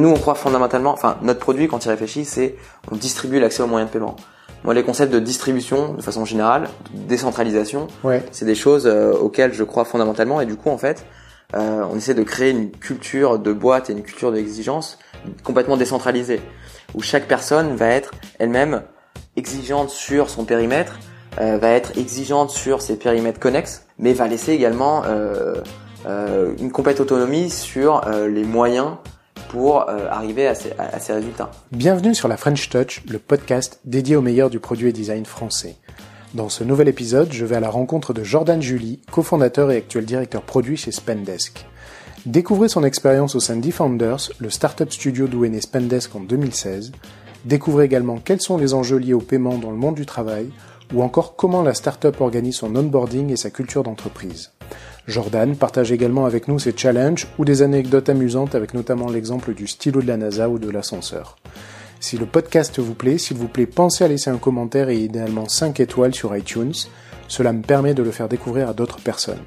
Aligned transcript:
nous, 0.00 0.08
on 0.08 0.14
croit 0.14 0.34
fondamentalement, 0.34 0.92
enfin, 0.92 1.16
notre 1.22 1.40
produit, 1.40 1.68
quand 1.68 1.84
il 1.84 1.88
réfléchit, 1.88 2.24
c'est 2.24 2.56
on 2.90 2.96
distribue 2.96 3.38
l'accès 3.40 3.62
aux 3.62 3.66
moyens 3.66 3.90
de 3.90 3.92
paiement. 3.92 4.16
Moi, 4.64 4.74
les 4.74 4.82
concepts 4.82 5.12
de 5.12 5.20
distribution, 5.20 5.94
de 5.94 6.02
façon 6.02 6.24
générale, 6.26 6.68
de 6.92 7.08
décentralisation, 7.08 7.86
Ouais. 8.04 8.22
c'est 8.30 8.44
des 8.44 8.54
choses 8.54 8.86
euh, 8.86 9.12
auxquelles 9.12 9.54
je 9.54 9.64
crois 9.64 9.84
fondamentalement. 9.86 10.40
Et 10.40 10.46
du 10.46 10.56
coup, 10.56 10.68
en 10.68 10.76
fait, 10.76 11.06
euh, 11.54 11.82
on 11.90 11.96
essaie 11.96 12.12
de 12.14 12.22
créer 12.22 12.50
une 12.50 12.70
culture 12.70 13.38
de 13.38 13.52
boîte 13.52 13.88
et 13.88 13.94
une 13.94 14.02
culture 14.02 14.32
d'exigence 14.32 14.98
complètement 15.44 15.76
décentralisée, 15.78 16.42
où 16.94 17.00
chaque 17.02 17.26
personne 17.26 17.74
va 17.74 17.86
être 17.86 18.10
elle-même 18.38 18.82
exigeante 19.36 19.88
sur 19.90 20.28
son 20.28 20.44
périmètre, 20.44 20.98
euh, 21.40 21.56
va 21.56 21.70
être 21.70 21.96
exigeante 21.96 22.50
sur 22.50 22.82
ses 22.82 22.96
périmètres 22.96 23.40
connexes, 23.40 23.86
mais 23.98 24.12
va 24.12 24.28
laisser 24.28 24.52
également 24.52 25.04
une 26.58 26.72
complète 26.72 27.00
autonomie 27.00 27.50
sur 27.50 28.00
les 28.28 28.44
moyens 28.44 28.92
pour 29.50 29.88
euh, 29.88 30.08
arriver 30.08 30.46
à 30.46 30.54
ces, 30.54 31.12
résultats. 31.12 31.50
Bienvenue 31.72 32.14
sur 32.14 32.28
la 32.28 32.36
French 32.36 32.68
Touch, 32.68 33.02
le 33.08 33.18
podcast 33.18 33.80
dédié 33.84 34.14
au 34.14 34.22
meilleur 34.22 34.48
du 34.48 34.60
produit 34.60 34.88
et 34.88 34.92
design 34.92 35.26
français. 35.26 35.76
Dans 36.34 36.48
ce 36.48 36.62
nouvel 36.62 36.86
épisode, 36.86 37.32
je 37.32 37.44
vais 37.44 37.56
à 37.56 37.60
la 37.60 37.68
rencontre 37.68 38.12
de 38.12 38.22
Jordan 38.22 38.62
Julie, 38.62 39.00
cofondateur 39.10 39.72
et 39.72 39.76
actuel 39.76 40.04
directeur 40.04 40.42
produit 40.42 40.76
chez 40.76 40.92
Spendesk. 40.92 41.66
Découvrez 42.26 42.68
son 42.68 42.84
expérience 42.84 43.34
au 43.34 43.40
sein 43.40 43.56
d'eFounders, 43.56 44.30
le 44.38 44.50
startup 44.50 44.92
studio 44.92 45.26
d'où 45.26 45.44
est 45.44 45.48
né 45.48 45.60
Spendesk 45.60 46.14
en 46.14 46.20
2016. 46.20 46.92
Découvrez 47.44 47.86
également 47.86 48.18
quels 48.18 48.40
sont 48.40 48.56
les 48.56 48.72
enjeux 48.72 48.98
liés 48.98 49.14
au 49.14 49.20
paiement 49.20 49.58
dans 49.58 49.72
le 49.72 49.76
monde 49.76 49.96
du 49.96 50.06
travail, 50.06 50.50
ou 50.94 51.02
encore 51.02 51.34
comment 51.34 51.62
la 51.62 51.74
startup 51.74 52.20
organise 52.20 52.56
son 52.56 52.76
onboarding 52.76 53.30
et 53.30 53.36
sa 53.36 53.50
culture 53.50 53.82
d'entreprise. 53.82 54.52
Jordan 55.10 55.56
partage 55.56 55.92
également 55.92 56.24
avec 56.24 56.48
nous 56.48 56.58
ses 56.58 56.74
challenges 56.76 57.26
ou 57.38 57.44
des 57.44 57.62
anecdotes 57.62 58.08
amusantes 58.08 58.54
avec 58.54 58.74
notamment 58.74 59.10
l'exemple 59.10 59.52
du 59.52 59.66
stylo 59.66 60.00
de 60.00 60.06
la 60.06 60.16
NASA 60.16 60.48
ou 60.48 60.58
de 60.58 60.70
l'ascenseur. 60.70 61.36
Si 62.00 62.16
le 62.16 62.24
podcast 62.24 62.78
vous 62.78 62.94
plaît, 62.94 63.18
s'il 63.18 63.36
vous 63.36 63.48
plaît, 63.48 63.66
pensez 63.66 64.04
à 64.04 64.08
laisser 64.08 64.30
un 64.30 64.38
commentaire 64.38 64.88
et 64.88 64.96
idéalement 64.96 65.48
5 65.48 65.80
étoiles 65.80 66.14
sur 66.14 66.34
iTunes. 66.34 66.72
Cela 67.28 67.52
me 67.52 67.62
permet 67.62 67.92
de 67.92 68.02
le 68.02 68.10
faire 68.10 68.28
découvrir 68.28 68.68
à 68.68 68.72
d'autres 68.72 69.00
personnes. 69.00 69.44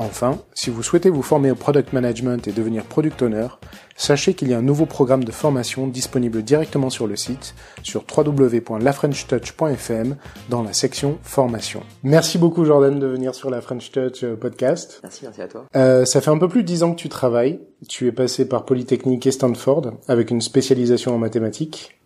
Enfin, 0.00 0.38
si 0.54 0.70
vous 0.70 0.82
souhaitez 0.82 1.10
vous 1.10 1.20
former 1.20 1.50
au 1.50 1.54
product 1.54 1.92
management 1.92 2.48
et 2.48 2.52
devenir 2.52 2.84
product 2.84 3.20
owner, 3.20 3.48
sachez 3.96 4.32
qu'il 4.32 4.48
y 4.48 4.54
a 4.54 4.58
un 4.58 4.62
nouveau 4.62 4.86
programme 4.86 5.24
de 5.24 5.30
formation 5.30 5.86
disponible 5.86 6.42
directement 6.42 6.88
sur 6.88 7.06
le 7.06 7.16
site 7.16 7.54
sur 7.82 8.02
www.lafrenchtouch.fm 8.16 10.16
dans 10.48 10.62
la 10.62 10.72
section 10.72 11.18
formation. 11.22 11.82
Merci 12.02 12.38
beaucoup 12.38 12.64
Jordan 12.64 12.98
de 12.98 13.06
venir 13.06 13.34
sur 13.34 13.50
la 13.50 13.60
French 13.60 13.92
Touch 13.92 14.24
euh, 14.24 14.36
podcast. 14.36 15.00
Merci, 15.02 15.20
merci 15.24 15.42
à 15.42 15.48
toi. 15.48 15.66
Euh, 15.76 16.06
ça 16.06 16.22
fait 16.22 16.30
un 16.30 16.38
peu 16.38 16.48
plus 16.48 16.62
de 16.62 16.66
10 16.66 16.82
ans 16.82 16.92
que 16.92 17.00
tu 17.00 17.10
travailles. 17.10 17.60
Tu 17.86 18.06
es 18.06 18.12
passé 18.12 18.48
par 18.48 18.64
Polytechnique 18.64 19.26
et 19.26 19.32
Stanford 19.32 19.92
avec 20.08 20.30
une 20.30 20.40
spécialisation 20.40 21.14
en 21.14 21.18
mathématiques. 21.18 22.00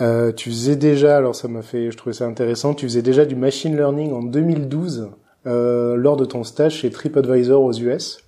Euh, 0.00 0.32
tu 0.32 0.50
faisais 0.50 0.76
déjà, 0.76 1.16
alors 1.16 1.36
ça 1.36 1.46
m'a 1.46 1.62
fait, 1.62 1.90
je 1.90 1.96
trouvais 1.96 2.14
ça 2.14 2.26
intéressant, 2.26 2.74
tu 2.74 2.86
faisais 2.86 3.02
déjà 3.02 3.24
du 3.24 3.36
machine 3.36 3.76
learning 3.76 4.12
en 4.12 4.22
2012 4.22 5.00
euh, 5.00 5.06
lors 5.44 6.16
de 6.16 6.24
ton 6.24 6.44
stage 6.44 6.76
chez 6.76 6.90
TripAdvisor 6.90 7.62
aux 7.62 7.72
US. 7.72 8.24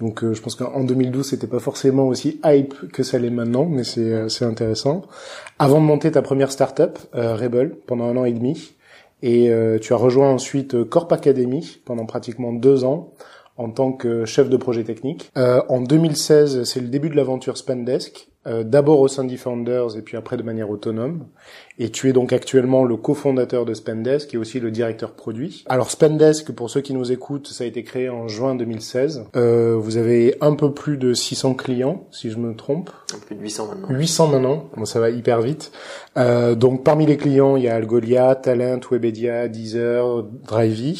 Donc 0.00 0.24
euh, 0.24 0.34
je 0.34 0.42
pense 0.42 0.56
qu'en 0.56 0.82
2012 0.82 1.24
c'était 1.24 1.46
pas 1.46 1.60
forcément 1.60 2.08
aussi 2.08 2.40
hype 2.44 2.74
que 2.92 3.02
ça 3.02 3.18
l'est 3.18 3.30
maintenant, 3.30 3.66
mais 3.66 3.84
c'est 3.84 4.12
euh, 4.12 4.28
c'est 4.28 4.44
intéressant. 4.44 5.02
Avant 5.58 5.80
de 5.80 5.86
monter 5.86 6.10
ta 6.10 6.22
première 6.22 6.50
startup, 6.50 6.98
euh, 7.14 7.36
Rebel, 7.36 7.76
pendant 7.86 8.06
un 8.06 8.16
an 8.16 8.24
et 8.24 8.32
demi, 8.32 8.74
et 9.22 9.50
euh, 9.50 9.78
tu 9.78 9.92
as 9.92 9.96
rejoint 9.96 10.30
ensuite 10.30 10.74
euh, 10.74 10.84
Corp 10.84 11.12
Academy 11.12 11.80
pendant 11.84 12.06
pratiquement 12.06 12.52
deux 12.52 12.84
ans 12.84 13.12
en 13.56 13.70
tant 13.70 13.92
que 13.92 14.24
chef 14.24 14.48
de 14.48 14.56
projet 14.56 14.84
technique. 14.84 15.30
Euh, 15.36 15.62
en 15.68 15.80
2016, 15.80 16.64
c'est 16.64 16.80
le 16.80 16.88
début 16.88 17.10
de 17.10 17.16
l'aventure 17.16 17.56
Spendesk, 17.56 18.28
euh, 18.44 18.64
d'abord 18.64 18.98
au 18.98 19.06
sein 19.06 19.22
d'eFounders 19.22 19.96
et 19.96 20.02
puis 20.02 20.16
après 20.16 20.36
de 20.36 20.42
manière 20.42 20.68
autonome. 20.68 21.26
Et 21.78 21.90
tu 21.90 22.08
es 22.08 22.12
donc 22.12 22.32
actuellement 22.32 22.84
le 22.84 22.96
cofondateur 22.96 23.64
de 23.64 23.72
Spendesk 23.72 24.34
et 24.34 24.36
aussi 24.36 24.58
le 24.58 24.72
directeur 24.72 25.12
produit. 25.12 25.64
Alors 25.68 25.92
Spendesk, 25.92 26.50
pour 26.50 26.68
ceux 26.68 26.80
qui 26.80 26.92
nous 26.92 27.12
écoutent, 27.12 27.46
ça 27.46 27.62
a 27.62 27.66
été 27.68 27.84
créé 27.84 28.08
en 28.08 28.26
juin 28.26 28.56
2016. 28.56 29.26
Euh, 29.36 29.76
vous 29.78 29.96
avez 29.96 30.34
un 30.40 30.54
peu 30.54 30.74
plus 30.74 30.96
de 30.96 31.14
600 31.14 31.54
clients, 31.54 32.08
si 32.10 32.30
je 32.30 32.38
me 32.38 32.56
trompe. 32.56 32.90
Plus 33.26 33.36
de 33.36 33.42
800 33.42 33.68
maintenant. 33.68 33.88
800 33.90 34.28
maintenant, 34.28 34.70
bon, 34.76 34.84
ça 34.86 34.98
va 34.98 35.10
hyper 35.10 35.40
vite. 35.40 35.70
Euh, 36.16 36.56
donc 36.56 36.82
parmi 36.82 37.06
les 37.06 37.16
clients, 37.16 37.56
il 37.56 37.62
y 37.62 37.68
a 37.68 37.76
Algolia, 37.76 38.34
Talent, 38.34 38.80
Webedia, 38.90 39.46
Deezer, 39.46 40.24
Drivey. 40.24 40.96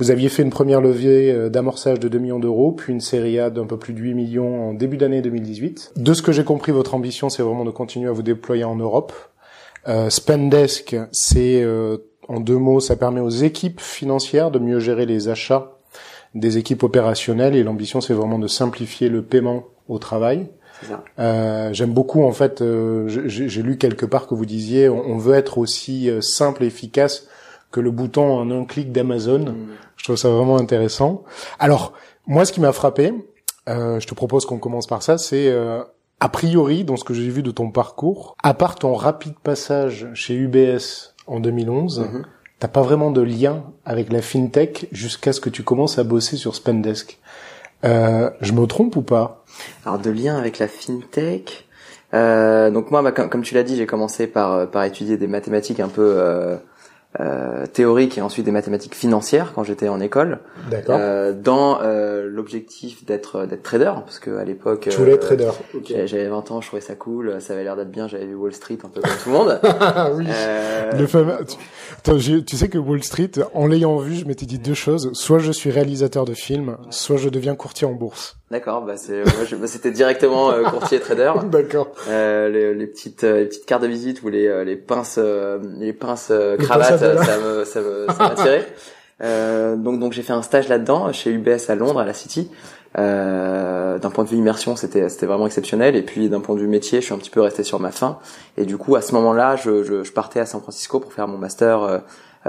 Vous 0.00 0.10
aviez 0.10 0.28
fait 0.30 0.42
une 0.42 0.50
première 0.50 0.80
levée 0.80 1.30
euh, 1.30 1.48
d'amorçage 1.50 2.00
de 2.00 2.08
2 2.08 2.18
millions 2.18 2.38
d'euros, 2.40 2.72
puis 2.72 2.92
une 2.92 3.00
série 3.00 3.38
A 3.38 3.50
d'un 3.50 3.66
peu 3.66 3.76
plus 3.76 3.92
de 3.92 4.00
8 4.00 4.14
millions 4.14 4.70
en 4.70 4.74
début 4.74 4.96
d'année 4.96 5.20
2018. 5.22 5.92
De 5.96 6.14
ce 6.14 6.22
que 6.22 6.32
j'ai 6.32 6.42
compris, 6.44 6.72
votre 6.72 6.94
ambition, 6.94 7.28
c'est 7.28 7.42
vraiment 7.42 7.64
de 7.64 7.70
continuer 7.70 8.08
à 8.08 8.12
vous 8.12 8.22
déployer 8.22 8.64
en 8.64 8.76
Europe. 8.76 9.12
Euh, 9.88 10.10
Spendesk, 10.10 10.96
c'est 11.12 11.62
euh, 11.62 11.98
en 12.28 12.40
deux 12.40 12.56
mots, 12.56 12.80
ça 12.80 12.96
permet 12.96 13.20
aux 13.20 13.28
équipes 13.28 13.80
financières 13.80 14.50
de 14.50 14.58
mieux 14.58 14.80
gérer 14.80 15.06
les 15.06 15.28
achats 15.28 15.76
des 16.34 16.58
équipes 16.58 16.84
opérationnelles 16.84 17.56
et 17.56 17.62
l'ambition, 17.62 18.00
c'est 18.00 18.14
vraiment 18.14 18.38
de 18.38 18.46
simplifier 18.46 19.08
le 19.08 19.22
paiement 19.22 19.64
au 19.88 19.98
travail. 19.98 20.46
Euh, 21.18 21.72
J'aime 21.72 21.92
beaucoup 21.92 22.22
en 22.22 22.32
fait. 22.32 22.62
euh, 22.62 23.06
j'ai 23.26 23.62
lu 23.62 23.76
quelque 23.76 24.06
part 24.06 24.26
que 24.26 24.34
vous 24.34 24.46
disiez 24.46 24.88
on, 24.88 25.04
on 25.06 25.18
veut 25.18 25.34
être 25.34 25.58
aussi 25.58 26.08
euh, 26.08 26.22
simple 26.22 26.64
et 26.64 26.68
efficace 26.68 27.26
que 27.70 27.80
le 27.80 27.90
bouton 27.90 28.38
en 28.38 28.50
un 28.50 28.64
clic 28.64 28.92
d'Amazon. 28.92 29.40
Mm. 29.40 29.68
Je 29.96 30.04
trouve 30.04 30.16
ça 30.16 30.28
vraiment 30.28 30.58
intéressant. 30.58 31.24
Alors 31.58 31.92
moi, 32.26 32.44
ce 32.44 32.52
qui 32.52 32.60
m'a 32.60 32.72
frappé, 32.72 33.12
euh, 33.68 34.00
je 34.00 34.06
te 34.06 34.14
propose 34.14 34.46
qu'on 34.46 34.58
commence 34.58 34.86
par 34.86 35.02
ça, 35.02 35.18
c'est 35.18 35.48
euh, 35.48 35.82
a 36.20 36.28
priori 36.28 36.84
dans 36.84 36.96
ce 36.96 37.04
que 37.04 37.14
j'ai 37.14 37.28
vu 37.28 37.42
de 37.42 37.50
ton 37.50 37.70
parcours, 37.70 38.36
à 38.42 38.54
part 38.54 38.76
ton 38.76 38.94
rapide 38.94 39.34
passage 39.42 40.08
chez 40.14 40.34
UBS 40.34 41.14
en 41.26 41.40
2011. 41.40 42.00
Mhm. 42.00 42.26
T'as 42.58 42.68
pas 42.68 42.82
vraiment 42.82 43.10
de 43.10 43.22
lien 43.22 43.64
avec 43.86 44.12
la 44.12 44.20
fintech 44.20 44.86
jusqu'à 44.92 45.32
ce 45.32 45.40
que 45.40 45.48
tu 45.48 45.62
commences 45.62 45.98
à 45.98 46.04
bosser 46.04 46.36
sur 46.36 46.54
Spendesk. 46.54 47.18
Euh, 47.84 48.30
je 48.42 48.52
me 48.52 48.66
trompe 48.66 48.96
ou 48.96 49.02
pas? 49.02 49.44
Alors 49.86 49.98
de 49.98 50.10
lien 50.10 50.36
avec 50.36 50.58
la 50.58 50.68
fintech. 50.68 51.66
Euh, 52.12 52.70
donc 52.70 52.90
moi, 52.90 53.02
bah, 53.02 53.12
comme, 53.12 53.30
comme 53.30 53.42
tu 53.42 53.54
l'as 53.54 53.62
dit, 53.62 53.76
j'ai 53.76 53.86
commencé 53.86 54.26
par 54.26 54.52
euh, 54.52 54.66
par 54.66 54.84
étudier 54.84 55.16
des 55.16 55.26
mathématiques 55.26 55.80
un 55.80 55.88
peu 55.88 56.14
euh, 56.16 56.56
euh, 57.18 57.66
théoriques 57.66 58.18
et 58.18 58.22
ensuite 58.22 58.44
des 58.44 58.52
mathématiques 58.52 58.94
financières 58.94 59.52
quand 59.52 59.64
j'étais 59.64 59.88
en 59.88 60.00
école, 60.00 60.38
D'accord. 60.70 60.96
euh, 60.98 61.32
dans 61.32 61.80
euh, 61.82 62.28
l'objectif 62.30 63.04
d'être 63.04 63.46
d'être 63.46 63.64
trader 63.64 63.92
parce 64.04 64.20
que 64.20 64.36
à 64.36 64.44
l'époque 64.44 64.86
tu 64.88 64.96
voulais 64.96 65.12
euh, 65.12 65.14
être 65.16 65.26
trader. 65.26 65.50
j'avais 65.88 66.06
j'avais 66.06 66.28
20 66.28 66.50
ans, 66.52 66.60
je 66.60 66.68
trouvais 66.68 66.80
ça 66.80 66.94
cool, 66.94 67.40
ça 67.40 67.54
avait 67.54 67.64
l'air 67.64 67.74
d'être 67.74 67.90
bien, 67.90 68.06
j'avais 68.06 68.26
vu 68.26 68.36
Wall 68.36 68.52
Street 68.52 68.78
un 68.84 68.88
peu 68.88 69.00
comme 69.00 69.10
tout 69.22 69.30
le 69.30 69.34
monde. 69.34 69.60
Ah 69.80 70.10
oui. 70.14 70.26
Euh, 70.28 70.92
Le 70.92 71.06
fameux... 71.06 71.32
Attends, 71.98 72.16
tu 72.16 72.56
sais 72.56 72.68
que 72.68 72.78
Wall 72.78 73.02
Street, 73.02 73.30
en 73.54 73.66
l'ayant 73.66 73.96
vu, 73.96 74.14
je 74.14 74.24
m'étais 74.24 74.46
dit 74.46 74.58
deux 74.58 74.74
choses. 74.74 75.10
Soit 75.14 75.38
je 75.40 75.50
suis 75.52 75.70
réalisateur 75.70 76.24
de 76.24 76.34
films, 76.34 76.76
soit 76.90 77.16
je 77.16 77.28
deviens 77.28 77.56
courtier 77.56 77.86
en 77.86 77.92
bourse. 77.92 78.36
D'accord, 78.50 78.82
bah 78.82 78.96
c'est 78.96 79.22
moi, 79.22 79.32
bah, 79.60 79.66
c'était 79.68 79.92
directement 79.92 80.50
euh, 80.50 80.64
courtier 80.64 80.98
trader. 80.98 81.32
D'accord. 81.44 81.92
Euh, 82.08 82.48
les, 82.48 82.74
les 82.74 82.86
petites 82.88 83.22
euh, 83.22 83.40
les 83.40 83.46
petites 83.46 83.64
cartes 83.64 83.82
de 83.82 83.86
visite 83.86 84.22
ou 84.24 84.28
les 84.28 84.48
euh, 84.48 84.64
les 84.64 84.74
pinces 84.74 85.18
euh, 85.22 85.58
les 85.78 85.92
pinces 85.92 86.32
cravates 86.58 86.98
ça 86.98 87.38
me 87.38 87.64
ça 87.64 87.80
me 87.80 88.06
ça 88.08 88.28
m'attirait 88.28 88.66
euh, 89.22 89.76
donc 89.76 90.00
donc 90.00 90.12
j'ai 90.14 90.22
fait 90.22 90.32
un 90.32 90.42
stage 90.42 90.68
là-dedans 90.68 91.12
chez 91.12 91.30
UBS 91.30 91.68
à 91.68 91.74
Londres 91.76 92.00
à 92.00 92.04
la 92.04 92.14
City. 92.14 92.50
Euh, 92.98 94.00
d'un 94.00 94.10
point 94.10 94.24
de 94.24 94.28
vue 94.28 94.36
immersion 94.36 94.74
c'était 94.74 95.08
c'était 95.08 95.26
vraiment 95.26 95.46
exceptionnel. 95.46 95.94
Et 95.94 96.02
puis 96.02 96.28
d'un 96.28 96.40
point 96.40 96.56
de 96.56 96.60
vue 96.60 96.66
métier 96.66 97.00
je 97.00 97.04
suis 97.04 97.14
un 97.14 97.18
petit 97.18 97.30
peu 97.30 97.40
resté 97.40 97.62
sur 97.62 97.78
ma 97.78 97.92
fin 97.92 98.18
et 98.56 98.64
du 98.64 98.78
coup 98.78 98.96
à 98.96 99.00
ce 99.02 99.14
moment-là 99.14 99.54
je 99.54 99.84
je, 99.84 100.02
je 100.02 100.12
partais 100.12 100.40
à 100.40 100.46
San 100.46 100.60
Francisco 100.60 100.98
pour 100.98 101.12
faire 101.12 101.28
mon 101.28 101.38
master 101.38 102.02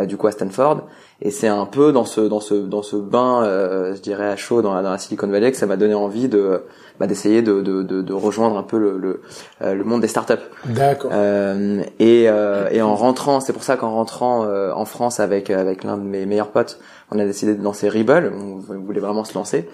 du 0.07 0.15
coup 0.15 0.27
à 0.27 0.31
Stanford 0.31 0.87
et 1.21 1.31
c'est 1.31 1.49
un 1.49 1.65
peu 1.65 1.91
dans 1.91 2.05
ce 2.05 2.21
dans 2.21 2.39
ce 2.39 2.53
dans 2.53 2.81
ce 2.81 2.95
bain 2.95 3.43
euh, 3.43 3.93
je 3.93 3.99
dirais 4.01 4.29
à 4.29 4.37
chaud 4.37 4.61
dans 4.61 4.73
la, 4.73 4.81
dans 4.81 4.91
la 4.91 4.97
Silicon 4.97 5.27
Valley 5.27 5.51
que 5.51 5.57
ça 5.57 5.65
m'a 5.65 5.75
donné 5.75 5.93
envie 5.93 6.29
de 6.29 6.63
bah, 6.99 7.07
d'essayer 7.07 7.41
de, 7.41 7.61
de, 7.61 7.81
de, 7.81 8.01
de 8.01 8.13
rejoindre 8.13 8.57
un 8.57 8.63
peu 8.63 8.77
le, 8.77 8.97
le, 8.97 9.21
euh, 9.63 9.73
le 9.73 9.83
monde 9.83 10.01
des 10.01 10.07
startups. 10.07 10.33
D'accord. 10.65 11.09
Euh, 11.11 11.81
et, 11.97 12.29
euh, 12.29 12.69
et 12.71 12.83
en 12.83 12.95
rentrant, 12.95 13.39
c'est 13.39 13.53
pour 13.53 13.63
ça 13.63 13.75
qu'en 13.75 13.89
rentrant 13.91 14.45
euh, 14.45 14.71
en 14.71 14.85
France 14.85 15.19
avec 15.19 15.49
avec 15.49 15.83
l'un 15.83 15.97
de 15.97 16.03
mes 16.03 16.27
meilleurs 16.27 16.49
potes, 16.49 16.79
on 17.09 17.17
a 17.17 17.25
décidé 17.25 17.55
de 17.55 17.63
lancer 17.63 17.89
Rebel. 17.89 18.31
On 18.33 18.57
voulait 18.77 18.99
vraiment 18.99 19.23
se 19.23 19.33
lancer. 19.33 19.67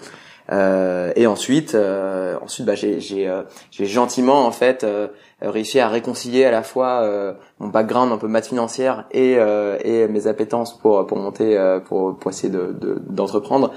Euh, 0.50 1.12
et 1.16 1.26
ensuite, 1.26 1.74
euh, 1.74 2.36
ensuite, 2.42 2.64
bah, 2.66 2.74
j'ai 2.74 3.28
euh, 3.28 3.42
gentiment 3.70 4.46
en 4.46 4.50
fait 4.50 4.82
euh, 4.84 5.08
réussi 5.42 5.78
à 5.80 5.88
réconcilier 5.88 6.44
à 6.44 6.50
la 6.50 6.62
fois 6.62 7.02
euh, 7.02 7.34
mon 7.58 7.68
background 7.68 8.12
un 8.12 8.18
peu 8.18 8.28
maths 8.28 8.46
financière 8.48 9.04
et 9.10 9.36
euh, 9.38 9.76
et 9.84 10.08
mes 10.08 10.26
appétences 10.26 10.78
pour 10.78 11.06
pour 11.06 11.18
monter 11.18 11.56
pour 11.86 12.16
pour 12.18 12.30
essayer 12.30 12.52
de 12.52 12.74
de- 12.80 12.98
d'entreprendre 13.08 13.72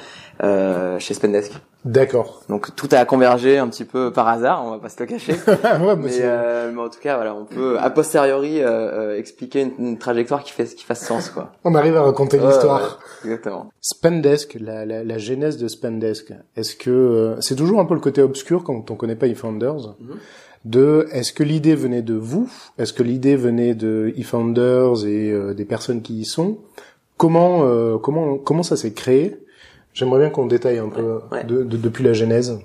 chez 1.00 1.14
Spendesk. 1.14 1.54
D'accord. 1.84 2.44
Donc 2.48 2.76
tout 2.76 2.88
a 2.92 3.04
convergé 3.06 3.58
un 3.58 3.68
petit 3.68 3.86
peu 3.86 4.12
par 4.12 4.28
hasard, 4.28 4.64
on 4.66 4.72
va 4.72 4.78
pas 4.78 4.90
se 4.90 5.00
le 5.00 5.08
cacher. 5.08 5.34
ouais, 5.48 5.96
mais 5.96 6.12
euh, 6.22 6.72
mais 6.72 6.80
en 6.82 6.90
tout 6.90 7.00
cas, 7.02 7.16
voilà, 7.16 7.34
on 7.34 7.46
peut 7.46 7.80
a 7.80 7.90
posteriori 7.90 8.62
euh, 8.62 8.68
euh, 8.70 9.18
expliquer 9.18 9.62
une, 9.62 9.72
une 9.88 9.98
trajectoire 9.98 10.44
qui 10.44 10.52
fait 10.52 10.66
qui 10.66 10.84
fasse 10.86 11.04
sens, 11.04 11.30
quoi. 11.32 11.54
On 11.64 11.74
arrive 11.74 11.98
à 11.98 12.04
raconter 12.04 12.38
l'histoire. 12.38 13.00
ouais, 13.24 13.32
exactement. 13.32 13.72
Spendesk, 13.82 14.58
la, 14.62 14.86
la, 14.86 15.04
la 15.04 15.18
genèse 15.18 15.58
de 15.58 15.68
Spendesk, 15.68 16.34
est-ce 16.56 16.76
que 16.76 16.92
euh, 16.92 17.42
c'est 17.42 17.56
toujours 17.56 17.80
un 17.80 17.86
peu 17.86 17.96
le 17.96 18.00
côté 18.00 18.22
obscur 18.22 18.64
quand 18.64 18.92
on 18.92 18.96
connaît 18.96 19.16
pas 19.16 19.26
eFounders 19.28 19.96
Mhm. 20.00 20.18
de 20.66 21.08
est-ce 21.12 21.34
que 21.34 21.42
l'idée 21.44 21.74
venait 21.74 22.04
de 22.04 22.14
vous? 22.14 22.48
Est-ce 22.78 22.94
que 22.94 23.02
l'idée 23.02 23.36
venait 23.36 23.74
de 23.74 24.14
eFounders 24.18 25.04
et 25.08 25.32
euh, 25.32 25.56
des 25.56 25.66
personnes 25.66 26.04
qui 26.04 26.20
y 26.20 26.26
sont? 26.26 26.60
Comment 27.18 27.64
euh, 27.64 27.98
comment 27.98 28.38
comment 28.38 28.62
ça 28.64 28.78
s'est 28.78 28.94
créé? 28.94 29.38
J'aimerais 29.94 30.20
bien 30.20 30.30
qu'on 30.30 30.46
détaille 30.46 30.80
un 30.80 30.90
peu 30.90 31.20
De, 31.48 31.64
de, 31.64 31.78
depuis 31.78 32.04
la 32.04 32.14
genèse. 32.14 32.60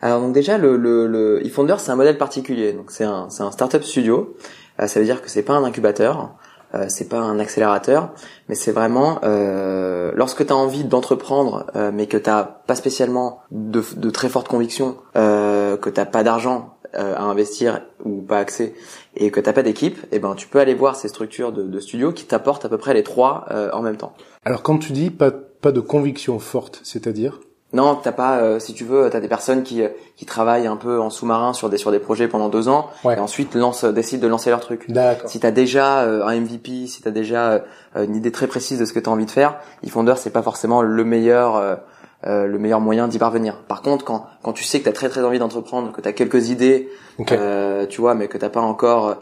Alors 0.00 0.20
donc 0.20 0.32
déjà 0.32 0.58
le 0.58 0.76
le, 0.76 1.06
le 1.06 1.44
eFounders 1.46 1.80
c'est 1.80 1.90
un 1.90 1.96
modèle 1.96 2.18
particulier. 2.18 2.72
Donc 2.72 2.90
c'est 2.90 3.04
un 3.04 3.28
c'est 3.30 3.42
un 3.42 3.50
startup 3.50 3.82
studio. 3.82 4.36
Euh, 4.80 4.86
ça 4.86 5.00
veut 5.00 5.06
dire 5.06 5.22
que 5.22 5.28
c'est 5.28 5.42
pas 5.42 5.54
un 5.54 5.64
incubateur. 5.64 6.34
Euh, 6.74 6.84
c'est 6.88 7.08
pas 7.08 7.16
un 7.18 7.38
accélérateur, 7.38 8.12
mais 8.50 8.54
c'est 8.54 8.72
vraiment 8.72 9.20
euh, 9.24 10.12
lorsque 10.14 10.46
tu 10.46 10.52
as 10.52 10.56
envie 10.56 10.84
d'entreprendre, 10.84 11.64
euh, 11.76 11.90
mais 11.94 12.06
que 12.06 12.18
t'as 12.18 12.44
pas 12.44 12.74
spécialement 12.74 13.40
de, 13.50 13.82
de 13.96 14.10
très 14.10 14.28
fortes 14.28 14.48
convictions, 14.48 14.98
euh, 15.16 15.78
que 15.78 15.88
t'as 15.88 16.04
pas 16.04 16.22
d'argent 16.22 16.74
euh, 16.94 17.16
à 17.16 17.22
investir 17.22 17.80
ou 18.04 18.20
pas 18.20 18.38
accès, 18.38 18.74
et 19.16 19.30
que 19.30 19.40
t'as 19.40 19.54
pas 19.54 19.62
d'équipe, 19.62 19.96
et 19.96 20.16
eh 20.16 20.18
ben 20.18 20.34
tu 20.34 20.46
peux 20.46 20.58
aller 20.58 20.74
voir 20.74 20.94
ces 20.94 21.08
structures 21.08 21.52
de, 21.52 21.62
de 21.62 21.80
studios 21.80 22.12
qui 22.12 22.26
t'apportent 22.26 22.66
à 22.66 22.68
peu 22.68 22.76
près 22.76 22.92
les 22.92 23.02
trois 23.02 23.46
en 23.72 23.80
même 23.80 23.96
temps. 23.96 24.12
Alors 24.44 24.62
quand 24.62 24.76
tu 24.76 24.92
dis 24.92 25.08
pas 25.08 25.30
pas 25.60 25.72
de 25.72 25.80
conviction 25.80 26.38
forte, 26.38 26.80
c'est-à-dire 26.84 27.40
non, 27.74 27.96
t'as 28.02 28.12
pas, 28.12 28.38
euh, 28.38 28.58
si 28.58 28.72
tu 28.72 28.84
veux, 28.84 29.10
t'as 29.10 29.20
des 29.20 29.28
personnes 29.28 29.62
qui 29.62 29.82
euh, 29.82 29.88
qui 30.16 30.24
travaillent 30.24 30.66
un 30.66 30.76
peu 30.76 31.00
en 31.02 31.10
sous-marin 31.10 31.52
sur 31.52 31.68
des 31.68 31.76
sur 31.76 31.90
des 31.90 31.98
projets 31.98 32.26
pendant 32.26 32.48
deux 32.48 32.66
ans 32.68 32.88
et 33.04 33.18
ensuite 33.18 33.54
lance, 33.54 33.84
décident 33.84 34.22
de 34.22 34.28
lancer 34.28 34.48
leur 34.48 34.60
truc. 34.60 34.86
Si 35.26 35.38
t'as 35.38 35.50
déjà 35.50 36.00
euh, 36.00 36.24
un 36.26 36.40
MVP, 36.40 36.86
si 36.86 37.02
t'as 37.02 37.10
déjà 37.10 37.62
une 37.94 38.16
idée 38.16 38.32
très 38.32 38.46
précise 38.46 38.78
de 38.78 38.86
ce 38.86 38.94
que 38.94 39.00
t'as 39.00 39.10
envie 39.10 39.26
de 39.26 39.30
faire, 39.30 39.58
eFounder 39.84 40.14
c'est 40.16 40.30
pas 40.30 40.42
forcément 40.42 40.80
le 40.80 41.04
meilleur 41.04 41.78
le 42.24 42.58
meilleur 42.58 42.80
moyen 42.80 43.06
d'y 43.06 43.18
parvenir. 43.18 43.58
Par 43.68 43.82
contre, 43.82 44.04
quand 44.04 44.26
quand 44.42 44.54
tu 44.54 44.64
sais 44.64 44.80
que 44.80 44.86
t'as 44.86 44.92
très 44.92 45.10
très 45.10 45.22
envie 45.22 45.38
d'entreprendre, 45.38 45.92
que 45.92 46.00
t'as 46.00 46.12
quelques 46.12 46.48
idées, 46.48 46.88
tu 47.26 48.00
vois, 48.00 48.14
mais 48.14 48.28
que 48.28 48.38
t'as 48.38 48.48
pas 48.48 48.60
encore 48.60 49.08
euh, 49.08 49.14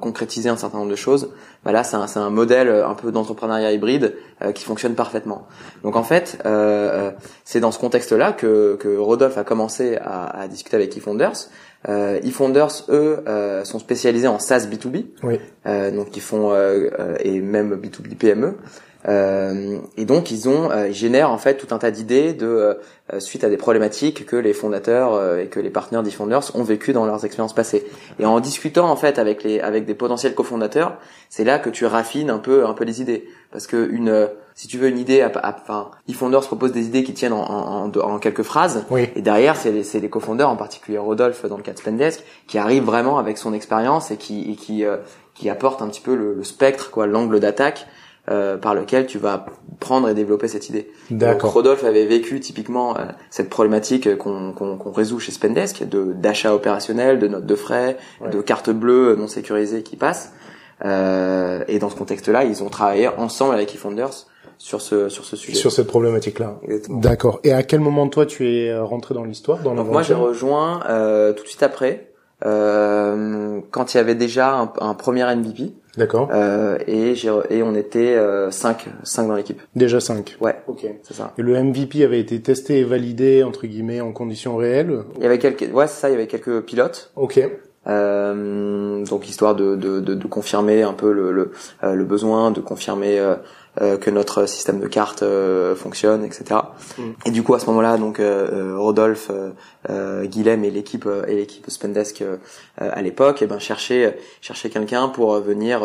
concrétiser 0.00 0.48
un 0.48 0.56
certain 0.56 0.78
nombre 0.78 0.90
de 0.90 0.96
choses, 0.96 1.30
bah 1.64 1.72
là 1.72 1.84
c'est 1.84 1.96
un, 1.96 2.06
un, 2.16 2.30
modèle 2.30 2.68
un 2.70 2.94
peu 2.94 3.12
d'entrepreneuriat 3.12 3.72
hybride 3.72 4.14
euh, 4.42 4.52
qui 4.52 4.64
fonctionne 4.64 4.94
parfaitement. 4.94 5.46
Donc 5.82 5.96
en 5.96 6.04
fait, 6.04 6.38
euh, 6.46 7.10
c'est 7.44 7.60
dans 7.60 7.72
ce 7.72 7.78
contexte-là 7.78 8.32
que, 8.32 8.76
que 8.76 8.96
Rodolphe 8.96 9.36
a 9.36 9.44
commencé 9.44 9.96
à, 9.96 10.24
à 10.26 10.48
discuter 10.48 10.76
avec 10.76 10.96
eFounders. 10.96 11.48
Euh, 11.88 12.20
eFounders, 12.22 12.84
eux, 12.88 13.24
sont 13.64 13.78
spécialisés 13.78 14.28
en 14.28 14.38
SaaS 14.38 14.66
B2B, 14.70 15.06
oui. 15.22 15.40
donc 15.92 16.16
ils 16.16 16.22
font 16.22 16.54
et 17.20 17.40
même 17.40 17.74
B2B 17.74 18.16
PME. 18.16 18.56
Euh, 19.06 19.78
et 19.96 20.04
donc 20.04 20.32
ils 20.32 20.48
ont, 20.48 20.72
euh, 20.72 20.88
ils 20.88 20.94
génèrent 20.94 21.30
en 21.30 21.38
fait 21.38 21.56
tout 21.56 21.72
un 21.72 21.78
tas 21.78 21.92
d'idées 21.92 22.32
de 22.32 22.80
euh, 23.12 23.20
suite 23.20 23.44
à 23.44 23.48
des 23.48 23.56
problématiques 23.56 24.26
que 24.26 24.34
les 24.34 24.52
fondateurs 24.52 25.38
et 25.38 25.46
que 25.46 25.60
les 25.60 25.70
partenaires 25.70 26.02
d'eFounders 26.02 26.54
ont 26.54 26.64
vécu 26.64 26.92
dans 26.92 27.06
leurs 27.06 27.24
expériences 27.24 27.54
passées. 27.54 27.86
Et 28.18 28.26
en 28.26 28.40
discutant 28.40 28.90
en 28.90 28.96
fait 28.96 29.20
avec 29.20 29.44
les 29.44 29.60
avec 29.60 29.86
des 29.86 29.94
potentiels 29.94 30.34
cofondateurs, 30.34 30.96
c'est 31.30 31.44
là 31.44 31.60
que 31.60 31.70
tu 31.70 31.86
raffines 31.86 32.28
un 32.28 32.38
peu 32.38 32.66
un 32.66 32.74
peu 32.74 32.84
les 32.84 33.00
idées, 33.00 33.28
parce 33.52 33.68
que 33.68 33.88
une 33.88 34.28
si 34.54 34.66
tu 34.66 34.76
veux 34.78 34.88
une 34.88 34.98
idée, 34.98 35.24
enfin, 35.24 35.92
eFounders 36.08 36.40
propose 36.40 36.72
des 36.72 36.86
idées 36.86 37.04
qui 37.04 37.14
tiennent 37.14 37.32
en, 37.32 37.44
en, 37.48 37.92
en 37.96 38.18
quelques 38.18 38.42
phrases, 38.42 38.84
oui. 38.90 39.08
et 39.14 39.22
derrière 39.22 39.54
c'est 39.54 39.70
les, 39.70 40.00
les 40.00 40.10
cofondateurs, 40.10 40.50
en 40.50 40.56
particulier 40.56 40.98
Rodolphe 40.98 41.46
dans 41.46 41.56
le 41.56 41.62
cas 41.62 41.72
de 41.72 41.78
Spendesk, 41.78 42.24
qui 42.48 42.58
arrive 42.58 42.82
vraiment 42.82 43.18
avec 43.18 43.38
son 43.38 43.54
expérience 43.54 44.10
et 44.10 44.16
qui 44.16 44.50
et 44.50 44.56
qui 44.56 44.84
qui 45.34 45.48
apporte 45.48 45.80
un 45.82 45.88
petit 45.88 46.00
peu 46.00 46.16
le, 46.16 46.34
le 46.34 46.42
spectre, 46.42 46.90
quoi, 46.90 47.06
l'angle 47.06 47.38
d'attaque 47.38 47.86
euh, 48.30 48.56
par 48.56 48.74
lequel 48.74 49.06
tu 49.06 49.18
vas 49.18 49.46
prendre 49.80 50.08
et 50.08 50.14
développer 50.14 50.48
cette 50.48 50.68
idée. 50.68 50.90
D'accord. 51.10 51.52
Rodolphe 51.52 51.84
avait 51.84 52.06
vécu 52.06 52.40
typiquement 52.40 52.96
euh, 52.96 53.04
cette 53.30 53.48
problématique 53.48 54.16
qu'on 54.16 54.92
résout 54.94 55.20
chez 55.20 55.32
Spendesk 55.32 55.88
de 55.88 56.12
d'achat 56.12 56.54
opérationnel, 56.54 57.18
de 57.18 57.28
notes 57.28 57.46
de 57.46 57.54
frais, 57.54 57.96
de 58.30 58.40
cartes 58.40 58.70
bleues 58.70 59.16
non 59.16 59.28
sécurisées 59.28 59.82
qui 59.82 59.96
passent. 59.96 60.32
Euh, 60.84 61.64
et 61.68 61.78
dans 61.78 61.90
ce 61.90 61.96
contexte-là, 61.96 62.44
ils 62.44 62.62
ont 62.62 62.68
travaillé 62.68 63.08
ensemble 63.08 63.54
avec 63.54 63.74
eFounders 63.74 64.26
sur 64.58 64.80
ce 64.80 65.08
sur 65.08 65.24
ce 65.24 65.36
sujet. 65.36 65.56
Sur 65.56 65.72
cette 65.72 65.86
problématique-là. 65.86 66.60
D'accord. 66.88 67.40
Et 67.44 67.52
à 67.52 67.62
quel 67.62 67.80
moment 67.80 68.08
toi 68.08 68.26
tu 68.26 68.48
es 68.48 68.76
rentré 68.78 69.14
dans 69.14 69.24
l'histoire 69.24 69.60
dans 69.60 69.74
Moi 69.74 70.02
j'ai 70.02 70.14
rejoint 70.14 70.80
euh, 70.88 71.32
tout 71.32 71.44
de 71.44 71.48
suite 71.48 71.62
après 71.62 72.12
euh, 72.44 73.60
quand 73.70 73.94
il 73.94 73.96
y 73.96 74.00
avait 74.00 74.14
déjà 74.14 74.54
un, 74.54 74.72
un 74.80 74.94
premier 74.94 75.24
MVP. 75.34 75.72
D'accord. 75.98 76.30
Euh, 76.32 76.78
et, 76.86 77.14
et 77.50 77.62
on 77.62 77.74
était 77.74 78.14
5 78.14 78.16
euh, 78.16 78.50
cinq 79.02 79.26
dans 79.26 79.34
l'équipe. 79.34 79.60
Déjà 79.74 79.98
5 79.98 80.36
Ouais. 80.40 80.54
Ok. 80.68 80.86
C'est 81.02 81.14
ça. 81.14 81.34
Et 81.36 81.42
le 81.42 81.60
MVP 81.60 82.04
avait 82.04 82.20
été 82.20 82.40
testé 82.40 82.78
et 82.78 82.84
validé 82.84 83.42
entre 83.42 83.66
guillemets 83.66 84.00
en 84.00 84.12
conditions 84.12 84.56
réelles. 84.56 85.00
Il 85.16 85.24
y 85.24 85.26
avait 85.26 85.38
quelques 85.38 85.68
ouais 85.74 85.88
c'est 85.88 86.00
ça 86.00 86.08
il 86.08 86.12
y 86.12 86.14
avait 86.14 86.28
quelques 86.28 86.60
pilotes. 86.62 87.10
Ok. 87.16 87.40
Euh, 87.88 89.04
donc 89.06 89.28
histoire 89.28 89.54
de, 89.54 89.74
de, 89.74 90.00
de, 90.00 90.14
de, 90.14 90.26
confirmer 90.26 90.82
un 90.82 90.92
peu 90.92 91.10
le, 91.10 91.32
le, 91.32 91.52
euh, 91.84 91.94
le 91.94 92.04
besoin, 92.04 92.50
de 92.50 92.60
confirmer 92.60 93.18
euh, 93.18 93.36
que 93.80 94.10
notre 94.10 94.46
système 94.46 94.80
de 94.80 94.86
cartes 94.88 95.22
euh, 95.22 95.74
fonctionne, 95.74 96.24
etc. 96.24 96.60
Mm. 96.96 97.02
Et 97.26 97.30
du 97.30 97.42
coup 97.42 97.54
à 97.54 97.58
ce 97.58 97.66
moment-là, 97.66 97.96
donc 97.96 98.20
euh, 98.20 98.76
Rodolphe, 98.76 99.30
Guilhem 100.24 100.64
et 100.64 100.70
l'équipe 100.70 101.08
et 101.26 101.34
l'équipe 101.34 101.64
Spendesk 101.70 102.22
à 102.76 103.02
l'époque, 103.02 103.38
eh 103.42 103.46
ben 103.46 103.58
cherchaient 103.58 104.18
chercher 104.40 104.68
quelqu'un 104.68 105.08
pour 105.08 105.38
venir 105.40 105.80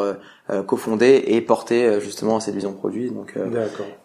cofonder 0.68 1.24
et 1.28 1.40
porter 1.40 2.00
justement 2.02 2.40
cette 2.42 2.54
vision 2.54 2.74
produit. 2.74 3.12
Donc 3.12 3.36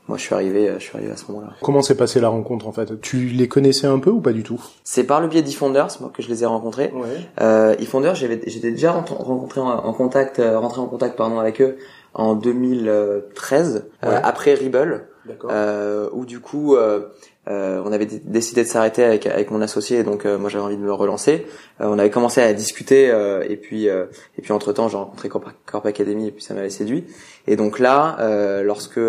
moi 0.07 0.17
je 0.19 0.23
suis 0.23 0.35
arrivé, 0.35 0.73
je 0.79 0.85
suis 0.85 0.97
arrivé 0.97 1.11
à 1.11 1.17
ce 1.17 1.25
moment-là. 1.33 1.55
Comment 1.63 1.83
s'est 1.83 1.97
passée 1.97 2.21
la 2.21 2.29
rencontre 2.29 2.69
en 2.69 2.73
fait? 2.73 3.01
Tu 3.01 3.17
les 3.17 3.49
connaissais 3.49 3.89
un 3.89 3.99
peu 3.99 4.11
ou 4.11 4.21
pas 4.21 4.33
du 4.33 4.45
tout? 4.45 4.61
C'est 4.85 5.05
par 5.05 5.21
le 5.21 5.27
biais 5.27 5.43
d'eFounders 5.43 5.89
moi 6.01 6.13
que 6.15 6.23
je 6.23 6.29
les 6.29 6.45
ai 6.45 6.47
rencontrés. 6.47 6.93
Ouais. 6.95 7.29
Euh, 7.41 7.75
eFounders, 7.81 8.15
j'étais 8.15 8.71
déjà 8.71 8.93
rencontré 8.93 9.61
en, 9.61 9.67
en 9.67 9.93
contact, 9.93 10.41
rentré 10.41 10.81
en 10.81 10.87
contact 10.87 11.17
pardon 11.17 11.41
avec 11.41 11.61
eux 11.61 11.79
en 12.15 12.35
2013 12.35 13.87
euh, 14.05 14.21
après 14.23 14.55
Ribble 14.55 15.09
euh, 15.45 16.09
où 16.13 16.25
du 16.25 16.41
coup 16.41 16.77
euh, 16.77 17.01
euh, 17.49 17.83
on 17.85 17.93
avait 17.93 18.07
décidé 18.07 18.63
de 18.63 18.69
s'arrêter 18.69 19.05
avec, 19.05 19.27
avec 19.27 19.51
mon 19.51 19.63
associé 19.63 20.03
donc 20.03 20.27
euh, 20.27 20.39
moi 20.39 20.51
j'avais 20.51 20.65
envie 20.65 20.77
de 20.77 20.83
me 20.83 20.93
relancer. 20.93 21.47
On 21.81 21.99
avait 21.99 22.11
commencé 22.11 22.41
à 22.41 22.53
discuter 22.53 23.07
et 23.49 23.57
puis 23.57 23.87
et 23.87 24.43
puis 24.43 24.53
entre 24.53 24.73
temps 24.73 24.89
j'ai 24.89 24.97
rencontré 24.97 25.29
Corp, 25.29 25.45
Corp, 25.67 25.87
Academy 25.87 26.29
et 26.29 26.31
puis 26.31 26.43
ça 26.43 26.55
m'avait 26.55 26.71
séduit. 26.71 27.05
Et 27.47 27.57
donc 27.57 27.79
là 27.79 28.17
lorsque 28.63 29.01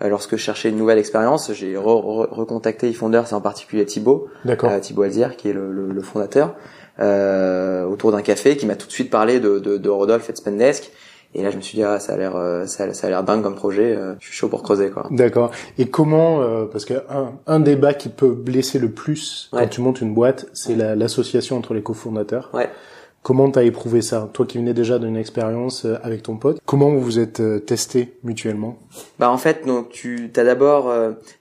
lorsque 0.00 0.36
je 0.36 0.42
cherchais 0.42 0.68
une 0.68 0.76
nouvelle 0.76 0.98
expérience 0.98 1.52
j'ai 1.52 1.76
recontacté 1.76 2.88
eFounders 2.88 3.30
et 3.30 3.34
en 3.34 3.40
particulier 3.40 3.84
Thibaut 3.84 4.28
Thibaut 4.80 5.02
Alzière 5.02 5.36
qui 5.36 5.48
est 5.48 5.52
le, 5.52 5.72
le, 5.72 5.88
le 5.88 6.02
fondateur 6.02 6.54
autour 6.98 8.12
d'un 8.12 8.22
café 8.22 8.56
qui 8.56 8.66
m'a 8.66 8.76
tout 8.76 8.86
de 8.86 8.92
suite 8.92 9.10
parlé 9.10 9.40
de, 9.40 9.58
de, 9.58 9.76
de 9.76 9.90
Rodolphe 9.90 10.30
et 10.30 10.32
de 10.32 10.38
Spendesk 10.38 10.92
et 11.34 11.42
là, 11.42 11.50
je 11.50 11.56
me 11.56 11.60
suis 11.60 11.76
dit, 11.76 11.84
ah, 11.84 12.00
ça 12.00 12.14
a 12.14 12.16
l'air, 12.16 12.36
euh, 12.36 12.66
ça, 12.66 12.92
ça, 12.94 13.06
a 13.06 13.10
l'air 13.10 13.22
dingue 13.22 13.42
comme 13.42 13.54
projet. 13.54 13.94
Euh, 13.94 14.14
je 14.18 14.26
suis 14.26 14.34
chaud 14.34 14.48
pour 14.48 14.62
creuser, 14.62 14.90
quoi. 14.90 15.06
D'accord. 15.10 15.50
Et 15.76 15.86
comment, 15.86 16.40
euh, 16.40 16.64
parce 16.64 16.86
que 16.86 16.94
un, 17.10 17.32
un 17.46 17.60
débat 17.60 17.92
qui 17.92 18.08
peut 18.08 18.32
blesser 18.32 18.78
le 18.78 18.90
plus 18.90 19.50
quand 19.52 19.68
tu 19.68 19.82
montes 19.82 20.00
une 20.00 20.14
boîte, 20.14 20.46
c'est 20.54 20.74
l'association 20.74 21.56
entre 21.56 21.74
les 21.74 21.82
cofondateurs. 21.82 22.50
Ouais. 22.54 22.70
Comment 23.22 23.50
t'as 23.50 23.64
éprouvé 23.64 24.00
ça? 24.00 24.30
Toi 24.32 24.46
qui 24.46 24.56
venais 24.56 24.72
déjà 24.72 24.98
d'une 24.98 25.16
expérience 25.16 25.86
avec 26.02 26.22
ton 26.22 26.36
pote, 26.36 26.60
comment 26.64 26.88
vous 26.88 27.00
vous 27.00 27.18
êtes 27.18 27.42
testé 27.66 28.16
mutuellement? 28.22 28.78
Bah 29.18 29.28
en 29.28 29.36
fait, 29.36 29.66
donc 29.66 29.90
tu 29.90 30.30
t'as 30.32 30.44
d'abord 30.44 30.90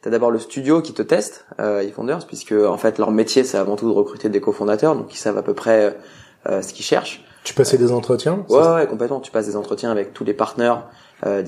t'as 0.01 0.09
d'abord 0.09 0.31
le 0.31 0.39
studio 0.39 0.81
qui 0.81 0.93
te 0.93 1.03
teste, 1.03 1.45
euh, 1.61 1.81
eFounders, 1.81 2.25
puisque 2.27 2.51
en 2.51 2.77
fait 2.77 2.97
leur 2.97 3.11
métier 3.11 3.43
c'est 3.43 3.59
avant 3.59 3.75
tout 3.77 3.87
de 3.87 3.93
recruter 3.93 4.27
des 4.27 4.41
cofondateurs, 4.41 4.95
donc 4.95 5.13
ils 5.13 5.19
savent 5.19 5.37
à 5.37 5.43
peu 5.43 5.53
près 5.53 5.95
ce 6.45 6.73
qu'ils 6.73 6.83
cherchent. 6.83 7.23
Tu 7.47 7.53
passais 7.53 7.77
des 7.77 7.93
entretiens 7.93 8.43
ouais, 8.49 8.57
ouais, 8.59 8.87
complètement. 8.87 9.21
Tu 9.21 9.31
passes 9.31 9.45
des 9.45 9.55
entretiens 9.55 9.89
avec 9.89 10.13
tous 10.13 10.25
les 10.25 10.33
partenaires 10.33 10.83
euh, 11.25 11.41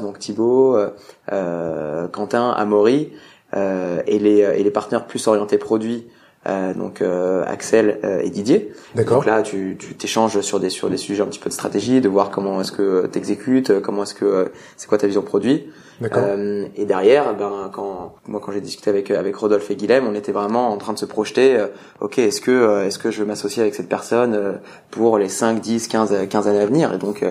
donc 0.00 0.20
Thibaut, 0.20 0.76
euh, 0.76 0.90
euh, 1.32 2.06
Quentin, 2.06 2.50
Amaury, 2.50 3.12
euh, 3.56 4.00
et 4.06 4.20
les 4.20 4.38
et 4.42 4.62
les 4.62 4.70
partenaires 4.70 5.08
plus 5.08 5.26
orientés 5.26 5.58
produits, 5.58 6.06
euh, 6.48 6.74
donc 6.74 7.02
euh, 7.02 7.44
Axel 7.46 7.98
et 8.22 8.30
Didier. 8.30 8.72
D'accord. 8.94 9.18
Donc 9.18 9.26
là, 9.26 9.42
tu 9.42 9.76
tu 9.78 9.94
t'échanges 9.94 10.40
sur 10.40 10.60
des 10.60 10.70
sur 10.70 10.90
des 10.90 10.96
sujets 10.96 11.22
un 11.22 11.26
petit 11.26 11.38
peu 11.38 11.50
de 11.50 11.54
stratégie, 11.54 12.00
de 12.00 12.08
voir 12.08 12.30
comment 12.30 12.60
est-ce 12.60 12.72
que 12.72 13.06
t'exécutes, 13.06 13.80
comment 13.80 14.04
est-ce 14.04 14.14
que 14.14 14.50
c'est 14.76 14.88
quoi 14.88 14.98
ta 14.98 15.06
vision 15.06 15.22
produit. 15.22 15.70
Euh, 16.02 16.66
et 16.76 16.86
derrière, 16.86 17.34
ben 17.36 17.70
quand 17.72 18.14
moi 18.26 18.40
quand 18.42 18.52
j'ai 18.52 18.60
discuté 18.60 18.88
avec 18.88 19.10
avec 19.10 19.36
Rodolphe 19.36 19.70
et 19.70 19.76
Guilhem, 19.76 20.06
on 20.06 20.14
était 20.14 20.32
vraiment 20.32 20.70
en 20.70 20.78
train 20.78 20.94
de 20.94 20.98
se 20.98 21.04
projeter. 21.04 21.56
Euh, 21.56 21.66
ok, 22.00 22.18
est-ce 22.18 22.40
que 22.40 22.50
euh, 22.50 22.86
est-ce 22.86 22.98
que 22.98 23.10
je 23.10 23.20
vais 23.22 23.28
m'associer 23.28 23.62
avec 23.62 23.74
cette 23.74 23.88
personne 23.88 24.34
euh, 24.34 24.52
pour 24.90 25.18
les 25.18 25.28
5, 25.28 25.60
10, 25.60 25.88
15, 25.88 26.28
15 26.28 26.48
années 26.48 26.60
à 26.60 26.66
venir? 26.66 26.94
Et 26.94 26.98
donc 26.98 27.24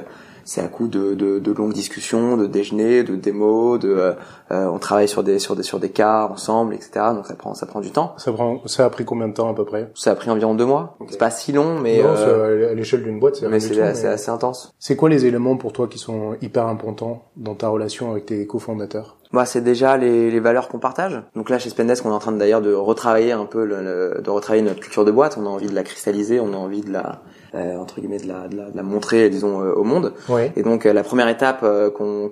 c'est 0.45 0.61
à 0.61 0.67
coup 0.67 0.87
de, 0.87 1.13
de, 1.13 1.39
de, 1.39 1.51
longues 1.51 1.73
discussions, 1.73 2.37
de 2.37 2.47
déjeuners, 2.47 3.03
de 3.03 3.15
démos, 3.15 3.79
de 3.79 4.13
euh, 4.51 4.65
on 4.65 4.79
travaille 4.79 5.07
sur 5.07 5.23
des 5.23 5.39
sur 5.39 5.55
des 5.55 5.63
sur 5.63 5.79
des 5.79 5.89
cas 5.89 6.27
ensemble, 6.31 6.73
etc. 6.73 6.91
Donc 7.13 7.27
ça 7.27 7.35
prend 7.35 7.53
ça 7.53 7.65
prend 7.65 7.81
du 7.81 7.91
temps. 7.91 8.13
Ça 8.17 8.31
prend 8.31 8.61
ça 8.65 8.85
a 8.85 8.89
pris 8.89 9.05
combien 9.05 9.27
de 9.27 9.33
temps 9.33 9.49
à 9.49 9.53
peu 9.53 9.65
près? 9.65 9.91
Ça 9.95 10.11
a 10.11 10.15
pris 10.15 10.29
environ 10.29 10.55
deux 10.55 10.65
mois. 10.65 10.97
C'est 11.09 11.19
pas 11.19 11.31
si 11.31 11.51
long, 11.51 11.79
mais 11.79 12.01
non, 12.01 12.09
euh, 12.09 12.71
à 12.71 12.73
l'échelle 12.73 13.03
d'une 13.03 13.19
boîte, 13.19 13.35
c'est 13.35 13.47
mais 13.47 13.59
c'est 13.59 13.79
assez, 13.81 14.07
assez 14.07 14.31
intense. 14.31 14.73
C'est 14.79 14.95
quoi 14.95 15.09
les 15.09 15.25
éléments 15.25 15.57
pour 15.57 15.73
toi 15.73 15.87
qui 15.87 15.97
sont 15.97 16.35
hyper 16.41 16.67
importants 16.67 17.29
dans 17.37 17.55
ta 17.55 17.69
relation 17.69 18.11
avec 18.11 18.25
tes 18.25 18.45
cofondateurs? 18.47 19.17
Moi, 19.31 19.45
c'est 19.45 19.61
déjà 19.61 19.95
les, 19.95 20.31
les 20.31 20.39
valeurs 20.39 20.69
qu'on 20.69 20.79
partage. 20.79 21.21
Donc 21.35 21.51
là, 21.51 21.59
chez 21.59 21.69
Spendesk, 21.69 22.03
on 22.03 22.09
est 22.09 22.13
en 22.13 22.19
train 22.19 22.31
d'ailleurs 22.31 22.61
de 22.61 22.73
retravailler 22.73 23.31
un 23.31 23.45
peu, 23.45 23.63
le, 23.63 24.21
de 24.23 24.29
retravailler 24.29 24.63
notre 24.63 24.79
culture 24.79 25.05
de 25.05 25.11
boîte. 25.11 25.37
On 25.39 25.45
a 25.45 25.49
envie 25.49 25.67
de 25.67 25.75
la 25.75 25.83
cristalliser, 25.83 26.39
on 26.39 26.53
a 26.53 26.57
envie 26.57 26.81
de 26.81 26.91
la 26.91 26.99
euh, 26.99 27.13
entre 27.53 27.99
guillemets 27.99 28.19
de 28.19 28.27
la, 28.27 28.47
de 28.47 28.55
la, 28.57 28.69
de 28.71 28.75
la 28.77 28.83
montrer, 28.83 29.29
disons, 29.29 29.61
euh, 29.61 29.71
au 29.73 29.83
monde. 29.83 30.13
Ouais. 30.27 30.51
Et 30.55 30.63
donc, 30.63 30.85
euh, 30.85 30.93
la 30.93 31.03
première 31.03 31.27
étape 31.29 31.61
euh, 31.63 31.89
qu'on 31.89 32.31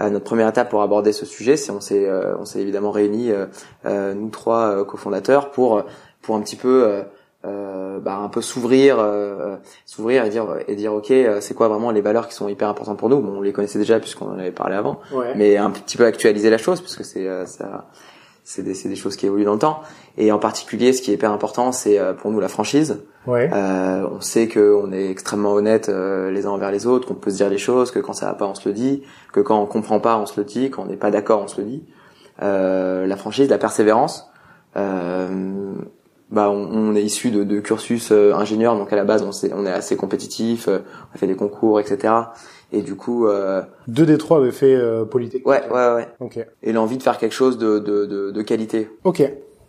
euh, 0.00 0.10
notre 0.10 0.24
première 0.24 0.48
étape 0.48 0.70
pour 0.70 0.82
aborder 0.82 1.12
ce 1.12 1.24
sujet, 1.24 1.56
c'est 1.56 1.70
on 1.70 1.80
s'est 1.80 2.08
euh, 2.08 2.34
on 2.38 2.44
s'est 2.44 2.60
évidemment 2.60 2.90
réunis 2.90 3.30
euh, 3.30 3.46
euh, 3.86 4.12
nous 4.14 4.28
trois 4.28 4.70
euh, 4.78 4.84
cofondateurs 4.84 5.52
pour 5.52 5.84
pour 6.20 6.34
un 6.34 6.40
petit 6.40 6.56
peu 6.56 6.82
euh, 6.84 7.02
euh, 7.44 8.00
bah, 8.00 8.16
un 8.16 8.28
peu 8.28 8.40
s'ouvrir 8.40 8.96
euh, 8.98 9.54
s'ouvrir 9.86 10.24
et 10.24 10.30
dire 10.30 10.46
et 10.66 10.74
dire 10.74 10.92
ok 10.94 11.12
euh, 11.12 11.40
c'est 11.40 11.54
quoi 11.54 11.68
vraiment 11.68 11.92
les 11.92 12.00
valeurs 12.00 12.26
qui 12.26 12.34
sont 12.34 12.48
hyper 12.48 12.68
importantes 12.68 12.98
pour 12.98 13.08
nous? 13.08 13.20
Bon 13.20 13.38
on 13.38 13.40
les 13.40 13.52
connaissait 13.52 13.78
déjà 13.78 14.00
puisqu'on 14.00 14.30
en 14.30 14.38
avait 14.38 14.50
parlé 14.50 14.74
avant 14.74 14.98
Ouais. 15.12 15.32
mais 15.36 15.56
un 15.58 15.70
petit 15.70 15.96
peu 15.96 16.06
actualiser 16.06 16.50
la 16.50 16.58
chose 16.58 16.80
parce 16.80 16.96
que 16.96 17.04
c'est 17.04 17.28
euh, 17.28 17.46
ça 17.46 17.86
c'est 18.42 18.62
des, 18.62 18.74
c'est 18.74 18.88
des 18.88 18.96
choses 18.96 19.14
qui 19.16 19.26
évoluent 19.26 19.44
dans 19.44 19.52
le 19.54 19.58
temps 19.60 19.80
et 20.16 20.30
en 20.32 20.38
particulier 20.38 20.92
ce 20.92 21.02
qui 21.02 21.10
est 21.10 21.14
hyper 21.14 21.32
important 21.32 21.72
c'est 21.72 21.98
euh, 21.98 22.12
pour 22.12 22.30
nous 22.30 22.40
la 22.40 22.48
franchise 22.48 23.02
Ouais. 23.26 23.48
euh, 23.54 24.06
on 24.12 24.20
sait 24.20 24.48
qu'on 24.48 24.92
est 24.92 25.10
extrêmement 25.10 25.54
honnête 25.54 25.88
euh, 25.88 26.30
les 26.30 26.44
uns 26.44 26.50
envers 26.50 26.70
les 26.70 26.86
autres, 26.86 27.08
qu'on 27.08 27.14
peut 27.14 27.30
se 27.30 27.36
dire 27.36 27.48
les 27.48 27.56
choses, 27.56 27.90
que 27.90 27.98
quand 27.98 28.12
ça 28.12 28.26
va 28.26 28.34
pas 28.34 28.44
on 28.46 28.54
se 28.54 28.68
le 28.68 28.74
dit, 28.74 29.02
que 29.32 29.40
quand 29.40 29.58
on 29.62 29.64
comprend 29.66 29.98
pas 29.98 30.18
on 30.18 30.26
se 30.26 30.38
le 30.38 30.44
dit, 30.44 30.68
quand 30.70 30.82
on 30.82 30.86
n'est 30.86 30.96
pas 30.98 31.10
d'accord 31.10 31.40
on 31.42 31.48
se 31.48 31.58
le 31.60 31.66
dit. 31.66 31.84
Euh, 32.42 33.06
la 33.06 33.16
franchise, 33.16 33.48
la 33.48 33.56
persévérance. 33.58 34.28
Euh, 34.76 35.72
bah 36.30 36.50
on, 36.50 36.68
on 36.72 36.94
est 36.96 37.02
issu 37.02 37.30
de, 37.30 37.44
de 37.44 37.60
cursus 37.60 38.10
euh, 38.10 38.34
ingénieur, 38.34 38.76
donc 38.76 38.92
à 38.92 38.96
la 38.96 39.04
base 39.04 39.22
on, 39.22 39.30
sait- 39.32 39.52
on 39.54 39.64
est 39.66 39.70
assez 39.72 39.96
compétitif, 39.96 40.68
euh, 40.68 40.78
on 41.12 41.14
a 41.14 41.18
fait 41.18 41.26
des 41.26 41.36
concours, 41.36 41.78
etc. 41.80 42.12
Et 42.72 42.82
du 42.82 42.96
coup, 42.96 43.26
euh, 43.28 43.62
Deux 43.86 44.04
des 44.04 44.18
trois 44.18 44.38
avaient 44.38 44.50
fait 44.50 44.74
euh, 44.74 45.04
Polytechnique. 45.04 45.46
ouais, 45.46 45.62
ouais, 45.70 45.94
ouais. 45.94 46.08
Ok. 46.20 46.44
Et 46.62 46.72
l'envie 46.72 46.98
de 46.98 47.02
faire 47.02 47.18
quelque 47.18 47.34
chose 47.34 47.56
de, 47.56 47.78
de, 47.78 48.04
de, 48.06 48.30
de 48.32 48.42
qualité. 48.42 48.90
Ok. 49.04 49.22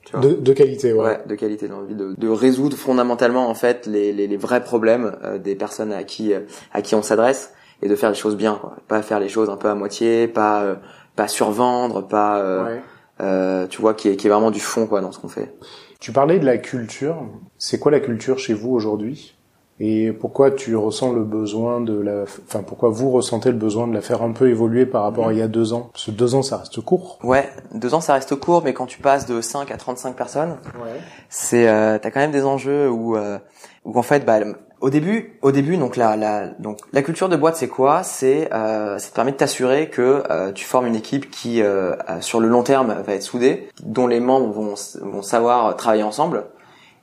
Tu 0.05 0.11
vois. 0.15 0.21
De, 0.21 0.33
de 0.35 0.53
qualité, 0.53 0.93
ouais. 0.93 1.03
Ouais, 1.03 1.19
de 1.25 1.35
qualité, 1.35 1.67
l'envie 1.67 1.95
de, 1.95 2.13
de 2.17 2.27
résoudre 2.29 2.77
fondamentalement 2.77 3.49
en 3.49 3.55
fait 3.55 3.85
les, 3.87 4.13
les, 4.13 4.27
les 4.27 4.37
vrais 4.37 4.63
problèmes 4.63 5.17
euh, 5.23 5.37
des 5.39 5.55
personnes 5.55 5.91
à 5.91 6.03
qui 6.03 6.33
euh, 6.33 6.41
à 6.73 6.81
qui 6.81 6.95
on 6.95 7.01
s'adresse 7.01 7.53
et 7.81 7.89
de 7.89 7.95
faire 7.95 8.09
les 8.09 8.15
choses 8.15 8.37
bien, 8.37 8.55
quoi. 8.61 8.75
Pas 8.87 9.01
faire 9.01 9.19
les 9.19 9.29
choses 9.29 9.49
un 9.49 9.57
peu 9.57 9.67
à 9.67 9.75
moitié, 9.75 10.27
pas 10.27 10.61
euh, 10.63 10.75
pas 11.15 11.27
survendre, 11.27 12.01
pas 12.07 12.39
euh, 12.39 12.63
Ouais. 12.65 12.81
euh, 13.21 13.67
tu 13.67 13.81
vois 13.81 13.93
qui 13.93 14.09
est 14.09 14.15
qui 14.15 14.27
est 14.27 14.29
vraiment 14.29 14.51
du 14.51 14.59
fond 14.59 14.85
quoi 14.87 15.01
dans 15.01 15.11
ce 15.11 15.19
qu'on 15.19 15.27
fait. 15.27 15.55
Tu 15.99 16.11
parlais 16.11 16.37
de 16.39 16.45
la 16.45 16.57
culture. 16.57 17.17
C'est 17.57 17.79
quoi 17.79 17.91
la 17.91 17.99
culture 17.99 18.37
chez 18.37 18.53
vous 18.53 18.71
aujourd'hui? 18.73 19.34
Et 19.79 20.13
pourquoi 20.13 20.51
tu 20.51 20.75
ressens 20.77 21.11
le 21.11 21.23
besoin 21.25 21.81
de 21.81 21.99
la, 21.99 22.23
enfin 22.47 22.63
pourquoi 22.65 22.87
vous 22.89 23.11
ressentez 23.11 23.49
le 23.51 23.57
besoin 23.57 23.87
de 23.87 23.93
la 23.93 23.99
faire 23.99 24.21
un 24.21 24.31
peu 24.31 24.49
évoluer 24.49 24.85
par 24.85 25.03
rapport 25.03 25.27
à 25.27 25.33
il 25.33 25.39
y 25.39 25.41
a 25.41 25.49
deux 25.49 25.73
ans? 25.73 25.89
Parce 25.91 26.05
que 26.05 26.11
deux 26.11 26.33
ans, 26.33 26.41
ça 26.43 26.57
reste 26.57 26.79
court. 26.79 27.19
Ouais, 27.23 27.49
deux 27.73 27.93
ans 27.93 27.99
ça 27.99 28.13
reste 28.13 28.35
court, 28.35 28.61
mais 28.63 28.73
quand 28.73 28.85
tu 28.85 28.99
passes 28.99 29.25
de 29.25 29.41
5 29.41 29.71
à 29.71 29.77
35 29.77 30.15
personnes, 30.15 30.51
Ouais. 30.81 30.91
c'est 31.29 31.67
euh, 31.67 31.97
t'as 32.01 32.09
quand 32.09 32.21
même 32.21 32.31
des 32.31 32.45
enjeux 32.45 32.89
où 32.89 33.17
euh, 33.17 33.37
où 33.83 33.97
en 33.99 34.01
fait 34.01 34.23
bah 34.25 34.39
au 34.79 34.89
début 34.89 35.37
au 35.41 35.51
début 35.51 35.75
donc 35.75 35.97
la 35.97 36.15
la 36.15 36.47
donc 36.47 36.79
la 36.93 37.01
culture 37.01 37.27
de 37.27 37.35
boîte 37.35 37.57
c'est 37.57 37.67
quoi? 37.67 38.01
C'est 38.03 38.53
euh, 38.53 38.97
ça 38.97 39.09
te 39.09 39.13
permet 39.15 39.33
de 39.33 39.37
t'assurer 39.37 39.89
que 39.89 40.23
euh, 40.31 40.53
tu 40.53 40.63
formes 40.63 40.85
une 40.87 40.95
équipe 40.95 41.29
qui 41.29 41.61
euh, 41.61 41.95
sur 42.21 42.39
le 42.39 42.47
long 42.47 42.63
terme 42.63 42.95
va 43.05 43.13
être 43.13 43.23
soudée 43.23 43.67
dont 43.83 44.07
les 44.07 44.21
membres 44.21 44.53
vont 44.53 44.75
vont 45.01 45.21
savoir 45.21 45.75
travailler 45.75 46.03
ensemble 46.03 46.45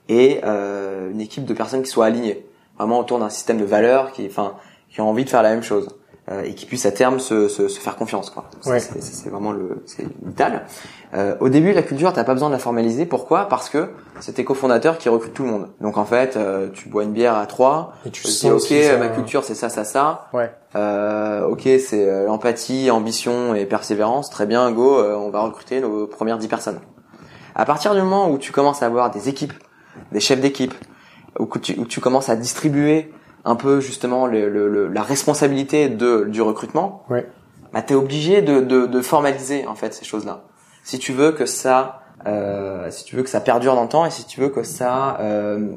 et 0.09 0.41
euh, 0.43 1.11
une 1.11 1.21
équipe 1.21 1.45
de 1.45 1.53
personnes 1.53 1.83
qui 1.83 1.89
soient 1.91 2.05
alignées 2.07 2.47
vraiment 2.77 2.99
autour 2.99 3.19
d'un 3.19 3.29
système 3.29 3.57
de 3.57 3.65
valeurs 3.65 4.11
qui 4.11 4.25
enfin 4.27 4.53
qui 4.89 5.01
ont 5.01 5.09
envie 5.09 5.25
de 5.25 5.29
faire 5.29 5.43
la 5.43 5.49
même 5.49 5.63
chose 5.63 5.87
euh, 6.31 6.43
et 6.43 6.53
qui 6.55 6.65
puissent 6.65 6.85
à 6.85 6.91
terme 6.91 7.19
se, 7.19 7.47
se, 7.49 7.67
se 7.67 7.79
faire 7.79 7.95
confiance 7.97 8.29
quoi 8.29 8.45
Ouais. 8.65 8.79
c'est 8.79 9.29
vraiment 9.29 9.51
le 9.51 9.83
c'est 9.85 10.05
vital 10.23 10.65
euh, 11.15 11.35
au 11.41 11.49
début, 11.49 11.73
la 11.73 11.83
culture, 11.83 12.11
t'as 12.11 12.23
pas 12.23 12.33
besoin 12.33 12.49
de 12.49 12.53
la 12.53 12.59
formaliser. 12.59 13.05
Pourquoi? 13.05 13.47
Parce 13.47 13.69
que 13.69 13.89
c'est 14.19 14.31
tes 14.33 14.43
cofondateurs 14.43 14.97
qui 14.97 15.09
recrutent 15.09 15.35
tout 15.35 15.43
le 15.43 15.49
monde. 15.51 15.69
Donc 15.79 15.97
en 15.99 16.05
fait, 16.05 16.35
euh, 16.37 16.69
tu 16.73 16.89
bois 16.89 17.03
une 17.03 17.11
bière 17.11 17.35
à 17.37 17.45
trois. 17.45 17.93
Et 18.03 18.09
tu 18.09 18.23
dis, 18.23 18.49
ok, 18.49 18.61
ça- 18.61 18.97
ma 18.97 19.09
culture, 19.09 19.43
c'est 19.43 19.53
ça, 19.53 19.69
ça, 19.69 19.83
ça. 19.83 20.29
Ouais. 20.33 20.51
Euh, 20.75 21.45
ok, 21.45 21.61
c'est 21.77 22.09
euh, 22.09 22.27
empathie, 22.31 22.89
ambition 22.89 23.53
et 23.53 23.67
persévérance. 23.67 24.31
Très 24.31 24.47
bien, 24.47 24.71
go. 24.71 24.97
euh, 24.97 25.13
on 25.15 25.29
va 25.29 25.41
recruter 25.41 25.81
nos 25.81 26.07
premières 26.07 26.39
dix 26.39 26.47
personnes. 26.47 26.79
À 27.53 27.65
partir 27.65 27.93
du 27.93 28.01
moment 28.01 28.31
où 28.31 28.39
tu 28.39 28.51
commences 28.51 28.81
à 28.81 28.87
avoir 28.87 29.11
des 29.11 29.29
équipes, 29.29 29.53
des 30.11 30.19
chefs 30.19 30.41
d'équipe, 30.41 30.73
où 31.39 31.47
tu, 31.59 31.79
où 31.79 31.85
tu 31.85 31.99
commences 31.99 32.29
à 32.29 32.35
distribuer 32.35 33.11
un 33.45 33.55
peu 33.55 33.79
justement 33.81 34.25
le, 34.27 34.49
le- 34.49 34.67
le- 34.69 34.87
la 34.87 35.01
responsabilité 35.03 35.89
de, 35.89 36.25
du 36.25 36.41
recrutement, 36.41 37.03
Ouais. 37.09 37.27
bah, 37.73 37.81
t'es 37.81 37.95
obligé 37.95 38.41
de, 38.41 38.61
de, 38.61 38.85
de 38.85 39.01
formaliser 39.01 39.67
en 39.67 39.75
fait 39.75 39.93
ces 39.93 40.05
choses-là. 40.05 40.43
Si 40.83 40.99
tu 40.99 41.11
veux 41.13 41.31
que 41.31 41.45
ça, 41.45 42.01
euh, 42.25 42.89
si 42.91 43.03
tu 43.05 43.15
veux 43.15 43.23
que 43.23 43.29
ça 43.29 43.41
perdure 43.41 43.75
dans 43.75 43.83
le 43.83 43.89
temps 43.89 44.05
et 44.05 44.11
si 44.11 44.25
tu 44.25 44.39
veux 44.39 44.49
que 44.49 44.63
ça, 44.63 45.17
euh, 45.19 45.69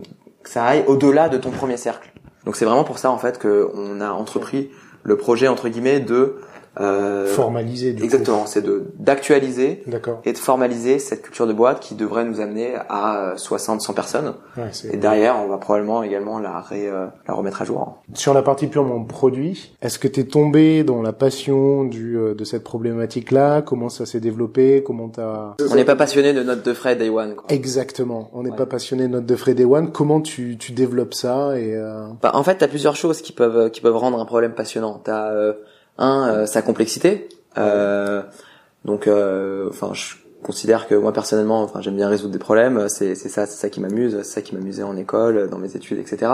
que 0.43 0.51
ça 0.51 0.65
aille 0.65 0.85
au-delà 0.87 1.29
de 1.29 1.39
ton 1.39 1.51
premier 1.51 1.77
cercle. 1.77 2.13
Donc 2.45 2.55
c'est 2.57 2.65
vraiment 2.65 2.85
pour 2.85 2.99
ça 2.99 3.11
en 3.11 3.19
fait 3.19 3.39
que 3.39 3.71
on 3.75 4.01
a 4.01 4.11
entrepris 4.11 4.71
le 5.03 5.17
projet 5.17 5.49
entre 5.49 5.69
guillemets 5.69 5.99
de 6.01 6.37
euh, 6.81 7.27
Formalisé, 7.27 7.93
du 7.93 8.05
exactement, 8.05 8.47
c'est 8.47 8.63
de 8.63 8.87
d'actualiser 8.99 9.83
et 10.25 10.33
de 10.33 10.39
formaliser 10.39 10.99
cette 10.99 11.23
culture 11.23 11.47
de 11.47 11.53
boîte 11.53 11.81
qui 11.81 11.95
devrait 11.95 12.25
nous 12.25 12.41
amener 12.41 12.75
à 12.89 13.33
60 13.37 13.81
100 13.81 13.93
personnes 13.95 14.35
Ouais, 14.57 14.65
c'est- 14.73 14.93
et 14.95 14.97
derrière 14.97 15.37
on 15.43 15.49
va 15.49 15.59
probablement 15.59 16.03
également 16.03 16.39
la 16.39 16.61
ré, 16.61 16.87
euh, 16.89 17.07
la 17.27 17.35
remettre 17.35 17.63
à 17.63 17.65
jour. 17.65 18.03
Sur 18.15 18.35
la 18.35 18.43
partie 18.43 18.67
purement 18.67 19.03
produit, 19.05 19.73
est-ce 19.83 19.99
que 19.99 20.09
t'es 20.09 20.25
tombé 20.25 20.85
dans 20.85 21.03
la 21.03 21.13
passion 21.13 21.85
du, 21.85 22.17
euh, 22.19 22.35
de 22.35 22.45
cette 22.45 22.65
problématique-là? 22.65 23.63
Comment 23.63 23.89
ça 23.89 24.07
s'est 24.07 24.21
développé? 24.21 24.83
Comment 24.85 25.09
t'as... 25.09 25.55
On 25.71 25.75
n'est 25.75 25.85
pas 25.85 25.97
passionné 25.97 26.33
de 26.33 26.43
notes 26.43 26.65
de 26.65 26.73
frais 26.75 26.97
day 26.97 27.09
one 27.09 27.35
quoi. 27.37 27.45
Exactement. 27.49 28.31
On 28.33 28.43
n'est 28.43 28.51
Ouais. 28.51 28.57
pas 28.57 28.67
passionné 28.67 29.05
de 29.05 29.09
note 29.13 29.27
de 29.27 29.37
Fred 29.37 29.61
One. 29.61 29.91
Comment 29.93 30.21
tu, 30.21 30.57
tu 30.59 30.73
développes 30.73 31.15
ça 31.15 31.59
et 31.59 31.75
euh... 31.75 32.07
Bah, 32.23 32.31
en 32.35 32.43
fait, 32.43 32.57
t'as 32.57 32.69
plusieurs 32.69 32.97
choses 32.97 33.23
qui 33.23 33.33
peuvent 33.33 33.71
qui 33.71 33.81
peuvent 33.81 33.97
rendre 33.97 34.21
un 34.21 34.25
problème 34.25 34.53
passionnant. 34.53 35.01
T'as 35.03 35.31
euh, 35.33 35.53
un 35.99 36.29
euh, 36.29 36.47
sa 36.47 36.63
complexité. 36.63 37.29
Euh, 37.59 38.23
donc, 38.85 39.07
euh, 39.07 39.69
enfin, 39.71 39.91
je 39.93 40.15
considère 40.43 40.87
que 40.87 40.95
moi 40.95 41.13
personnellement, 41.13 41.63
enfin, 41.63 41.81
j'aime 41.81 41.97
bien 41.97 42.09
résoudre 42.09 42.33
des 42.33 42.39
problèmes. 42.39 42.89
C'est 42.89 43.15
c'est 43.15 43.29
ça, 43.29 43.47
c'est 43.47 43.57
ça 43.57 43.69
qui 43.71 43.81
m'amuse, 43.81 44.17
c'est 44.19 44.35
ça 44.35 44.43
qui 44.43 44.55
m'amusait 44.55 44.83
en 44.85 44.97
école, 44.97 45.49
dans 45.51 45.59
mes 45.59 45.75
études, 45.77 45.99
etc. 45.99 46.31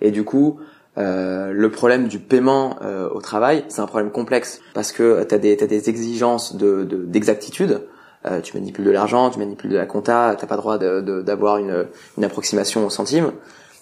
Et 0.00 0.10
du 0.10 0.24
coup. 0.24 0.58
euh, 0.96 1.52
le 1.52 1.70
problème 1.70 2.08
du 2.08 2.18
paiement 2.18 2.76
euh, 2.82 3.08
au 3.10 3.20
travail, 3.20 3.64
c'est 3.68 3.80
un 3.80 3.86
problème 3.86 4.10
complexe 4.10 4.60
parce 4.74 4.90
que 4.90 5.22
t'as 5.22 5.38
des 5.38 5.56
t'as 5.56 5.66
des 5.68 5.88
exigences 5.88 6.56
de 6.56 6.82
de- 6.82 7.04
d'exactitude. 7.04 7.82
Euh, 8.26 8.40
tu 8.40 8.56
manipules 8.58 8.84
de 8.84 8.90
l'argent, 8.90 9.30
tu 9.30 9.38
manipules 9.38 9.70
de 9.70 9.76
la 9.76 9.86
compta, 9.86 10.34
t'as 10.36 10.48
pas 10.48 10.56
le 10.56 10.60
droit 10.60 10.76
de- 10.76 11.00
de- 11.00 11.22
d'avoir 11.22 11.58
une 11.58 11.86
une 12.16 12.24
approximation 12.24 12.84
au 12.84 12.90
centime. 12.90 13.30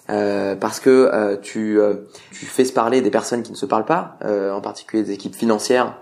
Euh, 0.09 0.55
parce 0.55 0.79
que 0.79 0.89
euh, 0.89 1.35
tu, 1.41 1.79
euh, 1.79 1.95
tu 2.31 2.45
fais 2.45 2.63
se 2.63 2.71
parler 2.71 3.01
des 3.01 3.11
personnes 3.11 3.43
qui 3.43 3.51
ne 3.51 3.57
se 3.57 3.65
parlent 3.65 3.85
pas, 3.85 4.17
euh, 4.23 4.53
en 4.53 4.61
particulier 4.61 5.03
des 5.03 5.11
équipes 5.11 5.35
financières 5.35 5.97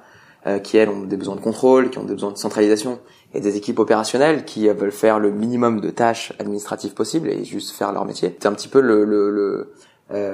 euh, 0.45 0.59
qui 0.59 0.77
elles 0.77 0.89
ont 0.89 1.01
des 1.01 1.17
besoins 1.17 1.35
de 1.35 1.41
contrôle, 1.41 1.89
qui 1.89 1.97
ont 1.97 2.03
des 2.03 2.13
besoins 2.13 2.31
de 2.31 2.37
centralisation, 2.37 2.99
et 3.33 3.39
des 3.39 3.57
équipes 3.57 3.79
opérationnelles 3.79 4.45
qui 4.45 4.67
veulent 4.67 4.91
faire 4.91 5.19
le 5.19 5.31
minimum 5.31 5.81
de 5.81 5.89
tâches 5.89 6.33
administratives 6.39 6.93
possibles 6.93 7.29
et 7.29 7.43
juste 7.43 7.75
faire 7.75 7.91
leur 7.91 8.05
métier. 8.05 8.37
C'est 8.39 8.47
un 8.47 8.53
petit 8.53 8.67
peu 8.67 8.79
le, 8.79 9.73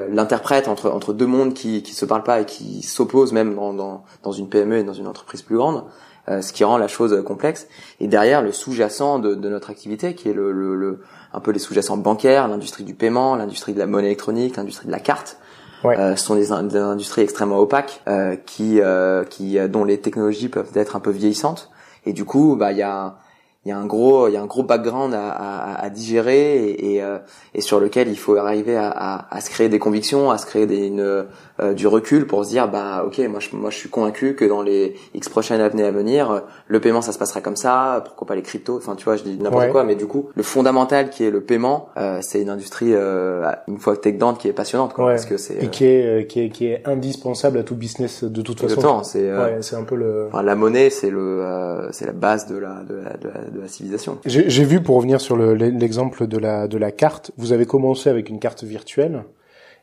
l'interprète 0.10 0.68
entre 0.68 0.90
entre 0.90 1.13
deux 1.13 1.25
mondes 1.25 1.54
qui 1.54 1.82
qui 1.82 1.94
se 1.94 2.06
parlent 2.06 2.24
pas 2.24 2.42
et 2.42 2.46
qui 2.46 2.82
s'opposent 2.82 3.32
même 3.32 3.56
dans, 3.56 3.74
dans 3.74 4.04
dans 4.22 4.32
une 4.34 4.50
PME 4.50 4.80
et 4.80 4.84
dans 4.84 4.94
une 4.94 5.08
entreprise 5.08 5.42
plus 5.42 5.56
grande, 5.56 5.86
euh, 6.30 6.42
ce 6.42 6.54
qui 6.54 6.63
rend 6.63 6.78
la 6.78 6.88
chose 6.88 7.24
complexe. 7.25 7.68
Et 8.00 8.08
derrière 8.08 8.42
le 8.42 8.51
sous-jacent 8.51 9.20
de, 9.20 9.36
de 9.36 9.50
notre 9.50 9.70
activité, 9.70 10.16
qui 10.16 10.30
est 10.30 10.34
le, 10.34 10.51
le, 10.51 10.75
le 10.75 11.01
un 11.34 11.40
peu 11.40 11.51
les 11.51 11.60
sous-jacents 11.60 11.98
bancaires, 11.98 12.48
l'industrie 12.48 12.84
du 12.84 12.94
paiement, 12.94 13.36
l'industrie 13.36 13.74
de 13.74 13.80
la 13.80 13.88
monnaie 13.88 14.08
électronique, 14.08 14.58
l'industrie 14.58 14.88
de 14.88 14.92
la 14.92 15.00
carte. 15.00 15.38
Ouais. 15.84 15.98
Euh, 15.98 16.16
ce 16.16 16.25
sont 16.25 16.36
des 16.36 16.51
industries 16.51 17.22
extrêmement 17.24 17.60
opaques 17.60 18.01
euh, 18.08 18.36
qui 18.36 18.80
euh, 18.82 19.24
qui 19.24 19.58
euh, 19.58 19.68
dont 19.68 19.84
les 19.84 20.00
technologies 20.00 20.48
peuvent 20.48 20.72
être 20.75 20.96
un 20.96 21.00
peu 21.00 21.10
vieillissantes 21.10 21.72
et 22.06 22.13
du 22.13 22.24
coup 22.24 22.56
bah 22.56 22.72
il 22.72 22.78
y 22.78 22.84
a 22.84 23.16
il 23.65 23.70
y 23.70 23.72
a 23.72 23.77
un 23.77 23.86
gros 23.86 24.27
il 24.27 24.34
y 24.34 24.38
a 24.38 24.41
un 24.41 24.48
gros 24.48 24.63
background 24.63 25.13
à, 25.13 25.30
à, 25.30 25.84
à 25.86 25.89
digérer 25.91 26.65
et, 26.65 26.96
et, 26.96 27.03
euh, 27.03 27.20
et 27.53 27.62
sur 27.62 27.80
lequel 27.80 28.08
il 28.08 28.18
faut 28.18 28.36
arriver 28.36 28.75
à, 28.75 28.89
à, 28.89 29.36
à 29.36 29.39
se 29.41 29.50
créer 29.51 29.70
des 29.70 29.77
convictions 29.77 30.32
à 30.32 30.38
se 30.39 30.48
créer 30.48 30.65
des, 30.65 30.88
une, 30.88 31.00
euh, 31.00 31.74
du 31.75 31.86
recul 31.86 32.25
pour 32.25 32.44
se 32.44 32.50
dire 32.50 32.68
bah 32.70 33.03
ok 33.06 33.20
moi 33.30 33.39
je, 33.39 33.56
moi 33.56 33.70
je 33.70 33.77
suis 33.77 33.89
convaincu 33.89 34.34
que 34.36 34.46
dans 34.46 34.63
les 34.63 34.96
x 35.13 35.30
prochaines 35.30 35.62
années 35.62 35.84
à 35.84 35.91
venir 35.91 36.41
le 36.68 36.80
paiement 36.80 37.03
ça 37.03 37.12
se 37.12 37.20
passera 37.20 37.41
comme 37.41 37.56
ça 37.56 38.01
pourquoi 38.03 38.25
pas 38.27 38.36
les 38.36 38.41
cryptos 38.41 38.77
enfin 38.77 38.96
tu 38.96 39.06
vois 39.06 39.15
je 39.15 39.24
dis 39.24 39.38
n'importe 39.38 39.65
Ouais. 39.65 39.70
quoi 39.70 39.84
mais 39.84 39.96
du 39.96 40.08
coup 40.08 40.30
le 40.34 40.41
fondamental 40.41 41.12
qui 41.12 41.24
est 41.24 41.30
le 41.30 41.41
paiement 41.41 41.89
euh, 41.98 42.18
c'est 42.22 42.41
une 42.41 42.50
industrie 42.50 42.94
euh, 42.96 43.46
une 43.68 43.77
fois 43.77 43.96
que 43.96 44.01
t'es 44.01 44.12
dedans 44.12 44.34
qui 44.34 44.48
est 44.48 44.53
passionnante 44.53 44.94
quoi 44.94 45.06
Ouais. 45.06 45.12
parce 45.13 45.25
que 45.25 45.38
c'est 45.38 45.53
et 45.56 45.65
euh, 45.65 45.68
qui 45.68 45.86
est, 45.86 46.06
euh, 46.06 46.24
qui 46.24 46.39
est 46.41 46.50
qui 46.50 46.65
est 46.65 46.82
indispensable 46.88 47.60
à 47.60 47.63
tout 47.63 47.75
business 47.75 48.24
de 48.24 48.41
toute 48.41 48.60
façon. 48.60 49.03
c'est 49.03 49.30
euh, 49.30 49.56
Ouais, 49.58 49.62
c'est 49.62 49.75
un 49.75 49.84
peu 49.84 49.96
le. 49.96 50.27
enfin, 50.30 50.41
la 50.41 50.56
monnaie 50.56 50.89
c'est 50.89 51.12
le 51.12 51.44
euh, 51.44 51.91
c'est 51.91 52.08
la 52.08 52.12
base 52.13 52.48
de 52.48 52.56
la 52.58 52.82
de 52.89 52.96
la, 52.96 53.13
de 53.18 53.27
la, 53.27 53.50
de 53.53 53.60
la 53.62 53.67
civilisation 53.67 54.17
J'ai 54.25 54.63
vu 54.63 54.81
pour 54.81 54.96
revenir 54.98 55.20
sur 55.22 55.36
le- 55.36 55.53
l'exemple 55.53 56.27
de 56.27 56.38
la 56.38 56.67
de 56.67 56.77
la 56.77 56.91
carte. 56.91 57.31
Vous 57.38 57.51
avez 57.53 57.65
commencé 57.65 58.10
avec 58.10 58.29
une 58.29 58.39
carte 58.39 58.63
virtuelle 58.63 59.24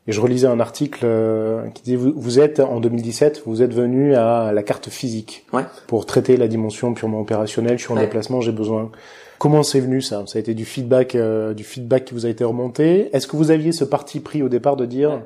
Et 0.06 0.12
je 0.12 0.20
relisais 0.22 0.46
un 0.46 0.58
article 0.60 1.00
euh, 1.04 1.66
qui 1.74 1.82
disait 1.82 1.96
vous, 1.96 2.12
vous 2.16 2.40
êtes 2.40 2.60
en 2.60 2.80
2017, 2.80 3.42
vous 3.44 3.60
êtes 3.62 3.74
venu 3.74 4.14
à 4.14 4.52
la 4.52 4.62
carte 4.62 4.88
physique 4.88 5.44
Ouais. 5.52 5.64
pour 5.86 6.06
traiter 6.06 6.36
la 6.38 6.48
dimension 6.48 6.94
purement 6.94 7.20
opérationnelle. 7.20 7.76
Je 7.78 7.82
suis 7.84 7.92
en 7.92 7.96
Ouais. 7.96 8.02
déplacement, 8.02 8.40
j'ai 8.40 8.52
besoin. 8.52 8.90
Comment 9.38 9.62
c'est 9.62 9.80
venu 9.80 10.00
ça? 10.00 10.24
Ça 10.26 10.38
a 10.38 10.40
été 10.40 10.54
du 10.54 10.64
feedback, 10.64 11.14
euh, 11.14 11.52
du 11.52 11.62
feedback 11.62 12.06
qui 12.06 12.14
vous 12.14 12.24
a 12.26 12.28
été 12.30 12.42
remonté. 12.42 13.14
Est-ce 13.14 13.26
que 13.26 13.36
vous 13.36 13.50
aviez 13.50 13.70
ce 13.72 13.84
parti 13.84 14.20
pris 14.20 14.42
au 14.42 14.48
départ 14.48 14.76
de 14.76 14.86
dire 14.86 15.10
Ouais. 15.10 15.20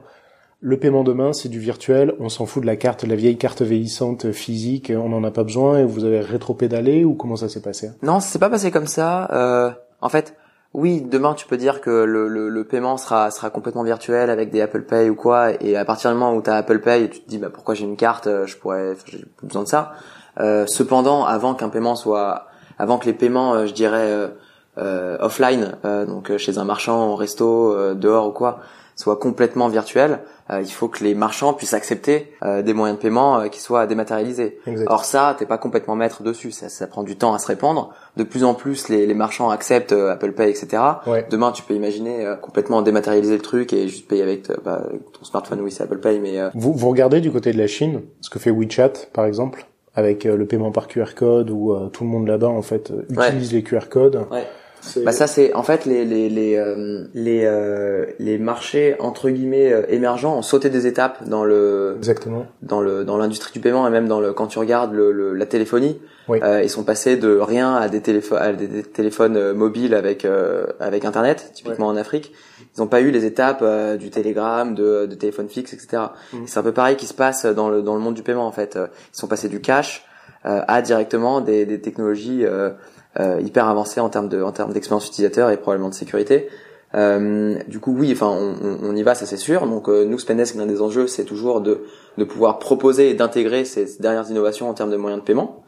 Le 0.62 0.78
paiement 0.78 1.04
demain 1.04 1.35
c'est 1.35 1.49
du 1.50 1.59
virtuel, 1.59 2.14
on 2.19 2.31
s'en 2.31 2.47
fout 2.47 2.62
de 2.62 2.66
la 2.66 2.76
carte, 2.76 3.04
la 3.04 3.16
vieille 3.16 3.37
carte 3.37 3.61
vieillissante 3.61 4.33
physique, 4.33 4.90
on 4.95 5.11
n'en 5.11 5.23
a 5.25 5.31
pas 5.31 5.45
besoin 5.45 5.78
et 5.78 5.85
vous 5.85 6.04
avez 6.04 6.21
rétro-pédalé 6.21 7.04
ou 7.04 7.14
comment 7.14 7.37
ça 7.37 7.50
s'est 7.50 7.62
passé? 7.62 7.90
Non, 8.02 8.21
ça 8.21 8.28
s'est 8.28 8.38
pas 8.38 8.50
passé 8.50 8.71
comme 8.71 8.87
ça. 8.87 9.28
Euh, 9.33 9.71
en 10.00 10.09
fait, 10.09 10.35
oui, 10.73 11.02
demain 11.02 11.35
tu 11.35 11.47
peux 11.47 11.59
dire 11.59 11.83
que 11.83 11.90
le, 11.90 12.64
paiement 12.64 12.97
sera 12.97 13.28
complètement 13.52 13.83
virtuel 13.83 14.31
avec 14.31 14.50
des 14.50 14.62
Apple 14.62 14.83
Pay 14.83 15.11
ou 15.11 15.14
quoi, 15.14 15.50
et 15.62 15.76
à 15.76 15.85
partir 15.85 16.11
du 16.11 16.16
moment 16.16 16.35
où 16.35 16.40
tu 16.40 16.49
Apple 16.49 16.81
Pay, 16.81 17.11
tu 17.11 17.21
te 17.21 17.28
dis 17.28 17.38
bah 17.38 17.50
pourquoi 17.52 17.75
j'ai 17.75 17.85
une 17.85 17.97
carte, 17.97 18.26
euh, 18.26 18.47
je 18.47 18.57
pourrais, 18.57 18.95
j'ai 19.07 19.25
besoin 19.42 19.64
de 19.64 19.69
ça. 19.69 19.92
Euh, 20.40 20.66
cependant, 20.66 21.25
avant 21.25 21.54
qu'un 21.54 21.69
paiement 21.69 21.95
soit, 21.95 22.47
avant 22.78 22.99
que 22.99 23.07
les 23.07 23.12
paiements, 23.12 23.54
euh, 23.54 23.66
je 23.66 23.75
dirais 23.75 24.31
euh, 24.78 25.19
offline, 25.21 25.76
donc 25.85 26.35
chez 26.38 26.57
un 26.57 26.64
marchand, 26.64 27.12
au 27.12 27.16
resto, 27.16 27.95
dehors 27.95 28.28
ou 28.28 28.33
quoi, 28.33 28.61
soient 28.96 29.16
complètement 29.16 29.68
virtuels, 29.68 30.20
euh, 30.50 30.61
il 30.61 30.70
faut 30.70 30.88
que 30.88 31.02
les 31.04 31.14
marchands 31.14 31.54
puissent 31.54 31.72
accepter 31.75 32.32
euh, 32.44 32.62
des 32.62 32.75
moyens 32.75 32.99
de 32.99 33.02
paiement 33.02 33.38
euh, 33.40 33.49
qui 33.49 33.61
soient 33.61 33.87
dématérialisés. 33.87 34.58
Exact. 34.66 34.87
Or 34.90 35.04
ça, 35.04 35.34
t'es 35.38 35.46
pas 35.46 35.56
complètement 35.58 35.94
maître 35.96 36.22
dessus, 36.22 36.50
ça, 36.50 36.68
ça 36.68 36.87
prend 36.87 37.02
du 37.02 37.16
temps 37.16 37.32
à 37.32 37.38
se 37.38 37.46
répandre. 37.46 37.94
De 38.16 38.25
plus 38.25 38.44
en 38.44 38.54
plus, 38.54 38.88
les, 38.88 39.06
les 39.06 39.14
marchands 39.14 39.50
acceptent 39.50 39.92
euh, 39.92 40.12
Apple 40.12 40.32
Pay, 40.32 40.50
etc. 40.50 40.82
Ouais. 41.06 41.26
Demain, 41.30 41.52
tu 41.52 41.62
peux 41.62 41.75
imaginer 41.75 42.26
euh, 42.26 42.34
complètement 42.37 42.82
dématérialiser 42.82 43.37
le 43.37 43.42
truc 43.42 43.72
et 43.72 43.88
juste 43.88 44.08
payer 44.08 44.22
avec, 44.22 44.50
euh, 44.50 44.56
bah, 44.64 44.82
ton 45.18 45.25
smartphone. 45.25 45.61
Oui, 45.62 45.70
c'est 45.70 45.84
Apple 45.84 45.99
Pay, 45.99 46.18
mais 46.20 46.38
euh, 46.38 46.50
Vous, 46.54 46.72
vous 46.75 46.88
regardez 46.90 47.20
du 47.20 47.30
côté 47.32 47.52
de 47.52 47.58
la 47.58 47.66
Chine 47.68 48.02
ce 48.20 48.28
que 48.30 48.38
fait 48.38 48.50
WeChat, 48.50 48.92
par 49.12 49.25
exemple, 49.25 49.66
avec 49.94 50.25
le 50.25 50.46
paiement 50.46 50.70
par 50.72 50.87
QR 50.88 51.14
code 51.16 51.50
où 51.50 51.72
euh, 51.72 51.88
tout 51.88 52.04
le 52.04 52.11
monde 52.11 52.26
là-bas 52.26 52.49
en 52.49 52.62
fait 52.62 52.90
Ouais. 53.16 53.28
utilise 53.28 53.52
les 53.52 53.62
QR 53.62 53.88
codes. 53.90 54.26
ouais. 54.30 54.44
Bah 55.04 55.12
ça 55.12 55.26
c'est 55.28 55.54
en 55.54 55.62
fait 55.62 55.84
les 55.86 56.04
les 56.04 56.28
les 56.28 56.56
euh, 56.56 57.04
les 57.14 57.42
euh, 57.44 58.06
les 58.18 58.36
marchés 58.38 58.96
entre 58.98 59.30
guillemets 59.30 59.72
euh, 59.72 59.82
émergents 59.88 60.36
ont 60.36 60.42
sauté 60.42 60.70
des 60.70 60.86
étapes 60.88 61.22
dans 61.28 61.44
le 61.44 61.94
Exactement. 61.98 62.46
dans 62.62 62.80
le 62.80 63.04
dans 63.04 63.16
l'industrie 63.16 63.52
du 63.52 63.60
paiement 63.60 63.86
et 63.86 63.90
même 63.90 64.08
dans 64.08 64.20
le 64.20 64.32
quand 64.32 64.48
tu 64.48 64.58
regardes 64.58 64.92
le, 64.92 65.12
le- 65.12 65.34
la 65.34 65.46
téléphonie 65.46 66.00
Oui. 66.28 66.40
euh, 66.42 66.62
ils 66.64 66.68
sont 66.70 66.82
passés 66.82 67.16
de 67.16 67.38
rien 67.38 67.74
à 67.76 67.88
des 67.88 68.00
téléphones 68.00 68.38
à 68.42 68.52
des, 68.52 68.66
des 68.66 68.82
téléphones 68.82 69.36
euh, 69.36 69.54
mobiles 69.54 69.94
avec 69.94 70.24
euh, 70.24 70.66
avec 70.80 71.04
internet 71.04 71.52
typiquement 71.54 71.86
en 71.86 71.96
Afrique 71.96 72.32
ils 72.76 72.82
ont 72.82 72.86
pas 72.88 73.02
eu 73.02 73.10
les 73.12 73.24
étapes 73.24 73.62
du 73.98 74.10
télégramme 74.10 74.74
de, 74.74 75.06
de 75.06 75.14
téléphone 75.14 75.48
fixe 75.48 75.72
etc 75.74 76.02
Mm. 76.32 76.36
Et 76.44 76.46
c'est 76.46 76.58
un 76.58 76.62
peu 76.64 76.72
pareil 76.72 76.96
qui 76.96 77.06
se 77.06 77.14
passe 77.14 77.46
dans 77.46 77.68
le 77.70 77.82
dans 77.82 77.94
le 77.94 78.00
monde 78.00 78.14
du 78.14 78.22
paiement 78.22 78.46
en 78.46 78.52
fait 78.52 78.76
ils 78.76 79.16
sont 79.16 79.28
passés 79.28 79.48
du 79.48 79.60
cash 79.60 80.04
euh, 80.44 80.60
à 80.66 80.82
directement 80.82 81.40
des, 81.40 81.66
des 81.66 81.80
technologies 81.80 82.44
hyper 83.19 83.69
avancées 83.69 84.00
en 84.00 84.09
termes 84.09 84.28
de 84.28 84.42
en 84.42 84.52
termes 84.52 84.73
d'expérience 84.73 85.07
utilisateur 85.07 85.50
et 85.50 85.57
probablement 85.59 85.90
de 85.90 85.95
sécurité 85.95 86.49
euh, 86.95 87.57
du 87.69 87.81
coup, 87.81 87.95
oui, 87.99 88.11
enfin, 88.12 88.28
on, 88.28 88.78
on- 88.83 88.95
y 88.97 89.02
va, 89.02 89.14
ça 89.14 89.25
c'est 89.26 89.37
sûr. 89.38 89.66
Donc, 89.66 89.88
euh, 89.88 90.04
nous, 90.04 90.19
Spendesk, 90.19 90.57
l'un 90.57 90.66
des 90.66 90.83
enjeux, 90.83 91.07
c'est 91.07 91.25
toujours 91.25 91.61
de, 91.61 91.85
de 92.19 92.25
pouvoir 92.25 92.59
proposer 92.59 93.11
et 93.11 93.14
d'intégrer 93.14 93.64
ces, 93.64 93.87
dernières 93.99 94.31
innovations 94.31 94.69
en 94.69 94.75
termes 94.75 94.90
de 94.90 94.97
moyens 94.97 95.23
de 95.23 95.26
paiement. 95.26 95.64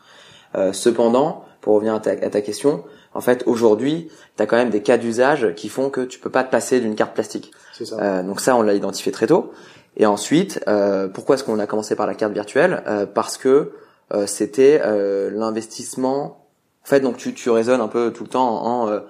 Euh, 0.55 0.73
cependant, 0.73 1.45
pour 1.63 1.75
revenir 1.75 1.95
à 1.95 2.01
ta, 2.01 2.11
à 2.11 2.29
ta 2.31 2.41
question, 2.43 2.85
en 3.15 3.21
fait, 3.21 3.43
aujourd'hui, 3.47 4.11
tu 4.37 4.43
as 4.43 4.47
quand 4.47 4.57
même 4.57 4.71
des 4.71 4.83
cas 4.83 4.99
d'usage 4.99 5.55
qui 5.57 5.69
font 5.69 5.89
que 5.89 6.03
tu 6.03 6.19
peux 6.19 6.31
pas 6.31 6.45
te 6.45 6.51
passer 6.51 6.81
d'une 6.81 6.95
carte 6.95 7.15
plastique. 7.15 7.53
C'est 7.73 7.87
ça. 7.87 7.97
Euh, 8.01 8.23
donc 8.23 8.41
ça, 8.41 8.55
on 8.57 8.63
l'a 8.63 8.75
identifié 8.75 9.11
très 9.11 9.27
tôt. 9.27 9.51
Et 9.97 10.07
ensuite, 10.07 10.61
euh, 10.69 11.09
pourquoi 11.09 11.37
est-ce 11.37 11.45
qu'on 11.45 11.59
a 11.59 11.67
commencé 11.67 11.97
par 11.97 12.07
la 12.07 12.15
carte 12.15 12.35
virtuelle? 12.35 12.83
Euh, 12.87 13.07
Parce 13.07 13.39
que 13.39 13.73
euh, 14.13 14.27
c'était 14.27 14.83
euh, 14.85 15.31
l'investissement. 15.33 16.44
En 16.85 16.89
fait, 16.89 17.01
donc 17.01 17.17
tu, 17.17 17.33
tu 17.35 17.51
raisonnes 17.51 17.81
un 17.81 17.89
peu 17.89 18.13
tout 18.13 18.25
le 18.25 18.29
temps 18.31 18.49
en, 18.63 18.83
en, 18.85 18.89
euh, 18.91 19.01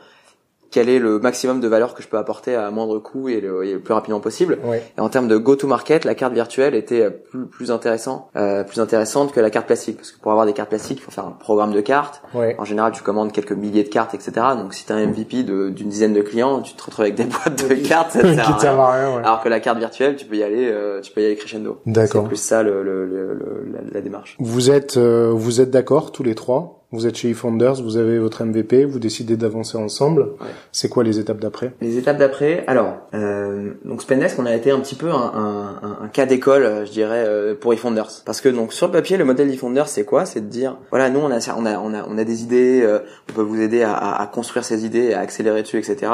quel 0.70 0.88
est 0.88 0.98
le 0.98 1.20
maximum 1.20 1.60
de 1.60 1.68
valeur 1.68 1.94
que 1.94 2.02
je 2.02 2.08
peux 2.08 2.18
apporter 2.18 2.56
à 2.56 2.68
moindre 2.72 2.98
coût 2.98 3.28
et 3.28 3.40
le, 3.40 3.64
et 3.64 3.74
le 3.74 3.78
plus 3.80 3.94
rapidement 3.94 4.18
possible. 4.18 4.58
Ouais. 4.64 4.82
Et 4.98 5.00
en 5.00 5.08
termes 5.08 5.28
de 5.28 5.36
go-to-market, 5.36 6.04
la 6.04 6.16
carte 6.16 6.32
virtuelle 6.34 6.74
était 6.74 7.02
euh, 7.02 7.10
plus, 7.10 7.46
plus 7.46 7.70
intéressant, 7.70 8.28
euh, 8.34 8.64
plus 8.64 8.80
intéressante 8.80 9.30
que 9.32 9.38
la 9.38 9.50
carte 9.50 9.66
plastique, 9.66 9.96
parce 9.98 10.10
que 10.10 10.20
pour 10.20 10.32
avoir 10.32 10.46
des 10.46 10.52
cartes 10.52 10.70
plastiques, 10.70 10.98
il 10.98 11.02
faut 11.02 11.12
faire 11.12 11.26
un 11.26 11.30
programme 11.30 11.72
de 11.72 11.80
cartes. 11.80 12.22
Ouais. 12.34 12.56
En 12.58 12.64
général, 12.64 12.90
tu 12.90 13.04
commandes 13.04 13.30
quelques 13.30 13.52
milliers 13.52 13.84
de 13.84 13.88
cartes, 13.88 14.14
etc. 14.14 14.32
Donc, 14.56 14.74
si 14.74 14.84
tu 14.84 14.92
as 14.92 14.96
un 14.96 15.06
MVP 15.06 15.44
d'une 15.44 15.88
dizaine 15.88 16.12
de 16.12 16.22
clients, 16.22 16.60
tu 16.60 16.74
te 16.74 16.82
retrouves 16.84 17.04
avec 17.04 17.14
des 17.14 17.24
boîtes 17.24 17.68
de 17.68 17.74
cartes, 17.88 18.10
ça 18.12 18.20
te 18.22 18.26
Qui 18.26 18.34
sert 18.34 18.46
à 18.48 18.52
rien. 18.60 18.78
à 18.80 18.92
rien. 19.10 19.16
Ouais. 19.18 19.24
Alors 19.24 19.42
que 19.42 19.48
la 19.48 19.60
carte 19.60 19.78
virtuelle, 19.78 20.16
tu 20.16 20.26
peux 20.26 20.34
y 20.36 20.42
aller, 20.42 20.68
euh, 20.72 21.00
tu 21.02 21.12
peux 21.12 21.20
y 21.22 21.26
aller 21.26 21.36
crescendo. 21.36 21.78
D'accord. 21.86 22.22
C'est 22.22 22.28
plus 22.28 22.36
ça 22.36 22.64
le, 22.64 22.82
le, 22.82 23.06
le- 23.06 23.34
le- 23.34 23.66
la, 23.72 23.78
la 23.92 24.00
démarche. 24.00 24.36
Vous 24.40 24.70
êtes 24.72 24.96
euh, 24.96 25.30
vous 25.32 25.60
êtes 25.60 25.70
d'accord 25.70 26.10
tous 26.10 26.24
les 26.24 26.34
trois? 26.34 26.80
Vous 26.94 27.06
êtes 27.08 27.16
chez 27.16 27.30
eFounders, 27.30 27.82
vous 27.82 27.96
avez 27.96 28.18
votre 28.18 28.44
MVP, 28.44 28.84
vous 28.84 28.98
décidez 29.00 29.36
d'avancer 29.36 29.76
ensemble. 29.76 30.22
Ouais. 30.40 30.46
C'est 30.70 30.88
quoi 30.88 31.02
les 31.02 31.18
étapes 31.18 31.40
d'après? 31.40 31.72
Les 31.80 31.98
étapes 31.98 32.18
d'après, 32.18 32.62
alors, 32.68 32.98
euh, 33.14 33.72
donc 33.84 34.00
Spendesk, 34.00 34.38
on 34.38 34.46
a 34.46 34.54
été 34.54 34.70
un 34.70 34.78
petit 34.78 34.94
peu 34.94 35.10
un, 35.10 35.14
un, 35.16 35.78
un- 35.82 35.98
un 36.04 36.08
cas 36.08 36.24
d'école, 36.24 36.62
euh, 36.62 36.86
je 36.86 36.92
dirais, 36.92 37.24
euh, 37.26 37.54
pour 37.54 37.72
eFounders. 37.74 38.22
Parce 38.24 38.40
que 38.40 38.48
donc 38.48 38.72
sur 38.72 38.86
le 38.86 38.92
papier, 38.92 39.16
le 39.16 39.24
modèle 39.24 39.50
eFounders, 39.50 39.88
c'est 39.88 40.04
quoi? 40.04 40.24
C'est 40.24 40.40
de 40.40 40.46
dire, 40.48 40.76
voilà, 40.90 41.10
nous 41.10 41.18
on 41.20 41.30
a, 41.30 41.38
on 41.56 41.66
a, 41.66 41.78
on 41.78 41.92
a, 41.94 42.06
on 42.08 42.16
a 42.16 42.24
des 42.24 42.42
idées, 42.44 42.82
euh, 42.84 43.00
on 43.28 43.32
peut 43.32 43.42
vous 43.42 43.60
aider 43.60 43.82
à, 43.82 43.92
à- 43.92 44.22
à 44.22 44.26
construire 44.28 44.64
ces 44.64 44.86
idées, 44.86 45.14
à 45.14 45.20
accélérer 45.20 45.62
dessus, 45.62 45.78
etc. 45.78 46.12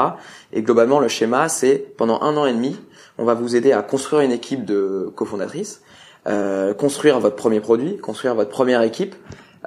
Et 0.51 0.63
globalement, 0.63 0.99
le 0.99 1.07
schéma, 1.09 1.47
c'est 1.47 1.93
pendant 1.95 2.19
un 2.21 2.35
an 2.37 2.45
et 2.47 2.53
demi, 2.53 2.75
on 3.19 3.23
va 3.23 3.35
vous 3.35 3.55
aider 3.55 3.71
à 3.71 3.83
construire 3.83 4.21
une 4.23 4.31
équipe 4.31 4.65
de 4.65 5.11
cofondatrices, 5.15 5.83
euh, 6.27 6.73
construire 6.73 7.19
votre 7.19 7.35
premier 7.35 7.59
produit, 7.59 7.97
construire 7.97 8.33
votre 8.35 8.49
première 8.49 8.81
équipe, 8.81 9.15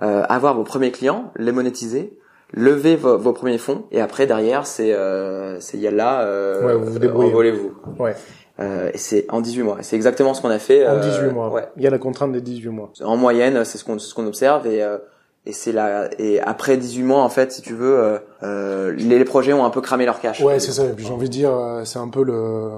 euh, 0.03 0.23
avoir 0.29 0.55
vos 0.55 0.65
premiers 0.65 0.91
clients, 0.93 1.33
les 1.37 1.53
monétiser, 1.53 2.17
lever 2.53 2.97
vos, 2.97 3.19
vos 3.19 3.33
premiers 3.33 3.59
fonds, 3.59 3.85
et 3.93 4.01
après 4.01 4.27
derrière 4.27 4.67
c'est 4.67 4.93
euh, 4.93 5.59
c'est 5.61 5.79
yalla, 5.79 6.23
euh, 6.23 6.65
Ouais, 6.67 6.75
vous 6.75 6.93
vous 6.93 6.99
débrouillez. 6.99 7.29
envolez-vous. 7.31 7.73
Ouais. 7.99 8.15
Euh, 8.61 8.91
et 8.95 8.99
c'est 8.99 9.27
en 9.31 9.41
18 9.41 9.63
mois. 9.63 9.79
C'est 9.81 9.97
exactement 9.97 10.33
ce 10.33 10.41
qu'on 10.41 10.51
a 10.51 10.61
fait. 10.61 10.87
En 10.87 10.93
euh, 10.97 11.01
18 11.01 11.33
mois. 11.33 11.49
Ouais. 11.51 11.67
Il 11.77 11.83
y 11.83 11.87
a 11.89 11.91
la 11.91 11.99
contrainte 11.99 12.31
des 12.33 12.41
18 12.41 12.69
mois. 12.69 12.93
En 13.03 13.17
moyenne, 13.17 13.65
c'est 13.65 13.79
ce 13.79 13.85
qu'on 13.85 13.99
ce 13.99 14.15
qu'on 14.15 14.27
observe 14.29 14.67
et 14.69 14.83
euh, 14.83 14.99
et 15.47 15.53
c'est 15.53 15.73
là 15.73 16.09
et 16.19 16.41
après 16.41 16.77
18 16.77 17.03
mois 17.03 17.23
en 17.23 17.29
fait, 17.29 17.51
si 17.53 17.63
tu 17.63 17.75
veux, 17.75 17.99
euh, 17.99 18.19
euh, 18.45 18.93
les, 18.97 19.19
les 19.19 19.25
projets 19.25 19.53
ont 19.53 19.65
un 19.65 19.71
peu 19.71 19.81
cramé 19.81 20.05
leur 20.07 20.21
cash. 20.21 20.41
Ouais, 20.41 20.61
c'est 20.61 20.71
ça. 20.73 20.85
Et 20.85 20.91
puis 20.93 21.05
j'ai 21.05 21.13
envie 21.13 21.29
de 21.29 21.33
dire, 21.33 21.51
euh, 21.51 21.85
c'est 21.85 21.99
un 21.99 22.09
peu 22.09 22.23
le 22.23 22.69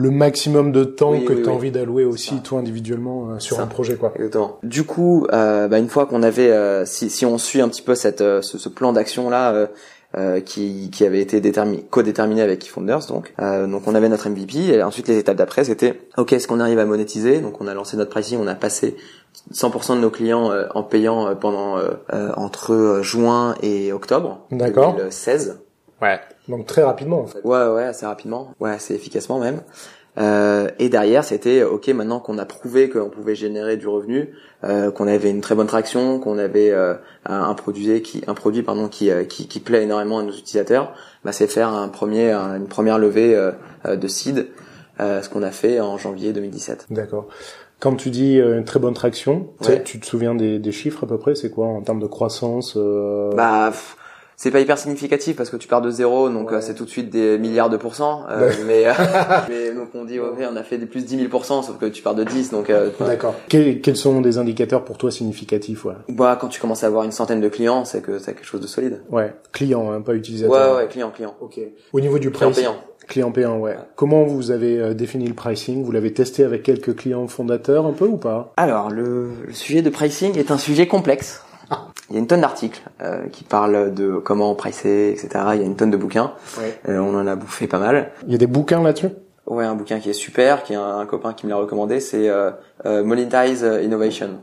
le 0.00 0.10
maximum 0.12 0.70
de 0.70 0.84
temps 0.84 1.10
Oui, 1.10 1.24
que 1.24 1.32
oui, 1.32 1.42
tu 1.42 1.48
as 1.48 1.50
oui. 1.50 1.56
envie 1.56 1.70
d'allouer 1.72 2.04
aussi 2.04 2.40
toi 2.40 2.60
individuellement 2.60 3.30
euh, 3.30 3.38
sur 3.40 3.56
Ça. 3.56 3.62
un 3.62 3.66
projet 3.66 3.96
quoi. 3.96 4.12
Exactement. 4.14 4.58
Du 4.62 4.84
coup, 4.84 5.26
euh, 5.32 5.66
bah, 5.66 5.78
une 5.80 5.88
fois 5.88 6.06
qu'on 6.06 6.22
avait, 6.22 6.52
euh, 6.52 6.84
si, 6.84 7.10
si 7.10 7.26
on 7.26 7.36
suit 7.36 7.60
un 7.60 7.68
petit 7.68 7.82
peu 7.82 7.96
cette, 7.96 8.20
euh, 8.20 8.40
ce, 8.40 8.58
ce 8.58 8.68
plan 8.68 8.92
d'action 8.92 9.28
là, 9.28 9.52
euh, 9.52 9.66
euh, 10.16 10.40
qui, 10.40 10.88
qui 10.92 11.04
avait 11.04 11.20
été 11.20 11.40
déterminé, 11.40 11.84
co-déterminé 11.90 12.42
avec 12.42 12.64
eFounders, 12.64 13.06
donc, 13.08 13.34
euh, 13.40 13.66
donc 13.66 13.88
on 13.88 13.94
avait 13.96 14.08
notre 14.08 14.28
MVP 14.30 14.68
et 14.72 14.82
ensuite 14.84 15.08
les 15.08 15.18
étapes 15.18 15.36
d'après 15.36 15.64
c'était, 15.64 16.00
ok, 16.16 16.32
est-ce 16.32 16.46
qu'on 16.46 16.60
arrive 16.60 16.78
à 16.78 16.86
monétiser? 16.86 17.40
Donc 17.40 17.60
on 17.60 17.66
a 17.66 17.74
lancé 17.74 17.96
notre 17.96 18.10
pricing, 18.10 18.38
on 18.40 18.46
a 18.46 18.54
passé 18.54 18.96
100% 19.52 19.96
de 19.96 20.00
nos 20.00 20.10
clients 20.10 20.52
euh, 20.52 20.66
en 20.76 20.84
payant 20.84 21.26
euh, 21.26 21.34
pendant 21.34 21.76
entre 22.36 23.00
juin 23.02 23.56
et 23.62 23.92
octobre 23.92 24.46
D'accord. 24.52 24.94
2016. 24.96 25.58
Ouais. 26.02 26.20
Donc 26.48 26.66
très 26.66 26.82
rapidement 26.82 27.20
en 27.20 27.26
fait. 27.26 27.40
Ouais, 27.44 27.66
ouais, 27.68 27.84
assez 27.84 28.06
rapidement. 28.06 28.54
Ouais, 28.60 28.70
assez 28.70 28.94
efficacement 28.94 29.38
même. 29.38 29.60
Euh, 30.18 30.68
et 30.80 30.88
derrière, 30.88 31.22
c'était 31.22 31.62
ok. 31.62 31.88
Maintenant 31.88 32.18
qu'on 32.18 32.38
a 32.38 32.44
prouvé 32.44 32.88
qu'on 32.88 33.08
pouvait 33.08 33.36
générer 33.36 33.76
du 33.76 33.86
revenu, 33.86 34.30
euh, 34.64 34.90
qu'on 34.90 35.06
avait 35.06 35.30
une 35.30 35.40
très 35.40 35.54
bonne 35.54 35.68
traction, 35.68 36.18
qu'on 36.18 36.38
avait 36.38 36.70
euh, 36.72 36.94
un, 37.24 37.54
produit 37.54 38.02
qui, 38.02 38.22
un 38.26 38.34
produit 38.34 38.62
pardon 38.62 38.88
qui, 38.88 39.10
euh, 39.12 39.22
qui 39.24 39.46
qui 39.46 39.60
plaît 39.60 39.84
énormément 39.84 40.18
à 40.18 40.22
nos 40.24 40.32
utilisateurs, 40.32 40.92
bah, 41.24 41.30
c'est 41.32 41.46
faire 41.46 41.68
un 41.68 41.88
premier, 41.88 42.32
un- 42.32 42.56
une 42.56 42.66
première 42.66 42.98
levée 42.98 43.36
euh, 43.36 43.96
de 43.96 44.08
seed, 44.08 44.48
euh, 45.00 45.22
ce 45.22 45.28
qu'on 45.28 45.42
a 45.44 45.52
fait 45.52 45.78
en 45.80 45.98
janvier 45.98 46.32
2017. 46.32 46.86
D'accord. 46.90 47.28
Quand 47.78 47.94
tu 47.94 48.10
dis 48.10 48.40
euh, 48.40 48.58
une 48.58 48.64
très 48.64 48.80
bonne 48.80 48.94
traction, 48.94 49.50
tu 49.60 49.66
sais, 49.66 49.72
Ouais. 49.74 49.82
tu 49.84 50.00
te 50.00 50.06
souviens 50.06 50.34
des, 50.34 50.58
des 50.58 50.72
chiffres 50.72 51.04
à 51.04 51.06
peu 51.06 51.18
près? 51.18 51.36
C'est 51.36 51.50
quoi 51.50 51.66
en 51.68 51.80
termes 51.80 52.00
de 52.00 52.08
croissance 52.08 52.74
euh, 52.76 53.30
Bah, 53.36 53.70
c'est 54.40 54.50
pas 54.52 54.60
hyper 54.60 54.78
significatif 54.78 55.34
parce 55.36 55.50
que 55.50 55.56
tu 55.56 55.66
pars 55.68 55.82
de 55.82 55.90
zéro, 55.90 56.30
donc 56.30 56.50
Ouais. 56.52 56.56
euh, 56.58 56.60
c'est 56.62 56.74
tout 56.74 56.84
de 56.84 56.90
suite 56.90 57.10
des 57.10 57.36
milliards 57.38 57.68
de 57.70 57.76
pourcents. 57.76 58.24
euh, 58.30 58.48
Ouais. 58.48 58.54
mais, 58.66 58.86
euh, 58.86 58.92
mais 59.48 59.74
donc 59.74 59.88
on 59.94 60.04
dit, 60.04 60.18
ok, 60.20 60.38
on 60.50 60.56
a 60.56 60.62
fait 60.62 60.78
des 60.78 60.86
plus 60.86 61.04
10 61.04 61.26
000% 61.28 61.62
sauf 61.64 61.76
que 61.78 61.86
tu 61.86 62.02
pars 62.02 62.14
de 62.14 62.22
10, 62.24 62.50
donc 62.52 62.70
euh, 62.70 62.90
D'accord. 63.00 63.34
Quels, 63.48 63.80
quels 63.80 63.96
sont 63.96 64.20
des 64.20 64.38
indicateurs 64.38 64.84
pour 64.84 64.96
toi 64.96 65.10
significatifs 65.10 65.84
ouais? 65.84 65.94
bah, 66.08 66.38
quand 66.40 66.48
tu 66.48 66.60
commences 66.60 66.84
à 66.84 66.86
avoir 66.86 67.02
une 67.04 67.10
centaine 67.12 67.40
de 67.40 67.48
clients, 67.48 67.84
c'est 67.84 68.00
que 68.00 68.18
c'est 68.20 68.32
quelque 68.32 68.46
chose 68.46 68.60
de 68.60 68.66
solide. 68.68 69.02
Ouais. 69.10 69.34
Client, 69.52 69.90
hein, 69.90 70.00
pas 70.00 70.12
Ouais, 70.12 70.18
utilisateur. 70.18 70.76
ouais, 70.76 70.86
client, 70.88 71.10
client. 71.10 71.34
Ok. 71.40 71.58
Au 71.92 72.00
niveau 72.00 72.18
du 72.20 72.30
Client 72.30 72.50
pricing. 72.52 72.64
payant. 72.64 72.76
Client 73.08 73.32
payant, 73.32 73.58
ouais. 73.58 73.74
Comment 73.96 74.24
vous 74.24 74.50
avez 74.50 74.78
euh, 74.78 74.92
défini 74.94 75.26
le 75.26 75.34
pricing? 75.34 75.82
Vous 75.82 75.90
l'avez 75.92 76.12
testé 76.12 76.44
avec 76.44 76.62
quelques 76.62 76.94
clients 76.94 77.26
fondateurs 77.26 77.86
un 77.86 77.92
peu 77.92 78.04
ou 78.06 78.18
pas? 78.18 78.52
Alors, 78.58 78.90
le, 78.90 79.30
le 79.46 79.52
sujet 79.54 79.80
de 79.82 79.88
pricing 79.90 80.36
est 80.38 80.50
un 80.50 80.58
sujet 80.58 80.86
complexe. 80.86 81.42
Il 82.10 82.14
y 82.14 82.16
a 82.16 82.20
une 82.20 82.26
tonne 82.26 82.40
d'articles 82.40 82.82
euh, 83.02 83.26
qui 83.28 83.44
parlent 83.44 83.92
de 83.92 84.14
comment 84.16 84.54
pricer, 84.54 85.10
etc. 85.10 85.28
Il 85.54 85.60
y 85.60 85.62
a 85.62 85.66
une 85.66 85.76
tonne 85.76 85.90
de 85.90 85.96
bouquins. 85.96 86.32
Ouais. 86.58 86.78
Euh, 86.88 86.98
on 86.98 87.14
en 87.14 87.26
a 87.26 87.36
bouffé 87.36 87.66
pas 87.66 87.78
mal. 87.78 88.12
Il 88.26 88.32
y 88.32 88.34
a 88.34 88.38
des 88.38 88.46
bouquins 88.46 88.82
là-dessus? 88.82 89.10
Ouais, 89.46 89.64
un 89.64 89.74
bouquin 89.74 89.98
qui 89.98 90.10
est 90.10 90.14
super, 90.14 90.62
qui 90.62 90.72
est 90.74 90.76
un, 90.76 90.98
un 90.98 91.06
copain 91.06 91.32
qui 91.32 91.46
me 91.46 91.50
l'a 91.50 91.56
recommandé, 91.56 92.00
c'est 92.00 92.28
euh, 92.28 92.50
euh, 92.86 93.02
Monetize 93.04 93.62
Innovation. 93.82 94.40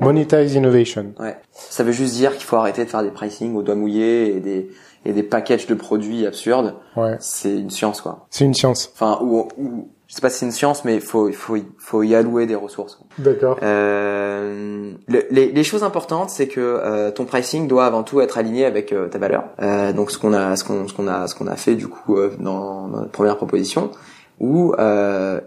Monetize 0.00 0.54
Innovation. 0.54 1.12
Ouais. 1.18 1.36
Ça 1.52 1.82
veut 1.84 1.92
juste 1.92 2.14
dire 2.14 2.32
qu'il 2.32 2.44
faut 2.44 2.56
arrêter 2.56 2.84
de 2.84 2.90
faire 2.90 3.02
des 3.02 3.10
pricing 3.10 3.54
au 3.56 3.62
doigt 3.62 3.74
mouillé 3.74 4.36
et 4.36 4.40
des 4.40 4.70
et 5.04 5.12
des 5.12 5.22
packages 5.22 5.66
de 5.66 5.74
produits 5.74 6.26
absurdes. 6.26 6.74
Ouais. 6.96 7.16
C'est 7.20 7.56
une 7.56 7.70
science 7.70 8.00
quoi. 8.00 8.26
C'est 8.30 8.44
une 8.44 8.54
science. 8.54 8.90
Enfin 8.94 9.18
ou, 9.22 9.48
ou 9.56 9.88
je 10.10 10.14
sais 10.16 10.20
pas 10.20 10.28
si 10.28 10.38
c'est 10.40 10.46
une 10.46 10.50
science 10.52 10.84
mais 10.84 10.96
il 10.96 11.00
faut 11.00 11.28
il 11.28 11.34
faut 11.34 11.56
faut 11.78 12.02
y 12.02 12.16
allouer 12.16 12.46
des 12.46 12.56
ressources. 12.56 12.98
D'accord. 13.16 13.56
Euh, 13.62 14.92
le- 15.08 15.24
les, 15.30 15.52
les 15.52 15.64
choses 15.64 15.84
importantes, 15.84 16.30
c'est 16.30 16.48
que 16.48 16.60
euh, 16.60 17.10
ton 17.12 17.24
pricing 17.24 17.68
doit 17.68 17.86
avant 17.86 18.02
tout 18.02 18.20
être 18.20 18.36
aligné 18.36 18.64
avec 18.64 18.92
euh, 18.92 19.06
ta 19.08 19.18
valeur. 19.18 19.44
Euh, 19.62 19.92
donc 19.92 20.10
ce 20.10 20.18
qu'on 20.18 20.32
a, 20.34 20.56
ce 20.56 20.64
qu'on, 20.64 20.88
ce 20.88 20.94
qu'on 20.94 21.06
a, 21.08 21.26
ce 21.28 21.34
qu'on 21.36 21.46
a 21.46 21.56
fait 21.56 21.76
du 21.76 21.86
coup 21.88 22.16
euh, 22.16 22.32
dans, 22.40 22.88
dans 22.88 22.98
notre 22.98 23.12
première 23.12 23.36
proposition, 23.36 23.90
ou 24.40 24.74
euh, 24.78 25.40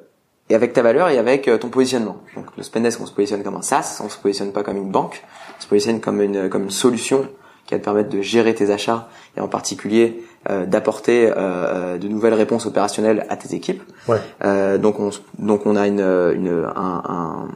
et 0.50 0.56
avec 0.56 0.72
ta 0.74 0.82
valeur 0.82 1.10
et 1.10 1.18
avec 1.18 1.50
ton 1.60 1.70
positionnement. 1.70 2.18
Donc 2.36 2.46
le 2.58 2.64
Spendesk, 2.64 3.00
on 3.02 3.06
se 3.06 3.14
positionne 3.14 3.44
comme 3.44 3.56
un 3.56 3.62
SaaS, 3.62 4.02
on 4.04 4.10
se 4.10 4.18
positionne 4.18 4.52
pas 4.54 4.64
comme 4.64 4.78
une 4.78 4.92
banque, 4.92 5.24
on 5.58 5.62
se 5.62 5.68
positionne 5.68 6.00
comme 6.00 6.22
une 6.22 6.50
comme 6.50 6.64
une 6.64 6.70
solution 6.72 7.28
qui 7.66 7.74
va 7.74 7.80
te 7.80 7.86
permettre 7.86 8.10
de 8.10 8.22
gérer 8.22 8.54
tes 8.54 8.70
achats 8.72 9.08
et 9.38 9.40
en 9.42 9.48
particulier 9.48 10.24
euh, 10.50 10.66
d'apporter 10.66 11.32
euh, 11.36 11.98
de 11.98 12.08
nouvelles 12.08 12.34
réponses 12.34 12.66
opérationnelles 12.66 13.26
à 13.30 13.38
tes 13.38 13.56
équipes. 13.56 13.84
Ouais. 14.08 14.18
Euh, 14.44 14.78
donc 14.78 15.00
on 15.00 15.10
donc 15.40 15.66
on 15.66 15.76
a 15.76 15.88
une, 15.88 16.02
une 16.02 16.66
un, 16.76 17.02
un, 17.08 17.48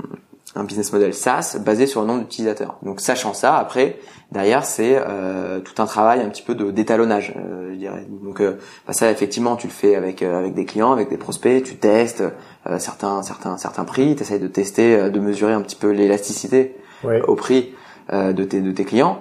un 0.56 0.63
business 0.63 0.91
model 0.93 1.13
SaaS 1.13 1.58
basé 1.63 1.86
sur 1.86 2.02
le 2.02 2.08
nombre 2.08 2.21
d'utilisateurs. 2.21 2.78
Donc 2.84 3.00
sachant 3.02 3.34
ça, 3.34 3.58
après 3.58 3.97
derrière 4.32 4.65
c'est 4.65 4.95
euh, 4.97 5.60
tout 5.60 5.82
un 5.82 5.86
travail 5.86 6.21
un 6.21 6.30
petit 6.30 6.41
peu 6.41 6.56
de 6.56 6.71
d'étalonnage, 6.71 7.34
euh, 7.38 7.69
je 7.71 7.78
dirais. 7.78 8.06
Donc 8.23 8.41
euh, 8.41 8.54
bah, 8.88 8.93
ça 8.93 9.12
effectivement 9.12 9.56
tu 9.56 9.67
le 9.67 9.73
fais 9.73 9.95
avec 9.95 10.21
euh, 10.21 10.39
avec 10.39 10.54
des 10.54 10.65
clients, 10.65 10.91
avec 10.91 11.10
des 11.10 11.17
prospects, 11.17 11.63
tu 11.63 11.76
testes 11.78 12.23
euh, 12.67 12.80
certains 12.80 13.21
certains 13.23 13.58
certains 13.58 13.86
prix, 13.86 14.15
tu 14.15 14.23
essayes 14.23 14.39
de 14.39 14.47
tester, 14.47 14.95
euh, 14.95 15.10
de 15.10 15.19
mesurer 15.19 15.54
un 15.54 15.62
petit 15.62 15.76
peu 15.76 15.89
l'élasticité 15.91 16.76
Ouais. 17.04 17.21
au 17.28 17.36
prix 17.36 17.76
euh, 18.12 18.34
de 18.34 18.43
tes 18.43 18.60
de 18.60 18.71
tes 18.71 18.84
clients. 18.84 19.19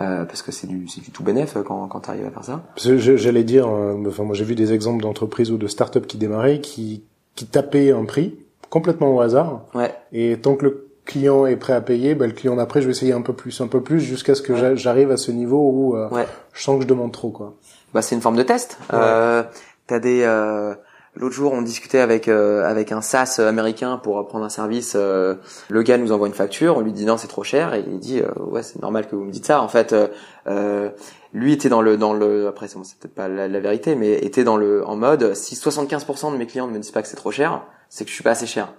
Euh, 0.00 0.24
parce 0.24 0.42
que 0.42 0.52
c'est 0.52 0.66
du 0.66 0.86
c'est 0.88 1.00
du 1.00 1.10
tout 1.10 1.22
bénéf 1.22 1.56
euh, 1.56 1.62
quand 1.62 1.86
quand 1.88 2.00
tu 2.00 2.10
arrives 2.10 2.26
à 2.26 2.30
faire 2.30 2.44
ça. 2.44 2.62
J'allais 2.76 3.44
dire, 3.44 3.68
euh, 3.68 3.94
enfin 4.08 4.24
moi 4.24 4.34
j'ai 4.34 4.44
vu 4.44 4.54
des 4.54 4.72
exemples 4.72 5.02
d'entreprises 5.02 5.50
ou 5.50 5.56
de 5.58 5.66
startups 5.66 6.00
qui 6.06 6.18
démarraient, 6.18 6.60
qui 6.60 7.02
qui 7.34 7.46
tapaient 7.46 7.92
un 7.92 8.04
prix 8.04 8.36
complètement 8.70 9.14
au 9.14 9.20
hasard, 9.20 9.62
Ouais. 9.74 9.94
et 10.12 10.36
tant 10.40 10.54
que 10.56 10.64
le 10.66 10.88
client 11.04 11.46
est 11.46 11.56
prêt 11.56 11.72
à 11.72 11.80
payer, 11.80 12.14
bah, 12.14 12.26
le 12.26 12.32
client 12.32 12.56
d'après 12.56 12.80
je 12.82 12.86
vais 12.86 12.90
essayer 12.92 13.12
un 13.14 13.22
peu 13.22 13.32
plus, 13.32 13.60
un 13.62 13.66
peu 13.66 13.80
plus, 13.80 14.00
jusqu'à 14.00 14.34
ce 14.34 14.42
que 14.42 14.54
j'a- 14.54 14.74
j'arrive 14.74 15.10
à 15.10 15.16
ce 15.16 15.30
niveau 15.30 15.70
où 15.72 15.96
euh, 15.96 16.08
Ouais. 16.10 16.26
je 16.52 16.62
sens 16.62 16.76
que 16.76 16.82
je 16.82 16.88
demande 16.88 17.12
trop 17.12 17.30
quoi. 17.30 17.54
bah 17.94 18.02
c'est 18.02 18.14
une 18.14 18.20
forme 18.20 18.36
de 18.36 18.42
test. 18.42 18.76
Euh, 18.92 19.42
t'as 19.86 19.98
des 20.00 20.22
euh, 20.22 20.74
l'autre 21.14 21.34
jour 21.34 21.52
on 21.52 21.62
discutait 21.62 21.98
avec 22.00 22.28
euh, 22.28 22.64
avec 22.68 22.92
un 22.92 23.00
SaaS 23.00 23.40
américain 23.40 23.98
pour 24.02 24.26
prendre 24.26 24.44
un 24.44 24.48
service. 24.50 24.94
euh, 24.96 25.34
le 25.68 25.82
gars 25.82 25.98
nous 25.98 26.12
envoie 26.12 26.28
une 26.28 26.34
facture, 26.34 26.76
on 26.76 26.80
lui 26.80 26.92
dit 26.92 27.04
non 27.04 27.16
c'est 27.16 27.28
trop 27.28 27.44
cher 27.44 27.74
et 27.74 27.84
il 27.86 27.98
dit 27.98 28.20
euh, 28.20 28.28
ouais 28.44 28.62
c'est 28.62 28.80
normal 28.80 29.08
que 29.08 29.16
vous 29.16 29.24
me 29.24 29.30
dites 29.30 29.46
ça. 29.46 29.62
En 29.62 29.68
fait, 29.68 29.92
euh, 29.92 30.08
euh, 30.46 30.90
lui 31.32 31.52
était 31.52 31.68
dans 31.68 31.82
le 31.82 31.96
dans 31.96 32.12
le 32.14 32.46
après 32.48 32.68
c'est 32.68 32.76
bon, 32.76 32.82
peut-être 33.00 33.14
pas 33.14 33.28
la, 33.28 33.48
la 33.48 33.60
vérité 33.60 33.94
mais 33.94 34.12
était 34.14 34.44
dans 34.44 34.56
le 34.56 34.86
en 34.86 34.96
mode 34.96 35.34
si 35.34 35.54
75% 35.54 36.32
de 36.32 36.36
mes 36.36 36.46
clients 36.46 36.66
ne 36.66 36.72
me 36.72 36.78
disent 36.78 36.90
pas 36.90 37.02
que 37.02 37.08
c'est 37.08 37.16
trop 37.16 37.32
cher, 37.32 37.62
c'est 37.88 38.04
que 38.04 38.10
je 38.10 38.14
suis 38.14 38.24
pas 38.24 38.30
assez 38.30 38.46
cher. 38.46 38.72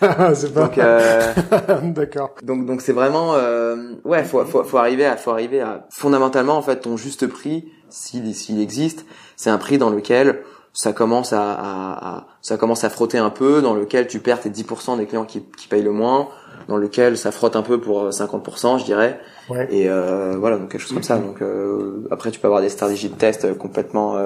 c'est 0.34 0.52
pas. 0.52 0.62
Donc 0.66 0.78
euh, 0.78 1.32
D'accord. 1.82 2.34
donc 2.42 2.66
donc 2.66 2.80
c'est 2.80 2.92
vraiment 2.92 3.34
euh, 3.34 3.92
ouais 4.04 4.24
faut, 4.24 4.44
faut 4.44 4.64
faut 4.64 4.78
arriver 4.78 5.06
à 5.06 5.16
faut 5.16 5.30
arriver 5.30 5.60
à 5.60 5.86
fondamentalement 5.90 6.56
en 6.56 6.62
fait 6.62 6.80
ton 6.80 6.96
juste 6.96 7.28
prix 7.28 7.70
s'il 7.90 8.34
s'il 8.34 8.60
existe 8.60 9.06
c'est 9.36 9.50
un 9.50 9.58
prix 9.58 9.78
dans 9.78 9.90
lequel 9.90 10.42
ça 10.74 10.92
commence 10.92 11.32
à, 11.32 11.52
à, 11.52 12.08
à- 12.16 12.26
ça 12.42 12.56
commence 12.58 12.84
à 12.84 12.90
frotter 12.90 13.16
un 13.16 13.30
peu 13.30 13.62
dans 13.62 13.72
lequel 13.74 14.06
tu 14.08 14.18
perds 14.20 14.40
tes 14.40 14.50
10% 14.50 14.98
des 14.98 15.06
clients 15.06 15.24
qui, 15.24 15.42
qui 15.56 15.66
payent 15.68 15.82
le 15.82 15.92
moins 15.92 16.28
dans 16.68 16.76
lequel 16.76 17.16
ça 17.16 17.30
frotte 17.32 17.56
un 17.56 17.62
peu 17.62 17.80
pour 17.80 18.08
50% 18.10 18.78
je 18.80 18.84
dirais. 18.84 19.18
Ouais. 19.50 19.66
et 19.70 19.88
euh, 19.88 20.36
voilà 20.38 20.56
donc 20.58 20.70
quelque 20.70 20.80
chose 20.80 20.92
comme 20.92 21.02
ça. 21.02 21.18
Donc 21.18 21.40
euh, 21.42 22.06
après 22.10 22.30
tu 22.30 22.40
peux 22.40 22.46
avoir 22.48 22.60
des 22.62 22.68
stratégies 22.70 23.08
de 23.08 23.14
test 23.14 23.56
complètement 23.56 24.16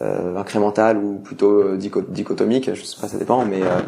euh, 0.00 0.36
incrémentales 0.36 0.96
ou 0.98 1.14
plutôt 1.18 1.50
euh, 1.62 1.76
dicho- 1.76 2.02
dichotomiques 2.02 2.70
je 2.74 2.82
sais 2.82 3.00
pas 3.00 3.08
ça 3.08 3.18
dépend 3.18 3.44
mais 3.44 3.62
euh, 3.62 3.80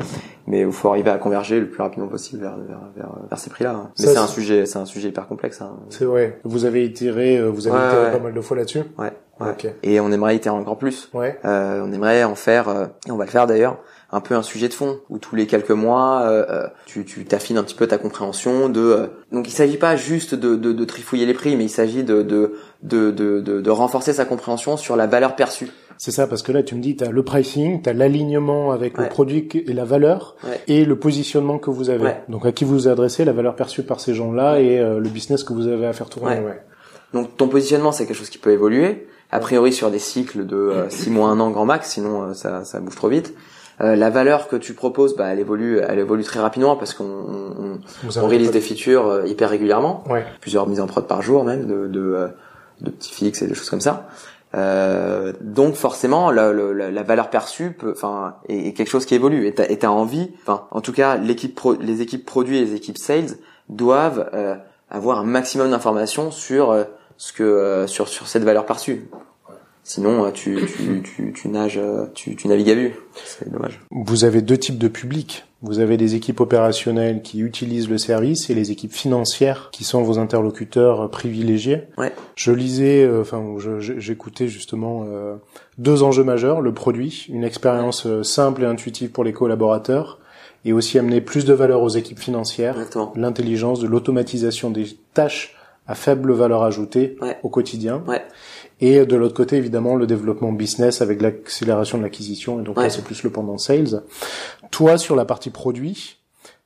mais 0.46 0.61
il 0.62 0.73
faut 0.73 0.88
arriver 0.88 1.11
à 1.11 1.18
converger 1.18 1.61
le 1.61 1.68
plus 1.68 1.81
rapidement 1.83 2.09
possible 2.09 2.42
vers 2.42 2.57
vers 2.57 2.81
vers, 2.96 3.11
vers 3.29 3.38
ces 3.38 3.51
prix 3.51 3.64
là 3.64 3.90
mais 3.99 4.07
c'est 4.07 4.16
un 4.16 4.27
sujet 4.27 4.66
c'est 4.66 4.79
un 4.79 4.85
sujet 4.87 5.09
hyper 5.11 5.29
complexe 5.29 5.61
hein. 5.61 5.77
C'est 5.88 6.05
vrai. 6.05 6.40
Vous 6.44 6.64
avez 6.64 6.85
itéré, 6.85 7.40
vous 7.49 7.68
avez 7.68 7.77
Ouais, 7.79 7.87
itéré 7.87 8.05
ouais. 8.07 8.12
pas 8.12 8.18
mal 8.18 8.35
de 8.35 8.40
fois 8.40 8.57
là-dessus? 8.57 8.83
ouais, 8.99 9.12
ouais. 9.40 9.77
Et 9.83 10.01
on 10.01 10.11
aimerait 10.11 10.35
itérer 10.37 10.57
encore 10.57 10.79
plus 10.79 11.09
Ouais. 11.14 11.38
euh, 11.44 11.83
on 11.87 11.92
aimerait 11.92 12.25
en 12.25 12.35
faire, 12.35 12.68
euh, 12.68 12.87
et 13.07 13.11
on 13.12 13.16
va 13.16 13.25
le 13.25 13.31
faire 13.31 13.46
d'ailleurs, 13.46 13.79
un 14.12 14.20
peu 14.20 14.35
un 14.35 14.42
sujet 14.42 14.66
de 14.68 14.75
fond 14.75 14.99
où 15.09 15.18
tous 15.18 15.37
les 15.37 15.46
quelques 15.46 15.70
mois, 15.70 16.23
euh, 16.25 16.66
tu 16.87 17.05
tu 17.05 17.25
t'affines 17.25 17.57
un 17.59 17.62
petit 17.62 17.77
peu 17.77 17.87
ta 17.87 17.96
compréhension 17.99 18.68
de. 18.68 18.81
euh, 18.81 19.07
donc 19.31 19.46
il 19.49 19.53
s'agit 19.53 19.77
pas 19.79 19.94
juste 19.94 20.35
de, 20.35 20.57
de, 20.57 20.73
de 20.73 20.85
trifouiller 20.85 21.27
les 21.27 21.35
prix, 21.35 21.55
mais 21.57 21.64
il 21.64 21.68
s'agit 21.70 22.03
de, 22.03 22.23
de 22.23 22.55
de 22.83 23.11
de 23.12 23.40
de 23.40 23.70
renforcer 23.70 24.12
sa 24.12 24.25
compréhension 24.25 24.77
sur 24.77 24.96
la 24.96 25.07
valeur 25.07 25.37
perçue. 25.37 25.68
C'est 26.03 26.13
ça, 26.13 26.27
parce 26.27 26.41
que 26.43 26.51
là, 26.51 26.63
tu 26.63 26.75
me 26.75 26.81
dis, 26.81 26.97
tu 26.97 27.05
as 27.05 27.11
le 27.11 27.23
pricing, 27.23 27.83
tu 27.83 27.91
as 27.91 27.93
l'alignement 27.93 28.73
avec 28.73 28.97
le 28.97 29.09
produit 29.11 29.47
et 29.55 29.75
la 29.75 29.85
valeur, 29.85 30.35
Ouais. 30.45 30.59
et 30.67 30.85
le 30.87 30.97
positionnement 30.99 31.59
que 31.59 31.69
vous 31.69 31.91
avez. 31.91 32.05
Ouais. 32.05 32.23
Donc, 32.31 32.47
à 32.47 32.53
qui 32.53 32.65
vous 32.65 32.73
vous 32.73 32.89
adressez, 32.89 33.27
la 33.27 33.35
valeur 33.35 33.55
perçue 33.55 33.83
par 33.83 34.01
ces 34.01 34.15
gens-là, 34.15 34.61
et 34.61 34.79
euh, 34.81 34.99
le 34.99 35.09
business 35.11 35.45
que 35.45 35.53
vous 35.53 35.67
avez 35.67 35.85
à 35.87 35.93
faire 35.93 36.09
tourner. 36.09 36.41
Donc 37.13 37.37
ton 37.37 37.49
positionnement 37.49 37.93
c'est 37.93 38.07
quelque 38.07 38.17
chose 38.17 38.31
qui 38.31 38.39
peut 38.39 38.53
évoluer, 38.53 39.09
a 39.33 39.41
priori 39.41 39.73
sur 39.73 39.91
des 39.91 39.99
cycles 39.99 40.47
de 40.47 40.73
6 40.89 41.11
mois, 41.11 41.29
1 41.31 41.41
an 41.41 41.51
grand 41.51 41.65
max, 41.67 41.91
sinon 41.91 42.23
euh, 42.23 42.35
ça, 42.35 42.65
ça 42.65 42.81
bouge 42.81 42.95
trop 42.95 43.09
vite. 43.09 43.35
Euh, 43.83 43.97
la 43.97 44.11
valeur 44.11 44.47
que 44.49 44.57
tu 44.57 44.75
proposes, 44.75 45.17
bah, 45.17 45.27
elle 45.27 45.41
évolue, 45.41 45.81
elle 45.87 45.99
évolue 45.99 46.23
très 46.23 46.39
rapidement 46.41 46.77
parce 46.77 46.95
qu'on 46.95 47.05
on, 47.05 47.79
on 48.17 48.27
release 48.29 48.53
des 48.53 48.61
features 48.61 49.07
euh, 49.09 49.27
hyper 49.27 49.51
régulièrement. 49.51 50.05
Ouais. 50.09 50.25
plusieurs 50.41 50.67
mises 50.69 50.81
en 50.81 50.87
prod 50.87 51.07
par 51.07 51.21
jour 51.21 51.45
même 51.45 51.67
de 51.67 51.89
de, 51.89 52.01
euh, 52.01 52.29
de 52.81 52.91
petits 52.91 53.13
fixes 53.13 53.43
et 53.43 53.47
des 53.49 53.55
choses 53.55 53.71
comme 53.71 53.81
ça. 53.81 54.09
Euh, 54.57 55.33
donc 55.41 55.75
forcément 55.75 56.33
la, 56.33 57.03
valeur 57.03 57.31
perçue 57.31 57.77
est, 58.49 58.73
quelque 58.73 58.89
chose 58.89 59.07
qui 59.07 59.15
évolue. 59.15 59.47
Et 59.47 59.55
t'as 59.55 59.75
t'as 59.77 59.89
envie 59.89 60.31
en 60.47 60.81
tout 60.81 60.93
cas 60.93 61.17
l'équipe 61.17 61.55
pro, 61.55 61.75
les 61.75 62.03
équipes 62.03 62.27
produits 62.27 62.59
et 62.59 62.65
les 62.65 62.75
équipes 62.75 62.99
sales 62.99 63.37
doivent 63.69 64.29
euh, 64.35 64.57
avoir 64.91 65.21
un 65.21 65.25
maximum 65.25 65.71
d'informations 65.71 66.31
sur 66.31 66.71
euh, 66.71 66.85
ce 67.17 67.33
que 67.33 67.85
sur 67.87 68.09
cette 68.09 68.45
valeur 68.45 68.67
perçue 68.67 69.09
sinon 69.85 70.25
euh, 70.25 70.31
tu 70.31 70.59
tu 70.66 71.03
tu, 71.16 71.33
tu 71.33 71.49
nages 71.49 71.79
euh, 71.79 72.07
tu, 72.14 72.37
tu 72.37 72.49
navigues 72.49 72.71
à 72.71 72.75
vue 72.75 72.95
c'est 73.25 73.51
dommage 73.51 73.81
Vous 73.90 74.25
avez 74.25 74.43
deux 74.43 74.57
types 74.59 74.79
de 74.79 74.88
publics. 74.88 75.45
Vous 75.62 75.79
avez 75.79 75.99
des 75.99 76.14
équipes 76.14 76.40
opérationnelles 76.40 77.21
qui 77.21 77.40
utilisent 77.40 77.90
le 77.90 77.99
service 77.99 78.49
et 78.49 78.55
les 78.55 78.71
équipes 78.71 78.95
financières 78.95 79.69
qui 79.73 79.85
sont 79.85 80.01
vos 80.03 80.19
interlocuteurs 80.19 81.11
privilégiés. 81.11 81.83
Ouais. 81.99 82.12
Je 82.35 82.51
lisais, 82.51 83.05
euh, 83.05 83.21
enfin, 83.21 83.45
j'écoutais 83.79 84.49
justement 84.49 85.05
euh, 85.07 85.35
deux 85.77 86.03
enjeux 86.03 86.25
majeurs 86.25 86.62
le 86.62 86.73
produit, 86.73 87.27
une 87.29 87.45
expérience 87.45 88.07
simple 88.23 88.62
et 88.62 88.66
intuitive 88.66 89.11
pour 89.11 89.23
les 89.23 89.35
collaborateurs, 89.35 90.19
et 90.64 90.73
aussi 90.73 90.99
amener 90.99 91.21
plus 91.21 91.45
de 91.45 91.53
valeur 91.53 91.83
aux 91.83 91.90
équipes 91.90 92.21
financières, 92.21 92.77
exactement 92.77 93.12
l'intelligence, 93.14 93.81
de 93.81 93.87
l'automatisation 93.87 94.71
des 94.71 94.87
tâches 95.12 95.55
à 95.87 95.95
faible 95.95 96.33
valeur 96.33 96.62
ajoutée 96.62 97.16
Ouais. 97.21 97.37
au 97.43 97.51
quotidien. 97.51 98.03
Ouais. 98.07 98.23
Et 98.81 99.05
de 99.05 99.16
l'autre 99.16 99.35
côté, 99.35 99.57
évidemment, 99.57 99.95
le 99.95 100.07
développement 100.07 100.53
business 100.53 101.03
avec 101.03 101.21
l'accélération 101.21 101.99
de 101.99 102.03
l'acquisition. 102.03 102.61
Et 102.61 102.62
donc 102.64 102.77
là, 102.79 102.88
c'est 102.90 103.05
plus 103.05 103.23
le 103.23 103.31
pendant 103.31 103.59
sales. 103.59 104.03
Toi, 104.71 104.97
sur 104.97 105.16
la 105.16 105.25
partie 105.27 105.51
produit, 105.51 106.16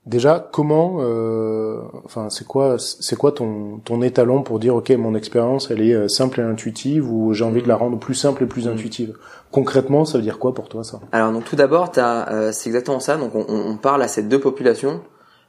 déjà, 0.07 0.49
comment, 0.53 0.99
euh, 1.01 1.81
enfin, 2.05 2.31
c'est 2.31 2.47
quoi, 2.47 2.77
c'est 2.79 3.17
quoi 3.17 3.33
ton, 3.33 3.79
ton 3.85 4.01
étalon 4.03 4.43
pour 4.43 4.59
dire, 4.61 4.77
ok, 4.77 4.91
mon 4.91 5.15
expérience, 5.17 5.71
elle 5.71 5.81
est 5.83 5.95
euh, 5.95 6.07
simple 6.09 6.41
et 6.41 6.45
intuitive, 6.45 7.11
ou 7.11 7.33
j'ai 7.33 7.45
envie 7.45 7.63
de 7.63 7.69
la 7.69 7.77
rendre 7.77 7.99
plus 7.99 8.15
simple 8.15 8.45
et 8.45 8.47
plus 8.47 8.67
Mhm. 8.67 8.75
intuitive? 8.75 9.17
Concrètement, 9.51 10.05
ça 10.05 10.19
veut 10.19 10.23
dire 10.25 10.39
quoi 10.39 10.55
pour 10.55 10.69
toi, 10.69 10.85
ça? 10.85 11.01
Alors 11.13 11.33
donc 11.33 11.45
tout 11.45 11.57
d'abord, 11.57 11.91
t'as, 11.91 12.29
euh, 12.33 12.51
c'est 12.53 12.69
exactement 12.69 13.01
ça. 13.01 13.17
Donc 13.17 13.35
on, 13.35 13.45
on 13.49 13.77
parle 13.77 14.03
à 14.03 14.09
ces 14.09 14.23
deux 14.23 14.41
populations 14.41 15.01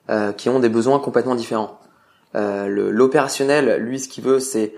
euh, 0.10 0.32
qui 0.32 0.50
ont 0.50 0.60
des 0.60 0.70
besoins 0.70 1.00
complètement 1.00 1.36
différents. 1.36 1.80
Euh, 2.36 2.68
L'opérationnel, 2.92 3.82
lui, 3.82 4.00
ce 4.00 4.08
qu'il 4.08 4.24
veut, 4.24 4.40
c'est 4.40 4.74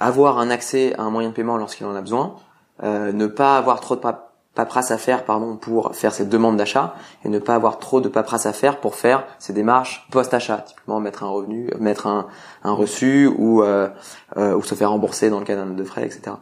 avoir 0.00 0.38
un 0.38 0.50
accès 0.50 0.94
à 0.98 1.02
un 1.02 1.10
moyen 1.10 1.30
de 1.30 1.34
paiement 1.34 1.56
lorsqu'il 1.56 1.86
en 1.86 1.94
a 1.94 2.00
besoin, 2.00 2.34
euh, 2.82 3.12
ne 3.12 3.26
pas 3.26 3.56
avoir 3.56 3.80
trop 3.80 3.94
de 3.96 4.00
pa- 4.00 4.30
paperasse 4.54 4.90
à 4.92 4.98
faire, 4.98 5.24
pardon, 5.24 5.56
pour 5.56 5.94
faire 5.96 6.12
ses 6.12 6.24
demandes 6.26 6.56
d'achat, 6.56 6.94
et 7.24 7.28
ne 7.28 7.38
pas 7.40 7.54
avoir 7.56 7.78
trop 7.78 8.00
de 8.00 8.08
paperasse 8.08 8.46
à 8.46 8.52
faire 8.52 8.78
pour 8.80 8.94
faire 8.94 9.24
ses 9.38 9.52
démarches 9.52 10.06
post-achat, 10.12 10.58
typiquement 10.66 11.00
mettre 11.00 11.24
un 11.24 11.28
revenu, 11.28 11.70
mettre 11.80 12.06
un, 12.06 12.26
un 12.62 12.72
reçu 12.72 13.26
ou 13.36 13.62
euh, 13.62 13.88
euh, 14.36 14.54
ou 14.54 14.62
se 14.62 14.74
faire 14.76 14.90
rembourser 14.90 15.28
dans 15.30 15.38
le 15.40 15.44
cas 15.44 15.56
d'un 15.56 15.66
de 15.66 15.84
frais, 15.84 16.04
etc. 16.04 16.36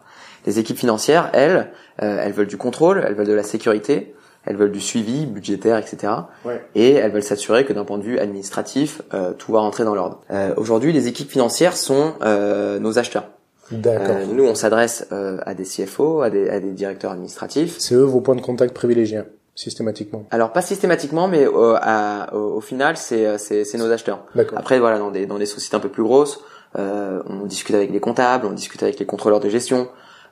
Les 0.44 0.58
équipes 0.58 0.76
financières, 0.78 1.30
elles, 1.32 1.72
euh, 2.02 2.18
elles 2.22 2.32
veulent 2.32 2.46
du 2.48 2.58
contrôle, 2.58 3.02
elles 3.06 3.14
veulent 3.14 3.26
de 3.28 3.32
la 3.32 3.44
sécurité, 3.44 4.14
elles 4.44 4.56
veulent 4.56 4.72
du 4.72 4.80
suivi 4.80 5.24
budgétaire, 5.24 5.78
etc. 5.78 6.12
Ouais. 6.44 6.66
Et 6.74 6.92
elles 6.94 7.12
veulent 7.12 7.22
s'assurer 7.22 7.64
que 7.64 7.72
d'un 7.72 7.84
point 7.84 7.96
de 7.98 8.02
vue 8.02 8.18
administratif, 8.18 9.00
euh, 9.14 9.32
tout 9.32 9.52
va 9.52 9.60
rentrer 9.60 9.84
dans 9.84 9.94
l'ordre. 9.94 10.20
Euh, 10.32 10.52
Aujourd'hui, 10.56 10.92
les 10.92 11.06
équipes 11.06 11.30
financières 11.30 11.76
sont 11.76 12.14
euh, 12.22 12.78
nos 12.80 12.98
acheteurs. 12.98 13.24
D'accord. 13.72 14.16
Euh, 14.16 14.26
nous, 14.26 14.44
on 14.44 14.54
s'adresse 14.54 15.06
euh, 15.12 15.38
à 15.44 15.54
des 15.54 15.64
CFO, 15.64 16.22
à 16.22 16.30
des, 16.30 16.48
à 16.48 16.60
des 16.60 16.70
directeurs 16.70 17.12
administratifs. 17.12 17.76
C'est 17.78 17.94
eux 17.94 18.02
vos 18.02 18.20
points 18.20 18.36
de 18.36 18.40
contact 18.40 18.74
privilégiés. 18.74 19.22
systématiquement 19.54 20.26
Alors 20.30 20.52
pas 20.52 20.62
systématiquement, 20.62 21.28
mais 21.28 21.46
euh, 21.46 21.76
à, 21.80 22.34
au, 22.34 22.56
au, 22.56 22.60
final, 22.60 22.96
c'est 22.96 23.38
c'est 23.38 23.64
c'est 23.64 23.78
nos 23.78 23.90
acheteurs. 23.90 24.24
D'accord. 24.34 24.58
Après 24.58 24.78
voilà, 24.78 24.98
dans 24.98 25.10
des 25.10 25.26
dans 25.26 25.38
des 25.38 25.46
sociétés 25.46 25.76
un 25.76 25.80
peu 25.80 25.88
plus 25.88 26.02
grosses, 26.02 26.40
euh, 26.78 27.22
on 27.26 27.46
discute 27.46 27.74
avec 27.74 27.90
les 27.90 28.00
comptables, 28.00 28.46
on 28.46 28.52
discute 28.52 28.82
avec 28.82 28.98
les 28.98 29.06
contrôleurs 29.06 29.40
de 29.40 29.48
gestion. 29.48 29.88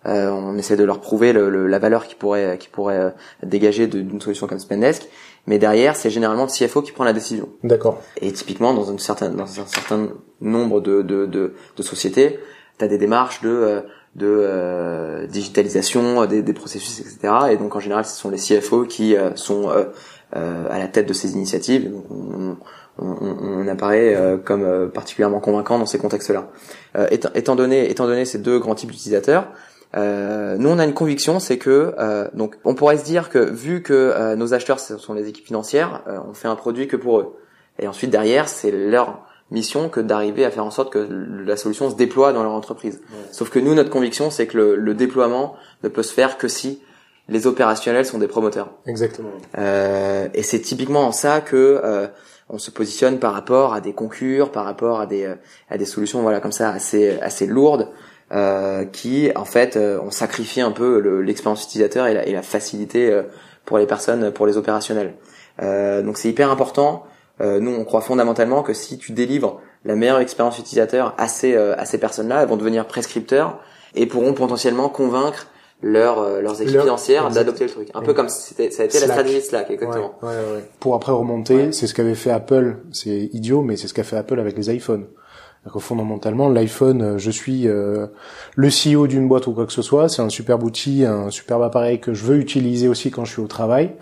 Euh, 0.07 0.31
on 0.31 0.57
essaie 0.57 0.77
de 0.77 0.85
leur 0.85 1.01
prouver 1.01 1.35
le, 1.35 1.51
le, 1.51 1.67
la 1.67 1.79
valeur 1.79 2.07
qui 2.07 2.15
pourrait 2.15 2.57
qui 2.59 2.69
pourrait 2.69 2.99
euh, 2.99 3.11
dégager 3.43 3.87
d'une 3.87 4.21
solution 4.21 4.47
comme 4.47 4.59
Spendesk. 4.59 5.07
Mais 5.47 5.59
derrière, 5.59 5.95
c'est 5.95 6.11
généralement 6.11 6.47
le 6.47 6.67
CFO 6.67 6.81
qui 6.83 6.93
prend 6.93 7.05
la 7.05 7.13
décision. 7.13 7.49
D'accord. 7.65 8.01
Et 8.21 8.33
typiquement, 8.33 8.73
dans, 8.73 8.85
une 8.85 8.99
certaine, 8.99 9.37
dans 9.37 9.45
un 9.61 9.67
certain 9.67 10.09
nombre 10.41 10.81
de, 10.81 11.03
de, 11.03 11.27
de, 11.27 11.55
de 11.77 11.83
sociétés, 11.83 12.39
tu 12.81 12.85
as 12.85 12.89
des 12.89 12.99
démarches 12.99 13.41
de, 13.41 13.49
euh, 13.49 13.81
de 14.17 14.27
euh, 14.27 15.27
digitalisation 15.27 16.27
des, 16.27 16.43
des, 16.43 16.53
processus, 16.53 17.01
etc. 17.01 17.35
Et 17.53 17.57
donc, 17.57 17.75
en 17.77 17.81
général, 17.81 18.05
ce 18.05 18.17
sont 18.17 18.31
les 18.31 18.39
CFO 18.39 18.85
qui 18.85 19.17
euh, 19.17 19.35
sont 19.37 19.71
euh, 19.71 19.85
à 20.69 20.79
la 20.79 20.89
tête 20.89 21.07
de 21.07 21.13
ces 21.13 21.33
initiatives. 21.33 21.91
Donc, 21.91 22.05
on, 22.11 22.57
on, 22.99 23.37
on, 23.41 23.69
apparaît 23.69 24.15
comme 24.45 24.91
particulièrement 24.93 25.41
convaincant 25.41 25.79
dans 25.79 25.87
ces 25.87 25.99
contextes-là. 25.99 26.49
Étant, 27.11 27.31
étant, 27.35 27.57
donné, 27.57 27.91
étant 27.91 28.07
donné 28.07 28.27
ces 28.27 28.39
deux 28.39 28.59
grands 28.59 28.75
types 28.75 28.91
d'utilisateurs, 28.91 29.47
euh, 29.97 30.57
nous, 30.57 30.69
on 30.69 30.79
a 30.79 30.85
une 30.85 30.95
conviction, 30.95 31.41
c'est 31.41 31.59
que 31.59 31.95
euh, 31.99 32.29
donc 32.35 32.57
on 32.65 32.75
pourrait 32.75 32.99
se 32.99 33.05
dire 33.05 33.29
que 33.29 33.39
vu 33.39 33.83
que 33.83 33.93
euh, 33.93 34.37
nos 34.37 34.55
acheteurs 34.55 34.79
ce 34.79 34.99
sont 34.99 35.15
les 35.15 35.29
équipes 35.29 35.47
financières, 35.47 36.03
euh, 36.07 36.19
on 36.29 36.35
fait 36.35 36.49
un 36.49 36.57
produit 36.57 36.87
que 36.87 36.97
pour 36.97 37.19
eux. 37.19 37.37
Et 37.79 37.89
ensuite 37.89 38.11
derrière, 38.11 38.49
c'est 38.49 38.71
leur 38.71 39.27
mission 39.51 39.89
que 39.89 40.01
d'arriver 40.01 40.45
à 40.45 40.51
faire 40.51 40.65
en 40.65 40.71
sorte 40.71 40.93
que 40.93 40.99
la 41.45 41.57
solution 41.57 41.91
se 41.91 41.97
déploie 41.97 42.33
dans 42.33 42.43
leur 42.43 42.53
entreprise. 42.53 43.01
Sauf 43.33 43.51
que 43.51 43.59
nous, 43.59 43.75
notre 43.75 43.91
conviction, 43.91 44.31
c'est 44.31 44.47
que 44.47 44.57
le, 44.57 44.77
le, 44.77 44.95
déploiement 44.95 45.57
ne 45.83 45.89
peut 45.89 46.03
se 46.03 46.13
faire 46.13 46.39
que 46.39 46.49
si 46.49 46.81
les 47.29 47.47
opérationnels 47.47 48.07
sont 48.07 48.19
des 48.19 48.29
promoteurs. 48.29 48.71
Exactement. 48.87 49.31
et 49.57 50.43
c'est 50.43 50.61
typiquement 50.61 51.07
en 51.07 51.13
ça 51.13 51.41
que 51.41 52.11
on 52.49 52.59
se 52.59 52.71
positionne 52.71 53.19
par 53.19 53.33
rapport 53.33 53.75
à 53.75 53.81
des 53.81 53.93
concurs, 53.93 54.51
par 54.51 54.65
rapport 54.65 55.01
à 55.01 55.07
des 55.07 55.33
à 55.69 55.79
des 55.79 55.85
solutions 55.85 56.23
voilà 56.23 56.41
comme 56.41 56.53
ça 56.53 56.71
assez 56.71 57.19
assez 57.21 57.47
lourdes 57.47 57.89
euh, 58.33 58.85
qui 58.85 59.31
en 59.35 59.45
fait 59.45 59.77
euh, 59.77 60.01
ont 60.01 60.13
sacrifié 60.13 60.63
un 60.63 60.71
peu 60.71 60.99
l'expérience 61.21 61.65
utilisateur 61.65 62.07
et 62.07 62.15
la, 62.15 62.27
et 62.27 62.33
la 62.33 62.43
facilité 62.43 63.11
euh, 63.11 63.23
pour 63.65 63.79
les 63.79 63.87
personnes, 63.87 64.31
pour 64.31 64.47
les 64.47 64.57
opérationnels. 64.57 65.15
Euh, 65.63 66.03
donc 66.03 66.17
c'est 66.17 66.29
hyper 66.29 66.51
important. 66.51 67.05
Nous, 67.41 67.73
on 67.73 67.85
croit 67.85 68.03
fondamentalement 68.03 68.63
que 68.63 68.75
si 68.75 68.99
tu 68.99 69.13
délivres 69.13 69.61
la 69.85 69.97
meilleure 69.97 70.21
expérience 70.21 70.59
utilisateur 70.59 71.15
à 71.17 71.27
ces, 71.27 71.57
à 71.57 71.85
ces 71.87 71.99
personnes-là, 71.99 72.43
elles 72.43 72.49
vont 72.49 72.57
devenir 72.57 72.87
prescripteurs 72.87 73.61
et 73.95 74.07
pourront 74.07 74.35
potentiellement 74.35 74.89
convaincre 74.89 75.47
leur, 75.83 76.43
leurs 76.43 76.61
équipes 76.61 76.81
financières 76.81 77.31
d'adopter 77.31 77.65
le 77.65 77.71
truc. 77.71 77.89
Un 77.95 78.03
peu 78.03 78.13
comme 78.13 78.29
c'était, 78.29 78.71
ça 78.71 78.83
a 78.83 78.87
été 78.87 79.01
la 79.01 79.07
stratégie 79.07 79.41
Slack, 79.41 79.71
exactement. 79.71 80.15
Ouais, 80.23 80.29
ouais, 80.29 80.57
ouais. 80.57 80.71
Pour 80.81 80.95
après 80.95 81.13
remonter, 81.13 81.73
c'est 81.73 81.87
ce 81.87 81.95
qu'avait 81.95 82.15
fait 82.15 82.31
Apple. 82.31 82.77
C'est 82.93 83.31
idiot, 83.33 83.63
mais 83.63 83.77
c'est 83.77 83.89
ce 83.89 83.95
qu'a 83.95 84.05
fait 84.05 84.17
Apple 84.17 84.39
avec 84.39 84.57
les 84.59 84.71
iPhones 84.75 85.07
fondamentalement, 85.79 86.49
l'iPhone, 86.49 87.03
euh, 87.03 87.19
je 87.19 87.31
suis 87.31 87.69
euh, 87.69 88.07
le 88.57 88.69
CEO 88.69 89.07
d'une 89.07 89.29
boîte 89.29 89.47
ou 89.47 89.53
quoi 89.53 89.67
que 89.67 89.73
ce 89.73 89.83
soit, 89.83 90.09
c'est 90.09 90.23
un 90.23 90.31
superbe 90.31 90.63
outil, 90.63 91.05
un 91.05 91.31
superbe 91.31 91.63
appareil 91.63 92.01
que 92.01 92.15
je 92.15 92.25
veux 92.25 92.37
utiliser 92.37 92.89
aussi 92.89 93.11
quand 93.11 93.25
je 93.25 93.33
suis 93.33 93.43
au 93.43 93.47
travail. 93.47 93.93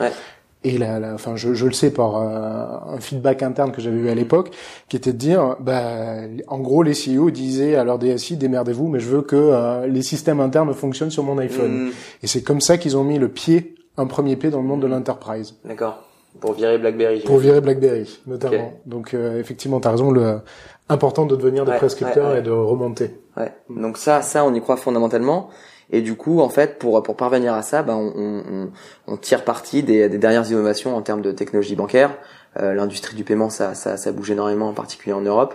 Ouais. 0.64 0.70
Et 0.70 0.78
là, 0.78 1.00
enfin, 1.14 1.36
je, 1.36 1.54
je, 1.54 1.66
le 1.66 1.72
sais 1.72 1.90
par 1.90 2.16
euh, 2.16 2.94
un 2.94 3.00
feedback 3.00 3.42
interne 3.42 3.72
que 3.72 3.80
j'avais 3.80 3.98
eu 3.98 4.08
à 4.08 4.14
l'époque, 4.14 4.50
qui 4.88 4.96
était 4.96 5.12
de 5.12 5.18
dire, 5.18 5.56
bah, 5.60 6.16
en 6.48 6.58
gros, 6.58 6.82
les 6.82 6.94
CEO 6.94 7.30
disaient 7.30 7.76
à 7.76 7.84
leur 7.84 7.98
DSI, 7.98 8.36
démerdez-vous, 8.36 8.88
mais 8.88 9.00
je 9.00 9.08
veux 9.08 9.22
que 9.22 9.86
les 9.86 10.02
systèmes 10.02 10.40
internes 10.40 10.72
fonctionnent 10.74 11.10
sur 11.10 11.22
mon 11.22 11.38
iPhone. 11.38 11.86
Mm. 11.86 11.90
Et 12.22 12.26
c'est 12.26 12.42
comme 12.42 12.60
ça 12.60 12.78
qu'ils 12.78 12.96
ont 12.96 13.04
mis 13.04 13.18
le 13.18 13.28
pied, 13.28 13.76
un 13.96 14.06
premier 14.06 14.36
pied 14.36 14.50
dans 14.50 14.60
le 14.60 14.66
monde 14.66 14.82
de 14.82 14.86
l'enterprise. 14.86 15.54
D'accord. 15.64 16.02
Pour 16.40 16.52
virer 16.52 16.78
BlackBerry. 16.78 17.20
Pour 17.20 17.38
virer 17.38 17.60
BlackBerry, 17.60 18.20
notamment. 18.26 18.72
Donc 18.86 19.14
euh, 19.14 19.40
effectivement, 19.40 19.80
tu 19.80 19.88
as 19.88 19.92
raison, 19.92 20.10
le 20.10 20.40
important 20.88 21.26
de 21.26 21.36
devenir 21.36 21.64
de 21.64 21.72
prescripteur 21.72 22.36
et 22.36 22.42
de 22.42 22.50
remonter. 22.50 23.10
Ouais. 23.36 23.52
Donc 23.68 23.98
ça, 23.98 24.22
ça, 24.22 24.44
on 24.44 24.54
y 24.54 24.60
croit 24.60 24.76
fondamentalement. 24.76 25.50
Et 25.90 26.02
du 26.02 26.16
coup, 26.16 26.40
en 26.40 26.48
fait, 26.48 26.78
pour 26.78 27.02
pour 27.02 27.16
parvenir 27.16 27.54
à 27.54 27.62
ça, 27.62 27.82
ben, 27.82 27.94
on, 27.94 28.12
on, 28.16 28.70
on 29.06 29.16
tire 29.16 29.44
parti 29.44 29.82
des, 29.82 30.08
des, 30.08 30.18
dernières 30.18 30.50
innovations 30.50 30.94
en 30.96 31.02
termes 31.02 31.22
de 31.22 31.32
technologie 31.32 31.76
bancaire. 31.76 32.16
Euh, 32.58 32.74
L'industrie 32.74 33.16
du 33.16 33.24
paiement, 33.24 33.50
ça, 33.50 33.74
ça, 33.74 33.96
ça 33.96 34.12
bouge 34.12 34.30
énormément, 34.30 34.68
en 34.68 34.74
particulier 34.74 35.12
en 35.14 35.20
Europe. 35.20 35.54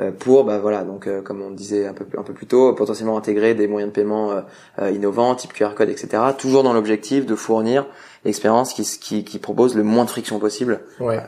Euh, 0.00 0.10
pour 0.10 0.42
bah 0.42 0.58
voilà 0.58 0.82
donc 0.82 1.06
euh, 1.06 1.22
comme 1.22 1.40
on 1.40 1.52
disait 1.52 1.86
un 1.86 1.92
peu 1.92 2.04
un 2.18 2.24
peu 2.24 2.32
plus 2.32 2.46
tôt 2.46 2.72
potentiellement 2.72 3.16
intégrer 3.16 3.54
des 3.54 3.68
moyens 3.68 3.92
de 3.92 3.94
paiement 3.94 4.42
euh, 4.80 4.90
innovants 4.90 5.36
type 5.36 5.52
QR 5.52 5.74
code 5.76 5.88
etc 5.88 6.20
toujours 6.36 6.64
dans 6.64 6.72
l'objectif 6.72 7.26
de 7.26 7.36
fournir 7.36 7.86
l'expérience 8.24 8.74
qui, 8.74 8.82
qui, 8.82 9.22
qui 9.22 9.38
propose 9.38 9.76
le 9.76 9.84
moins 9.84 10.04
de 10.04 10.10
friction 10.10 10.40
possible 10.40 10.80
ouais. 10.98 11.20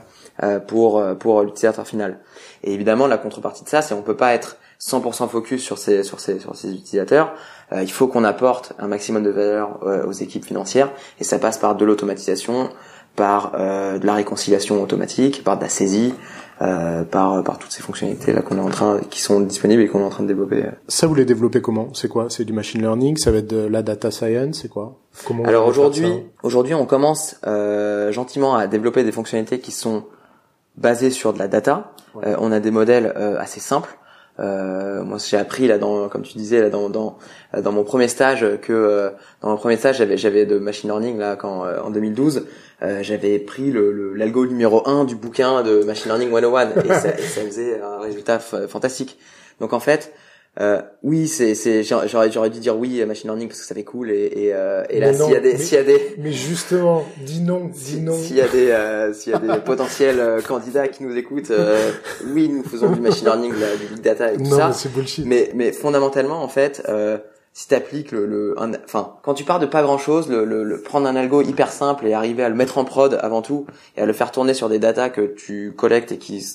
pour 0.67 1.01
pour 1.21 1.43
l'utilisateur 1.45 1.87
final 1.87 2.19
et 2.65 2.75
évidemment 2.75 3.07
la 3.07 3.19
contrepartie 3.19 3.63
de 3.63 3.69
ça 3.69 3.83
c'est 3.83 3.95
on 3.95 4.03
peut 4.03 4.17
pas 4.17 4.35
être 4.35 4.57
100% 4.81 5.29
focus 5.29 5.63
sur 5.63 5.79
ces 5.79 6.03
sur 6.03 6.19
ces 6.19 6.41
sur 6.41 6.57
ces 6.57 6.73
utilisateurs 6.73 7.35
il 7.73 7.91
faut 7.91 8.07
qu'on 8.07 8.25
apporte 8.25 8.73
un 8.79 8.87
maximum 8.87 9.23
de 9.23 9.31
valeur 9.31 9.81
aux 10.07 10.13
équipes 10.13 10.45
financières 10.45 10.91
et 11.21 11.25
ça 11.25 11.39
passe 11.39 11.59
par 11.59 11.75
de 11.75 11.85
l'automatisation 11.85 12.71
par 13.17 13.53
de 13.53 14.07
la 14.07 14.15
réconciliation 14.15 14.83
automatique 14.83 15.43
par 15.43 15.57
de 15.57 15.63
la 15.63 15.69
saisie 15.69 16.15
euh, 16.63 17.05
par 17.05 17.43
par 17.45 17.59
toutes 17.59 17.71
ces 17.71 17.83
fonctionnalités 17.83 18.33
là 18.33 18.41
qu'on 18.41 18.57
est 18.57 18.63
en 18.63 18.71
train 18.71 19.01
qui 19.11 19.21
sont 19.21 19.41
disponibles 19.41 19.83
et 19.83 19.89
qu'on 19.89 20.01
est 20.01 20.05
en 20.05 20.09
train 20.09 20.23
de 20.23 20.29
développer. 20.29 20.65
Ça 20.89 21.07
vous 21.07 21.15
les 21.15 21.27
développez 21.27 21.61
comment? 21.61 21.91
C'est 21.93 22.09
quoi? 22.09 22.29
C'est 22.31 22.45
du 22.45 22.55
machine 22.55 22.81
learning? 22.81 23.19
Ça 23.19 23.31
va 23.31 23.39
être 23.39 23.51
de 23.51 23.67
la 23.67 23.83
data 23.83 24.11
science? 24.11 24.61
C'est 24.63 24.69
quoi? 24.69 24.97
Comment 25.27 25.45
Alors 25.45 25.67
aujourd'hui, 25.67 26.25
aujourd'hui 26.43 26.73
on 26.73 26.87
commence 26.87 27.37
euh, 27.47 28.11
gentiment 28.11 28.55
à 28.55 28.69
développer 28.69 29.05
des 29.05 29.13
fonctionnalités 29.13 29.61
qui 29.61 29.71
sont 29.71 30.05
basées 30.79 31.11
sur 31.11 31.35
de 31.35 31.39
la 31.39 31.49
data. 31.49 31.93
Euh, 32.25 32.37
on 32.39 32.53
a 32.53 32.61
des 32.61 32.71
modèles 32.71 33.13
euh, 33.17 33.39
assez 33.39 33.61
simples. 33.61 33.99
Euh, 34.39 35.03
moi, 35.03 35.19
j'ai 35.19 35.37
appris 35.37 35.67
là, 35.67 35.79
dans, 35.79 36.09
comme 36.09 36.23
tu 36.23 36.37
disais 36.37 36.61
là, 36.61 36.71
dans 36.71 36.89
dans 36.91 37.19
dans 37.57 37.73
mon 37.73 37.85
premier 37.85 38.09
stage 38.09 38.45
que 38.63 38.73
euh, 38.73 39.11
dans 39.41 39.51
mon 39.51 39.57
premier 39.57 39.77
stage 39.77 39.99
j'avais 39.99 40.17
j'avais 40.17 40.45
de 40.45 40.59
machine 40.59 40.91
learning 40.91 41.19
là 41.19 41.37
quand 41.37 41.65
en 41.83 41.91
2012 41.91 42.45
euh, 42.83 43.03
j'avais 43.03 43.39
pris 43.39 43.71
le 43.71 44.15
l'algo 44.15 44.47
numéro 44.47 44.87
1 44.87 45.05
du 45.05 45.17
bouquin 45.17 45.63
de 45.63 45.83
Machine 45.83 46.09
Learning 46.13 46.31
101 46.31 46.71
et 46.71 46.89
ça, 46.89 47.19
et 47.19 47.23
ça 47.23 47.41
faisait 47.41 47.81
un 47.81 47.99
résultat 48.01 48.39
fantastique. 48.39 49.19
Donc 49.61 49.73
en 49.73 49.81
fait, 49.81 50.13
euh, 50.59 50.81
oui, 51.03 51.29
c'est 51.29 51.55
c'est 51.55 51.83
j'aurais 51.83 52.31
j'aurais 52.31 52.49
dû 52.51 52.61
dire 52.61 52.79
oui 52.79 53.03
à 53.03 53.07
machine 53.07 53.29
learning 53.29 53.49
parce 53.49 53.61
que 53.61 53.67
ça 53.67 53.75
fait 53.75 53.85
cool 53.85 54.11
et 54.11 54.25
et, 54.35 54.55
euh, 54.55 54.85
et 54.89 55.01
là 55.01 55.13
s'il 55.13 55.31
y 55.31 55.37
a 55.37 55.41
des 55.41 55.59
s'il 55.59 55.77
y 55.77 55.81
a 55.81 55.85
des 55.85 56.15
mais 56.19 56.33
justement 56.33 57.05
dis 57.27 57.41
non 57.41 57.67
dis 57.75 58.01
non. 58.01 58.15
S'il 58.15 58.37
y 58.37 58.41
a 58.41 58.49
des 58.49 58.71
euh, 58.71 59.13
s'il 59.13 59.33
y 59.33 59.37
a 59.37 59.39
des 59.39 59.61
potentiels 59.65 60.19
euh, 60.19 60.41
candidats 60.41 60.89
qui 60.89 61.05
nous 61.05 61.15
écoutent 61.15 61.51
euh, 61.51 61.91
oui 62.33 62.49
nous 62.49 62.63
faisons 62.63 62.91
du 62.91 63.01
machine 63.03 63.27
learning 63.27 63.53
du 63.53 63.95
big 63.95 64.03
data 64.03 64.33
et 64.33 64.39
tout 64.39 64.45
non, 64.45 64.57
ça. 64.57 64.69
mais 64.69 64.75
c'est 64.75 64.93
bullshit. 64.93 65.27
Mais 65.27 65.51
mais 65.55 65.73
fondamentalement 65.73 66.43
en 66.43 66.49
fait 66.49 66.83
euh, 66.89 67.19
si 67.57 67.69
t'appliques 67.69 68.13
le, 68.13 68.27
le 68.27 68.55
enfin 68.85 69.15
quand 69.23 69.33
tu 69.33 69.43
pars 69.43 69.59
de 69.59 69.65
pas 69.65 69.83
grand 69.83 69.97
chose 69.97 70.29
le, 70.29 70.45
le, 70.45 70.83
prendre 70.83 71.07
un 71.07 71.17
algo 71.17 71.41
hyper 71.41 71.73
simple 71.73 72.07
et 72.07 72.13
arriver 72.13 72.43
à 72.43 72.51
le 72.51 72.55
mettre 72.55 72.77
en 72.77 72.85
prod 72.85 73.19
avant 73.23 73.41
tout 73.41 73.65
et 73.97 74.03
à 74.03 74.07
le 74.07 74.13
faire 74.13 74.31
tourner 74.31 74.53
sur 74.53 74.69
des 74.69 74.79
datas 74.79 75.09
que 75.09 75.23
tu 75.23 75.73
collectes 75.75 76.13
et 76.13 76.19
qui 76.19 76.47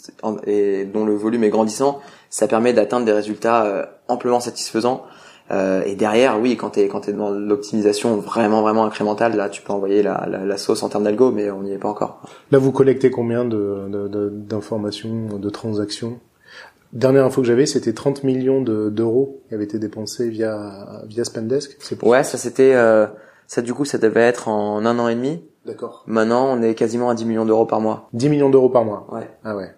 et 0.45 0.85
dont 0.85 1.03
le 1.03 1.15
volume 1.15 1.43
est 1.43 1.49
grandissant 1.49 1.99
ça 2.29 2.47
permet 2.47 2.71
d'atteindre 2.73 3.07
des 3.07 3.13
résultats 3.13 3.65
euh, 3.65 3.85
amplement 4.07 4.39
satisfaisants. 4.39 5.03
Euh, 5.49 5.81
et 5.87 5.95
derrière 5.95 6.39
oui 6.39 6.55
quand 6.55 6.69
t'es 6.69 6.87
quand 6.87 7.01
t'es 7.01 7.13
dans 7.13 7.31
l'optimisation 7.31 8.17
vraiment 8.17 8.61
vraiment 8.61 8.85
incrémentale 8.85 9.35
là 9.35 9.49
tu 9.49 9.63
peux 9.63 9.73
envoyer 9.73 10.03
la, 10.03 10.27
la, 10.27 10.57
sauce 10.57 10.83
en 10.83 10.89
termes 10.89 11.03
d'algo 11.03 11.31
mais 11.31 11.49
on 11.49 11.63
n'y 11.63 11.73
est 11.73 11.79
pas 11.79 11.89
encore. 11.89 12.21
Là 12.51 12.59
vous 12.59 12.71
collectez 12.71 13.09
combien 13.09 13.43
de 13.43 14.29
d'informations 14.29 15.29
de, 15.29 15.37
de 15.39 15.49
transactions? 15.49 16.19
Dernière 16.93 17.25
info 17.25 17.41
que 17.41 17.47
j'avais, 17.47 17.65
c'était 17.65 17.93
30 17.93 18.23
millions 18.23 18.61
d'euros 18.61 19.41
qui 19.47 19.55
avaient 19.55 19.63
été 19.63 19.79
dépensés 19.79 20.29
via 20.29 21.03
via 21.07 21.23
Spendesk. 21.23 21.77
C'est 21.79 22.01
ouais, 22.03 22.23
ça 22.23 22.37
c'était 22.37 22.73
euh, 22.75 23.07
ça 23.47 23.61
du 23.61 23.73
coup 23.73 23.85
ça 23.85 23.97
devait 23.97 24.21
être 24.21 24.49
en 24.49 24.85
un 24.85 24.99
an 24.99 25.07
et 25.07 25.15
demi. 25.15 25.41
D'accord. 25.65 26.03
Maintenant, 26.07 26.47
on 26.49 26.61
est 26.63 26.73
quasiment 26.73 27.09
à 27.09 27.15
10 27.15 27.25
millions 27.25 27.45
d'euros 27.45 27.65
par 27.65 27.79
mois. 27.81 28.09
10 28.13 28.29
millions 28.29 28.49
d'euros 28.49 28.69
par 28.69 28.83
mois. 28.83 29.07
Ouais. 29.11 29.29
Ah 29.43 29.55
ouais. 29.55 29.69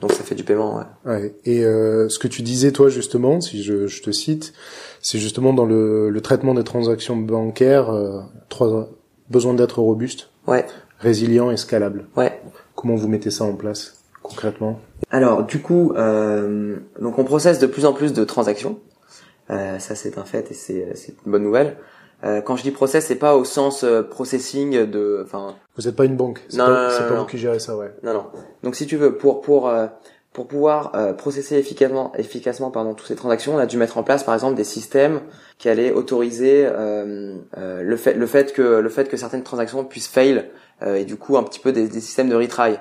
Donc 0.00 0.12
ça 0.12 0.22
fait 0.22 0.34
du 0.34 0.44
paiement, 0.44 0.76
ouais. 0.76 1.10
Ouais. 1.10 1.34
Et 1.44 1.64
euh, 1.64 2.08
ce 2.08 2.18
que 2.18 2.28
tu 2.28 2.42
disais 2.42 2.72
toi 2.72 2.88
justement, 2.88 3.40
si 3.40 3.62
je, 3.62 3.86
je 3.86 4.02
te 4.02 4.10
cite, 4.10 4.52
c'est 5.00 5.18
justement 5.18 5.52
dans 5.52 5.64
le, 5.64 6.10
le, 6.10 6.20
traitement 6.20 6.54
des 6.54 6.64
transactions 6.64 7.16
bancaires, 7.16 7.90
euh, 7.90 8.20
trois 8.48 8.90
besoin 9.30 9.54
d'être 9.54 9.80
robuste, 9.80 10.30
ouais, 10.46 10.66
résilient 10.98 11.50
et 11.50 11.56
scalable. 11.56 12.06
Ouais. 12.16 12.40
Comment 12.74 12.94
vous 12.94 13.08
mettez 13.08 13.30
ça 13.30 13.44
en 13.44 13.54
place 13.54 14.04
concrètement? 14.22 14.78
Alors 15.10 15.44
du 15.44 15.60
coup, 15.60 15.92
euh, 15.96 16.76
donc 17.00 17.18
on 17.18 17.24
processe 17.24 17.58
de 17.58 17.66
plus 17.66 17.86
en 17.86 17.92
plus 17.92 18.12
de 18.12 18.24
transactions. 18.24 18.78
Euh, 19.50 19.78
ça 19.78 19.94
c'est 19.94 20.18
un 20.18 20.24
fait 20.24 20.50
et 20.50 20.54
c'est 20.54 20.94
c'est 20.94 21.14
une 21.24 21.32
bonne 21.32 21.42
nouvelle. 21.42 21.76
Euh, 22.24 22.40
quand 22.40 22.56
je 22.56 22.62
dis 22.62 22.72
process, 22.72 23.06
c'est 23.06 23.14
pas 23.14 23.36
au 23.36 23.44
sens 23.44 23.84
euh, 23.84 24.02
processing 24.02 24.84
de, 24.86 25.22
enfin. 25.24 25.54
Vous 25.76 25.86
êtes 25.86 25.94
pas 25.94 26.04
une 26.04 26.16
banque. 26.16 26.40
C'est 26.48 26.58
non, 26.58 26.66
pas, 26.66 26.88
non, 26.88 26.90
c'est 26.90 27.02
non, 27.04 27.08
pas 27.08 27.14
vous 27.20 27.26
qui 27.26 27.38
gérez 27.38 27.60
ça, 27.60 27.76
ouais. 27.76 27.92
Non, 28.02 28.12
non. 28.12 28.24
Donc 28.64 28.74
si 28.74 28.86
tu 28.86 28.96
veux, 28.96 29.16
pour 29.16 29.40
pour 29.40 29.68
euh, 29.68 29.86
pour 30.32 30.46
pouvoir 30.46 30.92
euh, 30.94 31.12
processer 31.12 31.56
efficacement, 31.56 32.12
efficacement 32.16 32.70
pardon, 32.70 32.94
toutes 32.94 33.06
ces 33.06 33.16
transactions, 33.16 33.54
on 33.54 33.58
a 33.58 33.66
dû 33.66 33.76
mettre 33.76 33.98
en 33.98 34.02
place 34.02 34.24
par 34.24 34.34
exemple 34.34 34.56
des 34.56 34.64
systèmes 34.64 35.20
qui 35.58 35.68
allaient 35.68 35.92
autoriser 35.92 36.66
euh, 36.66 37.36
euh, 37.56 37.82
le 37.82 37.96
fait 37.96 38.14
le 38.14 38.26
fait 38.26 38.52
que 38.52 38.62
le 38.62 38.88
fait 38.88 39.08
que 39.08 39.16
certaines 39.16 39.44
transactions 39.44 39.84
puissent 39.84 40.08
fail 40.08 40.50
euh, 40.82 40.96
et 40.96 41.04
du 41.04 41.16
coup 41.16 41.38
un 41.38 41.44
petit 41.44 41.60
peu 41.60 41.72
des, 41.72 41.88
des 41.88 42.00
systèmes 42.00 42.28
de 42.28 42.36
retry. 42.36 42.76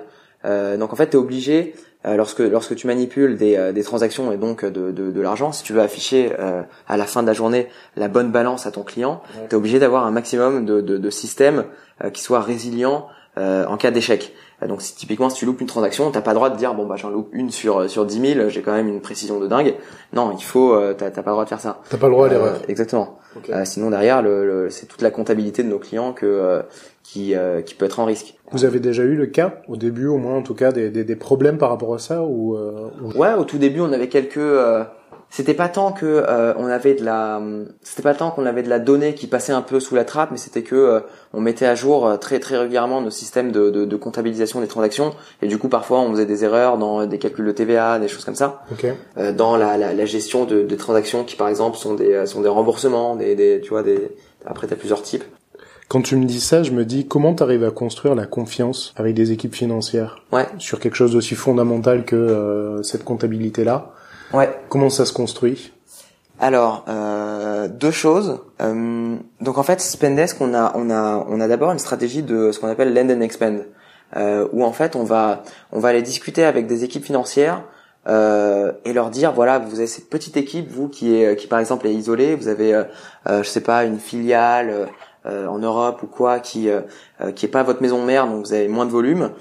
Euh, 0.46 0.78
donc 0.78 0.94
en 0.94 0.96
fait, 0.96 1.10
tu 1.10 1.14
es 1.14 1.20
obligé 1.20 1.74
euh, 1.74 1.97
lorsque 2.16 2.40
lorsque 2.40 2.76
tu 2.76 2.88
manipules 2.88 3.38
des, 3.38 3.58
euh, 3.58 3.72
des 3.72 3.84
transactions 3.84 4.32
et 4.32 4.38
donc 4.38 4.64
de, 4.64 4.92
de, 4.92 5.12
de 5.12 5.22
l'argent, 5.22 5.52
si 5.52 5.64
tu 5.64 5.74
veux 5.74 5.82
afficher 5.82 6.32
euh, 6.40 6.62
à 6.88 6.96
la 6.96 7.06
fin 7.06 7.22
de 7.22 7.28
la 7.28 7.34
journée 7.34 7.68
la 7.96 8.08
bonne 8.08 8.32
balance 8.32 8.66
à 8.66 8.72
ton 8.72 8.84
client, 8.84 9.22
tu 9.50 9.56
es 9.56 9.56
obligé 9.56 9.80
d'avoir 9.80 10.06
un 10.06 10.12
maximum 10.12 10.66
de, 10.66 10.82
de, 10.82 10.98
de 10.98 11.10
systèmes 11.10 11.66
qui 12.14 12.22
soient 12.22 12.42
résilients 12.42 13.08
en 13.36 13.78
cas 13.78 13.92
d'échec. 13.92 14.34
Donc 14.66 14.82
si, 14.82 14.96
typiquement 14.96 15.30
si 15.30 15.38
tu 15.38 15.46
loupes 15.46 15.62
une 15.62 15.68
transaction, 15.68 16.10
t'as 16.10 16.22
pas 16.22 16.32
le 16.32 16.36
droit 16.36 16.50
de 16.50 16.58
dire 16.58 16.74
bon 16.74 16.88
bah 16.88 16.96
j'en 16.96 17.10
loupe 17.12 17.30
une 17.32 17.52
sur 17.52 17.88
sur 17.88 18.06
10 18.06 18.34
000, 18.34 18.50
j'ai 18.50 18.64
quand 18.64 18.72
même 18.74 18.88
une 18.88 19.02
précision 19.02 19.40
de 19.40 19.46
dingue. 19.46 19.76
Non, 20.14 20.34
il 20.36 20.44
faut 20.44 20.74
euh, 20.74 20.96
t'as 20.98 21.12
pas 21.12 21.22
le 21.28 21.32
droit 21.32 21.44
de 21.44 21.50
faire 21.50 21.60
ça. 21.60 21.80
T'as 21.90 21.98
pas 21.98 22.08
le 22.08 22.14
droit 22.14 22.26
à 22.26 22.30
l'erreur. 22.30 22.56
Euh, 22.56 22.66
exactement. 22.68 23.20
Euh, 23.50 23.66
sinon 23.66 23.92
derrière 23.92 24.24
le, 24.24 24.48
le 24.48 24.70
c'est 24.72 24.88
toute 24.88 25.04
la 25.04 25.12
comptabilité 25.12 25.62
de 25.62 25.68
nos 25.70 25.78
clients 25.78 26.12
que 26.12 26.26
euh, 26.26 26.64
qui 27.04 27.36
euh, 27.36 27.62
qui 27.62 27.76
peut 27.76 27.86
être 27.86 28.00
en 28.00 28.06
risque. 28.06 28.34
Vous 28.52 28.66
avez 28.66 28.80
déjà 28.80 29.04
eu 29.04 29.16
le 29.16 29.28
cas 29.28 29.62
au 29.68 29.78
début 29.78 30.08
au 30.08 30.18
moins 30.18 30.36
en 30.38 30.42
tout 30.42 30.56
cas 30.56 30.72
des 30.72 30.90
des, 30.90 31.04
des 31.04 31.16
problèmes 31.16 31.60
par 31.60 31.70
rapport 31.70 31.94
à 31.94 32.00
ça 32.00 32.24
ou, 32.24 32.58
ou... 32.58 33.12
Ouais, 33.16 33.36
au 33.36 33.44
tout 33.44 33.60
début 33.60 33.82
on 33.82 33.92
avait 33.92 34.10
quelques 34.10 34.40
c'était 35.30 35.54
pas 35.54 35.68
tant 35.68 35.92
que 35.92 36.06
euh, 36.06 36.54
on 36.58 36.68
avait 36.68 36.94
de 36.94 37.04
la 37.04 37.42
c'était 37.84 38.02
pas 38.02 38.14
tant 38.14 38.32
qu'on 38.32 38.46
avait 38.46 38.64
de 38.64 38.70
la 38.70 38.80
donnée 38.80 39.14
qui 39.14 39.28
passait 39.28 39.52
un 39.52 39.62
peu 39.62 39.80
sous 39.80 39.96
la 39.96 40.06
trappe 40.06 40.32
mais 40.32 40.38
c'était 40.38 40.64
que 40.64 40.76
euh, 40.76 41.00
on 41.34 41.42
mettait 41.42 41.66
à 41.66 41.76
jour 41.76 42.08
euh, 42.08 42.18
très 42.18 42.40
très 42.40 42.58
régulièrement 42.58 43.02
nos 43.02 43.10
systèmes 43.10 43.52
de, 43.52 43.70
de, 43.70 43.86
de, 43.86 43.96
comptabilisation 43.98 44.62
des 44.62 44.68
transactions 44.68 45.14
et 45.42 45.48
du 45.48 45.58
coup 45.58 45.68
parfois 45.68 46.00
on 46.00 46.12
faisait 46.12 46.26
des 46.26 46.44
erreurs 46.44 46.78
dans 46.78 47.06
des 47.06 47.20
calculs 47.20 47.46
de 47.46 47.52
TVA 47.52 48.00
des 48.00 48.08
choses 48.08 48.24
comme 48.24 48.36
ça 48.36 48.64
okay. 48.72 48.94
dans 49.34 49.58
la, 49.58 49.78
la, 49.78 49.94
la 49.94 50.06
gestion 50.06 50.46
de, 50.46 50.64
de, 50.64 50.76
transactions 50.76 51.24
qui 51.24 51.36
par 51.36 51.50
exemple 51.50 51.78
sont 51.78 51.96
des 51.96 52.26
sont 52.26 52.42
des 52.42 52.50
remboursements 52.50 53.16
des, 53.16 53.36
des 53.36 53.60
tu 53.62 53.70
vois 53.70 53.84
des 53.84 54.10
après 54.46 54.68
t'as 54.68 54.76
plusieurs 54.76 55.02
types 55.02 55.24
quand 55.90 56.02
tu 56.02 56.18
me 56.18 56.26
dis 56.26 56.42
ça, 56.42 56.64
je 56.64 56.72
me 56.72 56.84
dis 56.84 57.08
comment 57.08 57.34
tu 57.34 57.44
arrives 57.44 57.64
à 57.64 57.72
construire 57.72 58.14
la 58.14 58.26
confiance 58.26 58.94
avec 58.98 59.16
des 59.16 59.32
équipes 59.32 59.56
financières 59.56 60.22
ouais. 60.34 60.46
sur 60.58 60.82
quelque 60.82 60.96
chose 60.96 61.14
d'aussi 61.14 61.34
fondamental 61.34 62.04
que 62.04 62.82
cette 62.84 63.06
comptabilité-là? 63.06 63.94
Ouais. 64.34 64.50
Comment 64.70 64.90
ça 64.90 65.06
se 65.06 65.14
construit? 65.14 65.74
Alors 66.40 66.86
euh, 66.88 67.68
deux 67.68 67.92
choses. 67.92 68.42
Euh, 68.62 69.16
donc 69.42 69.58
en 69.58 69.64
fait, 69.64 69.82
Spendesk, 69.82 70.40
on 70.40 70.54
a 70.54 70.72
on 70.76 70.90
a 70.90 71.26
on 71.28 71.40
a 71.40 71.48
d'abord 71.48 71.72
une 71.72 71.80
stratégie 71.80 72.22
de 72.22 72.52
ce 72.52 72.60
qu'on 72.60 72.68
appelle 72.68 72.94
lend 72.94 73.10
and 73.10 73.22
expand, 73.22 73.66
euh, 74.16 74.48
où 74.54 74.64
en 74.64 74.72
fait 74.72 74.96
on 74.96 75.04
va 75.04 75.44
on 75.72 75.80
va 75.80 75.90
aller 75.90 76.04
discuter 76.04 76.44
avec 76.44 76.68
des 76.68 76.84
équipes 76.84 77.06
financières 77.06 77.64
euh, 78.08 78.72
et 78.86 78.94
leur 78.94 79.10
dire 79.10 79.34
voilà 79.34 79.58
vous 79.58 79.80
avez 79.80 79.88
cette 79.88 80.10
petite 80.10 80.38
équipe 80.38 80.70
vous 80.70 80.88
qui 80.90 81.16
est 81.16 81.36
qui 81.38 81.48
par 81.48 81.60
exemple 81.60 81.88
est 81.88 81.94
isolée, 81.94 82.36
vous 82.36 82.50
avez 82.50 82.74
euh, 82.74 82.84
euh, 83.28 83.42
je 83.42 83.50
sais 83.50 83.62
pas 83.62 83.84
une 83.84 84.00
filiale 84.00 84.70
euh, 84.70 84.86
en 85.48 85.60
Europe 85.60 86.04
ou 86.04 86.08
quoi 86.08 86.40
qui 86.40 86.70
euh, 86.70 86.82
euh, 87.22 87.32
qui 87.32 87.46
est 87.46 87.50
pas 87.50 87.64
votre 87.64 87.82
maison 87.82 88.04
mère 88.04 88.28
donc 88.28 88.46
vous 88.46 88.54
avez 88.54 88.68
moins 88.68 88.86
de 88.86 88.92
volume 88.92 89.32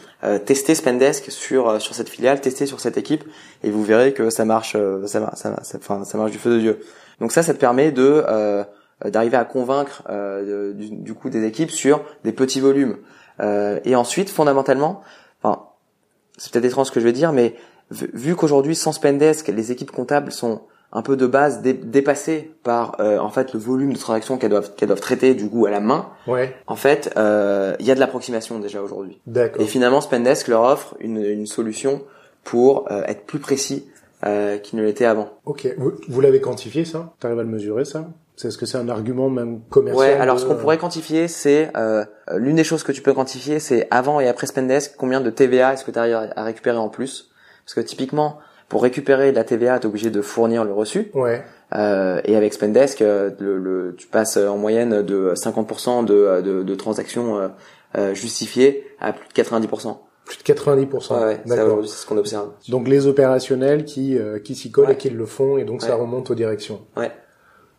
testez 0.44 0.74
Spendesk 0.74 1.30
sur 1.30 1.80
sur 1.80 1.94
cette 1.94 2.08
filiale 2.08 2.40
testez 2.40 2.66
sur 2.66 2.80
cette 2.80 2.96
équipe 2.96 3.24
et 3.62 3.70
vous 3.70 3.84
verrez 3.84 4.12
que 4.12 4.30
ça 4.30 4.44
marche 4.44 4.76
ça 5.06 5.30
ça, 5.34 5.56
ça, 5.62 5.78
enfin, 5.78 6.04
ça 6.04 6.18
marche 6.18 6.32
du 6.32 6.38
feu 6.38 6.50
de 6.50 6.58
dieu. 6.58 6.80
Donc 7.20 7.32
ça 7.32 7.42
ça 7.42 7.54
te 7.54 7.58
permet 7.58 7.92
de 7.92 8.24
d'arriver 9.04 9.36
à 9.36 9.44
convaincre 9.44 10.02
du, 10.74 10.90
du, 10.90 11.14
coup 11.14 11.28
des 11.28 11.44
équipes 11.44 11.70
sur 11.70 12.02
des 12.24 12.32
petits 12.32 12.60
volumes. 12.60 12.96
Et 13.40 13.94
ensuite 13.94 14.30
fondamentalement 14.30 15.02
enfin 15.42 15.66
c'est 16.36 16.52
peut-être 16.52 16.64
étrange 16.64 16.88
ce 16.88 16.92
que 16.92 17.00
je 17.00 17.04
vais 17.04 17.12
dire 17.12 17.32
mais 17.32 17.54
vu 17.90 18.34
qu'aujourd'hui 18.34 18.74
sans 18.74 18.92
Spendesk 18.92 19.48
les 19.48 19.70
équipes 19.70 19.92
comptables 19.92 20.32
sont 20.32 20.62
un 20.92 21.02
peu 21.02 21.16
de 21.16 21.26
base 21.26 21.62
dé 21.62 21.72
dépassée 21.72 22.54
par 22.62 22.96
euh, 23.00 23.18
en 23.18 23.28
fait 23.28 23.52
le 23.52 23.58
volume 23.58 23.92
de 23.92 23.98
transactions 23.98 24.38
qu'elles 24.38 24.50
doivent 24.50 24.74
qu'elles 24.76 24.88
doivent 24.88 25.00
traiter 25.00 25.34
du 25.34 25.48
coup 25.48 25.66
à 25.66 25.70
la 25.70 25.80
main. 25.80 26.08
Ouais. 26.26 26.54
En 26.66 26.76
fait, 26.76 27.12
euh, 27.16 27.74
il 27.80 27.86
y 27.86 27.90
a 27.90 27.94
de 27.94 28.00
l'approximation 28.00 28.58
déjà 28.58 28.80
aujourd'hui. 28.82 29.20
D'accord. 29.26 29.60
Et 29.62 29.66
finalement, 29.66 30.00
Spendesk 30.00 30.48
leur 30.48 30.62
offre 30.62 30.94
une, 31.00 31.22
une 31.22 31.46
solution 31.46 32.02
pour 32.44 32.90
euh, 32.90 33.02
être 33.06 33.26
plus 33.26 33.40
précis 33.40 33.86
euh, 34.24 34.58
qu'il 34.58 34.78
ne 34.78 34.84
l'était 34.84 35.04
avant. 35.04 35.30
Ok. 35.44 35.68
Vous, 35.76 35.92
vous 36.08 36.20
l'avez 36.20 36.40
quantifié 36.40 36.84
ça? 36.84 37.12
T'arrives 37.20 37.40
à 37.40 37.42
le 37.42 37.48
mesurer 37.48 37.84
ça? 37.84 38.06
Est-ce 38.44 38.58
que 38.58 38.66
c'est 38.66 38.78
un 38.78 38.88
argument 38.88 39.30
même 39.30 39.60
commercial 39.70 39.98
Ouais, 39.98 40.14
alors 40.14 40.38
ce 40.38 40.44
qu'on 40.44 40.56
pourrait 40.56 40.76
quantifier, 40.76 41.26
c'est 41.26 41.70
euh, 41.76 42.04
l'une 42.36 42.56
des 42.56 42.64
choses 42.64 42.82
que 42.82 42.92
tu 42.92 43.00
peux 43.00 43.14
quantifier, 43.14 43.60
c'est 43.60 43.88
avant 43.90 44.20
et 44.20 44.28
après 44.28 44.46
Spendesk, 44.46 44.94
combien 44.96 45.22
de 45.22 45.30
TVA 45.30 45.72
est-ce 45.72 45.84
que 45.84 45.90
tu 45.90 45.98
arrives 45.98 46.30
à 46.36 46.44
récupérer 46.44 46.76
en 46.76 46.90
plus? 46.90 47.30
Parce 47.64 47.74
que 47.74 47.80
typiquement, 47.80 48.38
pour 48.68 48.82
récupérer 48.82 49.32
la 49.32 49.44
TVA, 49.44 49.78
tu 49.78 49.86
es 49.86 49.88
obligé 49.88 50.10
de 50.10 50.20
fournir 50.20 50.64
le 50.64 50.72
reçu. 50.72 51.10
Ouais. 51.14 51.42
Euh, 51.74 52.20
et 52.24 52.36
avec 52.36 52.52
Spendesk, 52.52 53.02
euh, 53.02 53.30
le, 53.38 53.58
le, 53.58 53.94
tu 53.96 54.06
passes 54.06 54.36
en 54.36 54.56
moyenne 54.56 55.02
de 55.02 55.32
50% 55.34 56.04
de, 56.04 56.40
de, 56.42 56.62
de 56.62 56.74
transactions 56.74 57.38
euh, 57.38 57.48
euh, 57.96 58.14
justifiées 58.14 58.84
à 59.00 59.12
plus 59.12 59.28
de 59.28 59.32
90%. 59.32 59.96
Plus 60.24 60.38
de 60.38 60.42
90%. 60.42 61.12
Ouais, 61.12 61.24
ouais 61.24 61.40
c'est 61.46 61.88
ce 61.88 62.06
qu'on 62.06 62.18
observe. 62.18 62.50
Donc 62.68 62.88
les 62.88 63.06
opérationnels 63.06 63.84
qui 63.84 64.18
euh, 64.18 64.40
qui 64.40 64.56
s'y 64.56 64.72
collent 64.72 64.90
et 64.90 64.96
qui 64.96 65.10
le 65.10 65.26
font, 65.26 65.56
et 65.56 65.64
donc 65.64 65.82
ça 65.82 65.94
remonte 65.94 66.30
aux 66.30 66.34
directions. 66.34 66.80
Ouais. 66.96 67.12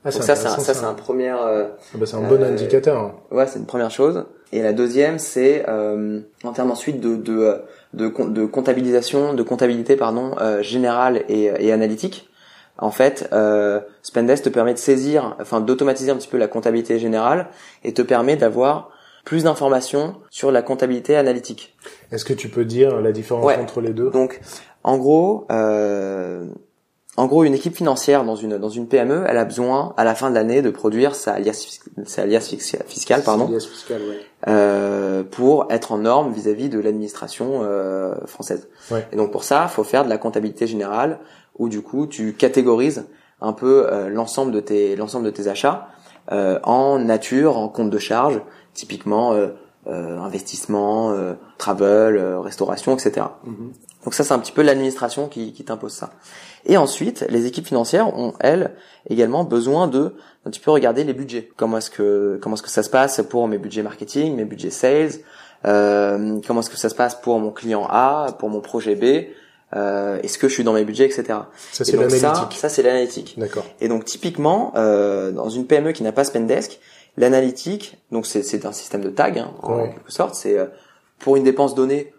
Ah, 0.07 0.11
donc 0.11 0.23
ça, 0.23 0.35
c'est 0.35 0.47
un, 0.47 0.57
ça, 0.57 0.73
c'est 0.73 0.85
un 0.85 0.93
premier. 0.93 1.29
Ah 1.29 1.67
bah 1.95 2.05
c'est 2.05 2.15
un 2.15 2.21
bon 2.21 2.41
indicateur. 2.43 2.97
Hein. 2.97 3.15
Ouais, 3.31 3.45
c'est 3.47 3.59
une 3.59 3.65
première 3.65 3.91
chose. 3.91 4.25
Et 4.53 4.61
la 4.61 4.73
deuxième, 4.73 5.19
c'est 5.19 5.65
en 5.67 6.53
termes 6.53 6.71
ensuite 6.71 6.99
de, 6.99 7.15
de 7.15 7.61
de, 7.93 8.11
de 8.29 8.45
comptabilisation, 8.45 9.33
de 9.33 9.43
comptabilité 9.43 9.95
pardon, 9.95 10.35
euh, 10.39 10.61
générale 10.61 11.23
et, 11.29 11.51
et, 11.59 11.71
analytique. 11.71 12.29
En 12.77 12.91
fait, 12.91 13.27
euh, 13.33 13.79
Spendesk 14.03 14.43
te 14.43 14.49
permet 14.49 14.73
de 14.73 14.79
saisir, 14.79 15.35
enfin 15.41 15.61
d'automatiser 15.61 16.11
un 16.11 16.15
petit 16.15 16.27
peu 16.27 16.37
la 16.37 16.47
comptabilité 16.47 16.99
générale 16.99 17.47
et 17.83 17.93
te 17.93 18.03
permet 18.03 18.35
d'avoir 18.35 18.91
plus 19.25 19.43
d'informations 19.43 20.15
sur 20.29 20.51
la 20.51 20.61
comptabilité 20.61 21.15
analytique. 21.15 21.75
Est-ce 22.11 22.23
que 22.23 22.33
tu 22.33 22.49
peux 22.49 22.65
dire 22.65 23.01
la 23.01 23.11
différence 23.11 23.51
entre 23.57 23.81
les 23.81 23.89
deux? 23.93 24.11
Donc, 24.11 24.39
en 24.83 24.97
gros, 24.97 25.47
euh, 25.51 26.45
en 27.17 27.25
gros, 27.25 27.43
une 27.43 27.55
équipe 27.55 27.75
financière 27.75 28.23
dans 28.23 28.35
une 28.35 28.59
dans 28.59 28.69
une 28.69 28.87
PME, 28.87 29.25
elle 29.27 29.37
a 29.37 29.45
besoin 29.45 29.93
à 29.97 30.03
la 30.03 30.13
fin 30.13 30.29
de 30.29 30.35
l'année 30.35 30.61
de 30.61 30.69
produire 30.69 31.15
sa 31.15 31.33
alias 31.33 31.79
sa 32.05 32.21
alias 32.21 32.55
fiscale, 32.85 33.23
pardon, 33.23 33.47
alias 33.47 33.65
fiscale, 33.65 34.01
ouais. 34.07 34.19
euh, 34.47 35.23
pour 35.23 35.65
être 35.71 35.91
en 35.91 35.97
norme 35.97 36.31
vis-à-vis 36.31 36.69
de 36.69 36.79
l'administration 36.79 37.61
euh, 37.63 38.13
française. 38.27 38.69
Ouais. 38.91 39.07
Et 39.11 39.15
donc 39.15 39.31
pour 39.31 39.43
ça, 39.43 39.67
faut 39.67 39.83
faire 39.83 40.05
de 40.05 40.09
la 40.09 40.19
comptabilité 40.19 40.67
générale 40.67 41.19
où 41.57 41.69
du 41.69 41.81
coup 41.81 42.05
tu 42.05 42.33
catégorises 42.33 43.05
un 43.41 43.53
peu 43.53 43.87
euh, 43.91 44.09
l'ensemble 44.09 44.51
de 44.51 44.59
tes 44.59 44.95
l'ensemble 44.95 45.25
de 45.25 45.31
tes 45.31 45.47
achats 45.47 45.87
euh, 46.31 46.59
en 46.63 46.99
nature, 46.99 47.57
en 47.57 47.67
compte 47.67 47.89
de 47.89 47.99
charge, 47.99 48.41
typiquement 48.75 49.33
euh, 49.33 49.49
investissement, 49.87 51.15
travel, 51.57 52.17
restauration, 52.43 52.93
etc. 52.93 53.25
Mm-hmm. 53.45 54.03
Donc 54.03 54.13
ça, 54.13 54.23
c'est 54.23 54.33
un 54.33 54.39
petit 54.39 54.51
peu 54.51 54.61
l'administration 54.61 55.27
qui, 55.27 55.53
qui 55.53 55.63
t'impose 55.63 55.93
ça. 55.93 56.11
Et 56.67 56.77
ensuite, 56.77 57.25
les 57.29 57.45
équipes 57.45 57.65
financières 57.65 58.15
ont 58.15 58.33
elles 58.39 58.71
également 59.09 59.43
besoin 59.45 59.87
de 59.87 60.13
un 60.45 60.49
petit 60.49 60.59
peu 60.59 60.69
regarder 60.69 61.03
les 61.03 61.13
budgets. 61.13 61.49
Comment 61.55 61.77
est-ce 61.77 61.89
que 61.89 62.39
comment 62.41 62.55
est-ce 62.55 62.63
que 62.63 62.69
ça 62.69 62.83
se 62.83 62.89
passe 62.89 63.21
pour 63.27 63.47
mes 63.47 63.57
budgets 63.57 63.83
marketing, 63.83 64.35
mes 64.35 64.45
budgets 64.45 64.69
sales, 64.69 65.13
euh, 65.65 66.39
comment 66.45 66.59
est-ce 66.59 66.69
que 66.69 66.77
ça 66.77 66.89
se 66.89 66.95
passe 66.95 67.15
pour 67.15 67.39
mon 67.39 67.51
client 67.51 67.87
A, 67.89 68.35
pour 68.37 68.49
mon 68.49 68.59
projet 68.59 68.95
B. 68.95 69.27
Euh, 69.75 70.21
est-ce 70.21 70.37
que 70.37 70.47
je 70.47 70.53
suis 70.53 70.63
dans 70.63 70.73
mes 70.73 70.85
budgets, 70.85 71.05
etc. 71.05 71.39
Ça 71.71 71.83
c'est 71.83 71.97
l'analytique. 71.97 72.21
Ça, 72.21 72.49
ça 72.51 72.69
c'est 72.69 72.83
l'analytique. 72.83 73.35
D'accord. 73.37 73.65
Et 73.81 73.87
donc 73.87 74.05
typiquement, 74.05 74.73
euh, 74.75 75.31
dans 75.31 75.49
une 75.49 75.67
PME 75.67 75.91
qui 75.91 76.03
n'a 76.03 76.11
pas 76.11 76.23
Spendesk, 76.23 76.79
l'analytique, 77.17 77.97
donc 78.11 78.25
c'est 78.25 78.65
un 78.65 78.71
système 78.71 79.01
de 79.01 79.09
tag 79.09 79.39
hein, 79.39 79.51
en 79.63 79.77
ouais. 79.77 79.89
quelque 79.89 80.11
sorte. 80.11 80.35
C'est 80.35 80.57
euh, 80.57 80.67
pour 81.19 81.35
une 81.35 81.43
dépense 81.43 81.75
donnée, 81.75 82.13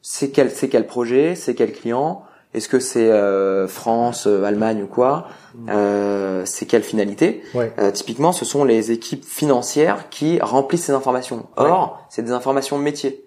c'est 0.00 0.30
quel 0.30 0.50
c'est 0.50 0.68
quel 0.68 0.86
projet, 0.86 1.34
c'est 1.34 1.54
quel 1.54 1.72
client, 1.72 2.24
est-ce 2.54 2.68
que 2.68 2.78
c'est 2.80 3.10
euh, 3.10 3.66
France, 3.66 4.26
euh, 4.26 4.44
Allemagne 4.44 4.82
ou 4.82 4.86
quoi 4.86 5.28
euh, 5.68 6.42
C'est 6.44 6.66
quelle 6.66 6.82
finalité? 6.82 7.42
Ouais. 7.54 7.72
euh, 7.78 7.90
Typiquement, 7.90 8.32
ce 8.32 8.44
sont 8.44 8.64
les 8.64 8.90
équipes 8.92 9.24
financières 9.24 10.08
qui 10.10 10.38
remplissent 10.40 10.84
ces 10.84 10.92
informations. 10.92 11.46
Or, 11.56 11.66
ouais. 11.66 12.04
c'est 12.10 12.22
des 12.22 12.32
informations 12.32 12.78
de 12.78 12.82
métier 12.82 13.24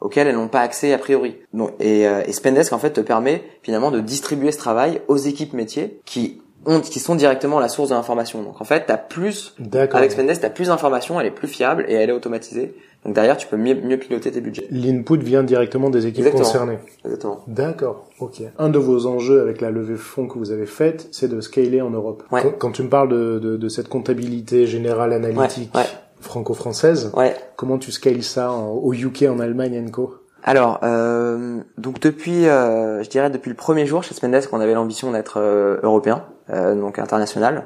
auxquelles 0.00 0.28
elles 0.28 0.36
n'ont 0.36 0.48
pas 0.48 0.60
accès 0.60 0.92
a 0.92 0.98
priori. 0.98 1.36
Donc, 1.52 1.72
et, 1.80 2.06
euh, 2.06 2.22
et 2.24 2.32
Spendesk 2.32 2.72
en 2.72 2.78
fait 2.78 2.92
te 2.92 3.00
permet 3.00 3.42
finalement 3.62 3.90
de 3.90 3.98
distribuer 4.00 4.52
ce 4.52 4.58
travail 4.58 5.02
aux 5.08 5.16
équipes 5.16 5.54
métiers 5.54 6.00
qui 6.04 6.40
ont, 6.66 6.80
qui 6.80 7.00
sont 7.00 7.16
directement 7.16 7.58
la 7.58 7.68
source 7.68 7.88
de 7.88 7.94
l'information. 7.96 8.42
Donc 8.42 8.60
en 8.60 8.64
fait, 8.64 8.84
t'as 8.86 8.96
plus 8.96 9.56
avec 9.96 10.12
Spendesk, 10.12 10.40
t'as 10.40 10.50
plus 10.50 10.68
d'informations, 10.68 11.18
elle 11.18 11.26
est 11.26 11.32
plus 11.32 11.48
fiable 11.48 11.84
et 11.88 11.94
elle 11.94 12.10
est 12.10 12.12
automatisée. 12.12 12.76
Donc 13.04 13.14
derrière, 13.14 13.36
tu 13.36 13.46
peux 13.46 13.56
mieux, 13.56 13.74
mieux 13.74 13.96
piloter 13.96 14.30
tes 14.32 14.40
budgets. 14.40 14.66
L'input 14.70 15.18
vient 15.18 15.42
directement 15.42 15.88
des 15.88 16.06
équipes 16.06 16.26
Exactement. 16.26 16.44
concernées. 16.44 16.78
Exactement. 17.04 17.40
D'accord. 17.46 18.06
Ok. 18.18 18.42
Un 18.58 18.68
de 18.68 18.78
vos 18.78 19.06
enjeux 19.06 19.40
avec 19.40 19.60
la 19.60 19.70
levée 19.70 19.92
de 19.92 19.98
fonds 19.98 20.26
que 20.26 20.36
vous 20.38 20.50
avez 20.50 20.66
faite, 20.66 21.08
c'est 21.12 21.28
de 21.28 21.40
scaler 21.40 21.80
en 21.80 21.90
Europe. 21.90 22.24
Ouais. 22.32 22.42
Quand, 22.42 22.52
quand, 22.58 22.72
tu 22.72 22.82
me 22.82 22.88
parles 22.88 23.08
de, 23.08 23.38
de, 23.38 23.56
de 23.56 23.68
cette 23.68 23.88
comptabilité 23.88 24.66
générale 24.66 25.12
analytique 25.12 25.74
ouais, 25.74 25.80
ouais. 25.82 25.86
franco-française, 26.20 27.10
ouais. 27.14 27.34
comment 27.56 27.78
tu 27.78 27.92
scales 27.92 28.22
ça 28.22 28.52
en, 28.52 28.70
au 28.72 28.92
UK, 28.92 29.24
en 29.30 29.38
Allemagne, 29.38 29.90
Co 29.90 30.14
Alors, 30.42 30.80
euh, 30.82 31.60
donc 31.78 32.00
depuis, 32.00 32.46
euh, 32.46 33.02
je 33.02 33.08
dirais 33.08 33.30
depuis 33.30 33.48
le 33.50 33.56
premier 33.56 33.86
jour 33.86 34.02
chez 34.02 34.14
Spendesk, 34.14 34.52
on 34.52 34.60
avait 34.60 34.74
l'ambition 34.74 35.12
d'être 35.12 35.38
euh, 35.40 35.78
européen, 35.82 36.24
euh, 36.50 36.74
donc 36.74 36.98
international. 36.98 37.64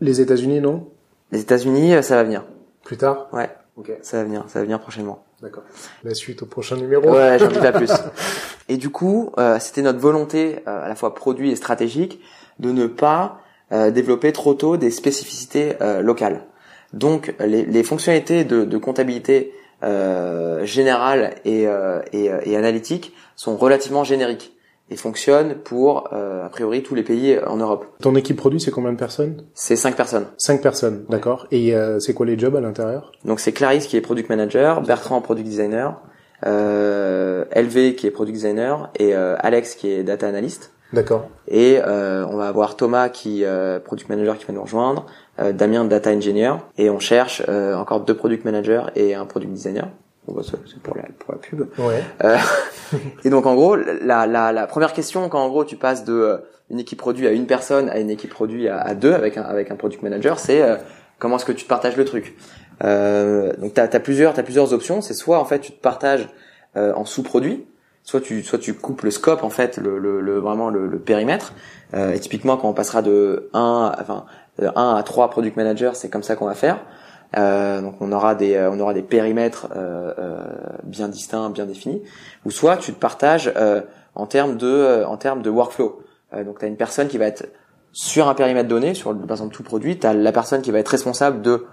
Les 0.00 0.20
États-Unis, 0.20 0.60
non? 0.60 0.86
Les 1.32 1.40
États-Unis, 1.40 1.94
euh, 1.94 2.02
ça 2.02 2.16
va 2.16 2.24
venir. 2.24 2.44
Plus 2.84 2.96
tard? 2.96 3.28
Ouais, 3.32 3.50
Ok, 3.78 3.92
ça 4.02 4.16
va 4.18 4.24
venir, 4.24 4.44
ça 4.48 4.58
va 4.58 4.64
venir 4.64 4.80
prochainement. 4.80 5.22
d'accord. 5.40 5.62
La 6.02 6.12
suite 6.14 6.42
au 6.42 6.46
prochain 6.46 6.76
numéro 6.76 7.10
Ouais, 7.12 7.38
j'en 7.38 7.46
dis 7.46 7.58
pas 7.60 7.70
plus. 7.72 7.92
Et 8.68 8.76
du 8.76 8.90
coup, 8.90 9.30
euh, 9.38 9.58
c'était 9.60 9.82
notre 9.82 10.00
volonté, 10.00 10.56
euh, 10.66 10.84
à 10.84 10.88
la 10.88 10.94
fois 10.96 11.14
produit 11.14 11.52
et 11.52 11.56
stratégique, 11.56 12.20
de 12.58 12.72
ne 12.72 12.86
pas 12.88 13.40
euh, 13.72 13.90
développer 13.92 14.32
trop 14.32 14.54
tôt 14.54 14.76
des 14.76 14.90
spécificités 14.90 15.74
euh, 15.80 16.02
locales. 16.02 16.42
Donc, 16.92 17.34
les, 17.38 17.64
les 17.64 17.82
fonctionnalités 17.84 18.44
de, 18.44 18.64
de 18.64 18.78
comptabilité 18.78 19.54
euh, 19.84 20.64
générale 20.66 21.36
et, 21.44 21.68
euh, 21.68 22.00
et, 22.12 22.30
et 22.44 22.56
analytique 22.56 23.14
sont 23.36 23.56
relativement 23.56 24.02
génériques 24.02 24.57
et 24.90 24.96
fonctionnent 24.96 25.54
pour, 25.56 26.08
euh, 26.12 26.46
a 26.46 26.48
priori, 26.48 26.82
tous 26.82 26.94
les 26.94 27.02
pays 27.02 27.38
en 27.46 27.56
Europe. 27.56 27.86
Ton 28.00 28.14
équipe 28.14 28.36
produit, 28.36 28.60
c'est 28.60 28.70
combien 28.70 28.92
de 28.92 28.98
personnes? 28.98 29.42
C'est 29.54 29.76
cinq 29.76 29.96
personnes. 29.96 30.26
Cinq 30.38 30.62
personnes, 30.62 31.04
d'accord. 31.08 31.46
Et 31.50 31.74
euh, 31.74 31.98
c'est 32.00 32.14
quoi 32.14 32.26
les 32.26 32.38
jobs 32.38 32.56
à 32.56 32.60
l'intérieur? 32.60 33.12
Donc 33.24 33.40
c'est 33.40 33.52
Clarisse 33.52 33.86
qui 33.86 33.96
est 33.96 34.00
product 34.00 34.28
manager, 34.28 34.82
Bertrand 34.82 35.20
product 35.20 35.46
designer, 35.46 36.00
euh, 36.46 37.44
LV 37.54 37.94
qui 37.96 38.06
est 38.06 38.10
product 38.10 38.34
designer 38.34 38.90
et 38.98 39.14
euh, 39.14 39.36
Alex 39.40 39.74
qui 39.74 39.90
est 39.90 40.02
data 40.02 40.26
analyst. 40.28 40.72
D'accord. 40.92 41.28
Et 41.48 41.78
euh, 41.84 42.24
on 42.26 42.36
va 42.36 42.48
avoir 42.48 42.76
Thomas 42.76 43.10
qui 43.10 43.44
euh, 43.44 43.78
product 43.78 44.08
manager 44.08 44.38
qui 44.38 44.46
va 44.46 44.54
nous 44.54 44.62
rejoindre, 44.62 45.04
euh, 45.38 45.52
Damien 45.52 45.84
data 45.84 46.10
engineer 46.10 46.54
et 46.78 46.88
on 46.88 46.98
cherche 46.98 47.42
euh, 47.48 47.74
encore 47.74 48.00
deux 48.00 48.16
product 48.16 48.46
managers 48.46 48.84
et 48.96 49.14
un 49.14 49.26
product 49.26 49.52
designer. 49.52 49.88
Bon, 50.28 50.34
bah, 50.34 50.42
c'est 50.44 50.82
pour 50.82 50.94
la 50.96 51.04
pour 51.18 51.32
la 51.32 51.38
pub. 51.38 51.66
Ouais. 51.78 52.02
Euh, 52.24 52.36
et 53.24 53.30
donc 53.30 53.46
en 53.46 53.54
gros, 53.54 53.76
la, 53.76 54.26
la, 54.26 54.52
la 54.52 54.66
première 54.66 54.92
question 54.92 55.28
quand 55.28 55.42
en 55.42 55.48
gros 55.48 55.64
tu 55.64 55.76
passes 55.76 56.04
de 56.04 56.12
euh, 56.12 56.36
une 56.70 56.78
équipe 56.78 56.98
produit 56.98 57.26
à 57.26 57.32
une 57.32 57.46
personne 57.46 57.88
à 57.88 57.98
une 57.98 58.10
équipe 58.10 58.30
produit 58.30 58.68
à, 58.68 58.78
à 58.78 58.94
deux 58.94 59.12
avec 59.14 59.38
un 59.38 59.42
avec 59.42 59.70
un 59.70 59.76
product 59.76 60.02
manager, 60.02 60.38
c'est 60.38 60.60
euh, 60.60 60.76
comment 61.18 61.36
est-ce 61.36 61.46
que 61.46 61.52
tu 61.52 61.64
te 61.64 61.68
partages 61.68 61.96
le 61.96 62.04
truc? 62.04 62.36
Euh, 62.84 63.54
donc 63.56 63.72
t'as 63.74 63.84
as 63.84 64.00
plusieurs 64.00 64.34
t'as 64.34 64.42
plusieurs 64.42 64.72
options. 64.74 65.00
C'est 65.00 65.14
soit 65.14 65.38
en 65.38 65.46
fait 65.46 65.60
tu 65.60 65.72
te 65.72 65.80
partages 65.80 66.28
euh, 66.76 66.92
en 66.94 67.06
sous-produits, 67.06 67.66
soit 68.02 68.20
tu 68.20 68.42
soit 68.42 68.58
tu 68.58 68.74
coupes 68.74 69.02
le 69.02 69.10
scope 69.10 69.42
en 69.42 69.50
fait 69.50 69.78
le, 69.78 69.98
le, 69.98 70.20
le 70.20 70.38
vraiment 70.38 70.68
le, 70.68 70.86
le 70.86 70.98
périmètre. 70.98 71.54
Euh, 71.94 72.12
et 72.12 72.20
typiquement 72.20 72.58
quand 72.58 72.68
on 72.68 72.74
passera 72.74 73.00
de 73.00 73.48
1 73.54 73.60
à, 73.60 74.02
enfin 74.02 74.26
de 74.58 74.66
1 74.66 74.94
à 74.94 75.02
3 75.02 75.30
product 75.30 75.56
managers, 75.56 75.92
c'est 75.94 76.10
comme 76.10 76.22
ça 76.22 76.36
qu'on 76.36 76.46
va 76.46 76.54
faire. 76.54 76.78
Euh, 77.36 77.82
donc 77.82 77.96
on 78.00 78.10
aura 78.12 78.34
des 78.34 78.54
euh, 78.54 78.70
on 78.70 78.80
aura 78.80 78.94
des 78.94 79.02
périmètres 79.02 79.68
euh, 79.76 80.14
euh, 80.18 80.42
bien 80.84 81.08
distincts, 81.08 81.50
bien 81.50 81.66
définis. 81.66 82.02
Ou 82.46 82.50
soit 82.50 82.78
tu 82.78 82.92
te 82.92 82.98
partages 82.98 83.52
euh, 83.56 83.82
en 84.14 84.26
termes 84.26 84.56
de 84.56 85.04
en 85.04 85.16
termes 85.16 85.42
de 85.42 85.50
workflow. 85.50 86.02
Donc 86.32 86.58
tu 86.58 86.64
as 86.64 86.68
une 86.68 86.76
personne 86.76 87.08
qui 87.08 87.16
va 87.18 87.26
être 87.26 87.46
sur 87.92 88.28
un 88.28 88.34
périmètre 88.34 88.68
donné, 88.68 88.94
sur 88.94 89.16
par 89.16 89.32
exemple 89.32 89.54
tout 89.54 89.62
produit, 89.62 89.98
tu 89.98 90.06
as 90.06 90.12
la 90.12 90.32
personne 90.32 90.60
qui 90.60 90.70
va 90.70 90.78
être 90.78 90.88
responsable 90.88 91.40
de 91.40 91.64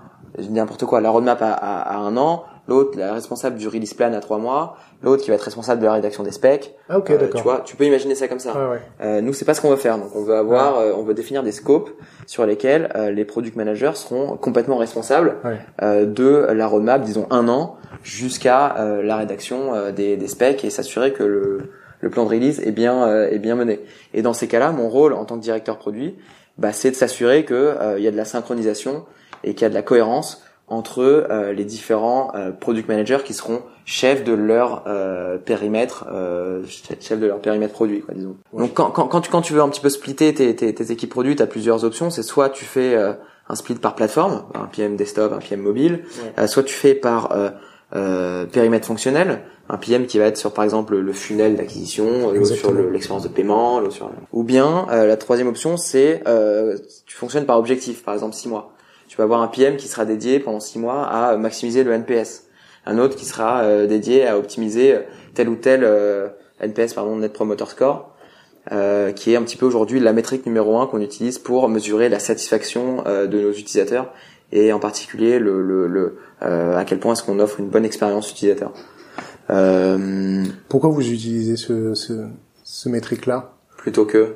n'importe 0.49 0.85
quoi, 0.85 1.01
la 1.01 1.09
roadmap 1.09 1.41
à, 1.41 1.51
à, 1.51 1.81
à 1.81 1.97
un 1.97 2.15
an, 2.15 2.45
l'autre 2.67 2.97
la 2.97 3.13
responsable 3.13 3.57
du 3.57 3.67
release 3.67 3.93
plan 3.93 4.13
à 4.13 4.19
trois 4.19 4.37
mois, 4.37 4.77
l'autre 5.03 5.23
qui 5.23 5.29
va 5.29 5.35
être 5.35 5.41
responsable 5.43 5.81
de 5.81 5.85
la 5.85 5.93
rédaction 5.93 6.23
des 6.23 6.31
specs. 6.31 6.73
Ah 6.89 6.97
ok, 6.97 7.09
Euh, 7.11 7.17
d'accord. 7.17 7.35
tu 7.41 7.43
vois, 7.43 7.61
tu 7.65 7.75
peux 7.75 7.83
imaginer 7.85 8.15
ça 8.15 8.27
comme 8.27 8.39
ça. 8.39 8.53
Ouais, 8.53 8.71
ouais. 8.75 8.81
Euh, 9.01 9.21
nous, 9.21 9.33
c'est 9.33 9.45
pas 9.45 9.53
ce 9.53 9.61
qu'on 9.61 9.69
veut 9.69 9.75
faire. 9.75 9.97
Donc, 9.97 10.15
on 10.15 10.23
veut 10.23 10.35
avoir, 10.35 10.79
euh, 10.79 10.93
on 10.95 11.03
veut 11.03 11.13
définir 11.13 11.43
des 11.43 11.51
scopes 11.51 11.89
sur 12.25 12.45
lesquels 12.45 12.89
euh, 12.95 13.11
les 13.11 13.25
product 13.25 13.55
managers 13.55 13.91
seront 13.95 14.37
complètement 14.37 14.77
responsables 14.77 15.35
Ouais. 15.43 15.57
euh, 15.83 16.05
de 16.05 16.47
la 16.53 16.67
roadmap, 16.67 17.01
disons 17.03 17.27
un 17.29 17.47
an, 17.47 17.75
jusqu'à 18.03 18.77
euh, 18.77 19.03
la 19.03 19.17
rédaction 19.17 19.73
euh, 19.73 19.91
des, 19.91 20.15
des 20.17 20.27
specs 20.27 20.63
et 20.63 20.69
s'assurer 20.69 21.11
que 21.13 21.23
le, 21.23 21.71
le 22.01 22.09
plan 22.09 22.23
de 22.23 22.29
release 22.29 22.59
est 22.61 22.71
bien 22.71 23.07
euh, 23.07 23.29
est 23.29 23.39
bien 23.39 23.55
mené. 23.55 23.81
Et 24.13 24.21
dans 24.21 24.33
ces 24.33 24.47
cas-là, 24.47 24.71
mon 24.71 24.89
rôle 24.89 25.13
en 25.13 25.25
tant 25.25 25.35
que 25.37 25.41
directeur 25.43 25.77
produit, 25.77 26.15
bah, 26.57 26.71
c'est 26.71 26.91
de 26.91 26.95
s'assurer 26.95 27.43
que 27.45 27.53
euh, 27.53 27.95
il 27.97 28.03
y 28.03 28.07
a 28.07 28.11
de 28.11 28.17
la 28.17 28.25
synchronisation 28.25 29.05
et 29.43 29.53
qu'il 29.53 29.63
y 29.63 29.65
a 29.65 29.69
de 29.69 29.73
la 29.73 29.81
cohérence 29.81 30.43
entre 30.67 31.01
euh, 31.03 31.53
les 31.53 31.63
différents 31.65 32.31
euh, 32.35 32.51
product 32.51 32.87
managers 32.89 33.19
qui 33.23 33.33
seront 33.33 33.61
chefs 33.85 34.23
de 34.23 34.33
leur 34.33 34.83
euh, 34.87 35.37
périmètre, 35.37 36.05
euh, 36.11 36.63
chefs 36.99 37.19
de 37.19 37.27
leur 37.27 37.39
périmètre 37.39 37.73
produit, 37.73 38.01
quoi, 38.01 38.13
disons. 38.15 38.35
Donc 38.53 38.73
quand, 38.73 38.89
quand, 38.89 39.07
quand 39.07 39.21
tu 39.21 39.29
quand 39.29 39.41
tu 39.41 39.53
veux 39.53 39.61
un 39.61 39.69
petit 39.69 39.81
peu 39.81 39.89
splitter 39.89 40.33
tes, 40.33 40.55
tes, 40.55 40.73
tes 40.73 40.91
équipes 40.91 41.11
produits, 41.11 41.35
tu 41.35 41.43
as 41.43 41.47
plusieurs 41.47 41.83
options. 41.85 42.09
C'est 42.09 42.23
soit 42.23 42.49
tu 42.49 42.65
fais 42.65 42.95
euh, 42.95 43.13
un 43.47 43.55
split 43.55 43.75
par 43.75 43.93
plateforme, 43.93 44.43
un 44.55 44.65
PM 44.65 44.95
desktop, 44.95 45.33
un 45.33 45.37
PM 45.37 45.59
mobile, 45.61 46.03
euh, 46.39 46.47
soit 46.47 46.63
tu 46.63 46.73
fais 46.73 46.95
par 46.95 47.31
euh, 47.33 47.49
euh, 47.95 48.45
périmètre 48.47 48.87
fonctionnel, 48.87 49.41
un 49.69 49.77
PM 49.77 50.07
qui 50.07 50.17
va 50.17 50.25
être 50.25 50.37
sur 50.37 50.51
par 50.51 50.63
exemple 50.63 50.95
le 50.97 51.13
funnel 51.13 51.55
d'acquisition, 51.55 52.33
sur 52.55 52.71
le- 52.71 52.89
l'expérience 52.89 53.23
de 53.23 53.27
paiement, 53.29 53.87
sur 53.91 54.09
ou 54.31 54.43
bien 54.43 54.87
euh, 54.91 55.05
la 55.05 55.15
troisième 55.17 55.47
option 55.47 55.77
c'est 55.77 56.23
euh, 56.27 56.75
tu 57.05 57.15
fonctionnes 57.15 57.45
par 57.45 57.59
objectif, 57.59 58.03
par 58.03 58.15
exemple 58.15 58.33
six 58.33 58.49
mois. 58.49 58.71
Tu 59.07 59.17
vas 59.17 59.23
avoir 59.23 59.41
un 59.41 59.47
PM 59.47 59.77
qui 59.77 59.87
sera 59.87 60.05
dédié 60.05 60.39
pendant 60.39 60.59
six 60.59 60.79
mois 60.79 61.03
à 61.07 61.37
maximiser 61.37 61.83
le 61.83 61.91
NPS, 61.93 62.47
un 62.85 62.97
autre 62.97 63.15
qui 63.15 63.25
sera 63.25 63.61
euh, 63.63 63.87
dédié 63.87 64.27
à 64.27 64.37
optimiser 64.37 64.97
tel 65.33 65.47
ou 65.49 65.55
tel 65.55 65.83
euh, 65.83 66.27
NPS 66.59 66.93
pardon 66.93 67.15
Net 67.17 67.31
Promoter 67.33 67.65
Score. 67.67 68.11
euh, 68.71 69.11
qui 69.11 69.31
est 69.31 69.35
un 69.35 69.43
petit 69.43 69.57
peu 69.57 69.65
aujourd'hui 69.67 69.99
la 69.99 70.11
métrique 70.11 70.45
numéro 70.47 70.79
un 70.79 70.87
qu'on 70.87 70.99
utilise 71.01 71.37
pour 71.37 71.69
mesurer 71.69 72.09
la 72.09 72.17
satisfaction 72.19 73.03
euh, 73.05 73.27
de 73.27 73.39
nos 73.39 73.51
utilisateurs 73.51 74.11
et 74.51 74.73
en 74.73 74.79
particulier 74.79 75.37
le, 75.37 75.61
le, 75.61 75.85
le 75.87 76.17
euh, 76.41 76.75
à 76.75 76.83
quel 76.85 76.99
point 76.99 77.13
est-ce 77.13 77.23
qu'on 77.23 77.39
offre 77.39 77.59
une 77.59 77.69
bonne 77.69 77.85
expérience 77.85 78.31
utilisateur. 78.31 78.73
Euh, 79.51 80.43
Pourquoi 80.69 80.89
vous 80.89 81.01
utilisez 81.07 81.55
ce, 81.57 81.93
ce, 81.93 82.13
ce 82.63 82.89
métrique-là? 82.89 83.53
Plutôt 83.77 84.05
que 84.05 84.35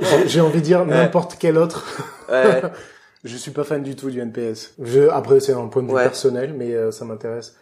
J'ai- 0.00 0.28
J'ai 0.28 0.40
envie 0.40 0.60
de 0.60 0.64
dire 0.64 0.84
n'importe 0.86 1.36
quel 1.38 1.58
autre. 1.58 1.84
ouais, 2.30 2.62
Je 3.24 3.36
suis 3.36 3.50
pas 3.50 3.64
fan 3.64 3.82
du 3.82 3.96
tout 3.96 4.10
du 4.10 4.20
NPS. 4.20 4.74
Je, 4.82 5.08
après, 5.08 5.40
c'est 5.40 5.52
un 5.54 5.66
point 5.68 5.82
de 5.82 5.88
vue 5.88 5.94
Ouais. 5.94 6.02
personnel, 6.02 6.54
mais 6.56 6.74
euh, 6.74 6.90
ça 6.90 7.04
m'intéresse. 7.04 7.56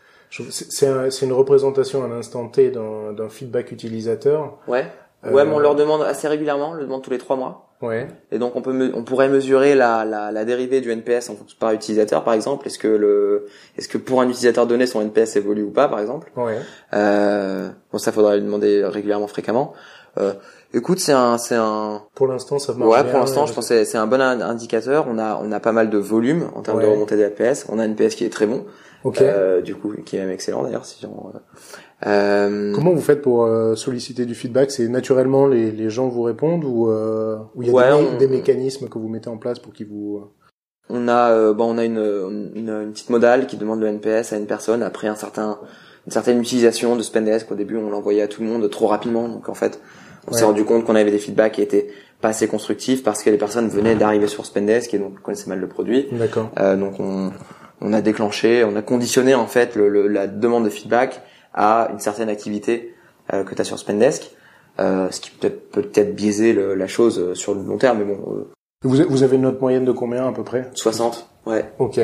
C'est 0.51 0.89
un- 0.89 1.09
une 1.11 1.33
représentation 1.33 2.03
à 2.05 2.09
l'instant 2.09 2.49
T 2.49 2.71
d'un 2.71 3.13
d'un 3.13 3.29
feedback 3.29 3.71
utilisateur. 3.71 4.59
ouais, 4.67 4.87
Euh, 5.25 5.31
ouais, 5.31 5.45
mais 5.45 5.53
on 5.53 5.59
leur 5.61 5.75
demande 5.77 6.03
assez 6.03 6.27
régulièrement, 6.27 6.71
on 6.71 6.75
le 6.75 6.83
demande 6.85 7.03
tous 7.03 7.11
les 7.11 7.19
trois 7.19 7.37
mois. 7.37 7.69
Ouais. 7.81 8.09
Et 8.33 8.39
donc 8.39 8.57
on 8.57 8.63
peut 8.63 8.93
on 8.95 9.05
pourrait 9.05 9.29
mesurer 9.29 9.75
la, 9.75 10.05
la, 10.05 10.33
la 10.33 10.45
dérivée 10.45 10.81
du 10.81 10.91
NPS 10.91 11.31
en 11.31 11.37
par 11.61 11.73
utilisateur 11.73 12.25
par 12.25 12.33
exemple. 12.35 12.67
Est-ce 12.67 12.79
que 12.79 12.89
le 12.89 13.47
est-ce 13.77 13.89
que 13.89 13.99
pour 13.99 14.21
un 14.21 14.29
utilisateur 14.29 14.67
donné 14.67 14.87
son 14.87 15.01
NPS 15.01 15.37
évolue 15.37 15.63
ou 15.65 15.71
pas 15.71 15.89
par 15.89 15.99
exemple? 16.01 16.31
Ouais. 16.37 16.59
Euh, 16.95 17.69
bon 17.93 17.99
ça 17.99 18.11
faudra 18.13 18.37
lui 18.37 18.43
demander 18.43 18.85
régulièrement 18.85 19.27
fréquemment. 19.29 19.75
Euh, 20.19 20.33
écoute 20.75 20.99
c'est 20.99 21.13
un 21.13 21.39
c'est 21.39 21.55
un 21.57 22.03
Pour 22.15 22.27
l'instant, 22.27 22.59
ça 22.59 22.73
marche 22.75 22.91
ouais 22.91 23.03
bien, 23.03 23.11
pour 23.11 23.21
l'instant 23.21 23.43
euh, 23.45 23.47
je 23.47 23.53
pense 23.53 23.69
que 23.69 23.85
c'est- 23.85 23.99
un 23.99 24.07
bon 24.07 24.21
in- 24.21 24.41
indicateur. 24.41 25.07
On 25.09 25.19
a 25.19 25.41
on 25.43 25.51
a 25.53 25.61
pas 25.61 25.73
mal 25.73 25.91
de 25.91 25.99
volume 25.99 26.49
en 26.55 26.63
termes 26.63 26.81
de 26.81 26.87
Ouais. 26.87 26.93
remontée 26.93 27.17
des 27.17 27.23
NPS. 27.25 27.67
On 27.69 27.79
a 27.79 27.83
un 27.83 27.87
NPS 27.87 28.15
qui 28.15 28.25
est 28.25 28.31
très 28.31 28.47
bon. 28.47 28.65
Ok. 29.05 29.21
Euh, 29.21 29.61
du 29.63 29.75
coup 29.75 29.93
qui 30.05 30.17
est 30.17 30.21
même 30.21 30.31
excellent 30.31 30.63
d'ailleurs 30.63 30.85
si 30.85 31.05
on 31.07 31.33
euh, 32.07 32.73
Comment 32.75 32.93
vous 32.93 33.01
faites 33.01 33.21
pour 33.23 33.45
euh, 33.45 33.75
solliciter 33.75 34.27
du 34.27 34.35
feedback? 34.35 34.71
C'est 34.71 34.89
naturellement 34.89 35.47
les, 35.47 35.71
les 35.73 35.91
gens 35.91 36.09
vous 36.09 36.23
répondent 36.23 36.65
ou 36.65 36.89
euh, 36.91 37.37
ou 37.55 37.63
il 37.63 37.69
y 37.69 37.71
a 37.71 37.75
Ouais, 37.75 37.89
des, 37.89 37.93
on- 37.93 38.17
des 38.19 38.29
mécanismes 38.29 38.89
que 38.89 38.99
vous 38.99 39.09
mettez 39.09 39.29
en 39.29 39.39
place 39.39 39.59
pour 39.59 39.73
qu'ils 39.73 39.89
vous 39.89 40.25
On 40.89 41.09
a 41.09 41.31
euh, 41.31 41.53
bon 41.53 41.75
on 41.75 41.79
a 41.79 41.85
une, 41.85 41.99
une, 42.55 42.69
une 42.71 42.93
petite 42.93 43.11
modale 43.11 43.47
qui 43.47 43.57
demande 43.57 43.81
le 43.81 43.87
NPS 43.89 44.33
à 44.33 44.37
une 44.37 44.47
personne 44.47 44.83
après 44.83 45.09
un 45.09 45.17
certain 45.17 45.59
une 46.07 46.13
certaine 46.13 46.41
utilisation 46.41 46.97
de 46.97 47.03
Spendesk 47.03 47.51
au 47.53 47.55
début 47.55 47.77
on 47.77 47.89
l'envoyait 47.91 48.23
à 48.23 48.29
tout 48.29 48.43
le 48.43 48.49
monde 48.49 48.69
trop 48.71 48.87
rapidement 48.89 49.29
donc 49.29 49.49
en 49.49 49.55
fait 49.55 49.81
on 50.29 50.33
s'est 50.33 50.41
Ouais. 50.41 50.47
rendu 50.47 50.65
compte 50.65 50.85
qu'on 50.85 50.95
avait 50.95 51.11
des 51.11 51.19
feedbacks 51.19 51.53
qui 51.53 51.63
étaient 51.63 51.89
pas 52.21 52.29
assez 52.29 52.47
constructifs 52.47 53.03
parce 53.03 53.23
que 53.23 53.31
les 53.31 53.37
personnes 53.39 53.69
venaient 53.69 53.97
d'arriver 53.97 54.29
sur 54.29 54.47
Spendesk 54.47 54.95
et 54.95 54.99
donc 54.99 55.21
connaissaient 55.23 55.49
mal 55.51 55.59
le 55.61 55.69
produit 55.69 56.07
D'accord. 56.13 56.51
Euh, 56.59 56.77
donc 56.77 57.01
on 57.01 57.33
on 57.81 57.93
a 57.93 58.01
déclenché 58.01 58.63
on 58.65 58.77
a 58.77 58.83
conditionné 58.83 59.35
en 59.35 59.47
fait 59.49 59.75
le, 59.75 59.89
le- 59.89 60.07
la 60.07 60.27
demande 60.29 60.65
de 60.65 60.71
feedback 60.71 61.21
à 61.53 61.89
une 61.93 61.99
certaine 61.99 62.29
activité 62.29 62.95
euh, 63.33 63.43
que 63.43 63.55
tu 63.55 63.61
as 63.61 63.65
sur 63.65 63.79
Spendesk 63.79 64.31
euh, 64.81 65.11
ce 65.11 65.21
qui 65.21 65.31
peut 65.31 65.49
peut-être 65.49 65.71
peut 65.71 65.83
peut-être 65.83 66.15
biaiser 66.15 66.53
le- 66.53 66.75
la 66.77 66.87
chose 66.87 67.19
euh, 67.19 67.35
sur 67.35 67.55
le 67.55 67.63
long 67.63 67.77
terme 67.79 67.99
mais 67.99 68.05
bon 68.05 68.21
euh, 68.33 68.51
Vous, 68.85 68.97
vous 69.09 69.23
avez 69.25 69.35
une 69.37 69.43
note 69.43 69.61
moyenne 69.61 69.85
de 69.85 69.93
combien 69.93 70.29
à 70.29 70.33
peu 70.33 70.45
près? 70.45 70.71
60 70.75 71.29
ouais 71.47 71.65
Ok. 71.79 72.01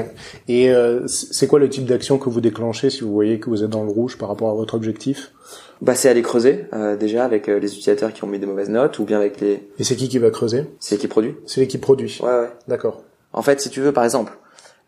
Et 0.48 0.70
euh, 0.70 1.06
c'est 1.06 1.46
quoi 1.46 1.58
le 1.58 1.68
type 1.68 1.84
d'action 1.84 2.18
que 2.18 2.28
vous 2.28 2.40
déclenchez 2.40 2.90
si 2.90 3.02
vous 3.02 3.12
voyez 3.12 3.38
que 3.38 3.50
vous 3.50 3.62
êtes 3.62 3.70
dans 3.70 3.84
le 3.84 3.90
rouge 3.90 4.18
par 4.18 4.28
rapport 4.28 4.50
à 4.50 4.54
votre 4.54 4.74
objectif? 4.74 5.32
Bah, 5.80 5.94
c'est 5.94 6.08
aller 6.08 6.22
creuser 6.22 6.66
euh, 6.72 6.96
déjà 6.96 7.24
avec 7.24 7.48
euh, 7.48 7.58
les 7.58 7.68
utilisateurs 7.68 8.12
qui 8.12 8.24
ont 8.24 8.26
mis 8.26 8.38
des 8.38 8.46
mauvaises 8.46 8.68
notes 8.68 8.98
ou 8.98 9.04
bien 9.04 9.18
avec 9.18 9.40
les 9.40 9.68
Et 9.78 9.84
c'est 9.84 9.96
qui 9.96 10.08
qui 10.08 10.18
va 10.18 10.30
creuser? 10.30 10.64
C'est 10.80 10.98
qui 10.98 11.08
produit. 11.08 11.36
C'est 11.46 11.60
l'équipe 11.60 11.80
produit. 11.80 12.18
Ouais 12.22 12.28
ouais. 12.28 12.50
D'accord. 12.66 13.02
En 13.32 13.42
fait, 13.42 13.60
si 13.60 13.70
tu 13.70 13.80
veux, 13.80 13.92
par 13.92 14.04
exemple, 14.04 14.32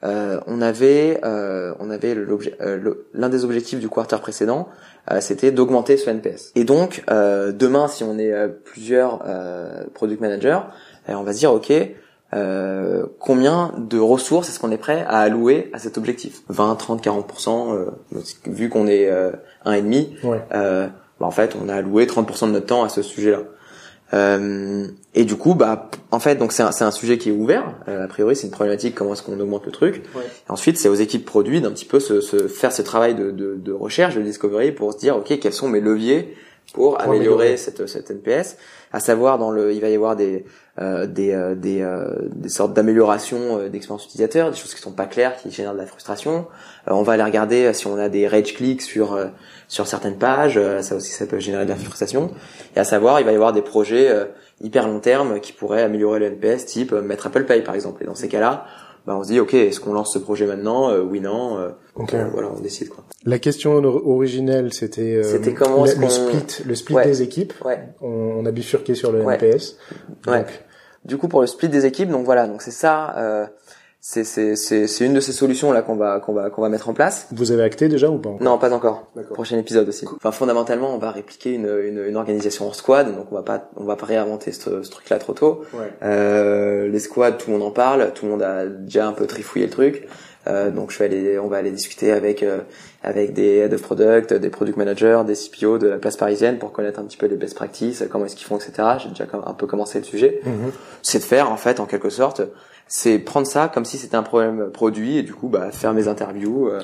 on 0.03 0.62
avait 0.62 1.20
on 1.22 1.90
avait 1.90 2.16
l'un 3.12 3.28
des 3.28 3.44
objectifs 3.44 3.78
du 3.78 3.88
quarter 3.88 4.16
précédent, 4.20 4.68
c'était 5.20 5.53
d'augmenter 5.53 5.98
ce 5.98 6.09
NPS. 6.09 6.53
Et 6.57 6.64
donc 6.64 7.05
demain, 7.07 7.86
si 7.86 8.03
on 8.03 8.18
est 8.18 8.32
plusieurs 8.64 9.22
product 9.92 10.22
managers, 10.22 10.61
on 11.09 11.22
va 11.22 11.32
se 11.34 11.38
dire 11.38 11.53
ok. 11.53 11.70
Euh, 12.35 13.05
combien 13.18 13.72
de 13.78 13.99
ressources 13.99 14.49
est-ce 14.49 14.61
qu'on 14.61 14.70
est 14.70 14.76
prêt 14.78 15.05
à 15.09 15.18
allouer 15.18 15.70
à 15.72 15.78
cet 15.78 15.99
objectif? 15.99 16.43
20, 16.49 16.76
30, 16.76 17.05
40% 17.05 17.74
euh, 17.74 17.87
vu 18.47 18.68
qu'on 18.68 18.87
est 18.87 19.11
euh, 19.11 19.31
un 19.64 19.72
et 19.72 19.83
demi, 19.83 20.14
Ouais. 20.22 20.41
euh, 20.55 20.87
bah, 21.18 21.26
en 21.26 21.31
fait, 21.33 21.57
on 21.62 21.68
a 21.68 21.74
alloué 21.74 22.07
30% 22.07 22.47
de 22.47 22.53
notre 22.53 22.66
temps 22.66 22.85
à 22.85 22.89
ce 22.89 23.03
sujet-là. 23.03 23.41
Euh, 24.12 24.87
et 25.14 25.24
du 25.24 25.37
coup, 25.37 25.55
bah, 25.55 25.91
en 26.11 26.18
fait, 26.18 26.37
donc 26.37 26.53
c'est 26.53 26.62
un, 26.62 26.91
sujet 26.91 27.18
qui 27.18 27.28
est 27.28 27.33
ouvert. 27.33 27.74
Euh, 27.89 28.05
a 28.05 28.09
priori, 28.09 28.35
c'est 28.35 28.47
une 28.47 28.53
problématique. 28.53 28.95
Comment 28.95 29.12
est-ce 29.12 29.22
qu'on 29.22 29.39
augmente 29.39 29.66
le 29.66 29.72
truc? 29.72 30.03
Ouais. 30.16 30.22
Et 30.24 30.51
ensuite, 30.51 30.78
c'est 30.78 30.89
aux 30.89 30.95
équipes 30.95 31.24
produits 31.24 31.61
d'un 31.61 31.70
petit 31.70 31.85
peu 31.85 32.01
se, 32.01 32.20
se 32.20 32.49
faire 32.49 32.72
ce 32.72 32.83
travail 32.83 33.14
de, 33.14 33.31
de, 33.31 33.55
de 33.57 33.72
recherche, 33.72 34.16
de 34.16 34.22
discovery, 34.22 34.72
pour 34.72 34.93
se 34.93 34.99
dire, 34.99 35.16
ok, 35.16 35.39
quels 35.39 35.53
sont 35.53 35.68
mes 35.68 35.81
leviers 35.81 36.35
pour, 36.73 37.01
améliorer, 37.01 37.47
améliorer. 37.47 37.57
cette, 37.57 37.87
cette 37.87 38.11
NPS. 38.11 38.57
À 38.93 39.01
savoir, 39.01 39.39
dans 39.39 39.51
le, 39.51 39.73
il 39.73 39.81
va 39.81 39.89
y 39.89 39.95
avoir 39.95 40.16
des 40.16 40.45
euh, 40.81 41.07
des 41.07 41.33
euh, 41.33 41.55
des, 41.55 41.83
euh, 41.83 42.07
des 42.35 42.49
sortes 42.49 42.73
d'améliorations 42.73 43.59
euh, 43.59 43.68
d'expérience 43.68 44.05
utilisateur, 44.07 44.51
des 44.51 44.57
choses 44.57 44.75
qui 44.75 44.81
sont 44.81 44.93
pas 44.93 45.07
claires, 45.07 45.37
qui 45.37 45.51
génèrent 45.51 45.75
de 45.75 45.79
la 45.79 45.87
frustration. 45.87 46.47
Euh, 46.89 46.93
on 46.93 47.03
va 47.03 47.14
aller 47.14 47.23
regarder 47.23 47.66
euh, 47.66 47.73
si 47.73 47.87
on 47.87 47.99
a 47.99 48.09
des 48.09 48.27
rage 48.27 48.55
clics 48.55 48.83
sur 48.83 49.14
euh, 49.14 49.27
sur 49.68 49.87
certaines 49.87 50.18
pages, 50.18 50.57
euh, 50.57 50.83
ça 50.83 50.97
aussi 50.97 51.12
ça 51.12 51.27
peut 51.27 51.39
générer 51.39 51.64
de 51.64 51.71
la 51.71 51.77
frustration. 51.77 52.31
Et 52.77 52.81
à 52.81 52.85
savoir, 52.85 53.21
il 53.21 53.27
va 53.27 53.33
y 53.33 53.35
avoir 53.35 53.53
des 53.53 53.62
projets 53.62 54.09
euh, 54.11 54.25
hyper 54.61 54.87
long 54.87 55.01
terme 55.01 55.41
qui 55.41 55.53
pourraient 55.53 55.83
améliorer 55.83 56.18
le 56.18 56.27
NPS, 56.27 56.66
type 56.66 56.93
euh, 56.93 57.03
mettre 57.03 57.27
Apple 57.27 57.45
Pay 57.45 57.62
par 57.62 57.75
exemple. 57.75 58.03
Et 58.03 58.07
dans 58.07 58.14
ces 58.14 58.29
cas-là, 58.29 58.66
bah, 59.07 59.16
on 59.18 59.22
se 59.22 59.28
dit 59.28 59.40
ok, 59.40 59.55
est-ce 59.55 59.80
qu'on 59.80 59.92
lance 59.92 60.12
ce 60.12 60.18
projet 60.18 60.46
maintenant? 60.46 60.90
Euh, 60.90 61.01
Oui, 61.03 61.20
non. 61.20 61.59
euh, 61.59 61.70
Ok. 61.96 62.14
euh, 62.14 62.26
voilà, 62.32 62.48
on 62.57 62.61
décide 62.61 62.88
quoi. 62.88 63.05
La 63.24 63.38
question 63.38 63.72
or- 63.74 64.07
originelle, 64.07 64.72
c'était 64.72 65.16
euh, 65.16 65.22
C'était 65.22 65.53
comment 65.55 65.84
le, 65.84 65.92
le 66.01 66.09
split, 66.09 66.64
le 66.66 66.74
split 66.74 66.94
Ouais. 66.94 67.05
des 67.05 67.22
équipes. 67.22 67.53
Ouais. 67.64 67.80
On, 68.01 68.07
on 68.09 68.46
a 68.46 68.51
bifurqué 68.51 68.94
sur 68.94 69.12
le 69.12 69.22
Ouais. 69.22 69.34
NPS. 69.34 69.76
Ouais. 70.26 70.38
Donc, 70.40 70.46
Du 71.05 71.16
coup, 71.16 71.28
pour 71.28 71.40
le 71.40 71.46
split 71.46 71.68
des 71.70 71.86
équipes, 71.86 72.11
donc 72.11 72.24
voilà, 72.26 72.46
donc 72.46 72.61
c'est 72.62 72.70
ça. 72.70 73.14
C'est 74.03 74.24
c'est 74.24 74.57
c'est 74.57 74.86
c'est 74.86 75.05
une 75.05 75.12
de 75.12 75.20
ces 75.20 75.32
solutions 75.32 75.72
là 75.72 75.82
qu'on 75.82 75.94
va 75.96 76.20
qu'on 76.20 76.32
va 76.32 76.48
qu'on 76.48 76.62
va 76.62 76.70
mettre 76.70 76.88
en 76.88 76.94
place. 76.94 77.28
vous 77.32 77.53
avez 77.53 77.62
acté 77.62 77.88
déjà 77.88 78.09
ou 78.09 78.16
pas 78.16 78.30
encore? 78.30 78.42
Non, 78.42 78.57
pas 78.57 78.72
encore. 78.72 79.09
D'accord. 79.14 79.34
Prochain 79.34 79.59
épisode 79.59 79.86
aussi. 79.88 80.07
Enfin, 80.16 80.32
fondamentalement, 80.32 80.94
on 80.94 80.98
va 80.98 81.11
répliquer 81.11 81.53
une, 81.53 81.68
une, 81.84 82.03
une 82.09 82.16
organisation 82.16 82.66
en 82.66 82.72
squad, 82.72 83.14
donc 83.14 83.26
on 83.30 83.34
va 83.34 83.42
pas, 83.42 83.68
on 83.76 83.84
va 83.84 83.96
pas 83.96 84.07
réinventer 84.07 84.53
ce, 84.53 84.82
ce 84.82 84.90
truc-là 84.90 85.18
trop 85.18 85.34
tôt. 85.34 85.62
Ouais. 85.74 85.92
Euh, 86.03 86.88
les 86.88 86.98
squads, 86.98 87.32
tout 87.32 87.51
le 87.51 87.59
monde 87.59 87.66
en 87.66 87.72
parle, 87.72 88.12
tout 88.14 88.24
le 88.24 88.30
monde 88.30 88.42
a 88.42 88.64
déjà 88.64 89.07
un 89.07 89.12
peu 89.12 89.26
trifouillé 89.26 89.66
le 89.66 89.70
truc. 89.72 90.09
Euh, 90.46 90.70
donc 90.70 90.90
je 90.90 90.98
vais 90.98 91.05
aller, 91.05 91.38
on 91.38 91.48
va 91.48 91.59
aller 91.59 91.70
discuter 91.70 92.12
avec 92.12 92.42
euh, 92.42 92.61
avec 93.03 93.34
des 93.34 93.57
head 93.59 93.74
of 93.74 93.82
product, 93.82 94.32
des 94.32 94.48
product 94.48 94.78
managers, 94.78 95.20
des 95.26 95.34
CPO 95.34 95.76
de 95.76 95.88
la 95.88 95.98
place 95.98 96.16
parisienne 96.16 96.59
pour 96.59 96.72
connaître 96.72 96.98
un 96.98 97.05
petit 97.05 97.18
peu 97.18 97.26
les 97.26 97.36
best 97.36 97.55
practices, 97.55 98.03
comment 98.11 98.24
est-ce 98.24 98.36
qu'ils 98.36 98.46
font, 98.46 98.57
etc. 98.57 98.72
J'ai 98.98 99.11
déjà 99.11 99.26
un 99.44 99.53
peu 99.53 99.66
commencé 99.66 99.98
le 99.98 100.05
sujet. 100.05 100.40
Mhm. 100.46 100.72
C'est 101.03 101.18
de 101.18 101.24
faire 101.24 101.53
en 101.53 101.59
fait, 101.59 101.78
en 101.80 101.84
quelque 101.84 102.09
sorte, 102.09 102.40
c'est 102.93 103.20
prendre 103.20 103.47
ça 103.47 103.70
comme 103.72 103.84
si 103.84 103.97
c'était 103.99 104.16
un 104.16 104.24
problème 104.24 104.68
produit 104.72 105.16
et 105.16 105.22
du 105.22 105.32
coup 105.32 105.49
bah 105.49 105.70
faire 105.70 105.95
mes 105.95 106.09
interviews. 106.09 106.68
euh, 106.68 106.80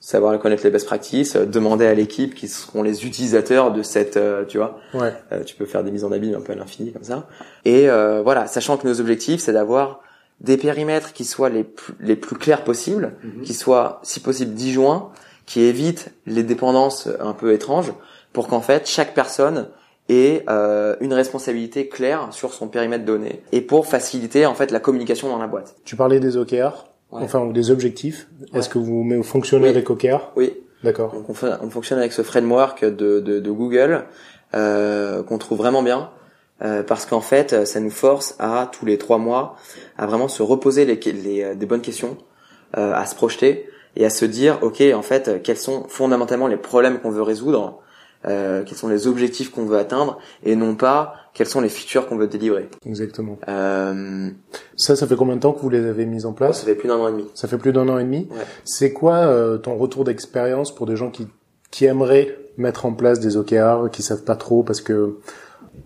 savoir 0.00 0.36
connaître 0.40 0.64
les 0.64 0.70
best 0.70 0.86
practices, 0.86 1.36
euh, 1.36 1.44
demander 1.44 1.86
à 1.86 1.94
l'équipe 1.94 2.34
qui 2.34 2.48
seront 2.48 2.82
les 2.82 3.06
utilisateurs 3.06 3.70
de 3.70 3.82
cette, 3.84 4.16
euh, 4.16 4.44
tu 4.46 4.56
vois, 4.58 4.78
Ouais. 4.94 5.12
euh, 5.30 5.44
tu 5.44 5.54
peux 5.54 5.66
faire 5.66 5.84
des 5.84 5.90
mises 5.92 6.04
en 6.04 6.10
abîme 6.10 6.34
un 6.34 6.40
peu 6.40 6.52
à 6.52 6.56
l'infini 6.56 6.90
comme 6.90 7.04
ça. 7.04 7.28
Et 7.66 7.88
euh, 7.88 8.22
voilà, 8.22 8.46
sachant 8.48 8.78
que 8.78 8.86
nos 8.88 8.98
objectifs, 9.00 9.40
c'est 9.42 9.52
d'avoir 9.52 10.00
des 10.40 10.56
périmètres 10.56 11.12
qui 11.12 11.24
soient 11.24 11.50
les 11.50 11.62
plus, 11.62 11.94
les 12.00 12.16
plus 12.16 12.34
clairs 12.36 12.64
possibles, 12.64 13.12
qui 13.44 13.54
soient 13.54 14.00
si 14.02 14.18
possible 14.20 14.54
disjoints, 14.54 15.10
qui 15.46 15.60
évitent 15.60 16.12
les 16.26 16.42
dépendances 16.42 17.08
un 17.20 17.32
peu 17.34 17.52
étranges, 17.52 17.92
pour 18.32 18.48
qu'en 18.48 18.60
fait 18.62 18.88
chaque 18.88 19.14
personne 19.14 19.68
ait 20.08 20.44
euh, 20.48 20.96
une 21.00 21.12
responsabilité 21.14 21.88
claire 21.88 22.28
sur 22.32 22.52
son 22.54 22.68
périmètre 22.68 23.04
donné, 23.04 23.42
et 23.52 23.60
pour 23.60 23.86
faciliter 23.86 24.46
en 24.46 24.54
fait 24.54 24.70
la 24.70 24.80
communication 24.80 25.28
dans 25.28 25.38
la 25.38 25.46
boîte. 25.46 25.76
Tu 25.84 25.96
parlais 25.96 26.20
des 26.20 26.36
OKR, 26.36 26.86
Ouais. 27.12 27.20
enfin 27.24 27.44
des 27.46 27.70
objectifs. 27.70 28.26
Est-ce 28.54 28.68
que 28.70 28.78
vous 28.78 29.22
fonctionnez 29.22 29.64
Oui. 29.64 29.70
avec 29.70 29.88
OKR 29.90 30.32
Oui, 30.36 30.54
D'accord. 30.82 31.12
Donc 31.12 31.28
on, 31.28 31.34
fait- 31.34 31.52
on 31.62 31.68
fonctionne 31.70 31.98
avec 31.98 32.12
ce 32.12 32.22
framework 32.22 32.84
de, 32.84 33.20
de, 33.20 33.38
de 33.38 33.50
Google 33.50 34.04
euh, 34.54 35.22
qu'on 35.22 35.38
trouve 35.38 35.58
vraiment 35.58 35.82
bien 35.82 36.10
euh, 36.62 36.82
parce 36.82 37.06
qu'en 37.06 37.20
fait 37.20 37.66
ça 37.66 37.80
nous 37.80 37.90
force 37.90 38.34
à 38.38 38.68
tous 38.72 38.84
les 38.86 38.98
trois 38.98 39.18
mois 39.18 39.56
à 39.96 40.06
vraiment 40.06 40.26
se 40.28 40.42
reposer 40.42 40.84
les, 40.84 40.96
les, 41.12 41.54
des 41.54 41.66
bonnes 41.66 41.82
questions, 41.82 42.16
euh, 42.76 42.92
à 42.94 43.06
se 43.06 43.14
projeter 43.14 43.68
et 43.94 44.04
à 44.04 44.10
se 44.10 44.24
dire 44.24 44.58
ok 44.62 44.82
en 44.94 45.02
fait 45.02 45.42
quels 45.42 45.56
sont 45.58 45.84
fondamentalement 45.88 46.46
les 46.48 46.56
problèmes 46.56 46.98
qu'on 46.98 47.10
veut 47.10 47.22
résoudre, 47.22 47.78
euh, 48.26 48.62
quels 48.64 48.76
sont 48.76 48.88
les 48.88 49.06
objectifs 49.06 49.50
qu'on 49.50 49.64
veut 49.64 49.78
atteindre 49.78 50.18
et 50.44 50.56
non 50.56 50.74
pas 50.74 51.14
quels 51.34 51.46
sont 51.46 51.60
les 51.62 51.68
features 51.70 52.06
qu'on 52.08 52.16
veut 52.16 52.26
délivrer. 52.26 52.68
Exactement. 52.86 53.38
Euh, 53.48 54.28
Ça, 54.76 54.96
ça 54.96 55.06
fait 55.06 55.16
combien 55.16 55.36
de 55.36 55.40
temps 55.40 55.52
que 55.52 55.60
vous 55.60 55.70
les 55.70 55.84
avez 55.86 56.04
mis 56.04 56.26
en 56.26 56.30
ça 56.30 56.36
place 56.36 56.62
fait 56.64 56.74
plus 56.74 56.88
d'un 56.88 56.96
an 56.98 57.08
et 57.08 57.12
demi. 57.12 57.24
Ça 57.34 57.48
fait 57.48 57.58
plus 57.58 57.72
d'un 57.72 57.88
an 57.88 57.98
et 57.98 58.04
demi. 58.04 58.28
Ouais. 58.30 58.44
C'est 58.64 58.92
quoi 58.92 59.14
euh, 59.16 59.56
ton 59.58 59.76
retour 59.76 60.04
d'expérience 60.04 60.74
pour 60.74 60.86
des 60.86 60.96
gens 60.96 61.10
qui 61.10 61.26
qui 61.70 61.86
aimeraient 61.86 62.36
mettre 62.58 62.84
en 62.84 62.92
place 62.92 63.18
des 63.18 63.38
OKR, 63.38 63.88
qui 63.90 64.02
savent 64.02 64.24
pas 64.24 64.36
trop 64.36 64.62
parce 64.62 64.82
que 64.82 65.16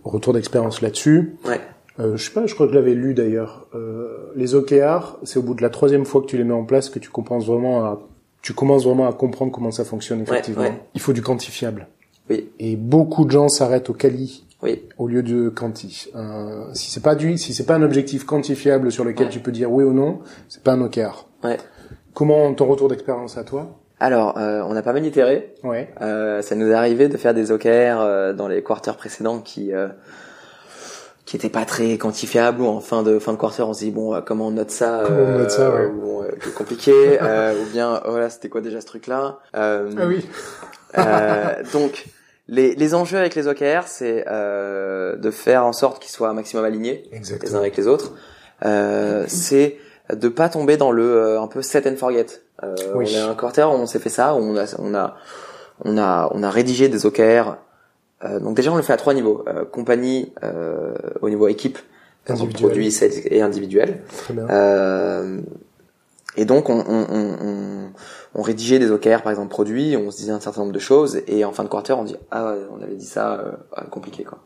retour 0.03 0.33
d'expérience 0.33 0.83
là-dessus. 0.83 1.37
Ouais. 1.47 1.61
Euh, 2.01 2.17
je 2.17 2.25
sais 2.25 2.33
pas, 2.33 2.45
je 2.47 2.55
crois 2.55 2.67
que 2.67 2.73
je 2.73 2.79
l'avais 2.79 2.95
lu 2.95 3.15
d'ailleurs. 3.15 3.69
Euh, 3.75 4.33
les 4.35 4.55
OKR, 4.57 5.19
c'est 5.23 5.39
au 5.39 5.43
bout 5.43 5.55
de 5.55 5.63
la 5.63 5.71
troisième 5.71 6.05
fois 6.05 6.21
que 6.23 6.27
tu 6.27 6.37
les 6.37 6.45
mets 6.45 6.53
en 6.55 6.65
place 6.65 6.91
que 6.91 6.99
tu 6.99 7.09
commences 7.11 7.47
vraiment 7.47 7.85
à 7.85 8.01
tu 8.43 8.53
commences 8.53 8.85
vraiment 8.85 9.09
à 9.09 9.13
comprendre 9.13 9.51
comment 9.51 9.71
ça 9.73 9.85
fonctionne 9.85 10.21
effectivement. 10.23 10.63
ouais. 10.63 10.83
Il 10.95 11.01
faut 11.01 11.13
du 11.13 11.23
quantifiable. 11.23 11.89
Oui. 12.31 12.51
Et 12.59 12.77
beaucoup 12.77 13.25
de 13.25 13.31
gens 13.31 13.49
s'arrêtent 13.49 13.91
au 13.91 13.93
quali 13.95 14.45
Oui. 14.63 14.83
au 14.99 15.07
lieu 15.07 15.23
de 15.23 15.49
quanti. 15.49 16.09
Euh, 16.17 16.65
si 16.75 16.91
c'est 16.91 17.03
pas 17.03 17.15
du, 17.15 17.39
si 17.39 17.55
c'est 17.55 17.67
pas 17.67 17.75
un 17.75 17.83
objectif 17.83 18.25
quantifiable 18.25 18.91
sur 18.91 19.05
lequel 19.05 19.27
Ouais. 19.27 19.33
tu 19.33 19.41
peux 19.41 19.53
dire 19.53 19.71
oui 19.71 19.85
ou 19.85 19.93
non, 19.93 20.21
c'est 20.49 20.63
pas 20.63 20.73
un 20.73 20.81
OKR. 20.81 21.27
Ouais. 21.45 21.59
Comment 22.15 22.53
ton 22.55 22.67
retour 22.67 22.89
d'expérience 22.89 23.37
à 23.39 23.45
toi? 23.45 23.79
Alors 24.01 24.37
euh, 24.39 24.63
on 24.67 24.75
a 24.77 24.83
pas 24.83 24.93
mal 24.93 25.05
itéré. 25.07 25.55
Ouais. 25.63 25.89
Euh, 26.03 26.43
ça 26.43 26.55
nous 26.55 26.67
est 26.69 26.75
arrivé 26.75 27.09
de 27.09 27.17
faire 27.17 27.33
des 27.33 27.51
OKR 27.53 27.67
euh, 28.01 28.33
dans 28.35 28.49
les 28.49 28.63
quarters 28.63 28.97
précédents 28.97 29.39
qui 29.41 29.73
euh, 29.73 29.89
qui 31.25 31.37
étaient 31.37 31.49
pas 31.49 31.65
très 31.65 31.97
quantifiables 31.99 32.61
ou 32.63 32.67
en 32.67 32.81
fin 32.81 33.03
de 33.03 33.19
fin 33.19 33.33
de 33.33 33.39
quarter 33.39 33.63
on 33.63 33.73
se 33.75 33.81
dit 33.81 33.91
bon 33.91 34.21
comment 34.25 34.49
on 34.49 34.51
note 34.53 34.71
ça 34.71 35.03
Comment 35.07 35.23
on 35.23 35.39
note 35.39 35.51
ça, 35.51 35.71
ouais. 35.75 35.89
bon, 35.89 36.23
euh, 36.23 36.29
compliqué 36.57 37.19
euh, 37.23 37.55
ou 37.63 37.71
bien 37.73 38.01
oh 38.07 38.17
là 38.19 38.29
c'était 38.31 38.49
quoi 38.49 38.61
déjà 38.61 38.81
ce 38.81 38.87
truc 38.87 39.07
là 39.09 39.39
euh, 39.57 39.91
Ah 39.99 40.07
oui. 40.07 40.25
euh, 40.99 41.55
donc 41.73 42.07
les, 42.49 42.75
les 42.75 42.95
enjeux 42.95 43.19
avec 43.19 43.35
les 43.35 43.49
OKR 43.49 43.83
c'est 43.87 44.25
euh, 44.29 45.17
de 45.17 45.31
faire 45.31 45.65
en 45.67 45.73
sorte 45.73 46.01
qu'ils 46.03 46.13
soient 46.13 46.29
un 46.29 46.35
maximum 46.35 46.65
alignés 46.65 47.05
les 47.11 47.17
uns 47.17 47.19
Exactement. 47.19 47.59
avec 47.59 47.77
les 47.77 47.87
autres 47.87 48.13
euh, 48.65 49.25
c'est 49.27 49.77
de 50.15 50.29
pas 50.29 50.49
tomber 50.49 50.77
dans 50.77 50.93
le 50.93 51.03
euh, 51.05 51.41
un 51.41 51.49
peu 51.49 51.63
set 51.63 51.87
and 51.87 51.97
forget 51.97 52.27
euh, 52.63 52.75
Oui. 52.95 53.07
on 53.13 53.17
est 53.17 53.21
un 53.21 53.35
quarter 53.35 53.65
où 53.65 53.73
on 53.75 53.87
s'est 53.87 53.99
fait 53.99 54.09
ça 54.11 54.35
où 54.35 54.39
on 54.39 54.57
a 54.57 54.65
on 54.79 54.95
a 54.95 55.17
on 55.85 55.99
a 55.99 56.29
on 56.33 56.43
a 56.43 56.51
rédigé 56.51 56.89
des 56.89 57.05
OKR 57.07 57.57
euh, 58.25 58.39
donc 58.41 58.57
déjà 58.57 58.71
on 58.73 58.77
le 58.77 58.83
fait 58.83 58.93
à 58.93 58.97
trois 58.97 59.13
niveaux 59.15 59.45
euh, 59.49 59.65
compagnie 59.65 60.33
euh, 60.45 60.95
au 61.21 61.29
niveau 61.29 61.49
équipe 61.49 61.79
Individuel. 62.29 62.61
produit 62.71 62.99
et 63.31 63.41
individuel 63.43 63.99
Très 64.17 64.35
bien. 64.35 64.47
Et 66.37 66.45
donc 66.45 66.69
on, 66.69 66.85
on, 66.87 67.07
on, 67.11 67.91
on, 68.35 68.43
rédigeait 68.43 68.79
des 68.79 68.91
OKR 68.91 69.23
par 69.23 69.31
exemple 69.31 69.49
produits, 69.49 69.97
on 69.97 70.11
se 70.11 70.17
disait 70.19 70.33
un 70.33 70.41
certain 70.41 70.61
nombre 70.61 70.73
de 70.73 70.79
choses 70.79 71.21
et 71.27 71.45
en 71.45 71.53
fin 71.53 71.65
de 71.65 71.69
quarter 71.69 71.93
on 71.95 72.05
dit 72.05 72.17
ah 72.31 72.53
ouais, 72.53 72.59
on 72.77 72.83
avait 72.83 72.97
dit 72.97 73.07
ça 73.07 73.35
euh, 73.41 73.53
ah, 73.75 73.85
compliqué 73.91 74.25
quoi. 74.25 74.39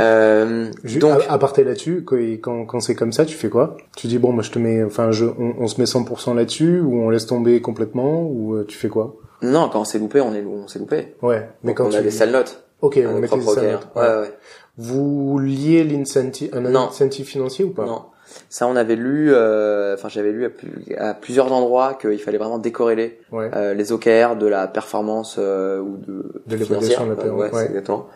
Euh, 0.00 0.70
donc 0.98 1.22
à, 1.28 1.34
à 1.34 1.38
partir 1.38 1.64
là-dessus, 1.64 2.04
quand, 2.42 2.66
quand, 2.66 2.80
c'est 2.80 2.96
comme 2.96 3.12
ça, 3.12 3.24
tu 3.24 3.36
fais 3.36 3.48
quoi? 3.48 3.76
Tu 3.96 4.08
dis 4.08 4.18
bon, 4.18 4.32
moi 4.32 4.42
je 4.42 4.50
te 4.50 4.58
mets, 4.58 4.82
enfin, 4.82 5.12
je, 5.12 5.24
on, 5.24 5.68
se 5.68 5.80
met 5.80 5.86
100% 5.86 6.34
là-dessus 6.34 6.80
ou 6.80 6.96
on 7.00 7.10
laisse 7.10 7.26
tomber 7.26 7.60
complètement 7.60 8.22
ou 8.22 8.56
euh, 8.56 8.64
tu 8.66 8.76
fais 8.76 8.88
quoi? 8.88 9.14
Non 9.42 9.68
quand 9.68 9.80
on 9.80 9.84
s'est 9.84 9.98
loupé 9.98 10.20
on 10.20 10.34
est 10.34 10.44
on 10.44 10.66
s'est 10.66 10.78
loupé. 10.80 11.14
Ouais. 11.22 11.48
Mais 11.62 11.70
Donc, 11.70 11.76
quand 11.78 11.86
on 11.86 11.90
tu 11.90 11.96
a 11.96 12.02
des 12.02 12.10
sales 12.10 12.32
notes, 12.32 12.64
ok, 12.80 12.98
on 13.06 13.18
met 13.20 13.26
propres 13.28 13.54
ça. 13.54 13.60
OKR. 13.60 13.96
Ouais, 13.96 14.20
ouais. 14.20 14.32
Vous 14.76 15.38
liez 15.38 15.84
l'incentive, 15.84 16.50
un 16.52 16.60
Non. 16.62 16.88
incentive 16.88 17.26
financier 17.26 17.64
ou 17.64 17.70
pas? 17.70 17.86
Non, 17.86 18.06
ça 18.48 18.66
on 18.66 18.76
avait 18.76 18.96
lu, 18.96 19.28
euh, 19.32 19.94
enfin 19.94 20.08
j'avais 20.08 20.32
lu 20.32 20.44
à, 20.46 20.50
plus- 20.50 20.94
à 20.96 21.14
plusieurs 21.14 21.52
endroits 21.52 21.94
qu'il 22.00 22.18
fallait 22.18 22.38
vraiment 22.38 22.58
décorréler 22.58 23.18
Ouais. 23.32 23.50
euh, 23.54 23.74
les 23.74 23.92
OKR 23.92 24.36
de 24.36 24.46
la 24.46 24.66
performance 24.66 25.36
euh, 25.38 25.80
ou 25.80 25.96
de 25.98 26.42
De 26.46 26.56
l'évaluation 26.56 27.04
de 27.04 27.10
la 27.10 27.16
financière. 27.16 27.16
performance, 27.16 27.40
Ouais, 27.42 27.48
c'est 27.52 27.56
ouais. 27.56 27.66
exactement. 27.66 28.08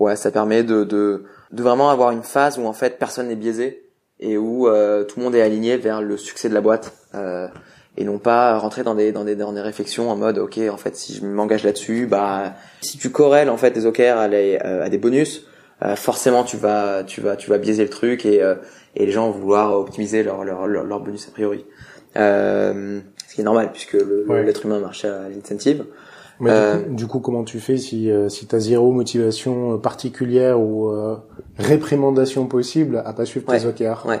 Ouais, 0.00 0.16
ça 0.16 0.30
permet 0.30 0.62
de, 0.64 0.84
de 0.84 1.24
de 1.52 1.62
vraiment 1.62 1.90
avoir 1.90 2.10
une 2.10 2.22
phase 2.24 2.58
où 2.58 2.64
en 2.66 2.72
fait 2.72 2.98
personne 2.98 3.28
n'est 3.28 3.36
biaisé 3.36 3.84
et 4.18 4.36
où 4.36 4.66
euh, 4.68 5.04
tout 5.04 5.18
le 5.20 5.24
monde 5.24 5.34
est 5.36 5.42
aligné 5.42 5.76
vers 5.76 6.02
le 6.02 6.16
succès 6.16 6.48
de 6.48 6.54
la 6.54 6.60
boîte 6.60 6.92
euh, 7.14 7.46
et 7.96 8.02
non 8.04 8.18
pas 8.18 8.58
rentrer 8.58 8.82
dans 8.82 8.96
des 8.96 9.12
dans 9.12 9.22
des 9.24 9.36
dans 9.36 9.52
des 9.52 9.60
réflexions 9.60 10.10
en 10.10 10.16
mode 10.16 10.38
ok 10.38 10.58
en 10.68 10.76
fait 10.76 10.96
si 10.96 11.14
je 11.14 11.24
m'engage 11.24 11.62
là-dessus 11.62 12.06
bah 12.06 12.54
si 12.80 12.98
tu 12.98 13.10
corrèles 13.10 13.50
en 13.50 13.56
fait 13.56 13.70
des 13.70 13.86
OKR 13.86 14.16
à, 14.18 14.26
les- 14.26 14.58
euh, 14.64 14.84
à 14.84 14.88
des 14.88 14.98
bonus 14.98 15.38
euh, 15.38 15.53
forcément 15.96 16.44
tu 16.44 16.56
vas 16.56 17.02
tu 17.04 17.20
vas 17.20 17.36
tu 17.36 17.50
vas 17.50 17.58
biaiser 17.58 17.82
le 17.84 17.90
truc 17.90 18.24
et 18.26 18.42
euh, 18.42 18.54
et 18.96 19.06
les 19.06 19.12
gens 19.12 19.30
vont 19.30 19.38
vouloir 19.38 19.78
optimiser 19.78 20.22
leur 20.22 20.44
leur 20.44 20.66
leur, 20.66 21.00
bonus 21.00 21.28
a 21.28 21.30
priori 21.32 21.64
euh, 22.16 23.00
ce 23.28 23.34
qui 23.34 23.40
est 23.40 23.44
normal 23.44 23.70
puisque 23.72 23.96
Ouais. 24.28 24.42
l'être 24.44 24.64
humain 24.64 24.78
marche 24.80 25.04
à 25.04 25.28
l'incentive 25.28 25.84
Mais 26.40 26.50
Euh, 26.50 26.76
du, 26.76 26.84
coup, 26.84 26.94
du 26.94 27.06
coup, 27.06 27.20
comment 27.20 27.44
tu 27.44 27.60
fais 27.60 27.76
si 27.76 28.10
euh, 28.10 28.28
si 28.28 28.46
t'as 28.46 28.58
zéro 28.60 28.92
motivation 28.92 29.74
euh, 29.74 29.78
particulière 29.78 30.60
ou 30.60 30.88
euh, 30.90 31.16
réprimandation 31.58 32.46
possible 32.46 33.02
à 33.04 33.12
pas 33.12 33.24
suivre 33.24 33.46
tes. 33.46 33.66
OKR 33.66 34.06
Ouais. 34.06 34.20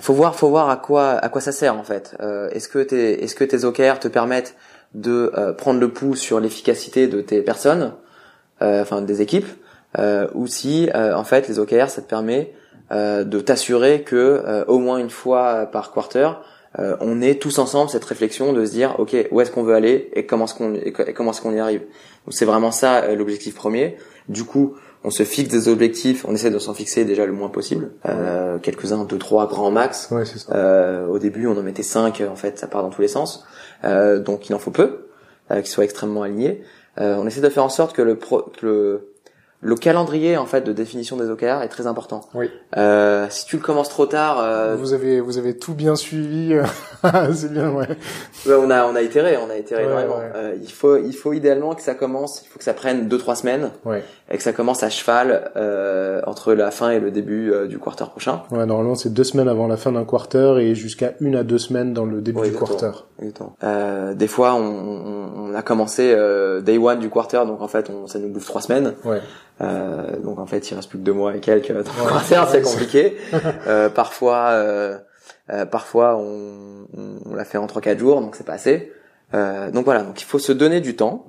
faut 0.00 0.14
voir, 0.14 0.34
faut 0.34 0.48
voir 0.48 0.70
à 0.70 0.76
quoi 0.76 1.10
à 1.12 1.28
quoi 1.28 1.40
ça 1.40 1.52
sert 1.52 1.76
en 1.76 1.82
fait. 1.84 2.16
Euh, 2.20 2.48
est-ce 2.50 2.68
que 2.68 2.78
tes 2.78 3.22
est-ce 3.22 3.34
que 3.34 3.44
tes 3.44 3.64
OKR 3.64 3.98
te 4.00 4.08
permettent 4.08 4.54
de 4.94 5.30
euh, 5.36 5.52
prendre 5.52 5.78
le 5.80 5.90
pouls 5.92 6.16
sur 6.16 6.40
l'efficacité 6.40 7.06
de 7.06 7.20
tes 7.20 7.42
personnes, 7.42 7.92
euh, 8.62 8.82
enfin 8.82 9.02
des 9.02 9.20
équipes, 9.22 9.46
euh, 9.98 10.28
ou 10.34 10.46
si 10.46 10.88
en 10.94 11.24
fait 11.24 11.48
les 11.48 11.58
OKR 11.58 11.88
ça 11.88 12.02
te 12.02 12.08
permet 12.08 12.52
de 12.92 13.40
t'assurer 13.40 14.02
que 14.02 14.64
au 14.66 14.78
moins 14.78 14.98
une 14.98 15.10
fois 15.10 15.66
par 15.66 15.92
quarter, 15.92 16.30
on 16.78 17.20
est 17.20 17.40
tous 17.40 17.58
ensemble 17.58 17.90
cette 17.90 18.04
réflexion 18.04 18.52
de 18.52 18.64
se 18.64 18.72
dire 18.72 18.96
ok 18.98 19.16
où 19.30 19.40
est-ce 19.40 19.50
qu'on 19.50 19.62
veut 19.62 19.74
aller 19.74 20.10
et 20.14 20.26
comment 20.26 20.44
est-ce 20.44 20.54
qu'on 20.54 20.74
et 20.74 20.92
comment 20.92 21.30
est-ce 21.30 21.40
qu'on 21.40 21.54
y 21.54 21.60
arrive. 21.60 21.80
Donc 21.80 22.32
c'est 22.32 22.44
vraiment 22.44 22.72
ça 22.72 23.14
l'objectif 23.14 23.54
premier. 23.54 23.96
Du 24.28 24.44
coup 24.44 24.76
on 25.02 25.10
se 25.10 25.22
fixe 25.22 25.48
des 25.48 25.68
objectifs, 25.68 26.24
on 26.28 26.34
essaie 26.34 26.50
de 26.50 26.58
s'en 26.58 26.74
fixer 26.74 27.04
déjà 27.04 27.24
le 27.24 27.32
moins 27.32 27.48
possible, 27.48 27.92
euh, 28.06 28.58
quelques-uns, 28.58 29.04
deux, 29.04 29.18
trois 29.18 29.46
grands 29.46 29.70
max. 29.70 30.10
Ouais, 30.10 30.24
ça. 30.24 30.54
Euh, 30.54 31.06
au 31.06 31.18
début, 31.18 31.46
on 31.46 31.56
en 31.56 31.62
mettait 31.62 31.82
cinq, 31.82 32.22
en 32.28 32.36
fait, 32.36 32.58
ça 32.58 32.66
part 32.66 32.82
dans 32.82 32.90
tous 32.90 33.00
les 33.00 33.08
sens, 33.08 33.44
euh, 33.84 34.18
donc 34.18 34.48
il 34.50 34.54
en 34.54 34.58
faut 34.58 34.70
peu, 34.70 35.08
euh, 35.50 35.60
qu'ils 35.60 35.70
soient 35.70 35.84
extrêmement 35.84 36.22
alignés. 36.22 36.62
Euh, 36.98 37.16
on 37.16 37.26
essaie 37.26 37.40
de 37.40 37.48
faire 37.48 37.64
en 37.64 37.70
sorte 37.70 37.96
que 37.96 38.02
le, 38.02 38.16
pro, 38.16 38.42
que 38.42 38.66
le 38.66 39.09
le 39.62 39.74
calendrier 39.76 40.36
en 40.36 40.46
fait 40.46 40.62
de 40.62 40.72
définition 40.72 41.16
des 41.16 41.28
OKR 41.28 41.62
est 41.62 41.68
très 41.68 41.86
important. 41.86 42.22
Oui. 42.34 42.50
Euh, 42.76 43.26
si 43.28 43.44
tu 43.44 43.56
le 43.56 43.62
commences 43.62 43.90
trop 43.90 44.06
tard, 44.06 44.40
euh... 44.40 44.74
vous 44.74 44.94
avez 44.94 45.20
vous 45.20 45.36
avez 45.36 45.56
tout 45.56 45.74
bien 45.74 45.96
suivi, 45.96 46.54
euh, 46.54 46.64
c'est 47.34 47.52
bien 47.52 47.70
ouais. 47.70 47.86
ouais. 48.46 48.54
On 48.54 48.70
a 48.70 48.86
on 48.86 48.96
a 48.96 49.02
itéré, 49.02 49.36
on 49.36 49.50
a 49.50 49.56
itéré 49.56 49.84
énormément. 49.84 50.18
Euh, 50.34 50.56
il 50.62 50.72
faut 50.72 50.96
il 50.96 51.12
faut 51.12 51.34
idéalement 51.34 51.74
que 51.74 51.82
ça 51.82 51.94
commence, 51.94 52.42
il 52.44 52.48
faut 52.48 52.58
que 52.58 52.64
ça 52.64 52.74
prenne 52.74 53.08
deux 53.08 53.18
trois 53.18 53.36
semaines 53.36 53.70
ouais. 53.84 54.02
Et 54.30 54.36
que 54.36 54.42
ça 54.42 54.52
commence 54.52 54.82
à 54.82 54.90
cheval 54.90 55.50
euh, 55.56 56.20
entre 56.26 56.52
la 56.52 56.70
fin 56.70 56.90
et 56.90 57.00
le 57.00 57.10
début 57.10 57.52
euh, 57.52 57.66
du 57.66 57.78
quarter 57.78 58.04
prochain. 58.10 58.42
Ouais, 58.50 58.64
normalement 58.66 58.94
c'est 58.94 59.12
deux 59.12 59.24
semaines 59.24 59.48
avant 59.48 59.66
la 59.66 59.76
fin 59.76 59.92
d'un 59.92 60.04
quarter 60.04 60.58
et 60.60 60.74
jusqu'à 60.74 61.14
une 61.20 61.36
à 61.36 61.42
deux 61.42 61.58
semaines 61.58 61.92
dans 61.92 62.04
le 62.04 62.20
début 62.20 62.42
du 62.42 62.52
quarter. 62.52 62.90
Euh, 63.64 64.14
des 64.14 64.28
fois 64.28 64.54
on, 64.54 64.62
on, 64.64 65.50
on 65.50 65.54
a 65.54 65.62
commencé 65.62 66.14
day 66.62 66.78
one 66.78 67.00
du 67.00 67.10
quarter, 67.10 67.42
donc 67.46 67.60
en 67.60 67.68
fait 67.68 67.90
on, 67.90 68.06
ça 68.06 68.18
nous 68.18 68.28
bouffe 68.28 68.46
trois 68.46 68.62
semaines. 68.62 68.94
Ouais. 69.04 69.20
Euh, 69.62 70.18
donc 70.20 70.38
en 70.38 70.46
fait, 70.46 70.70
il 70.70 70.74
reste 70.74 70.88
plus 70.88 70.98
que 70.98 71.04
deux 71.04 71.12
mois 71.12 71.36
et 71.36 71.40
quelques 71.40 71.70
dans 71.72 71.78
ouais, 71.78 72.46
c'est 72.50 72.62
compliqué. 72.62 73.16
euh, 73.66 73.90
parfois, 73.90 74.50
euh, 74.50 74.98
euh, 75.50 75.66
parfois 75.66 76.16
on, 76.16 76.86
on, 77.26 77.34
l'a 77.34 77.44
fait 77.44 77.58
en 77.58 77.66
trois 77.66 77.82
quatre 77.82 77.98
jours, 77.98 78.20
donc 78.20 78.36
c'est 78.36 78.46
pas 78.46 78.54
assez. 78.54 78.92
Euh, 79.34 79.70
donc 79.70 79.84
voilà, 79.84 80.02
donc 80.02 80.20
il 80.20 80.24
faut 80.24 80.38
se 80.38 80.52
donner 80.52 80.80
du 80.80 80.96
temps 80.96 81.26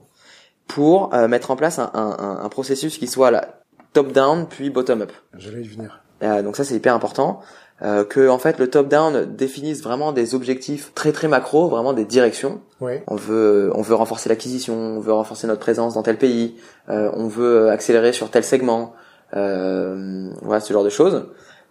pour 0.74 1.14
euh, 1.14 1.28
mettre 1.28 1.52
en 1.52 1.58
place 1.58 1.80
un, 1.80 1.92
un, 1.94 2.40
un, 2.44 2.50
processus 2.50 2.98
qui 2.98 3.08
soit 3.08 3.30
là 3.30 3.60
top 3.92 4.14
down 4.14 4.48
puis 4.48 4.70
bottom 4.70 5.02
up. 5.02 5.12
J'allais 5.38 5.64
y 5.64 5.68
venir. 5.68 6.02
donc 6.22 6.56
ça 6.56 6.64
c'est 6.64 6.76
hyper 6.76 6.96
important. 6.96 7.42
Euh, 7.82 8.06
que 8.06 8.30
en 8.30 8.38
fait 8.38 8.58
le 8.58 8.70
top 8.70 8.88
down 8.88 9.36
définisse 9.36 9.82
vraiment 9.82 10.14
des 10.14 10.34
objectifs 10.34 10.94
très 10.94 11.12
très 11.12 11.28
macro, 11.28 11.68
vraiment 11.68 11.92
des 11.92 12.06
directions. 12.06 12.62
Ouais. 12.80 13.04
On 13.08 13.16
veut 13.18 13.70
on 13.76 13.82
veut 13.82 13.96
renforcer 13.96 14.30
l'acquisition, 14.30 14.76
on 14.76 15.00
veut 15.02 15.12
renforcer 15.12 15.46
notre 15.48 15.60
présence 15.60 15.96
dans 15.96 16.04
tel 16.04 16.18
pays, 16.18 16.56
euh, 16.90 17.12
on 17.16 17.28
veut 17.28 17.70
accélérer 17.70 18.14
sur 18.14 18.30
tel 18.30 18.46
segment, 18.46 18.94
euh, 19.36 20.30
voilà 20.42 20.62
ce 20.62 20.72
genre 20.72 20.86
de 20.86 20.90
choses. 20.90 21.26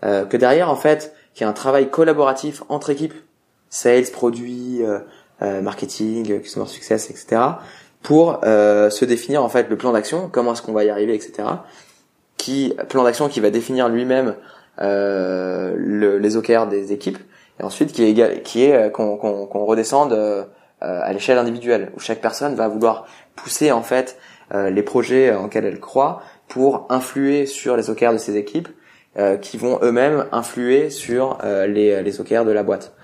Euh, 0.05 0.27
que 0.27 0.37
derrière 0.37 0.69
en 0.69 0.77
fait 0.77 1.15
qu'il 1.33 1.47
y 1.47 1.49
ait 1.49 1.51
un 1.51 1.55
travail 1.55 1.89
collaboratif 1.89 2.65
entre 2.69 2.91
équipes, 2.91 3.15
sales, 3.71 4.11
produits, 4.13 4.83
euh, 5.43 5.63
marketing, 5.63 6.43
customer 6.43 6.67
success, 6.67 7.09
etc. 7.09 7.41
pour 8.03 8.41
se 8.43 9.05
définir 9.05 9.45
en 9.45 9.49
fait 9.49 9.69
le 9.69 9.77
plan 9.77 9.93
d'action, 9.93 10.29
comment 10.33 10.55
est-ce 10.55 10.63
qu'on 10.63 10.73
va 10.73 10.85
y 10.85 10.91
arriver, 10.91 11.15
etc. 11.15 11.45
Qui 12.37 12.75
plan 12.89 13.05
d'action 13.05 13.29
qui 13.29 13.41
va 13.41 13.51
définir 13.51 13.89
lui-même 13.89 14.35
euh, 14.81 15.75
le, 15.77 16.17
les 16.17 16.37
OKR 16.39 16.67
des 16.67 16.93
équipes 16.93 17.19
et 17.59 17.63
ensuite 17.63 17.93
qui 17.93 18.03
est 18.03 18.43
qui 18.43 18.65
est 18.65 18.75
euh, 18.75 18.89
qu'on 18.89 19.19
qu'on 19.19 19.65
redescende 19.67 20.15
euh, 20.15 20.45
à 20.81 21.13
l'échelle 21.13 21.37
individuelle 21.37 21.93
où 21.95 22.01
chaque 22.01 22.23
personne 22.23 22.55
va 22.55 22.67
vouloir 22.67 23.07
pousser 23.37 23.73
en 23.73 23.83
fait 23.83 24.17
les 24.55 24.83
projets 24.83 25.33
en 25.35 25.45
lesquels 25.45 25.67
elle 25.67 25.79
croit 25.79 26.23
pour 26.49 26.87
influer 26.89 27.45
sur 27.45 27.77
les 27.77 27.91
OKR 27.91 28.15
de 28.15 28.19
ses 28.19 28.37
équipes 28.37 28.69
qui 29.43 29.59
vont 29.59 29.79
eux-mêmes 29.83 30.25
influer 30.33 30.89
sur 30.89 31.39
les, 31.45 32.03
les 32.03 32.21
OKR 32.21 32.45
de 32.47 32.51
la 32.51 32.63
boîte. 32.63 32.95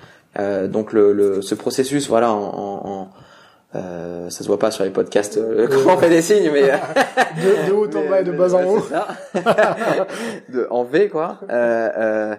donc 0.65 0.93
le, 0.93 1.13
le, 1.13 1.43
ce 1.43 1.55
processus, 1.55 2.09
voilà, 2.09 2.33
en, 2.33 2.81
en, 2.85 3.09
euh, 3.77 4.31
ça 4.31 4.43
se 4.43 4.49
voit 4.49 4.59
pas 4.59 4.71
sur 4.71 4.85
les 4.85 4.91
podcasts 4.91 5.37
euh, 5.37 5.69
comment 5.71 5.95
on 5.95 5.99
fait 5.99 6.09
des 6.09 6.23
signes, 6.23 6.51
mais 6.53 6.63
de, 6.63 7.69
de, 7.69 7.73
haut 7.73 7.87
en 7.87 8.09
bas 8.09 8.21
et 8.21 8.25
de 8.25 8.33
bas 8.33 8.55
en 8.55 8.65
haut. 8.65 8.83
de, 10.49 10.67
en 10.71 10.85
V 10.85 11.09
quoi, 11.09 11.41
euh, 11.51 11.91
euh, 11.97 12.37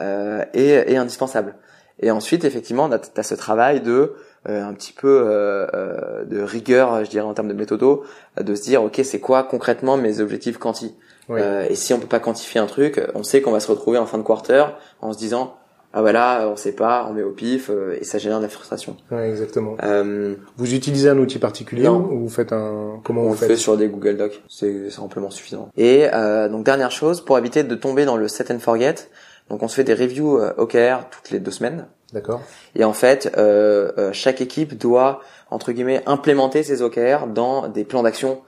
euh, 0.00 0.44
et, 0.54 0.92
et, 0.92 0.96
indispensable. 0.96 1.54
Et 2.00 2.10
ensuite, 2.10 2.44
effectivement, 2.44 2.90
tu 2.90 2.96
as 3.16 3.22
ce 3.22 3.34
travail 3.34 3.80
de 3.80 4.14
euh, 4.48 4.62
un 4.62 4.74
petit 4.74 4.92
peu 4.92 5.24
euh, 5.26 6.24
de 6.26 6.42
rigueur, 6.42 7.04
je 7.04 7.10
dirais 7.10 7.24
en 7.24 7.32
termes 7.32 7.48
de 7.48 7.54
méthodo, 7.54 8.04
de 8.38 8.54
se 8.54 8.62
dire 8.62 8.82
ok, 8.82 9.00
c'est 9.02 9.20
quoi 9.20 9.44
concrètement 9.44 9.96
mes 9.96 10.20
objectifs 10.20 10.58
quanti? 10.58 10.94
Oui. 11.28 11.40
et 11.40 11.74
si 11.74 11.92
on 11.92 11.98
peut 11.98 12.06
pas 12.06 12.20
quantifier 12.20 12.60
un 12.60 12.66
truc, 12.66 13.02
on 13.16 13.24
sait 13.24 13.42
qu'on 13.42 13.50
va 13.50 13.58
se 13.58 13.68
retrouver 13.68 13.98
en 13.98 14.06
fin 14.06 14.16
de 14.16 14.22
quarter 14.22 14.64
en 15.00 15.12
se 15.12 15.18
disant 15.18 15.56
ah 15.96 16.02
voilà, 16.02 16.46
on 16.52 16.56
sait 16.56 16.72
pas, 16.72 17.06
on 17.08 17.14
met 17.14 17.22
au 17.22 17.30
pif 17.30 17.70
euh, 17.70 17.96
et 17.98 18.04
ça 18.04 18.18
génère 18.18 18.36
de 18.36 18.42
la 18.42 18.50
frustration. 18.50 18.98
Ouais, 19.10 19.30
exactement. 19.30 19.76
Euh, 19.82 20.34
vous 20.58 20.74
utilisez 20.74 21.08
un 21.08 21.16
outil 21.16 21.38
particulier 21.38 21.88
ou 21.88 22.20
vous 22.20 22.28
faites 22.28 22.52
un 22.52 23.00
comment 23.02 23.22
on 23.22 23.28
vous 23.28 23.30
le 23.30 23.36
faites 23.38 23.48
fait 23.48 23.56
sur 23.56 23.78
des 23.78 23.88
Google 23.88 24.18
Docs, 24.18 24.42
c'est 24.46 24.98
amplement 24.98 25.30
suffisant. 25.30 25.70
Et 25.78 26.06
euh, 26.12 26.50
donc 26.50 26.66
dernière 26.66 26.90
chose, 26.90 27.22
pour 27.22 27.38
éviter 27.38 27.64
de 27.64 27.74
tomber 27.74 28.04
dans 28.04 28.18
le 28.18 28.28
set 28.28 28.50
and 28.50 28.58
forget, 28.58 29.08
donc 29.48 29.62
on 29.62 29.68
se 29.68 29.74
fait 29.74 29.84
des 29.84 29.94
reviews 29.94 30.38
euh, 30.38 30.52
OKR 30.58 31.08
toutes 31.10 31.30
les 31.30 31.38
deux 31.38 31.50
semaines. 31.50 31.86
D'accord. 32.12 32.42
Et 32.74 32.84
en 32.84 32.92
fait, 32.92 33.32
euh, 33.38 33.92
euh, 33.96 34.10
chaque 34.12 34.42
équipe 34.42 34.76
doit 34.76 35.20
entre 35.50 35.72
guillemets 35.72 36.02
implémenter 36.04 36.62
ses 36.62 36.82
OKR 36.82 37.26
dans 37.26 37.68
des 37.68 37.84
plans 37.84 38.02
d'action 38.02 38.42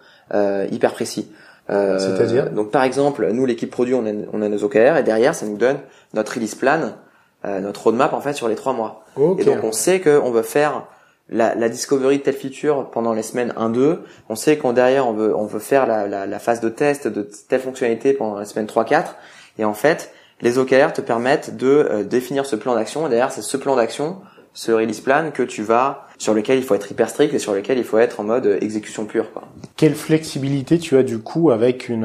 hyper 0.70 0.92
précis. 0.92 1.32
C'est-à-dire? 1.68 2.50
Donc 2.50 2.70
par 2.70 2.82
exemple, 2.82 3.30
nous 3.32 3.46
l'équipe 3.46 3.70
produit, 3.70 3.94
on 3.94 4.04
a, 4.04 4.10
on 4.34 4.42
a 4.42 4.48
nos 4.50 4.62
OKR 4.62 4.98
et 4.98 5.02
derrière 5.02 5.34
ça 5.34 5.46
nous 5.46 5.56
donne 5.56 5.78
notre 6.12 6.34
release 6.34 6.54
plan 6.54 6.92
euh, 7.48 7.60
notre 7.60 7.84
roadmap 7.84 8.12
en 8.12 8.20
fait 8.20 8.34
sur 8.34 8.48
les 8.48 8.54
trois 8.54 8.72
mois. 8.72 9.04
Okay. 9.16 9.42
Et 9.42 9.44
donc 9.44 9.64
on 9.64 9.72
sait 9.72 10.00
qu'on 10.00 10.30
veut 10.30 10.42
faire 10.42 10.86
la, 11.30 11.54
la, 11.54 11.68
discovery 11.68 12.18
de 12.18 12.22
telle 12.22 12.34
feature 12.34 12.90
pendant 12.90 13.12
les 13.12 13.22
semaines 13.22 13.52
1-2. 13.58 13.98
On 14.28 14.34
sait 14.34 14.56
qu'on 14.56 14.72
derrière 14.72 15.06
on 15.06 15.12
veut 15.12 15.34
on 15.36 15.46
veut 15.46 15.58
faire 15.58 15.86
la, 15.86 16.06
la, 16.06 16.26
la, 16.26 16.38
phase 16.38 16.60
de 16.60 16.68
test 16.68 17.06
de 17.06 17.28
telle 17.48 17.60
fonctionnalité 17.60 18.12
pendant 18.12 18.38
les 18.38 18.46
semaines 18.46 18.66
3-4. 18.66 19.04
Et 19.58 19.64
en 19.64 19.74
fait, 19.74 20.12
les 20.40 20.58
OKR 20.58 20.92
te 20.92 21.00
permettent 21.00 21.56
de 21.56 21.66
euh, 21.66 22.04
définir 22.04 22.46
ce 22.46 22.56
plan 22.56 22.74
d'action. 22.74 23.06
Et 23.06 23.10
derrière, 23.10 23.32
c'est 23.32 23.42
ce 23.42 23.56
plan 23.56 23.76
d'action, 23.76 24.16
ce 24.54 24.72
release 24.72 25.00
plan 25.00 25.30
que 25.32 25.42
tu 25.42 25.62
vas 25.62 26.06
sur 26.16 26.34
lequel 26.34 26.58
il 26.58 26.64
faut 26.64 26.74
être 26.74 26.90
hyper 26.90 27.10
strict 27.10 27.34
et 27.34 27.38
sur 27.38 27.54
lequel 27.54 27.78
il 27.78 27.84
faut 27.84 27.98
être 27.98 28.20
en 28.20 28.24
mode 28.24 28.46
euh, 28.46 28.58
exécution 28.60 29.04
pure. 29.04 29.32
Quoi. 29.32 29.42
Quelle 29.76 29.94
flexibilité 29.94 30.78
tu 30.78 30.96
as 30.96 31.02
du 31.02 31.18
coup 31.18 31.50
avec 31.50 31.88
une, 31.88 32.04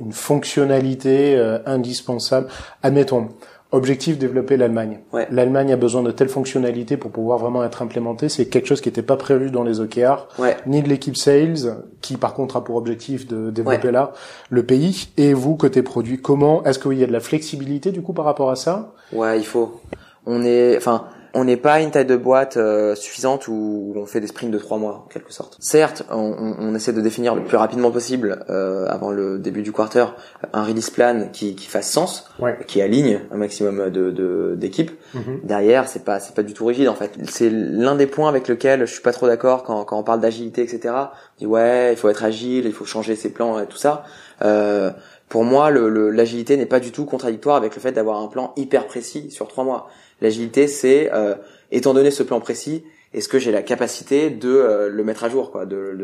une 0.00 0.12
fonctionnalité 0.12 1.36
indispensable? 1.66 2.48
Admettons, 2.82 3.28
Objectif 3.74 4.18
développer 4.18 4.58
l'Allemagne. 4.58 5.00
Ouais. 5.14 5.26
L'Allemagne 5.30 5.72
a 5.72 5.76
besoin 5.76 6.02
de 6.02 6.10
telles 6.10 6.28
fonctionnalités 6.28 6.98
pour 6.98 7.10
pouvoir 7.10 7.38
vraiment 7.38 7.64
être 7.64 7.80
implémentée. 7.80 8.28
C'est 8.28 8.44
quelque 8.44 8.66
chose 8.66 8.82
qui 8.82 8.90
n'était 8.90 9.02
pas 9.02 9.16
prévu 9.16 9.50
dans 9.50 9.62
les 9.62 9.80
OKR, 9.80 10.28
ouais. 10.38 10.58
ni 10.66 10.82
de 10.82 10.88
l'équipe 10.90 11.16
sales, 11.16 11.82
qui 12.02 12.18
par 12.18 12.34
contre 12.34 12.56
a 12.56 12.64
pour 12.64 12.76
objectif 12.76 13.26
de 13.26 13.50
développer 13.50 13.90
là 13.90 14.12
le 14.50 14.62
pays. 14.64 15.08
Et 15.16 15.32
vous 15.32 15.56
côté 15.56 15.82
produit, 15.82 16.20
comment 16.20 16.62
est-ce 16.64 16.78
qu'il 16.78 16.98
y 16.98 17.02
a 17.02 17.06
de 17.06 17.12
la 17.12 17.20
flexibilité 17.20 17.92
du 17.92 18.02
coup 18.02 18.12
par 18.12 18.26
rapport 18.26 18.50
à 18.50 18.56
ça? 18.56 18.92
Ouais, 19.12 19.38
il 19.38 19.46
faut. 19.46 19.80
On 20.26 20.44
est, 20.44 20.76
enfin, 20.76 21.06
on 21.34 21.44
n'est 21.44 21.56
pas 21.56 21.80
une 21.80 21.90
taille 21.90 22.06
de 22.06 22.16
boîte 22.16 22.56
euh, 22.56 22.94
suffisante 22.94 23.48
où 23.48 23.92
on 23.96 24.06
fait 24.06 24.20
des 24.20 24.26
sprints 24.26 24.50
de 24.50 24.58
trois 24.58 24.78
mois 24.78 25.04
en 25.06 25.08
quelque 25.08 25.32
sorte. 25.32 25.56
Certes, 25.60 26.04
on, 26.10 26.56
on 26.58 26.74
essaie 26.74 26.92
de 26.92 27.00
définir 27.00 27.34
le 27.34 27.44
plus 27.44 27.56
rapidement 27.56 27.90
possible 27.90 28.44
euh, 28.50 28.86
avant 28.88 29.10
le 29.10 29.38
début 29.38 29.62
du 29.62 29.72
quarter 29.72 30.04
un 30.52 30.64
release 30.64 30.90
plan 30.90 31.28
qui, 31.32 31.54
qui 31.54 31.66
fasse 31.66 31.90
sens, 31.90 32.30
ouais. 32.38 32.58
qui 32.66 32.82
aligne 32.82 33.20
un 33.30 33.36
maximum 33.36 33.90
de 33.90 34.54
d'équipes. 34.56 34.92
De, 35.14 35.18
mm 35.18 35.22
-hmm. 35.22 35.46
Derrière, 35.46 35.88
c'est 35.88 36.04
pas 36.04 36.20
c'est 36.20 36.34
pas 36.34 36.42
du 36.42 36.54
tout 36.54 36.66
rigide 36.66 36.88
en 36.88 36.94
fait. 36.94 37.12
C'est 37.28 37.50
l'un 37.50 37.96
des 37.96 38.06
points 38.06 38.28
avec 38.28 38.48
lequel 38.48 38.80
je 38.86 38.92
suis 38.92 39.02
pas 39.02 39.12
trop 39.12 39.26
d'accord 39.26 39.62
quand 39.62 39.84
quand 39.84 39.98
on 39.98 40.04
parle 40.04 40.20
d'agilité 40.20 40.60
etc. 40.62 40.78
On 40.94 41.38
dit 41.38 41.46
ouais, 41.46 41.92
il 41.92 41.96
faut 42.00 42.10
être 42.14 42.24
agile, 42.24 42.64
il 42.66 42.72
faut 42.72 42.84
changer 42.96 43.14
ses 43.16 43.30
plans 43.36 43.54
et 43.60 43.66
tout 43.66 43.78
ça. 43.86 44.04
Euh, 44.42 44.90
pour 45.32 45.44
moi, 45.44 45.70
l'agilité 45.70 46.58
n'est 46.58 46.66
pas 46.66 46.78
du 46.78 46.92
tout 46.92 47.06
contradictoire 47.06 47.56
avec 47.56 47.74
le 47.74 47.80
fait 47.80 47.92
d'avoir 47.92 48.20
un 48.20 48.26
plan 48.26 48.52
hyper 48.58 48.86
précis 48.86 49.30
sur 49.30 49.48
trois 49.48 49.64
mois. 49.64 49.88
L'agilité, 50.20 50.66
c'est 50.66 51.10
euh, 51.10 51.36
étant 51.70 51.94
donné 51.94 52.10
ce 52.10 52.22
plan 52.22 52.38
précis, 52.38 52.84
est-ce 53.14 53.30
que 53.30 53.38
j'ai 53.38 53.50
la 53.50 53.62
capacité 53.62 54.28
de 54.28 54.50
euh, 54.50 54.90
le 54.90 55.04
mettre 55.04 55.24
à 55.24 55.30
jour, 55.30 55.50
quoi, 55.50 55.64
de 55.64 55.96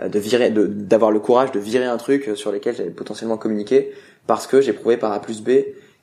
de, 0.00 0.08
de 0.08 0.18
virer, 0.18 0.50
d'avoir 0.50 1.12
le 1.12 1.20
courage 1.20 1.52
de 1.52 1.60
virer 1.60 1.84
un 1.84 1.98
truc 1.98 2.32
sur 2.34 2.50
lequel 2.50 2.74
j'avais 2.74 2.90
potentiellement 2.90 3.36
communiqué 3.36 3.92
parce 4.26 4.48
que 4.48 4.60
j'ai 4.60 4.72
prouvé 4.72 4.96
par 4.96 5.12
A 5.12 5.22
plus 5.22 5.40
B 5.40 5.50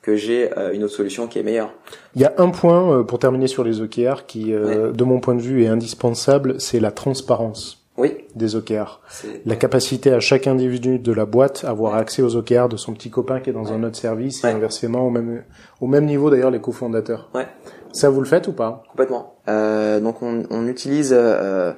que 0.00 0.16
j'ai 0.16 0.50
euh, 0.56 0.72
une 0.72 0.82
autre 0.82 0.94
solution 0.94 1.26
qui 1.26 1.38
est 1.38 1.42
meilleure. 1.42 1.74
Il 2.14 2.22
y 2.22 2.24
a 2.24 2.32
un 2.38 2.48
point 2.48 3.04
pour 3.04 3.18
terminer 3.18 3.48
sur 3.48 3.64
les 3.64 3.82
OKR 3.82 4.24
qui, 4.26 4.56
ouais. 4.56 4.92
de 4.94 5.04
mon 5.04 5.20
point 5.20 5.34
de 5.34 5.42
vue, 5.42 5.64
est 5.64 5.68
indispensable, 5.68 6.58
c'est 6.58 6.80
la 6.80 6.90
transparence. 6.90 7.85
Oui. 7.98 8.18
des 8.34 8.56
OKR. 8.56 9.00
La 9.46 9.56
capacité 9.56 10.12
à 10.12 10.20
chaque 10.20 10.46
individu 10.46 10.98
de 10.98 11.12
la 11.12 11.24
boîte 11.24 11.64
à 11.64 11.70
avoir 11.70 11.94
accès 11.94 12.20
aux 12.22 12.36
OKR 12.36 12.68
de 12.68 12.76
son 12.76 12.92
petit 12.92 13.10
copain 13.10 13.40
qui 13.40 13.50
est 13.50 13.52
dans 13.54 13.72
un 13.72 13.82
autre 13.84 13.96
service 13.96 14.44
et 14.44 14.48
Ouais. 14.48 14.52
inversement 14.52 15.06
au 15.06 15.10
même 15.10 15.42
au 15.80 15.86
même 15.86 16.04
niveau 16.04 16.28
d'ailleurs 16.30 16.50
les 16.50 16.60
cofondateurs. 16.60 17.30
Ouais. 17.34 17.46
Ça 17.92 18.10
vous 18.10 18.20
le 18.20 18.26
faites 18.26 18.48
ou 18.48 18.52
pas? 18.52 18.82
Complètement. 18.90 19.36
Euh, 19.48 20.00
donc 20.00 20.20
on, 20.22 20.42
on 20.50 20.66
utilise 20.68 21.14
euh, 21.16 21.72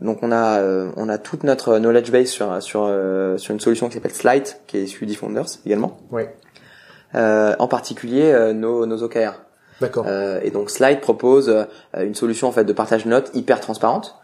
donc 0.00 0.18
on 0.22 0.30
a 0.30 0.60
euh, 0.60 0.90
on 0.96 1.08
a 1.08 1.18
toute 1.18 1.42
notre 1.42 1.78
knowledge 1.78 2.12
base 2.12 2.28
sur 2.28 2.62
sur 2.62 2.84
euh, 2.88 3.36
sur 3.38 3.52
une 3.52 3.58
solution 3.60 3.88
qui 3.88 3.94
s'appelle 3.94 4.12
Slide 4.14 4.46
qui 4.68 4.76
est 4.76 4.82
issue 4.84 5.06
d'eFounders 5.06 5.46
également. 5.66 5.98
Oui. 6.12 6.22
Euh, 7.14 7.56
en 7.58 7.66
particulier 7.68 8.30
euh, 8.32 8.52
nos 8.52 8.86
nos 8.86 9.02
OKR. 9.02 9.40
D'accord. 9.80 10.04
Euh, 10.06 10.40
et 10.44 10.50
donc 10.50 10.70
Slide 10.70 11.00
propose 11.00 11.52
une 11.96 12.14
solution 12.14 12.46
en 12.48 12.52
fait 12.52 12.64
de 12.64 12.72
partage 12.72 13.04
de 13.04 13.10
notes 13.10 13.30
hyper 13.34 13.60
transparente. 13.60 14.16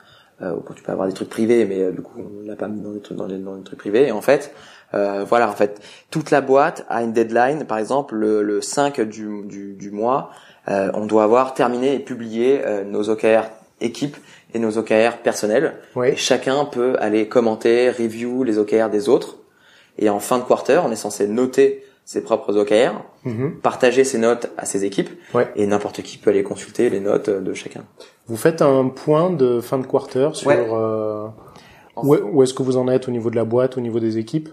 Euh, 0.44 0.54
tu 0.76 0.82
peux 0.82 0.92
avoir 0.92 1.08
des 1.08 1.14
trucs 1.14 1.28
privés, 1.30 1.64
mais 1.64 1.80
euh, 1.80 1.90
du 1.92 2.02
coup 2.02 2.20
on 2.20 2.46
l'a 2.46 2.56
pas 2.56 2.68
mis 2.68 2.80
dans 2.80 2.90
des 2.92 3.00
trucs 3.00 3.16
dans 3.16 3.26
les, 3.26 3.38
dans 3.38 3.54
les 3.54 3.62
trucs 3.62 3.78
privés. 3.78 4.06
Et 4.08 4.12
en 4.12 4.20
fait, 4.20 4.52
euh, 4.94 5.24
voilà, 5.28 5.48
en 5.48 5.54
fait, 5.54 5.80
toute 6.10 6.30
la 6.30 6.40
boîte 6.40 6.84
a 6.88 7.02
une 7.02 7.12
deadline. 7.12 7.64
Par 7.64 7.78
exemple, 7.78 8.14
le, 8.14 8.42
le 8.42 8.60
5 8.60 9.00
du, 9.00 9.42
du, 9.44 9.74
du 9.74 9.90
mois, 9.90 10.30
euh, 10.68 10.90
on 10.94 11.06
doit 11.06 11.24
avoir 11.24 11.54
terminé 11.54 11.94
et 11.94 11.98
publié 11.98 12.60
euh, 12.64 12.84
nos 12.84 13.08
OKR 13.10 13.44
équipes 13.80 14.16
et 14.54 14.58
nos 14.60 14.78
OKR 14.78 15.18
personnels. 15.22 15.74
Et 15.96 15.98
Oui. 15.98 16.16
chacun 16.16 16.64
peut 16.64 16.94
aller 17.00 17.28
commenter, 17.28 17.90
review 17.90 18.44
les 18.44 18.58
OKR 18.58 18.88
des 18.88 19.08
autres. 19.08 19.36
Et 19.98 20.08
en 20.10 20.20
fin 20.20 20.38
de 20.38 20.44
quarter, 20.44 20.80
on 20.84 20.90
est 20.92 20.96
censé 20.96 21.26
noter 21.26 21.84
ses 22.04 22.22
propres 22.22 22.54
OKR, 22.56 23.02
Mhm. 23.24 23.56
partager 23.62 24.04
ses 24.04 24.18
notes 24.18 24.50
à 24.58 24.66
ses 24.66 24.84
équipes, 24.84 25.10
Ouais. 25.34 25.48
et 25.56 25.66
n'importe 25.66 26.02
qui 26.02 26.18
peut 26.18 26.30
aller 26.30 26.42
consulter 26.42 26.90
les 26.90 27.00
notes 27.00 27.30
de 27.30 27.54
chacun. 27.54 27.84
Vous 28.26 28.36
faites 28.36 28.60
un 28.62 28.88
point 28.88 29.30
de 29.30 29.60
fin 29.60 29.78
de 29.78 29.86
quarter 29.86 30.30
sur 30.34 30.48
Ouais. 30.48 30.66
euh, 30.70 31.26
où, 31.96 32.14
où 32.14 32.42
est-ce 32.42 32.52
que 32.54 32.62
vous 32.62 32.76
en 32.76 32.88
êtes 32.88 33.08
au 33.08 33.10
niveau 33.10 33.30
de 33.30 33.36
la 33.36 33.44
boîte, 33.44 33.76
au 33.78 33.80
niveau 33.80 34.00
des 34.00 34.18
équipes? 34.18 34.48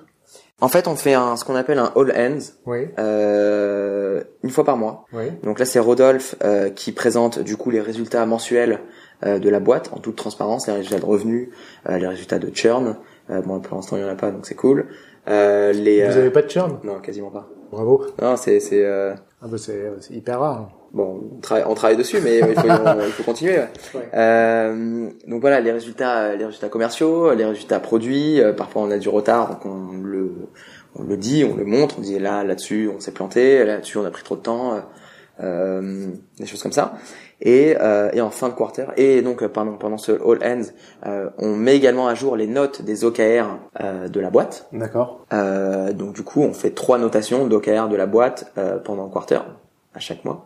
En 0.64 0.68
fait, 0.68 0.88
on 0.88 0.96
fait 0.96 1.16
un, 1.16 1.36
ce 1.38 1.44
qu'on 1.44 1.56
appelle 1.56 1.80
un 1.80 1.92
all 1.96 2.12
ends 2.16 2.38
Oui. 2.68 2.88
euh, 3.00 4.24
une 4.44 4.50
fois 4.50 4.64
par 4.64 4.78
mois. 4.78 5.06
Oui. 5.14 5.26
Donc 5.44 5.60
là, 5.60 5.66
c'est 5.66 5.80
Rodolphe 5.80 6.36
euh, 6.44 6.70
qui 6.70 6.92
présente 6.92 7.40
du 7.40 7.58
coup 7.58 7.70
les 7.72 7.82
résultats 7.82 8.26
mensuels 8.26 8.80
euh, 9.26 9.40
de 9.40 9.50
la 9.50 9.60
boîte 9.60 9.90
en 9.94 9.98
toute 10.00 10.16
transparence, 10.16 10.68
les 10.68 10.74
résultats 10.74 11.00
de 11.00 11.06
revenus, 11.06 11.50
les 11.90 12.08
résultats 12.08 12.40
de 12.40 12.50
churn. 12.56 12.96
Bon, 13.46 13.62
pour 13.62 13.76
l'instant, 13.78 13.96
il 13.96 14.02
y 14.02 14.06
en 14.06 14.10
a 14.10 14.16
pas, 14.16 14.30
donc 14.30 14.46
c'est 14.46 14.56
cool. 14.56 14.88
Euh, 15.28 15.72
les 15.74 16.04
Vous 16.04 16.18
euh, 16.18 16.20
avez 16.22 16.30
pas 16.32 16.42
de 16.42 16.50
churn? 16.50 16.80
Non, 16.84 17.00
quasiment 17.00 17.30
pas. 17.30 17.48
Bravo. 17.72 18.06
Non, 18.22 18.36
c'est 18.36 18.60
c'est 18.60 18.84
euh, 18.84 19.14
Ah 19.42 19.48
bah 19.48 19.58
c'est 19.58 19.92
c'est 20.02 20.14
hyper 20.14 20.40
rare. 20.40 20.70
bon, 20.92 21.22
on 21.38 21.40
travaille, 21.40 21.64
on 21.68 21.74
travaille 21.74 21.96
dessus, 21.98 22.18
mais 22.22 22.40
il 22.40 22.44
faut, 22.56 22.68
il 22.68 23.12
faut 23.14 23.24
continuer. 23.24 23.58
ouais. 23.60 23.68
Ouais. 23.96 24.10
Euh, 24.14 25.10
donc 25.28 25.42
voilà, 25.42 25.62
les 25.62 25.72
résultats, 25.72 26.36
les 26.36 26.46
résultats 26.46 26.70
commerciaux, 26.70 27.34
les 27.34 27.46
résultats 27.46 27.80
produits. 27.80 28.42
euh, 28.42 28.52
parfois, 28.54 28.82
on 28.82 28.92
a 28.92 28.98
du 28.98 29.10
retard, 29.10 29.50
donc 29.50 29.66
on 29.66 30.02
le, 30.02 30.32
on 30.96 31.04
le 31.04 31.18
dit, 31.18 31.46
on 31.50 31.56
le 31.56 31.64
montre, 31.66 31.96
on 32.00 32.02
dit 32.02 32.20
là, 32.20 32.44
là-dessus, 32.44 32.90
on 32.94 33.00
s'est 33.00 33.12
planté, 33.14 33.64
là-dessus, 33.64 33.98
on 34.00 34.06
a 34.06 34.12
pris 34.12 34.24
trop 34.24 34.36
de 34.36 34.42
temps, 34.42 34.74
euh, 34.74 34.80
euh, 35.44 36.08
des 36.40 36.46
choses 36.46 36.62
comme 36.64 36.72
ça. 36.74 36.96
Et, 37.42 37.76
euh, 37.80 38.10
et 38.14 38.22
en 38.22 38.30
fin 38.30 38.50
de 38.50 38.54
quarter, 38.54 38.86
et 38.98 39.22
donc 39.22 39.42
euh, 39.42 39.50
pardon, 39.50 39.76
pendant 39.80 39.98
ce 39.98 40.12
all 40.12 40.40
ends, 40.44 40.70
euh, 41.08 41.30
on 41.40 41.56
met 41.56 41.76
également 41.76 42.08
à 42.08 42.14
jour 42.14 42.36
les 42.36 42.48
notes 42.48 42.84
des 42.84 43.04
OKR 43.04 43.58
euh, 43.82 44.08
de 44.08 44.20
la 44.20 44.30
boîte. 44.30 44.68
D'accord. 44.72 45.26
Euh, 45.34 45.92
donc 45.92 46.14
du 46.14 46.24
coup, 46.24 46.42
on 46.42 46.54
fait 46.54 46.72
trois 46.72 47.00
notations 47.00 47.48
d'OKR 47.48 47.88
de 47.90 47.96
la 47.96 48.06
boîte 48.06 48.52
euh, 48.58 48.78
pendant 48.78 49.06
le 49.06 49.10
quarter, 49.10 49.40
à 49.94 50.00
chaque 50.00 50.24
mois. 50.26 50.46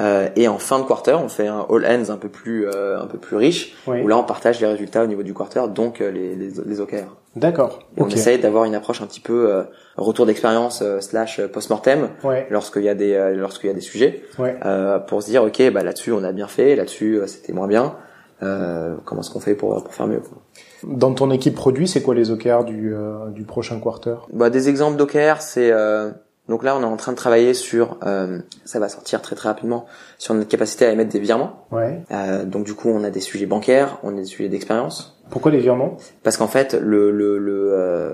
Euh, 0.00 0.28
et 0.36 0.48
en 0.48 0.58
fin 0.58 0.78
de 0.78 0.84
quarter, 0.84 1.12
on 1.22 1.28
fait 1.28 1.46
un 1.46 1.66
all 1.70 1.86
ends 1.86 2.10
un 2.10 2.16
peu 2.16 2.28
plus 2.28 2.66
euh, 2.68 3.00
un 3.00 3.06
peu 3.06 3.18
plus 3.18 3.36
riche, 3.36 3.74
Oui. 3.86 4.00
où 4.02 4.08
là 4.08 4.16
on 4.18 4.24
partage 4.24 4.60
les 4.60 4.66
résultats 4.66 5.02
au 5.02 5.06
niveau 5.06 5.22
du 5.22 5.34
quarter, 5.34 5.62
donc 5.68 6.00
euh, 6.00 6.10
les, 6.10 6.34
les, 6.34 6.50
les 6.64 6.80
OKR. 6.80 7.16
D'accord. 7.36 7.78
Et 7.96 8.02
on 8.02 8.08
essaye 8.08 8.38
d'avoir 8.38 8.64
une 8.64 8.74
approche 8.74 9.00
un 9.00 9.06
petit 9.06 9.20
peu 9.20 9.50
euh, 9.50 9.62
retour 9.96 10.26
d'expérience 10.26 10.82
euh, 10.82 11.00
slash 11.00 11.40
post-mortem 11.46 12.10
Ouais. 12.24 12.46
lorsqu'il 12.50 12.82
y 12.82 12.88
a 12.90 12.94
des 12.94 13.32
lorsqu'il 13.36 13.68
y 13.68 13.70
a 13.70 13.74
des 13.74 13.80
sujets 13.80 14.22
Ouais. 14.38 14.56
euh, 14.66 14.98
pour 14.98 15.22
se 15.22 15.28
dire 15.28 15.42
ok 15.42 15.70
bah 15.72 15.82
là-dessus 15.82 16.12
on 16.12 16.22
a 16.24 16.32
bien 16.32 16.46
fait, 16.48 16.76
là-dessus 16.76 17.20
c'était 17.26 17.52
moins 17.54 17.66
bien. 17.68 17.94
Euh, 18.42 18.96
comment 19.04 19.20
est-ce 19.20 19.30
qu'on 19.30 19.40
fait 19.40 19.54
pour 19.54 19.82
pour 19.82 19.94
faire 19.94 20.06
mieux 20.06 20.20
quoi. 20.20 20.38
Dans 20.82 21.14
ton 21.14 21.30
équipe 21.30 21.54
produit, 21.54 21.86
c'est 21.86 22.02
quoi 22.02 22.14
les 22.14 22.30
OKR 22.32 22.64
du 22.64 22.92
euh, 22.94 23.28
du 23.28 23.44
prochain 23.44 23.78
quarter? 23.78 24.16
Bah, 24.32 24.50
des 24.50 24.68
exemples 24.68 24.96
d'OKR, 24.96 25.40
c'est 25.40 25.70
euh, 25.70 26.10
donc 26.48 26.64
là 26.64 26.76
on 26.76 26.82
est 26.82 26.84
en 26.84 26.96
train 26.96 27.12
de 27.12 27.16
travailler 27.16 27.54
sur, 27.54 27.98
euh, 28.04 28.38
ça 28.64 28.78
va 28.78 28.88
sortir 28.88 29.22
très 29.22 29.36
très 29.36 29.48
rapidement, 29.48 29.86
sur 30.18 30.34
notre 30.34 30.48
capacité 30.48 30.84
à 30.86 30.90
émettre 30.90 31.10
des 31.10 31.20
virements. 31.20 31.66
Ouais. 31.70 32.02
Euh, 32.10 32.44
donc 32.44 32.64
du 32.64 32.74
coup 32.74 32.88
on 32.90 33.04
a 33.04 33.10
des 33.10 33.20
sujets 33.20 33.46
bancaires, 33.46 33.98
on 34.02 34.10
a 34.16 34.20
des 34.20 34.24
sujets 34.24 34.48
d'expérience, 34.48 35.18
Pourquoi 35.30 35.50
les 35.52 35.60
virements? 35.60 35.96
Parce 36.22 36.36
qu'en 36.36 36.48
fait 36.48 36.74
le 36.74 37.10
le 37.10 37.38
le, 37.38 37.70
euh, 37.72 38.12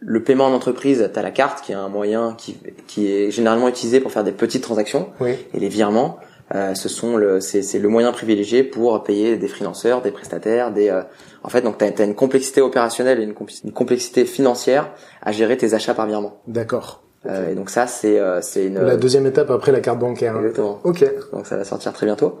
le 0.00 0.22
paiement 0.22 0.46
en 0.46 0.52
entreprise, 0.52 1.10
t'as 1.12 1.22
la 1.22 1.30
carte 1.30 1.62
qui 1.64 1.72
est 1.72 1.76
un 1.76 1.88
moyen 1.88 2.34
qui 2.36 2.58
qui 2.86 3.10
est 3.10 3.30
généralement 3.30 3.68
utilisé 3.68 4.00
pour 4.00 4.12
faire 4.12 4.24
des 4.24 4.32
petites 4.32 4.62
transactions, 4.62 5.08
Oui. 5.20 5.34
et 5.54 5.58
les 5.58 5.68
virements, 5.68 6.18
euh, 6.54 6.74
ce 6.74 6.88
sont 6.88 7.16
le 7.16 7.40
c'est 7.40 7.62
c'est 7.62 7.78
le 7.80 7.88
moyen 7.88 8.12
privilégié 8.12 8.62
pour 8.62 9.02
payer 9.02 9.36
des 9.38 9.48
freelanceurs, 9.48 10.02
des 10.02 10.12
prestataires, 10.12 10.72
des 10.72 10.90
euh, 10.90 11.02
en 11.42 11.48
fait 11.48 11.62
donc 11.62 11.78
t'as 11.78 11.86
as 11.86 12.04
une 12.04 12.14
complexité 12.14 12.60
opérationnelle 12.60 13.18
et 13.20 13.24
une 13.24 13.72
complexité 13.72 14.26
financière 14.26 14.92
à 15.22 15.32
gérer 15.32 15.56
tes 15.56 15.72
achats 15.74 15.94
par 15.94 16.06
virement. 16.06 16.40
D'accord. 16.46 17.02
Euh, 17.28 17.50
et 17.50 17.54
donc 17.54 17.70
ça, 17.70 17.86
c'est 17.86 18.18
euh, 18.20 18.40
c'est 18.40 18.66
une. 18.66 18.78
La 18.80 18.96
deuxième 18.96 19.26
étape 19.26 19.50
après 19.50 19.72
la 19.72 19.80
carte 19.80 19.98
bancaire. 19.98 20.36
Exactement. 20.36 20.80
Ok. 20.84 21.04
Donc 21.32 21.46
ça 21.46 21.56
va 21.56 21.64
sortir 21.64 21.92
très 21.92 22.06
bientôt. 22.06 22.38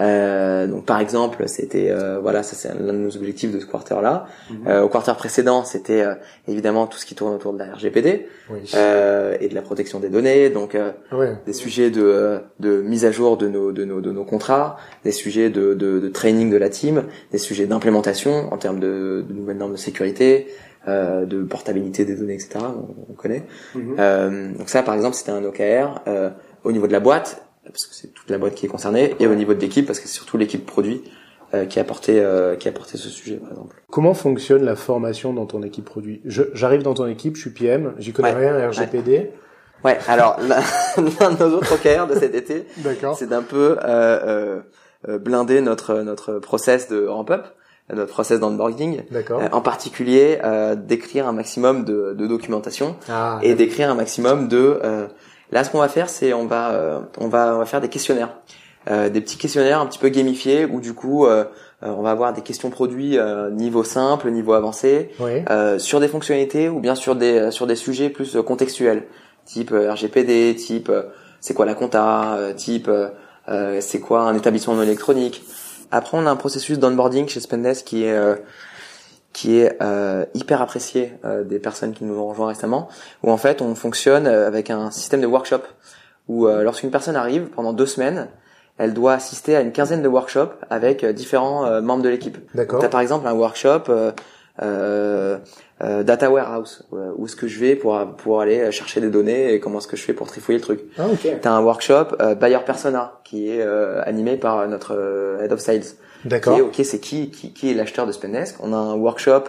Euh, 0.00 0.66
donc 0.66 0.86
par 0.86 0.98
exemple, 0.98 1.44
c'était 1.46 1.88
euh, 1.90 2.18
voilà, 2.20 2.42
ça 2.42 2.56
c'est 2.56 2.68
l'un 2.76 2.92
de 2.92 2.98
nos 2.98 3.16
objectifs 3.16 3.52
de 3.52 3.60
ce 3.60 3.66
quarter-là. 3.66 4.26
Euh, 4.66 4.82
au 4.82 4.88
quarter 4.88 5.12
précédent, 5.16 5.62
c'était 5.64 6.02
euh, 6.02 6.14
évidemment 6.48 6.88
tout 6.88 6.98
ce 6.98 7.06
qui 7.06 7.14
tourne 7.14 7.32
autour 7.32 7.52
de 7.52 7.60
la 7.60 7.66
RGPD 7.74 8.26
Oui. 8.50 8.58
euh, 8.74 9.36
et 9.40 9.46
de 9.48 9.54
la 9.54 9.62
protection 9.62 10.00
des 10.00 10.08
données. 10.08 10.50
Donc 10.50 10.74
euh, 10.74 10.90
Ouais. 11.12 11.34
des 11.46 11.52
sujets 11.52 11.90
de, 11.90 12.40
de 12.58 12.82
mise 12.82 13.04
à 13.04 13.12
jour 13.12 13.36
de 13.36 13.46
nos, 13.46 13.70
de 13.70 13.84
nos, 13.84 14.00
de 14.00 14.10
nos 14.10 14.24
contrats, 14.24 14.78
des 15.04 15.12
sujets 15.12 15.48
de, 15.48 15.74
de, 15.74 16.00
de 16.00 16.08
training 16.08 16.50
de 16.50 16.56
la 16.56 16.70
team, 16.70 17.04
des 17.30 17.38
sujets 17.38 17.66
d'implémentation 17.66 18.52
en 18.52 18.56
termes 18.56 18.80
de, 18.80 19.24
de 19.28 19.32
nouvelles 19.32 19.58
normes 19.58 19.72
de 19.74 19.76
sécurité, 19.78 20.48
euh, 20.88 21.24
de 21.26 21.42
portabilité 21.42 22.04
des 22.04 22.16
données, 22.16 22.34
etc. 22.34 22.58
On, 22.60 23.12
on 23.12 23.14
connaît. 23.14 23.44
Euh, 23.98 24.52
donc 24.52 24.68
ça, 24.68 24.82
par 24.82 24.94
exemple, 24.94 25.16
c'était 25.16 25.32
un 25.32 25.44
OKR 25.44 26.00
euh, 26.06 26.30
au 26.64 26.72
niveau 26.72 26.86
de 26.86 26.92
la 26.92 27.00
boîte, 27.00 27.42
parce 27.64 27.86
que 27.86 27.94
c'est 27.94 28.08
toute 28.14 28.30
la 28.30 28.38
boîte 28.38 28.54
qui 28.54 28.66
est 28.66 28.68
concernée, 28.68 29.14
et 29.20 29.26
au 29.26 29.34
niveau 29.34 29.54
de 29.54 29.60
l'équipe, 29.60 29.86
parce 29.86 30.00
que 30.00 30.08
c'est 30.08 30.14
surtout 30.14 30.36
l'équipe 30.36 30.64
produit 30.66 31.02
euh, 31.54 31.66
qui 31.66 31.78
a 31.80 31.84
porté 31.84 32.20
euh, 32.20 32.56
qui 32.56 32.68
a 32.68 32.72
porté 32.72 32.98
ce 32.98 33.08
sujet, 33.08 33.36
par 33.36 33.50
exemple. 33.50 33.76
Comment 33.90 34.14
fonctionne 34.14 34.64
la 34.64 34.76
formation 34.76 35.32
dans 35.32 35.46
ton 35.46 35.62
équipe 35.62 35.84
produit? 35.84 36.20
J'arrive 36.24 36.82
dans 36.82 36.94
ton 36.94 37.06
équipe, 37.06 37.36
je 37.36 37.42
suis 37.42 37.50
PM, 37.50 37.94
j'y 37.98 38.12
connais 38.12 38.34
Ouais. 38.34 38.50
rien, 38.50 38.68
RGPD. 38.68 39.30
Ouais. 39.84 39.98
Alors 40.08 40.38
l'un 41.20 41.30
de 41.32 41.38
nos 41.44 41.56
autres 41.58 41.74
OKR 41.74 42.06
de 42.06 42.18
cet 42.18 42.34
été, 42.34 42.64
c'est 43.16 43.28
d'un 43.28 43.42
peu 43.42 43.76
euh, 43.78 43.78
euh, 43.84 44.60
euh, 45.08 45.18
blinder 45.18 45.60
notre 45.60 46.00
notre 46.00 46.38
process 46.38 46.88
de 46.88 47.06
ramp 47.06 47.26
up, 47.30 47.44
notre 47.92 48.10
process 48.12 48.40
d'onboarding. 48.40 49.02
Euh, 49.12 49.48
en 49.52 49.60
particulier, 49.60 50.38
euh, 50.42 50.74
d'écrire 50.74 51.28
un 51.28 51.32
maximum 51.32 51.84
de, 51.84 52.14
de 52.16 52.26
documentation 52.26 52.96
Ah. 53.08 53.38
et 53.42 53.54
d'écrire 53.54 53.90
un 53.90 53.94
maximum 53.94 54.48
de. 54.48 54.80
euh, 54.84 55.06
là, 55.52 55.64
ce 55.64 55.70
qu'on 55.70 55.78
va 55.80 55.88
faire, 55.88 56.08
c'est 56.08 56.32
on 56.32 56.46
va 56.46 56.70
euh, 56.72 57.00
on 57.18 57.28
va 57.28 57.54
on 57.54 57.58
va 57.58 57.66
faire 57.66 57.80
des 57.80 57.88
questionnaires, 57.90 58.36
Euh, 58.90 59.08
des 59.08 59.22
petits 59.22 59.38
questionnaires 59.38 59.80
un 59.80 59.86
petit 59.86 59.98
peu 59.98 60.10
gamifiés 60.10 60.66
où 60.66 60.78
du 60.80 60.92
coup 60.92 61.24
euh, 61.26 61.44
on 61.80 62.02
va 62.02 62.10
avoir 62.10 62.32
des 62.34 62.42
questions 62.42 62.68
produits 62.70 63.18
euh, 63.18 63.50
niveau 63.50 63.82
simple, 63.84 64.30
niveau 64.30 64.52
avancé, 64.52 65.10
Oui. 65.20 65.42
euh, 65.50 65.78
sur 65.78 66.00
des 66.00 66.08
fonctionnalités 66.08 66.68
ou 66.68 66.80
bien 66.80 66.94
sur 66.94 67.16
des 67.16 67.50
sur 67.50 67.66
des 67.66 67.76
sujets 67.76 68.10
plus 68.10 68.36
contextuels, 68.46 69.04
type 69.46 69.70
RGPD, 69.72 70.54
type 70.56 70.90
c'est 71.40 71.54
quoi 71.54 71.64
la 71.66 71.74
compta, 71.74 72.36
type 72.56 72.90
c'est 73.80 74.00
quoi 74.00 74.20
un 74.22 74.34
établissement 74.34 74.74
non 74.74 74.82
électronique. 74.82 75.42
Après, 75.94 76.18
on 76.18 76.26
a 76.26 76.30
un 76.30 76.34
processus 76.34 76.80
d'onboarding 76.80 77.28
chez 77.28 77.38
Spendesk 77.38 77.86
qui 77.86 78.04
est 78.04 78.12
euh, 78.12 78.34
qui 79.32 79.58
est 79.58 79.76
euh, 79.80 80.24
hyper 80.34 80.60
apprécié 80.60 81.12
euh, 81.24 81.44
des 81.44 81.60
personnes 81.60 81.92
qui 81.92 82.02
nous 82.02 82.18
ont 82.18 82.26
rejoint 82.26 82.48
récemment, 82.48 82.88
où 83.22 83.30
en 83.30 83.36
fait 83.36 83.62
on 83.62 83.76
fonctionne 83.76 84.26
euh, 84.26 84.48
avec 84.48 84.70
un 84.70 84.90
système 84.90 85.20
de 85.20 85.28
workshop 85.28 85.62
où 86.26 86.48
euh, 86.48 86.64
lorsqu'une 86.64 86.90
personne 86.90 87.14
arrive 87.14 87.44
pendant 87.54 87.72
deux 87.72 87.86
semaines, 87.86 88.26
elle 88.76 88.92
doit 88.92 89.12
assister 89.12 89.54
à 89.54 89.60
une 89.60 89.70
quinzaine 89.70 90.02
de 90.02 90.08
workshops 90.08 90.54
avec 90.68 91.04
euh, 91.04 91.12
différents 91.12 91.80
membres 91.80 92.02
de 92.02 92.08
l'équipe. 92.08 92.38
D'accord. 92.56 92.80
T'as 92.80 92.88
par 92.88 93.00
exemple 93.00 93.28
un 93.28 93.34
workshop 93.34 93.84
euh, 94.62 95.38
euh, 95.82 96.02
data 96.04 96.30
warehouse, 96.30 96.86
euh, 96.92 97.10
où 97.16 97.26
est-ce 97.26 97.34
que 97.34 97.48
je 97.48 97.58
vais 97.58 97.74
pour 97.74 97.98
pour 98.16 98.40
aller 98.40 98.70
chercher 98.70 99.00
des 99.00 99.10
données 99.10 99.52
et 99.52 99.60
comment 99.60 99.78
est-ce 99.78 99.88
que 99.88 99.96
je 99.96 100.02
fais 100.02 100.12
pour 100.12 100.28
trifouiller 100.28 100.58
le 100.58 100.64
truc. 100.64 100.80
Ah 100.96 101.06
ok. 101.12 101.40
T'as 101.40 101.50
un 101.50 101.60
workshop 101.60 102.16
euh, 102.20 102.34
buyer 102.34 102.60
persona 102.64 103.20
qui 103.24 103.48
est 103.48 103.62
euh, 103.62 104.02
animé 104.04 104.36
par 104.36 104.66
notre 104.68 105.38
head 105.42 105.52
of 105.52 105.60
sales. 105.60 105.82
D'accord. 106.24 106.58
ok, 106.58 106.80
c'est 106.84 107.00
qui, 107.00 107.30
qui 107.30 107.52
qui 107.52 107.70
est 107.70 107.74
l'acheteur 107.74 108.06
de 108.06 108.12
Spendesk 108.12 108.56
On 108.60 108.72
a 108.72 108.76
un 108.76 108.94
workshop 108.94 109.44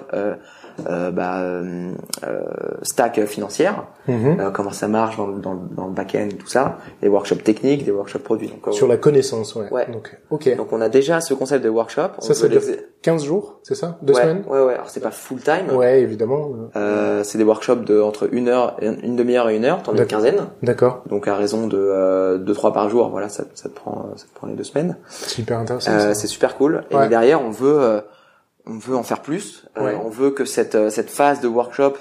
bah, 1.11 1.39
euh, 1.41 1.91
euh, 2.25 2.43
stack 2.81 3.25
financière, 3.25 3.85
euh, 4.09 4.49
comment 4.51 4.71
ça 4.71 4.87
marche 4.87 5.17
dans, 5.17 5.27
le- 5.27 5.39
dans, 5.39 5.55
dans 5.55 5.87
le 5.87 5.93
back-end, 5.93 6.29
tout 6.37 6.47
ça, 6.47 6.77
des 7.01 7.07
workshops 7.07 7.43
techniques, 7.43 7.85
des 7.85 7.91
workshops 7.91 8.19
produits. 8.23 8.49
Donc, 8.49 8.67
euh, 8.67 8.71
Sur 8.71 8.87
la 8.87 8.97
connaissance, 8.97 9.55
ouais. 9.55 9.71
Ouais. 9.71 9.87
Donc, 9.91 10.17
ok. 10.29 10.55
donc 10.57 10.73
on 10.73 10.81
a 10.81 10.89
déjà 10.89 11.21
ce 11.21 11.33
concept 11.33 11.63
de 11.63 11.69
workshop. 11.69 12.09
Ça, 12.19 12.33
ça 12.33 12.43
veut 12.43 12.49
dure 12.49 12.61
les- 12.67 12.79
15 13.01 13.23
jours, 13.23 13.59
c'est 13.61 13.75
ça? 13.75 13.99
Deux 14.01 14.15
ouais, 14.15 14.21
semaines? 14.21 14.43
Ouais, 14.49 14.61
ouais. 14.63 14.73
Alors 14.73 14.89
c'est 14.89 14.99
pas 14.99 15.11
full 15.11 15.39
time. 15.39 15.75
Ouais, 15.75 16.01
évidemment. 16.01 16.49
Euh, 16.75 17.23
c'est 17.23 17.37
des 17.37 17.43
workshops 17.43 17.83
de 17.85 18.01
entre 18.01 18.27
une 18.33 18.47
heure, 18.47 18.77
une 18.81 19.15
demi-heure 19.15 19.47
et 19.49 19.55
une 19.57 19.65
heure, 19.65 19.83
t'en 19.83 19.93
as 19.93 19.99
une 20.01 20.07
quinzaine. 20.07 20.47
D'accord. 20.63 21.03
Donc 21.07 21.27
à 21.27 21.35
raison 21.35 21.67
de 21.67 21.77
euh, 21.77 22.39
deux 22.39 22.53
trois 22.55 22.73
par 22.73 22.89
jour, 22.89 23.09
voilà, 23.09 23.29
ça, 23.29 23.43
ça 23.53 23.69
te 23.69 23.75
prend, 23.75 24.09
ça 24.15 24.25
te 24.25 24.33
prend 24.33 24.47
les 24.47 24.55
deux 24.55 24.63
semaines. 24.63 24.97
C'est 25.07 25.39
hyper 25.43 25.59
intéressant. 25.59 25.91
Euh, 25.91 26.13
c'est 26.15 26.25
super 26.27 26.57
cool. 26.57 26.83
Ouais. 26.91 27.05
Et 27.05 27.09
derrière, 27.09 27.41
on 27.43 27.51
veut, 27.51 27.79
euh, 27.79 28.01
on 28.67 28.77
veut 28.77 28.95
en 28.95 29.03
faire 29.03 29.21
plus. 29.21 29.65
Euh, 29.77 29.83
Ouais. 29.85 29.97
on 30.03 30.09
veut 30.09 30.31
que 30.31 30.45
cette 30.45 30.75
euh, 30.75 30.89
cette 30.89 31.09
phase 31.09 31.39
de 31.41 31.47
workshop, 31.47 31.93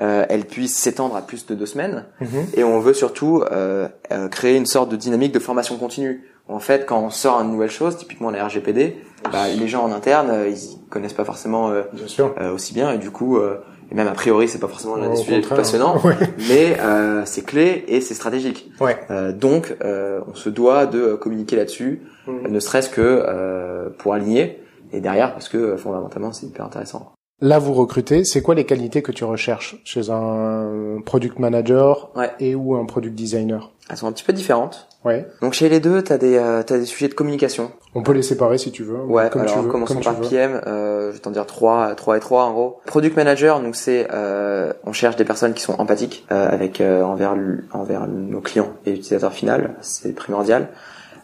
euh, 0.00 0.24
elle 0.28 0.44
puisse 0.46 0.74
s'étendre 0.76 1.16
à 1.16 1.22
plus 1.22 1.46
de 1.46 1.54
deux 1.54 1.66
semaines. 1.66 2.06
Mhm. 2.20 2.46
Et 2.54 2.64
on 2.64 2.80
veut 2.80 2.94
surtout 2.94 3.42
euh, 3.50 3.88
euh, 4.12 4.28
créer 4.28 4.56
une 4.56 4.66
sorte 4.66 4.90
de 4.90 4.96
dynamique 4.96 5.32
de 5.32 5.38
formation 5.38 5.76
continue. 5.76 6.24
En 6.48 6.58
fait, 6.58 6.86
quand 6.86 6.98
on 7.00 7.10
sort 7.10 7.40
une 7.40 7.50
nouvelle 7.52 7.70
chose, 7.70 7.96
typiquement 7.96 8.30
la 8.30 8.44
RGPD, 8.46 8.96
bah, 9.30 9.48
les 9.48 9.68
gens 9.68 9.84
en 9.84 9.92
interne, 9.92 10.44
ils 10.48 10.88
connaissent 10.90 11.12
pas 11.12 11.24
forcément 11.24 11.70
Bien 11.92 12.08
sûr. 12.08 12.34
aussi 12.52 12.74
bien, 12.74 12.90
et 12.92 12.98
du 12.98 13.10
coup, 13.10 13.36
euh, 13.38 13.58
et 13.90 13.94
même 13.94 14.08
a 14.08 14.12
priori, 14.12 14.48
c'est 14.48 14.58
pas 14.58 14.66
forcément 14.66 14.96
l'un 14.96 15.08
des 15.08 15.16
sujets 15.16 15.36
les 15.36 15.42
plus 15.42 15.54
passionnants, 15.54 15.98
Ouais. 16.04 16.16
mais 16.48 16.76
euh, 16.80 17.22
c'est 17.26 17.42
clé 17.42 17.84
et 17.86 18.00
c'est 18.00 18.14
stratégique. 18.14 18.70
Ouais. 18.80 18.98
Euh, 19.10 19.30
donc, 19.32 19.76
euh, 19.84 20.20
on 20.30 20.34
se 20.34 20.48
doit 20.50 20.86
de 20.86 21.14
communiquer 21.14 21.54
là-dessus, 21.56 22.02
Mhm. 22.26 22.48
ne 22.50 22.60
serait-ce 22.60 22.90
que 22.90 23.00
euh, 23.00 23.88
pour 23.98 24.12
aligner, 24.12 24.61
et 24.92 25.00
derrière, 25.00 25.32
parce 25.32 25.48
que 25.48 25.56
euh, 25.58 25.76
fondamentalement, 25.76 26.32
c'est 26.32 26.46
hyper 26.46 26.64
intéressant. 26.66 27.12
Là, 27.40 27.58
vous 27.58 27.72
recrutez. 27.72 28.22
C'est 28.24 28.40
quoi 28.40 28.54
les 28.54 28.64
qualités 28.64 29.02
que 29.02 29.10
tu 29.10 29.24
recherches 29.24 29.76
chez 29.84 30.10
un 30.10 31.00
product 31.04 31.40
manager 31.40 32.10
Ouais. 32.14 32.30
et 32.38 32.54
ou 32.54 32.76
un 32.76 32.84
product 32.86 33.16
designer? 33.16 33.72
Elles 33.90 33.96
sont 33.96 34.06
un 34.06 34.12
petit 34.12 34.22
peu 34.22 34.32
différentes. 34.32 34.86
Ouais. 35.04 35.26
Donc 35.40 35.52
chez 35.54 35.68
les 35.68 35.80
deux, 35.80 36.02
t'as 36.02 36.16
des 36.18 36.36
euh, 36.36 36.62
t'as 36.62 36.78
des 36.78 36.84
sujets 36.86 37.08
de 37.08 37.14
communication. 37.14 37.72
On 37.96 38.04
peut 38.04 38.12
les 38.12 38.22
séparer 38.22 38.58
si 38.58 38.70
tu 38.70 38.84
veux. 38.84 39.00
Ouais. 39.00 39.28
comme 39.28 39.42
alors 39.42 39.54
tu 39.54 39.60
veux, 39.60 39.68
commençons 39.68 39.94
comme 39.94 40.04
par. 40.04 40.20
PM. 40.20 40.60
Euh, 40.68 41.08
je 41.08 41.14
vais 41.14 41.18
t'en 41.18 41.32
dire 41.32 41.44
trois, 41.46 41.96
trois 41.96 42.16
et 42.16 42.20
trois 42.20 42.44
en 42.44 42.52
gros. 42.52 42.80
Product 42.86 43.16
manager, 43.16 43.60
donc 43.60 43.74
c'est 43.74 44.06
euh, 44.12 44.72
on 44.84 44.92
cherche 44.92 45.16
des 45.16 45.24
personnes 45.24 45.54
qui 45.54 45.62
sont 45.62 45.74
empathiques 45.80 46.24
euh, 46.30 46.48
avec 46.48 46.80
envers 46.80 47.34
envers 47.72 48.06
nos 48.06 48.40
clients 48.40 48.70
et 48.86 48.92
utilisateurs 48.92 49.32
final. 49.32 49.74
C'est 49.80 50.14
primordial. 50.14 50.68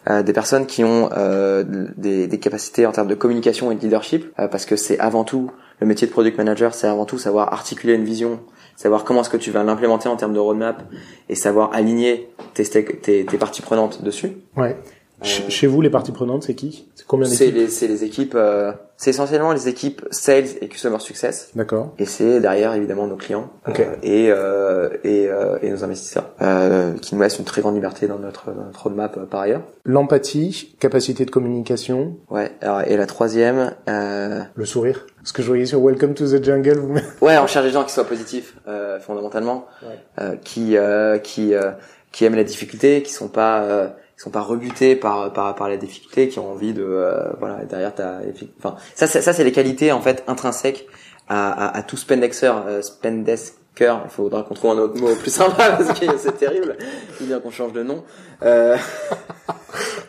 Euh, 0.09 0.23
des 0.23 0.33
personnes 0.33 0.65
qui 0.65 0.83
ont 0.83 1.09
euh, 1.15 1.63
des, 1.97 2.27
des 2.27 2.39
capacités 2.39 2.85
en 2.87 2.91
termes 2.91 3.07
de 3.07 3.15
communication 3.15 3.71
et 3.71 3.75
de 3.75 3.81
leadership, 3.81 4.33
euh, 4.39 4.47
parce 4.47 4.65
que 4.65 4.75
c'est 4.75 4.97
avant 4.99 5.23
tout 5.23 5.51
le 5.79 5.87
métier 5.87 6.07
de 6.07 6.11
product 6.11 6.37
manager, 6.37 6.73
c'est 6.73 6.87
avant 6.87 7.05
tout 7.05 7.19
savoir 7.19 7.53
articuler 7.53 7.93
une 7.93 8.05
vision, 8.05 8.39
savoir 8.75 9.03
comment 9.03 9.21
est-ce 9.21 9.29
que 9.29 9.37
tu 9.37 9.51
vas 9.51 9.63
l'implémenter 9.63 10.09
en 10.09 10.15
termes 10.15 10.33
de 10.33 10.39
roadmap 10.39 10.81
et 11.29 11.35
savoir 11.35 11.71
aligner 11.73 12.29
tes, 12.55 12.63
tes, 12.63 13.25
tes 13.25 13.37
parties 13.37 13.61
prenantes 13.61 14.03
dessus. 14.03 14.31
Ouais. 14.57 14.75
Ch- 15.21 15.49
Chez 15.49 15.67
vous, 15.67 15.81
les 15.81 15.89
parties 15.89 16.11
prenantes, 16.11 16.43
c'est 16.43 16.53
qui? 16.55 16.87
C'est 16.95 17.05
combien 17.05 17.27
d'équipes? 17.27 17.53
les, 17.53 17.67
c'est 17.67 17.87
les 17.87 18.03
équipes, 18.03 18.35
euh, 18.35 18.71
c'est 18.95 19.09
essentiellement 19.09 19.51
les 19.51 19.67
équipes 19.67 20.05
sales 20.11 20.45
et 20.61 20.67
customer 20.69 20.99
success. 20.99 21.49
D'accord. 21.55 21.93
Et 21.99 22.05
c'est 22.05 22.39
derrière 22.39 22.73
évidemment 22.73 23.05
nos 23.07 23.17
clients 23.17 23.49
Ok. 23.67 23.79
euh, 23.81 23.95
et, 24.01 24.27
euh, 24.31 24.89
et, 25.03 25.27
euh, 25.27 25.57
et 25.61 25.69
nos 25.71 25.83
investisseurs 25.83 26.29
euh, 26.41 26.93
qui 27.01 27.15
nous 27.15 27.21
laissent 27.21 27.37
une 27.39 27.45
très 27.45 27.61
grande 27.61 27.75
liberté 27.75 28.07
dans 28.07 28.17
notre, 28.19 28.51
dans 28.53 28.63
notre 28.65 28.81
roadmap 28.83 29.17
euh, 29.17 29.25
par 29.25 29.41
ailleurs. 29.41 29.61
L'empathie, 29.83 30.75
capacité 30.79 31.25
de 31.25 31.31
communication, 31.31 32.15
Ouais. 32.29 32.51
Alors, 32.61 32.81
et 32.81 32.95
la 32.95 33.05
troisième, 33.05 33.75
euh, 33.89 34.41
le 34.55 34.65
sourire. 34.65 35.05
Ce 35.25 35.33
que 35.33 35.41
je 35.41 35.47
voyais 35.47 35.65
sur 35.65 35.81
Welcome 35.83 36.13
to 36.13 36.25
the 36.25 36.41
Jungle, 36.43 36.77
vous 36.79 36.93
ouais, 37.25 37.37
on 37.37 37.47
cherche 37.47 37.65
des 37.65 37.71
gens 37.71 37.83
qui 37.83 37.91
soient 37.93 38.05
positifs 38.05 38.55
euh, 38.67 38.99
fondamentalement, 38.99 39.65
Ouais. 39.83 39.99
euh, 40.21 40.35
qui 40.41 40.77
euh, 40.77 41.17
qui 41.17 41.53
euh, 41.53 41.71
qui 42.11 42.23
aiment 42.25 42.35
la 42.35 42.43
difficulté, 42.45 43.03
qui 43.03 43.11
sont 43.13 43.27
pas 43.27 43.61
euh, 43.63 43.87
qui 44.19 44.23
sont 44.23 44.31
pas 44.31 44.41
rebutés 44.41 44.97
par 44.97 45.31
par 45.31 45.55
par 45.55 45.69
la 45.69 45.77
difficulté, 45.77 46.27
qui 46.27 46.39
ont 46.39 46.51
envie 46.51 46.73
de 46.73 46.83
euh, 46.83 47.29
voilà. 47.39 47.63
Derrière, 47.63 47.95
t'as 47.95 48.17
enfin 48.57 48.75
ça 48.93 49.07
c'est 49.07 49.21
ça 49.21 49.31
c'est 49.31 49.45
les 49.45 49.53
qualités 49.53 49.93
en 49.93 50.01
fait 50.01 50.25
intrinsèques 50.27 50.87
à 51.29 51.49
à, 51.51 51.77
à 51.77 51.83
tout 51.83 51.95
spendexer, 51.95 52.51
euh, 52.67 52.81
spendesker. 52.81 53.55
Il 53.79 54.09
faudra 54.09 54.43
qu'on 54.43 54.55
trouve 54.55 54.71
un 54.71 54.79
autre 54.79 54.99
mot 54.99 55.15
plus 55.15 55.31
sympa 55.31 55.71
parce 55.77 55.97
que 55.97 56.17
c'est 56.17 56.37
terrible. 56.37 56.75
Il 57.21 57.27
bien 57.27 57.39
qu'on 57.39 57.49
change 57.49 57.71
de 57.71 57.81
nom. 57.81 58.03
Euh, 58.43 58.75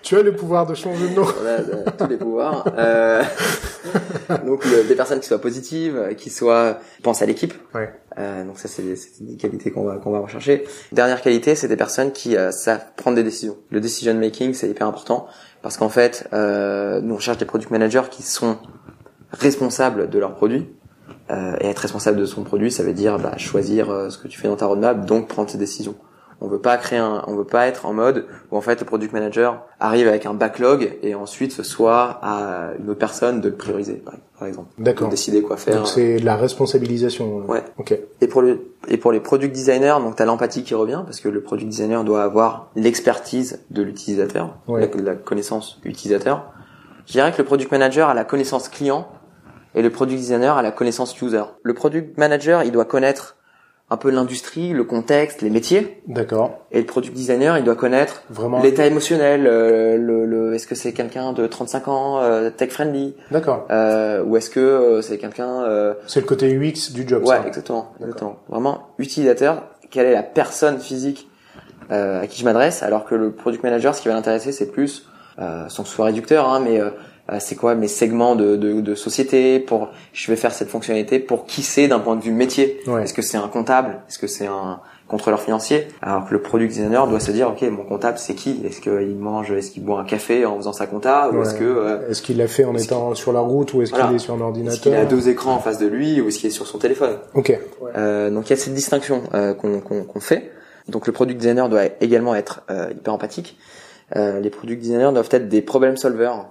Tu 0.02 0.16
as 0.16 0.22
le 0.22 0.34
pouvoir 0.34 0.66
de 0.66 0.74
changer 0.74 1.08
de 1.08 1.14
nom. 1.14 1.22
on 1.22 1.46
a 1.46 1.48
euh, 1.48 1.84
tous 1.96 2.08
les 2.08 2.16
pouvoirs. 2.16 2.64
Donc 4.46 4.64
le- 4.64 4.84
des 4.86 4.94
personnes 4.94 5.20
qui 5.20 5.26
soient 5.26 5.40
positives, 5.40 5.96
euh, 5.96 6.14
qui 6.14 6.30
soient 6.30 6.78
pensent 7.02 7.22
à 7.22 7.26
l'équipe. 7.26 7.54
Ouais. 7.74 7.92
Euh, 8.18 8.44
donc 8.44 8.58
ça 8.58 8.66
c'est 8.68 8.82
des, 8.82 8.96
c'est 8.96 9.22
des 9.24 9.36
qualités 9.36 9.70
qu'on 9.70 9.84
va 9.84 9.96
qu'on 9.96 10.10
va 10.10 10.18
rechercher. 10.18 10.64
Dernière 10.92 11.22
qualité, 11.22 11.54
c'est 11.54 11.68
des 11.68 11.76
personnes 11.76 12.10
qui 12.12 12.36
euh, 12.36 12.50
savent 12.50 12.84
prendre 12.96 13.16
des 13.16 13.22
décisions. 13.22 13.56
Le 13.70 13.80
decision 13.80 14.14
making 14.14 14.52
c'est 14.54 14.68
hyper 14.68 14.86
important 14.86 15.26
parce 15.62 15.76
qu'en 15.76 15.88
fait 15.88 16.28
euh, 16.32 17.00
nous 17.00 17.14
on 17.14 17.18
cherche 17.18 17.38
des 17.38 17.44
product 17.44 17.70
managers 17.70 18.02
qui 18.10 18.22
sont 18.22 18.58
responsables 19.32 20.10
de 20.10 20.18
leurs 20.18 20.34
produits. 20.34 20.68
Euh, 21.30 21.54
et 21.60 21.66
être 21.68 21.78
responsable 21.78 22.18
de 22.18 22.26
son 22.26 22.42
produit, 22.42 22.72
ça 22.72 22.82
veut 22.82 22.92
dire 22.92 23.18
bah, 23.20 23.36
choisir 23.36 23.88
euh, 23.90 24.10
ce 24.10 24.18
que 24.18 24.26
tu 24.26 24.36
fais 24.40 24.48
dans 24.48 24.56
ta 24.56 24.66
roadmap, 24.66 25.06
donc 25.06 25.28
prendre 25.28 25.48
ses 25.48 25.58
décisions. 25.58 25.94
On 26.42 26.48
veut 26.48 26.58
pas 26.58 26.76
créer 26.78 26.98
un, 26.98 27.22
on 27.26 27.36
veut 27.36 27.44
pas 27.44 27.66
être 27.66 27.84
en 27.84 27.92
mode 27.92 28.26
où 28.50 28.56
en 28.56 28.60
fait 28.62 28.80
le 28.80 28.86
product 28.86 29.12
manager 29.12 29.62
arrive 29.78 30.08
avec 30.08 30.24
un 30.24 30.32
backlog 30.32 30.96
et 31.02 31.14
ensuite 31.14 31.52
ce 31.52 31.62
soit 31.62 32.18
à 32.22 32.70
une 32.78 32.88
autre 32.88 32.98
personne 32.98 33.40
de 33.42 33.50
le 33.50 33.56
prioriser, 33.56 34.02
par, 34.38 34.48
exemple. 34.48 34.68
D'accord. 34.78 35.08
De 35.08 35.10
décider 35.10 35.42
quoi 35.42 35.58
faire. 35.58 35.76
Donc 35.76 35.86
c'est 35.86 36.18
la 36.18 36.36
responsabilisation. 36.36 37.44
Ouais. 37.46 37.62
Ok. 37.78 37.98
Et 38.20 38.26
pour 38.26 38.40
le 38.42 38.72
et 38.88 38.96
pour 38.96 39.12
les 39.12 39.20
product 39.20 39.54
designers, 39.54 39.96
donc 40.00 40.16
t'as 40.16 40.24
l'empathie 40.24 40.62
qui 40.62 40.74
revient 40.74 41.02
parce 41.04 41.20
que 41.20 41.28
le 41.28 41.42
product 41.42 41.68
designer 41.68 42.04
doit 42.04 42.22
avoir 42.22 42.70
l'expertise 42.74 43.60
de 43.70 43.82
l'utilisateur, 43.82 44.56
Ouais. 44.66 44.90
la, 44.94 45.02
la 45.02 45.14
connaissance 45.14 45.78
utilisateur. 45.84 46.52
Je 47.06 47.12
dirais 47.12 47.32
que 47.32 47.38
le 47.38 47.44
product 47.44 47.70
manager 47.70 48.08
a 48.08 48.14
la 48.14 48.24
connaissance 48.24 48.68
client 48.68 49.08
et 49.74 49.82
le 49.82 49.90
product 49.90 50.18
designer 50.18 50.56
a 50.56 50.62
la 50.62 50.70
connaissance 50.72 51.20
user. 51.20 51.42
Le 51.62 51.74
product 51.74 52.16
manager, 52.18 52.62
il 52.62 52.72
doit 52.72 52.84
connaître 52.84 53.36
un 53.92 53.96
peu 53.96 54.10
l'industrie, 54.10 54.72
le 54.72 54.84
contexte, 54.84 55.42
les 55.42 55.50
métiers, 55.50 56.00
D'accord. 56.06 56.58
et 56.70 56.78
le 56.78 56.86
product 56.86 57.12
designer, 57.12 57.58
il 57.58 57.64
doit 57.64 57.74
connaître 57.74 58.22
Vraiment. 58.30 58.62
l'état 58.62 58.86
émotionnel, 58.86 59.46
euh, 59.48 59.96
le, 59.96 60.26
le 60.26 60.54
est-ce 60.54 60.68
que 60.68 60.76
c'est 60.76 60.92
quelqu'un 60.92 61.32
de 61.32 61.46
35 61.46 61.88
ans, 61.88 62.20
euh, 62.20 62.50
tech 62.50 62.70
friendly, 62.70 63.16
D'accord. 63.32 63.66
euh, 63.70 64.22
ou 64.22 64.36
est-ce 64.36 64.48
que 64.48 64.60
euh, 64.60 65.02
c'est 65.02 65.18
quelqu'un 65.18 65.64
euh, 65.64 65.94
C'est 66.06 66.20
le 66.20 66.26
côté 66.26 66.46
UX 66.54 66.92
du 66.92 67.06
job. 67.08 67.24
Ouais, 67.26 67.36
ça. 67.38 67.46
exactement, 67.46 67.92
exactement. 68.00 68.36
Vraiment 68.48 68.88
utilisateur. 68.98 69.64
Quelle 69.90 70.06
est 70.06 70.14
la 70.14 70.22
personne 70.22 70.78
physique 70.78 71.28
euh, 71.90 72.22
à 72.22 72.26
qui 72.28 72.38
je 72.38 72.44
m'adresse 72.44 72.84
Alors 72.84 73.04
que 73.04 73.16
le 73.16 73.32
product 73.32 73.64
manager, 73.64 73.94
ce 73.96 74.02
qui 74.02 74.06
va 74.08 74.14
l'intéresser, 74.14 74.52
c'est 74.52 74.70
plus, 74.70 75.08
euh, 75.40 75.68
sans 75.68 75.82
que 75.82 75.88
ce 75.88 75.96
soit 75.96 76.04
réducteur, 76.04 76.48
hein, 76.48 76.60
mais 76.60 76.80
c'est 77.38 77.54
quoi 77.54 77.74
mes 77.76 77.86
segments 77.88 78.34
de, 78.34 78.56
de, 78.56 78.80
de 78.80 78.94
société 78.94 79.60
pour 79.60 79.90
je 80.12 80.30
vais 80.30 80.36
faire 80.36 80.52
cette 80.52 80.68
fonctionnalité 80.68 81.18
pour 81.20 81.46
qui 81.46 81.62
c'est 81.62 81.86
d'un 81.86 82.00
point 82.00 82.16
de 82.16 82.22
vue 82.22 82.32
métier? 82.32 82.80
Ouais. 82.86 83.04
Est-ce 83.04 83.14
que 83.14 83.22
c'est 83.22 83.36
un 83.36 83.46
comptable? 83.48 84.00
Est-ce 84.08 84.18
que 84.18 84.26
c'est 84.26 84.46
un 84.46 84.80
contrôleur 85.06 85.40
financier? 85.40 85.86
Alors 86.02 86.26
que 86.26 86.32
le 86.32 86.40
product 86.42 86.72
designer 86.72 87.06
doit 87.06 87.20
se 87.20 87.30
dire 87.30 87.48
ok 87.50 87.62
mon 87.70 87.84
comptable 87.84 88.18
c'est 88.18 88.34
qui? 88.34 88.60
Est-ce 88.64 88.80
qu'il 88.80 89.16
mange 89.16 89.52
Est-ce 89.52 89.70
qu'il 89.70 89.84
boit 89.84 90.00
un 90.00 90.04
café 90.04 90.44
en 90.46 90.56
faisant 90.56 90.72
sa 90.72 90.86
compta? 90.86 91.30
Ou 91.30 91.42
est-ce 91.42 91.54
que 91.54 91.64
euh, 91.64 92.08
Est-ce 92.10 92.22
qu'il 92.22 92.36
l'a 92.38 92.48
fait 92.48 92.64
en 92.64 92.74
Est-ce 92.74 92.86
étant 92.86 93.14
sur 93.14 93.32
la 93.32 93.40
route 93.40 93.74
ou 93.74 93.82
est-ce 93.82 93.90
Voilà. 93.90 94.06
qu'il 94.06 94.16
est 94.16 94.18
sur 94.18 94.34
un 94.34 94.38
est-ce 94.38 94.44
ordinateur 94.44 94.80
qu'il 94.82 94.94
a 94.94 95.04
deux 95.04 95.28
écrans 95.28 95.54
en 95.54 95.58
face 95.60 95.78
de 95.78 95.86
lui 95.86 96.20
ou 96.20 96.28
est-ce 96.28 96.38
qu'il 96.38 96.48
est 96.48 96.52
sur 96.52 96.66
son 96.66 96.78
téléphone? 96.78 97.16
Ok. 97.34 97.56
euh, 97.96 98.30
donc 98.30 98.48
il 98.48 98.50
y 98.50 98.52
a 98.54 98.56
cette 98.56 98.74
distinction 98.74 99.22
euh, 99.34 99.54
qu'on 99.54 100.20
fait. 100.20 100.50
Donc 100.88 101.06
le 101.06 101.12
product 101.12 101.38
designer 101.38 101.68
doit 101.68 101.84
également 102.00 102.34
être 102.34 102.62
euh, 102.70 102.90
hyper 102.92 103.12
empathique. 103.14 103.56
Euh, 104.16 104.40
les 104.40 104.50
product 104.50 104.80
designers 104.80 105.10
doivent 105.12 105.28
être 105.30 105.48
des 105.48 105.62
problem 105.62 105.96
solvers, 105.96 106.32
euh, 106.32 106.42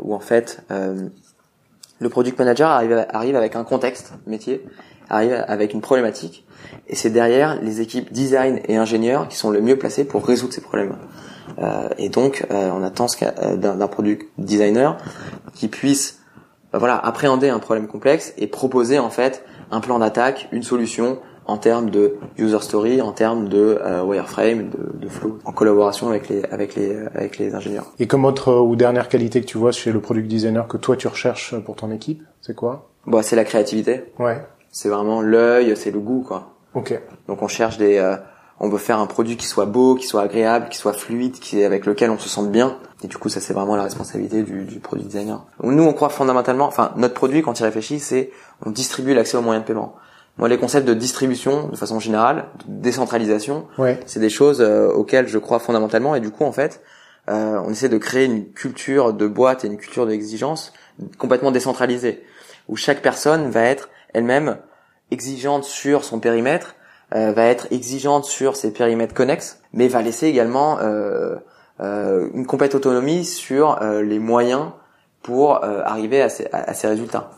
où 0.00 0.14
en 0.14 0.20
fait 0.20 0.62
euh, 0.70 1.08
le 2.00 2.08
product 2.08 2.38
manager 2.38 2.70
arrive, 2.70 3.36
avec 3.36 3.56
un 3.56 3.64
contexte 3.64 4.14
métier, 4.26 4.64
arrive 5.08 5.44
avec 5.46 5.74
une 5.74 5.82
problématique, 5.82 6.46
et 6.88 6.96
c'est 6.96 7.10
derrière 7.10 7.60
les 7.60 7.80
équipes 7.80 8.10
design 8.10 8.60
et 8.68 8.76
ingénieurs 8.76 9.28
qui 9.28 9.36
sont 9.36 9.50
le 9.50 9.60
mieux 9.60 9.76
placés 9.76 10.04
pour 10.04 10.26
résoudre 10.26 10.54
ces 10.54 10.62
problèmes. 10.62 10.96
Euh, 11.58 11.88
et 11.98 12.08
donc 12.08 12.46
euh, 12.50 12.70
on 12.70 12.82
attend 12.82 13.06
euh, 13.22 13.56
d'un 13.56 13.86
product 13.88 14.28
designer 14.38 14.96
qui 15.52 15.68
puisse 15.68 16.20
euh, 16.74 16.78
voilà 16.78 16.96
appréhender 16.96 17.48
un 17.48 17.58
problème 17.58 17.88
complexe 17.88 18.32
et 18.38 18.46
proposer 18.46 18.98
en 18.98 19.10
fait 19.10 19.44
un 19.70 19.80
plan 19.80 19.98
d'attaque, 19.98 20.48
une 20.52 20.62
solution 20.62 21.18
en 21.50 21.58
termes 21.58 21.90
de 21.90 22.16
user 22.38 22.60
story, 22.60 23.02
en 23.02 23.12
termes 23.12 23.48
de 23.48 23.78
euh, 23.82 24.02
wireframe, 24.02 24.70
de, 24.70 24.98
de 25.04 25.08
flow, 25.08 25.38
en 25.44 25.52
collaboration 25.52 26.08
avec 26.08 26.28
les 26.28 26.44
avec 26.44 26.74
les 26.74 26.96
avec 27.14 27.38
les 27.38 27.54
ingénieurs. 27.54 27.86
Et 27.98 28.06
comme 28.06 28.24
autre 28.24 28.48
euh, 28.52 28.60
ou 28.60 28.76
dernière 28.76 29.08
qualité 29.08 29.40
que 29.40 29.46
tu 29.46 29.58
vois 29.58 29.72
chez 29.72 29.92
le 29.92 30.00
product 30.00 30.26
designer 30.28 30.66
que 30.68 30.76
toi 30.76 30.96
tu 30.96 31.08
recherches 31.08 31.54
pour 31.64 31.76
ton 31.76 31.90
équipe, 31.90 32.22
c'est 32.40 32.54
quoi? 32.54 32.88
Bon, 33.06 33.22
c'est 33.22 33.36
la 33.36 33.44
créativité, 33.44 34.04
Ouais. 34.18 34.40
c'est 34.70 34.88
vraiment 34.88 35.20
l'œil, 35.22 35.76
c'est 35.76 35.90
le 35.90 36.00
goût 36.00 36.22
quoi. 36.26 36.52
Ok. 36.74 36.98
Donc 37.28 37.42
on 37.42 37.48
cherche 37.48 37.76
des 37.78 37.98
euh, 37.98 38.16
on 38.62 38.68
veut 38.68 38.78
faire 38.78 38.98
un 38.98 39.06
produit 39.06 39.38
qui 39.38 39.46
soit 39.46 39.64
beau, 39.64 39.94
qui 39.94 40.06
soit 40.06 40.20
agréable, 40.20 40.68
qui 40.68 40.76
soit 40.76 40.92
fluide, 40.92 41.32
qui 41.40 41.64
avec 41.64 41.86
lequel 41.86 42.10
on 42.10 42.18
se 42.18 42.28
sente 42.28 42.50
bien. 42.52 42.76
Et 43.02 43.06
du 43.08 43.16
coup, 43.16 43.30
ça 43.30 43.40
c'est 43.40 43.54
vraiment 43.54 43.74
la 43.74 43.84
responsabilité 43.84 44.42
du, 44.42 44.64
du 44.64 44.80
produit 44.80 45.06
designer. 45.06 45.46
Nous, 45.62 45.82
on 45.82 45.94
croit 45.94 46.10
fondamentalement, 46.10 46.66
enfin 46.66 46.92
notre 46.96 47.14
produit 47.14 47.40
quand 47.40 47.58
il 47.58 47.62
réfléchit, 47.64 47.98
c'est 48.00 48.30
on 48.66 48.70
distribue 48.70 49.14
l'accès 49.14 49.38
aux 49.38 49.40
moyens 49.42 49.64
de 49.64 49.66
paiement. 49.68 49.94
Moi, 50.40 50.48
les 50.48 50.58
concepts 50.58 50.88
de 50.88 50.94
distribution, 50.94 51.68
de 51.68 51.76
façon 51.76 52.00
générale, 52.00 52.46
de 52.66 52.80
décentralisation, 52.82 53.66
Ouais. 53.78 54.00
c'est 54.06 54.20
des 54.20 54.30
choses 54.30 54.60
euh, 54.60 54.88
auxquelles 54.90 55.28
je 55.28 55.38
crois 55.38 55.58
fondamentalement. 55.60 56.14
Et 56.16 56.20
du 56.20 56.30
coup, 56.30 56.44
en 56.44 56.52
fait, 56.52 56.80
euh, 57.28 57.60
on 57.64 57.70
essaie 57.70 57.88
de 57.90 57.98
créer 57.98 58.24
une 58.24 58.50
culture 58.52 59.12
de 59.12 59.26
boîte 59.26 59.64
et 59.64 59.68
une 59.68 59.76
culture 59.76 60.06
d'exigence 60.06 60.72
complètement 61.18 61.50
décentralisée, 61.52 62.24
où 62.68 62.76
chaque 62.76 63.02
personne 63.02 63.50
va 63.50 63.62
être 63.62 63.90
elle-même 64.14 64.56
exigeante 65.10 65.64
sur 65.64 66.04
son 66.04 66.20
périmètre, 66.20 66.74
euh, 67.14 67.32
va 67.32 67.44
être 67.44 67.66
exigeante 67.70 68.24
sur 68.24 68.56
ses 68.56 68.72
périmètres 68.72 69.14
connexes, 69.14 69.60
mais 69.74 69.88
va 69.88 70.00
laisser 70.02 70.26
également 70.28 70.78
euh, 70.80 71.36
euh, 71.80 72.28
une 72.34 72.46
complète 72.46 72.74
autonomie 72.74 73.24
sur 73.24 73.80
euh, 73.82 74.02
les 74.02 74.18
moyens 74.18 74.70
pour 75.22 75.62
euh, 75.64 75.82
arriver 75.84 76.22
à 76.22 76.28
ces, 76.30 76.46
à, 76.52 76.70
à 76.70 76.74
ces 76.74 76.86
résultats. 76.88 77.30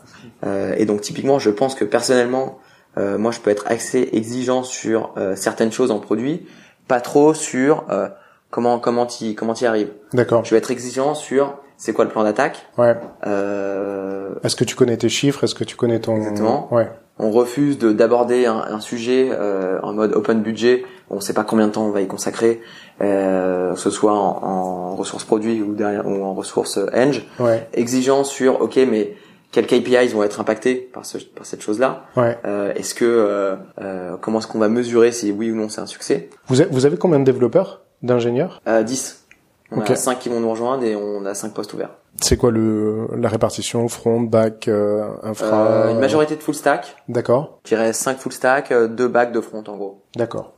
Euh, 0.45 0.73
et 0.77 0.85
donc 0.85 1.01
typiquement, 1.01 1.37
je 1.39 1.49
pense 1.49 1.75
que 1.75 1.83
personnellement, 1.85 2.59
euh, 2.97 3.17
moi, 3.17 3.31
je 3.31 3.39
peux 3.39 3.49
être 3.49 3.65
assez 3.67 4.09
exigeant 4.13 4.63
sur 4.63 5.11
euh, 5.17 5.35
certaines 5.35 5.71
choses 5.71 5.91
en 5.91 5.99
produit, 5.99 6.45
pas 6.87 7.01
trop 7.01 7.33
sur 7.33 7.85
euh, 7.89 8.07
comment 8.51 8.79
comment 8.79 9.05
t'y 9.05 9.35
comment 9.35 9.53
t'y 9.53 9.65
arrives. 9.65 9.91
D'accord. 10.13 10.43
Je 10.45 10.51
vais 10.51 10.57
être 10.57 10.71
exigeant 10.71 11.15
sur 11.15 11.55
c'est 11.77 11.91
quoi 11.93 12.05
le 12.05 12.11
plan 12.11 12.23
d'attaque. 12.23 12.67
Ouais. 12.77 12.95
Euh, 13.25 14.29
Est-ce 14.43 14.55
que 14.55 14.63
tu 14.63 14.75
connais 14.75 14.97
tes 14.97 15.09
chiffres? 15.09 15.43
Est-ce 15.43 15.55
que 15.55 15.63
tu 15.63 15.75
connais 15.75 15.99
ton 15.99 16.15
Exactement. 16.17 16.67
Ouais. 16.73 16.87
on 17.19 17.31
refuse 17.31 17.77
de 17.77 17.91
d'aborder 17.91 18.45
un, 18.45 18.57
un 18.69 18.79
sujet 18.79 19.29
euh, 19.31 19.79
en 19.81 19.93
mode 19.93 20.13
open 20.13 20.41
budget. 20.41 20.85
On 21.09 21.15
ne 21.15 21.21
sait 21.21 21.33
pas 21.33 21.43
combien 21.43 21.67
de 21.67 21.71
temps 21.73 21.85
on 21.85 21.91
va 21.91 22.01
y 22.01 22.07
consacrer, 22.07 22.61
euh, 23.01 23.73
que 23.73 23.79
ce 23.79 23.89
soit 23.89 24.13
en, 24.13 24.43
en 24.43 24.95
ressources 24.95 25.25
produits 25.25 25.61
ou, 25.61 25.73
derrière, 25.73 26.07
ou 26.07 26.23
en 26.23 26.33
ressources 26.33 26.79
eng. 26.93 27.21
Ouais. 27.39 27.67
Exigeant 27.73 28.23
sur 28.23 28.61
ok 28.61 28.77
mais 28.89 29.15
quels 29.53 29.67
KPIs 29.67 30.09
vont 30.13 30.23
être 30.23 30.41
impactés 30.41 30.75
par, 30.75 31.05
ce, 31.05 31.17
par 31.19 31.45
cette 31.45 31.61
chose-là 31.61 32.07
Ouais. 32.17 32.37
Euh, 32.43 32.73
Est-ce 32.73 32.93
que 32.93 33.05
euh, 33.05 33.55
euh, 33.79 34.17
comment 34.19 34.39
est-ce 34.39 34.47
qu'on 34.47 34.59
va 34.59 34.67
mesurer 34.67 35.11
si 35.13 35.31
oui 35.31 35.49
ou 35.51 35.55
non 35.55 35.69
c'est 35.69 35.79
un 35.79 35.85
succès? 35.85 36.29
Vous 36.47 36.59
avez, 36.59 36.69
vous 36.71 36.85
avez 36.85 36.97
combien 36.97 37.19
de 37.19 37.23
développeurs, 37.23 37.83
d'ingénieurs? 38.01 38.61
Euh, 38.67 38.83
10. 38.83 39.25
On 39.71 39.79
Ok. 39.79 39.91
a 39.91 39.95
5 39.95 40.19
qui 40.19 40.29
vont 40.29 40.39
nous 40.39 40.49
rejoindre 40.51 40.83
et 40.83 40.95
on 40.95 41.25
a 41.25 41.33
5 41.33 41.53
postes 41.53 41.73
ouverts. 41.73 41.95
C'est 42.21 42.37
quoi 42.37 42.51
le 42.51 43.07
la 43.15 43.27
répartition 43.29 43.87
front, 43.87 44.21
back, 44.21 44.67
euh, 44.67 45.07
infra 45.23 45.67
Euh, 45.67 45.91
une 45.91 45.99
majorité 45.99 46.35
de 46.35 46.41
full 46.43 46.53
stack. 46.55 46.95
D'accord. 47.07 47.59
Je 47.65 47.69
dirais 47.69 47.93
5 47.93 48.17
full 48.19 48.31
stack, 48.33 48.71
2 48.73 49.07
back 49.07 49.31
de 49.31 49.39
front 49.41 49.63
en 49.67 49.77
gros. 49.77 50.01
D'accord. 50.15 50.53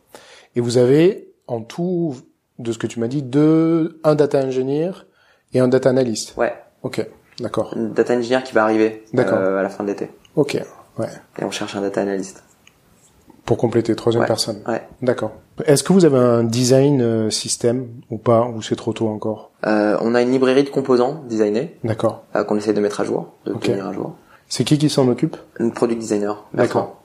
Et 0.56 0.62
vous 0.62 0.78
avez 0.78 1.30
en 1.48 1.62
tout, 1.62 2.16
de 2.60 2.72
ce 2.72 2.78
que 2.78 2.88
tu 2.88 3.00
m'as 3.00 3.08
dit, 3.08 3.22
deux, 3.22 4.00
un 4.04 4.16
data 4.16 4.40
engineer 4.40 5.06
et 5.54 5.60
un 5.60 5.68
data 5.68 5.90
analyst? 5.90 6.36
Ouais, 6.38 6.54
Ok. 6.84 7.06
D'accord. 7.40 7.74
une 7.76 7.92
data 7.94 8.14
engineer 8.16 8.44
qui 8.44 8.54
va 8.54 8.64
arriver 8.64 9.04
euh, 9.18 9.60
à 9.60 9.64
la 9.64 9.70
fin 9.70 9.84
de 9.84 9.90
l'été. 9.90 10.10
Ok. 10.36 10.58
Ouais. 10.98 11.08
Et 11.40 11.44
on 11.44 11.52
cherche 11.52 11.76
un 11.76 11.82
data 11.82 12.02
analyst. 12.02 12.44
Pour 13.46 13.58
compléter, 13.58 13.96
troisième 13.96 14.22
Ouais. 14.22 14.28
personne. 14.28 14.62
Ouais. 14.68 14.82
D'accord. 15.02 15.32
Est-ce 15.66 15.84
que 15.84 15.94
vous 15.94 16.04
avez 16.06 16.18
un 16.18 16.44
design 16.44 17.02
euh, 17.02 17.30
système 17.30 17.88
ou 18.10 18.18
pas, 18.18 18.48
ou 18.48 18.62
c'est 18.62 18.76
trop 18.76 18.92
tôt 18.94 19.08
encore? 19.08 19.52
Euh, 19.68 19.98
on 20.02 20.16
a 20.16 20.22
une 20.22 20.32
librairie 20.32 20.64
de 20.64 20.70
composants 20.70 21.24
designés 21.30 21.78
D'accord. 21.84 22.24
euh, 22.36 22.44
qu'on 22.44 22.56
essaie 22.58 22.74
de 22.74 22.82
mettre 22.82 23.02
à 23.02 23.04
jour, 23.04 23.34
de 23.46 23.52
Ok. 23.54 23.62
tenir 23.64 23.86
à 23.88 23.94
jour. 23.94 24.14
C'est 24.48 24.64
qui 24.64 24.78
qui 24.78 24.90
s'en 24.90 25.08
occupe? 25.08 25.38
Un 25.60 25.70
product 25.70 26.00
designer, 26.00 26.44
Bertrand. 26.54 26.80
D'accord. 26.80 27.02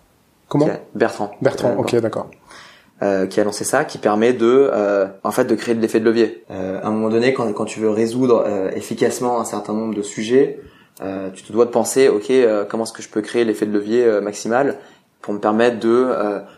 Comment? 0.49 0.69
Bertrand. 0.95 1.31
Bertrand. 1.43 1.75
Ok, 1.77 1.95
d'accord. 1.97 2.29
Euh, 3.03 3.27
qui 3.27 3.41
a 3.41 3.45
lancé 3.45 3.65
ça, 3.65 3.85
qui 3.85 3.99
permet 3.99 4.33
de, 4.33 4.71
euh, 4.73 5.07
en 5.25 5.31
fait, 5.31 5.45
de 5.45 5.55
créer 5.55 5.75
de 5.75 5.81
l'effet 5.81 6.01
de 6.01 6.05
levier. 6.05 6.45
Euh, 6.51 6.81
à 6.83 6.87
un 6.89 6.91
moment 6.91 7.09
donné, 7.09 7.33
quand, 7.33 7.51
quand 7.53 7.65
tu 7.65 7.81
veux 7.81 7.91
résoudre 7.91 8.45
euh, 8.47 8.71
efficacement 8.73 9.41
un 9.41 9.45
certain 9.45 9.73
nombre 9.73 9.95
de 9.95 10.03
sujets, 10.03 10.61
euh, 11.03 11.31
tu 11.33 11.43
te 11.43 11.53
dois 11.53 11.65
de 11.65 11.71
penser, 11.71 12.09
ok, 12.09 12.31
comment 12.69 12.85
est-ce 12.85 12.93
que 12.93 13.03
je 13.03 13.09
peux 13.09 13.23
créer 13.23 13.45
l'effet 13.45 13.65
de 13.67 13.73
levier 13.73 14.21
maximal 14.21 14.77
pour 15.23 15.33
me 15.35 15.39
permettre 15.39 15.79
de 15.81 16.09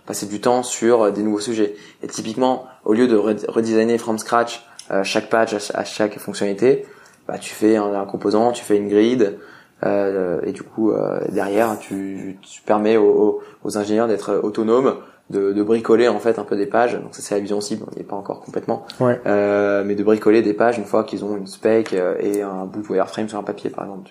passer 0.06 0.26
du 0.26 0.40
temps 0.40 0.62
sur 0.62 1.10
des 1.12 1.22
nouveaux 1.22 1.40
sujets. 1.40 1.74
Et 2.02 2.06
typiquement, 2.08 2.66
au 2.84 2.92
lieu 2.92 3.06
de 3.06 3.16
re- 3.16 3.48
redesigner 3.48 3.98
from 3.98 4.18
scratch 4.18 4.64
chaque 5.04 5.28
page 5.30 5.54
à, 5.54 5.60
ch- 5.60 5.72
à 5.74 5.84
chaque 5.84 6.18
fonctionnalité, 6.18 6.86
bah, 7.28 7.38
tu 7.38 7.54
fais 7.54 7.76
un, 7.76 7.94
un 7.94 8.04
composant, 8.04 8.50
tu 8.52 8.64
fais 8.64 8.76
une 8.76 8.88
grid, 8.88 9.38
euh, 9.84 10.40
et 10.44 10.52
du 10.52 10.62
coup 10.62 10.92
euh, 10.92 11.20
derrière 11.30 11.76
tu, 11.78 12.38
tu 12.42 12.62
permets 12.62 12.96
aux- 12.96 13.40
aux 13.64 13.78
ingénieurs 13.78 14.06
d'être 14.08 14.40
autonomes, 14.42 14.96
de, 15.30 15.52
de 15.52 15.62
bricoler 15.62 16.08
en 16.08 16.18
fait 16.18 16.38
un 16.38 16.44
peu 16.44 16.56
des 16.56 16.66
pages. 16.66 16.94
Donc 16.94 17.14
ça 17.14 17.22
c'est 17.22 17.34
la 17.34 17.40
vision 17.40 17.60
cible, 17.60 17.84
on 17.90 17.94
n'y 17.94 18.00
est 18.02 18.04
pas 18.08 18.16
encore 18.16 18.40
complètement, 18.40 18.84
Ouais. 19.00 19.20
euh, 19.26 19.82
mais 19.86 19.94
de 19.94 20.02
bricoler 20.02 20.42
des 20.42 20.52
pages 20.54 20.78
une 20.78 20.84
fois 20.84 21.04
qu'ils 21.04 21.24
ont 21.24 21.36
une 21.36 21.46
spec 21.46 21.92
euh, 21.92 22.16
et 22.20 22.42
un 22.42 22.64
bout 22.66 22.82
de 22.82 22.88
wireframe 22.88 23.28
sur 23.28 23.38
un 23.38 23.42
papier 23.42 23.70
par 23.70 23.84
exemple. 23.84 24.10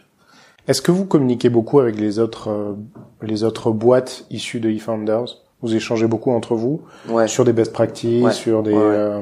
Est-ce 0.68 0.82
que 0.82 0.92
vous 0.92 1.06
communiquez 1.06 1.50
beaucoup 1.50 1.80
avec 1.80 2.00
les 2.00 2.20
autres 2.20 2.50
euh, 2.50 2.74
les 3.22 3.44
autres 3.44 3.72
boîtes 3.72 4.26
issues 4.30 4.60
de 4.60 4.70
eFounders? 4.70 5.26
Vous 5.62 5.76
échangez 5.76 6.08
beaucoup 6.08 6.32
entre 6.32 6.56
vous 6.56 6.82
Ouais. 7.10 7.28
sur 7.28 7.46
des 7.46 7.54
best 7.54 7.72
practices, 7.74 8.24
Ouais. 8.24 8.32
sur 8.32 8.64
des 8.64 8.74
euh, 8.74 9.22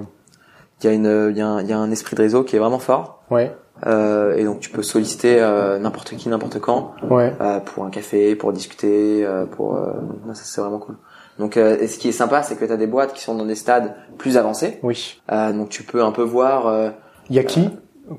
Il 0.82 0.86
y 0.86 0.90
a 0.90 0.94
une, 0.94 1.32
il 1.32 1.38
y 1.38 1.42
a 1.42 1.48
un, 1.48 1.62
il 1.62 1.68
y 1.68 1.74
a 1.74 1.78
un 1.80 1.92
esprit 1.92 2.16
de 2.16 2.22
réseau 2.22 2.44
qui 2.44 2.56
est 2.56 2.60
vraiment 2.60 2.80
fort. 2.80 3.24
ouais, 3.32 3.54
Euh, 3.88 4.36
et 4.36 4.44
donc 4.44 4.60
tu 4.60 4.70
peux 4.70 4.84
solliciter 4.84 5.42
euh, 5.42 5.80
n'importe 5.80 6.10
qui, 6.18 6.28
n'importe 6.30 6.60
quand, 6.60 6.94
ouais, 7.10 7.34
euh, 7.42 7.60
pour 7.62 7.86
un 7.86 7.90
café, 7.90 8.36
pour 8.36 8.52
discuter, 8.54 9.26
euh, 9.26 9.46
pour 9.46 9.76
euh, 9.76 9.92
ça 10.34 10.42
c'est 10.44 10.60
vraiment 10.62 10.80
cool. 10.80 10.96
Donc 11.40 11.58
euh, 11.58 11.78
et 11.80 11.88
ce 11.88 11.98
qui 11.98 12.10
est 12.10 12.12
sympa, 12.14 12.44
c'est 12.44 12.56
que 12.58 12.66
tu 12.66 12.72
as 12.72 12.78
des 12.78 12.86
boîtes 12.88 13.14
qui 13.14 13.22
sont 13.24 13.34
dans 13.34 13.46
des 13.46 13.56
stades 13.56 13.96
plus 14.18 14.38
avancés. 14.38 14.80
oui. 14.84 15.20
Euh, 15.32 15.52
donc 15.54 15.70
tu 15.70 15.84
peux 15.84 16.04
un 16.04 16.12
peu 16.12 16.22
voir 16.24 16.68
euh, 16.68 16.90
Il 17.30 17.36
y 17.36 17.40
a 17.40 17.44
qui 17.44 17.70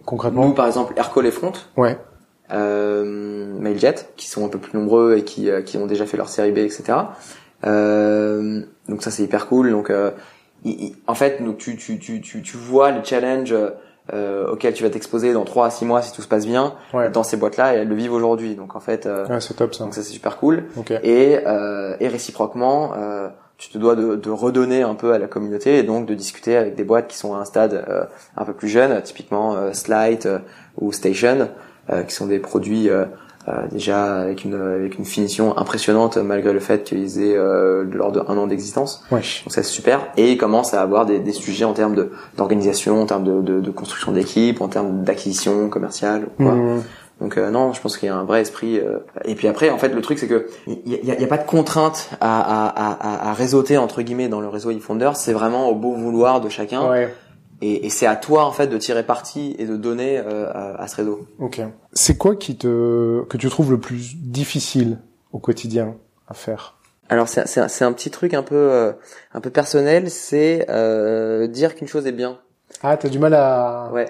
concrètement 0.05 0.47
nous 0.47 0.55
par 0.55 0.67
exemple 0.67 0.95
Aircall 0.97 1.27
et 1.27 1.31
Front, 1.31 1.53
Ouais, 1.77 1.99
euh, 2.53 3.55
Mailjet, 3.59 3.95
qui 4.17 4.27
sont 4.29 4.45
un 4.45 4.49
peu 4.49 4.59
plus 4.59 4.77
nombreux 4.79 5.17
et 5.17 5.25
qui, 5.25 5.51
euh, 5.51 5.63
qui 5.63 5.77
ont 5.77 5.87
déjà 5.87 6.07
fait 6.07 6.17
leur 6.17 6.29
série 6.29 6.53
B, 6.53 6.59
etc. 6.59 6.85
Euh, 7.65 8.63
donc 8.89 9.03
ça 9.03 9.11
c'est 9.11 9.23
hyper 9.23 9.47
cool. 9.47 9.71
Donc 9.71 9.91
euh, 9.91 10.11
il- 10.65 10.81
il- 10.85 10.97
en 11.07 11.15
fait, 11.15 11.43
donc 11.43 11.59
tu, 11.59 11.77
tu, 11.77 11.99
tu, 11.99 12.21
tu, 12.21 12.43
tu 12.43 12.57
vois 12.57 12.91
les 12.91 13.05
challenges 13.05 13.55
euh, 14.13 14.49
auxquels 14.51 14.75
tu 14.75 14.83
vas 14.83 14.91
t'exposer 14.91 15.33
dans 15.33 15.45
3 15.45 15.67
à 15.67 15.71
6 15.71 15.85
mois 15.85 16.03
si 16.03 16.13
tout 16.13 16.23
se 16.23 16.29
passe 16.29 16.47
bien 16.47 16.75
ouais. 16.95 17.11
dans 17.11 17.23
ces 17.23 17.37
boîtes-là 17.37 17.75
et 17.75 17.79
elles 17.79 17.89
le 17.89 17.95
vivent 17.95 18.13
aujourd'hui. 18.13 18.55
Donc 18.55 18.75
en 18.77 18.81
fait, 18.81 19.07
euh, 19.07 19.27
Ouais, 19.29 19.41
c'est 19.41 19.55
top 19.55 19.75
ça. 19.75 19.85
donc 19.85 19.95
ça 19.95 20.03
c'est 20.03 20.13
super 20.13 20.37
cool. 20.39 20.65
Ok. 20.77 20.91
Et, 21.03 21.39
euh, 21.47 21.97
et 22.01 22.09
réciproquement, 22.09 22.93
euh, 22.97 23.29
tu 23.59 23.69
te 23.71 23.79
dois 23.79 23.95
de, 23.95 24.17
de 24.17 24.31
redonner 24.31 24.83
un 24.83 24.95
peu 24.95 25.13
à 25.13 25.19
la 25.19 25.27
communauté 25.27 25.79
et 25.79 25.83
donc 25.83 26.07
de 26.07 26.15
discuter 26.15 26.57
avec 26.57 26.75
des 26.77 26.85
boîtes 26.85 27.09
qui 27.09 27.17
sont 27.17 27.35
à 27.35 27.39
un 27.39 27.45
stade 27.45 27.75
euh, 27.89 28.05
un 28.37 28.45
peu 28.45 28.55
plus 28.55 28.69
jeune, 28.69 29.01
typiquement 29.03 29.55
euh, 29.55 29.73
Slide 29.73 30.41
ou 30.81 30.93
Station, 30.93 31.49
euh, 31.91 32.03
qui 32.03 32.15
sont 32.15 32.27
des 32.27 32.39
produits 32.39 32.89
déjà 33.71 34.17
avec 34.21 34.45
une, 34.45 34.55
avec 34.55 34.99
une 34.99 35.05
finition 35.05 35.57
impressionnante 35.57 36.17
malgré 36.19 36.53
le 36.53 36.61
fait 36.61 36.85
qu'ils 36.85 37.23
aient 37.23 37.37
euh, 37.37 37.85
lors 37.93 38.13
de 38.13 38.21
un 38.29 38.37
an 38.37 38.47
d'existence. 38.47 39.03
Ouais. 39.11 39.19
Donc 39.21 39.53
ça 39.53 39.63
c'est 39.63 39.65
super. 39.65 40.09
Et 40.17 40.33
ils 40.33 40.39
commencent 40.39 40.75
à 40.75 40.83
avoir 40.83 41.07
des, 41.07 41.19
des 41.19 41.33
sujets 41.33 41.65
en 41.65 41.73
termes 41.73 41.95
de 41.95 42.11
d'organisation, 42.37 43.01
en 43.03 43.07
termes 43.07 43.25
de, 43.25 43.41
de, 43.41 43.61
de 43.61 43.71
construction 43.71 44.13
d'équipe, 44.13 44.61
en 44.61 44.69
termes 44.69 45.03
d'acquisition 45.05 45.69
commerciale. 45.69 46.27
quoi. 46.37 46.53
Mmh. 46.53 46.83
Donc 47.21 47.37
euh, 47.37 47.51
non, 47.51 47.73
je 47.75 47.81
pense 47.83 47.99
qu'il 47.99 48.07
y 48.09 48.11
a 48.13 48.17
un 48.17 48.25
vrai 48.25 48.41
esprit. 48.43 48.79
euh, 48.79 48.99
Et 49.25 49.35
puis 49.35 49.47
après, 49.49 49.69
en 49.71 49.79
fait, 49.79 49.89
le 49.95 50.01
truc 50.01 50.19
c'est 50.19 50.27
que 50.29 50.47
il 50.67 50.79
y 50.87 51.07
y 51.07 51.25
a 51.25 51.27
pas 51.27 51.37
de 51.39 51.47
contrainte 51.47 52.11
à, 52.21 52.41
à, 52.41 52.67
à, 52.69 52.93
à- 52.93 53.31
à 53.31 53.33
réseauter 53.35 53.77
entre 53.79 54.01
guillemets 54.03 54.29
dans 54.29 54.41
le 54.41 54.49
réseau 54.49 54.71
eFounders. 54.71 55.17
C'est 55.17 55.33
vraiment 55.35 55.69
au 55.69 55.75
beau 55.75 55.93
vouloir 55.93 56.41
de 56.41 56.49
chacun. 56.49 56.89
Ouais. 56.89 57.15
Et, 57.63 57.87
et 57.87 57.91
c'est 57.91 58.07
à 58.07 58.17
toi 58.17 58.45
en 58.45 58.53
fait 58.53 58.67
de 58.69 58.79
tirer 58.79 59.03
parti 59.05 59.55
et 59.59 59.67
de 59.67 59.77
donner 59.77 60.19
euh, 60.19 60.51
à, 60.53 60.83
à 60.83 60.89
ce 60.89 60.97
réseau. 60.97 61.27
Ok. 61.39 61.61
C'est 61.93 62.17
quoi 62.17 62.35
qui 62.37 62.57
te 62.57 63.23
que 63.25 63.37
tu 63.37 63.49
trouves 63.51 63.71
le 63.71 63.79
plus 63.79 64.17
difficile 64.17 64.99
au 65.33 65.39
quotidien 65.39 65.95
à 66.29 66.35
faire? 66.35 66.77
Alors 67.11 67.29
c'est 67.29 67.47
c'est 67.47 67.85
un- 67.85 67.93
petit 67.93 68.11
truc 68.11 68.35
un 68.35 68.43
peu 68.43 68.55
euh, 68.55 68.93
un 69.35 69.41
peu 69.41 69.51
personnel, 69.51 70.11
c'est 70.11 70.67
euh, 70.71 71.49
dire 71.49 71.75
qu'une 71.75 71.89
chose 71.89 72.07
est 72.07 72.13
bien. 72.13 72.39
Ah, 72.83 72.97
t'as 72.97 73.09
du 73.09 73.19
mal 73.19 73.35
à 73.35 73.91
Ouais, 73.93 74.07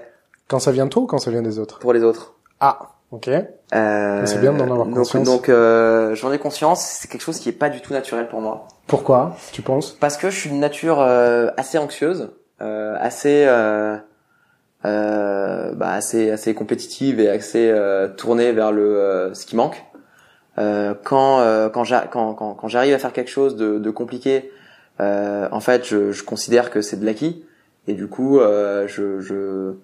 quand 0.49 0.59
ça 0.59 0.71
vient 0.71 0.85
de 0.85 0.91
toi 0.91 1.03
ou 1.03 1.07
quand 1.07 1.19
ça 1.19 1.31
vient 1.31 1.43
des 1.43 1.59
autres? 1.59 1.79
Pour 1.79 1.93
les 1.95 2.03
autres. 2.05 2.35
Ah, 2.61 2.93
ok. 3.11 3.29
Euh, 3.75 4.27
C'est 4.27 4.39
bien 4.41 4.53
d'en 4.53 4.65
avoir 4.71 4.85
donc, 4.87 4.95
conscience. 4.97 5.25
Donc 5.27 5.49
euh, 5.49 6.15
j'en 6.15 6.31
ai 6.31 6.39
conscience. 6.39 6.83
C'est 6.83 7.09
quelque 7.09 7.23
chose 7.23 7.39
qui 7.41 7.49
est 7.49 7.53
pas 7.53 7.71
du 7.71 7.81
tout 7.81 7.95
naturel 7.95 8.29
pour 8.29 8.41
moi. 8.43 8.69
Pourquoi 8.87 9.35
Tu 9.53 9.63
penses? 9.63 9.97
Parce 9.99 10.17
que 10.19 10.29
je 10.31 10.39
suis 10.39 10.51
une 10.51 10.61
nature 10.61 11.01
euh, 11.01 11.49
assez 11.57 11.79
anxieuse, 11.79 12.31
assez 12.61 13.45
euh, 13.47 13.97
euh, 14.85 15.73
bah, 15.75 15.93
assez 15.93 16.31
assez 16.31 16.55
compétitive 16.55 17.21
et 17.21 17.29
assez 17.29 17.71
euh, 17.71 18.09
tournée 18.09 18.53
vers 18.53 18.73
le 18.73 18.97
euh, 18.99 19.35
ce 19.35 19.47
qui 19.47 19.57
manque. 19.57 19.85
Euh, 20.59 20.95
quand 21.05 21.41
euh, 21.41 21.69
quand 21.69 21.85
j'a- 21.85 22.07
quand 22.11 22.35
quand, 22.35 22.69
j'arrive 22.69 22.95
à 22.95 22.99
faire 22.99 23.13
quelque 23.13 23.31
chose 23.31 23.57
de, 23.57 23.79
de 23.79 23.91
compliqué, 23.91 24.51
euh, 25.01 25.49
en 25.53 25.61
fait, 25.61 25.87
je, 25.87 26.13
je 26.13 26.23
considère 26.25 26.71
que 26.71 26.83
c'est 26.83 26.99
de 26.99 27.07
l'acquis 27.07 27.45
et 27.87 27.95
du 27.95 28.09
coup, 28.09 28.41
euh, 28.41 28.87
je 28.89 29.21
je 29.21 29.75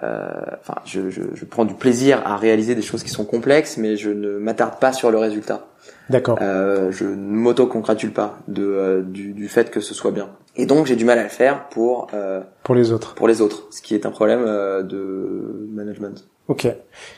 enfin, 0.00 0.74
je, 0.84 1.10
je, 1.10 1.22
je, 1.34 1.44
prends 1.44 1.64
du 1.64 1.74
plaisir 1.74 2.22
à 2.26 2.36
réaliser 2.36 2.74
des 2.74 2.82
choses 2.82 3.02
qui 3.02 3.10
sont 3.10 3.24
complexes, 3.24 3.76
mais 3.76 3.96
je 3.96 4.10
ne 4.10 4.38
m'attarde 4.38 4.78
pas 4.80 4.92
sur 4.92 5.10
le 5.10 5.18
résultat. 5.18 5.66
D'accord. 6.12 6.38
Euh, 6.42 6.92
je 6.92 7.04
ne 7.04 7.14
m'auto-congratule 7.14 8.12
pas 8.12 8.38
de, 8.46 8.62
euh, 8.62 9.02
du, 9.02 9.32
du, 9.32 9.48
fait 9.48 9.70
que 9.70 9.80
ce 9.80 9.94
soit 9.94 10.10
bien. 10.10 10.28
Et 10.56 10.66
donc 10.66 10.84
j'ai 10.84 10.94
du 10.94 11.06
mal 11.06 11.18
à 11.18 11.22
le 11.22 11.30
faire 11.30 11.68
pour 11.70 12.08
euh, 12.12 12.42
pour 12.64 12.74
les 12.74 12.92
autres. 12.92 13.14
Pour 13.14 13.28
les 13.28 13.40
autres, 13.40 13.66
ce 13.70 13.80
qui 13.80 13.94
est 13.94 14.04
un 14.04 14.10
problème 14.10 14.44
euh, 14.46 14.82
de 14.82 15.66
management. 15.72 16.26
Ok. 16.48 16.68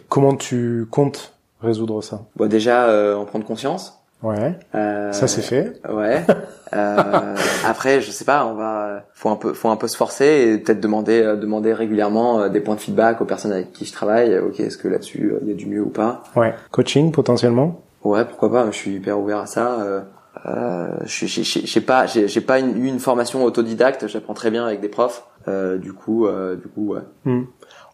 Comment 0.08 0.36
tu 0.36 0.86
comptes 0.92 1.34
résoudre 1.60 2.02
ça? 2.02 2.22
Bon, 2.36 2.48
déjà 2.48 2.88
euh, 2.88 3.16
en 3.16 3.24
prendre 3.24 3.44
conscience. 3.44 4.00
Ouais. 4.22 4.58
ça 4.72 5.26
c'est 5.26 5.42
fait. 5.42 5.82
Ouais. 5.92 6.24
après, 6.72 8.00
je 8.00 8.10
sais 8.10 8.24
pas, 8.24 8.46
on 8.46 8.54
va, 8.54 9.04
faut 9.12 9.28
un 9.28 9.36
peu, 9.36 9.52
faut 9.52 9.68
un 9.68 9.76
peu 9.76 9.86
se 9.86 9.98
forcer 9.98 10.24
et 10.24 10.58
peut-être 10.58 10.80
demander, 10.80 11.20
demander 11.36 11.74
régulièrement 11.74 12.48
des 12.48 12.60
points 12.60 12.76
de 12.76 12.80
feedback 12.80 13.20
aux 13.20 13.26
personnes 13.26 13.52
avec 13.52 13.72
qui 13.72 13.84
je 13.84 13.92
travaille. 13.92 14.38
Ok, 14.38 14.60
est-ce 14.60 14.78
que 14.78 14.88
là-dessus 14.88 15.34
il 15.42 15.48
y 15.48 15.52
a 15.52 15.54
du 15.54 15.66
mieux 15.66 15.82
ou 15.82 15.90
pas? 15.90 16.22
Ouais. 16.36 16.54
Coaching 16.70 17.12
potentiellement? 17.12 17.83
Ouais, 18.04 18.24
pourquoi 18.24 18.52
pas. 18.52 18.66
Je 18.70 18.76
suis 18.76 18.92
hyper 18.92 19.18
ouvert 19.18 19.38
à 19.38 19.46
ça. 19.46 19.80
Euh, 19.80 20.02
euh, 20.46 20.88
je 21.04 21.26
j'ai 21.26 21.80
pas, 21.80 22.06
j'ai 22.06 22.40
pas 22.40 22.58
une, 22.58 22.76
eu 22.76 22.86
une 22.86 22.98
formation 22.98 23.44
autodidacte. 23.44 24.06
J'apprends 24.06 24.34
très 24.34 24.50
bien 24.50 24.66
avec 24.66 24.80
des 24.80 24.88
profs. 24.88 25.24
Euh, 25.48 25.78
du 25.78 25.92
coup, 25.92 26.26
euh, 26.26 26.56
du 26.56 26.68
coup, 26.68 26.94
ouais. 26.94 27.00
Hmm. 27.24 27.44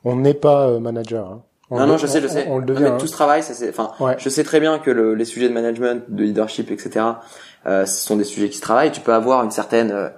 On 0.04 0.16
n'est 0.16 0.34
pas 0.34 0.68
euh, 0.68 0.80
manager. 0.80 1.26
Hein. 1.26 1.42
non, 1.70 1.86
non, 1.86 1.96
je 1.96 2.06
sais, 2.06 2.20
je 2.20 2.26
sais. 2.26 2.46
On, 2.48 2.58
le 2.58 2.64
devient. 2.64 2.86
Hein. 2.86 2.96
Tout 2.98 3.06
ce 3.06 3.12
travail, 3.12 3.42
ça 3.42 3.54
c'est. 3.54 3.68
Enfin, 3.68 3.92
je 4.18 4.28
sais 4.28 4.44
très 4.44 4.60
bien 4.60 4.78
que 4.78 4.90
le, 4.90 5.14
les 5.14 5.24
sujets 5.24 5.48
de 5.48 5.54
management, 5.54 6.04
de 6.08 6.22
leadership, 6.24 6.70
etc. 6.70 7.06
Euh, 7.66 7.86
ce 7.86 8.04
sont 8.04 8.16
des 8.16 8.24
sujets 8.24 8.48
qui 8.48 8.56
se 8.56 8.62
travaillent. 8.62 8.92
Tu 8.92 9.00
peux 9.00 9.14
avoir 9.14 9.44
une 9.44 9.50
certaine, 9.50 9.92
euh, 9.92 10.08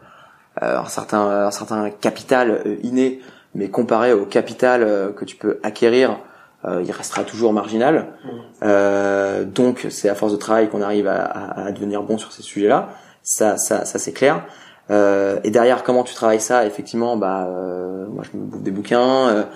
un 0.61 0.87
certain, 0.87 1.47
un 1.47 1.51
certain 1.51 1.91
capital 1.91 2.63
inné, 2.83 3.21
mais 3.55 3.69
comparé 3.69 4.13
au 4.13 4.25
capital 4.25 5.13
que 5.15 5.25
tu 5.25 5.37
peux 5.37 5.59
acquérir 5.63 6.19
il 6.65 6.91
restera 6.93 7.25
toujours 7.25 7.53
marginal. 7.53 8.07
Mmh. 8.25 8.29
Euh, 8.63 9.45
donc 9.45 9.87
c'est 9.91 10.09
à 10.09 10.15
force 10.15 10.33
de 10.33 10.37
travail 10.37 10.69
qu'on 10.69 10.83
arrive 10.83 11.09
à, 11.09 11.23
à, 11.23 11.73
devenir 11.73 12.03
bon 12.03 12.19
sur 12.19 12.33
ces 12.33 12.43
sujets-là. 12.43 12.91
Ça, 13.23 13.57
ça, 13.57 13.85
ça 13.85 13.99
c'est 13.99 14.13
clair. 14.13 14.45
Euh, 14.91 15.39
et 15.45 15.51
derrière, 15.51 15.83
comment 15.83 16.05
tu 16.05 16.15
travailles 16.15 16.41
ça? 16.41 16.67
Effectivement, 16.67 17.17
bah, 17.17 17.47
euh, 17.49 18.07
moi 18.07 18.25
je 18.31 18.37
me 18.37 18.45
bouffe 18.45 18.63
des 18.63 18.71
bouquins, 18.71 19.47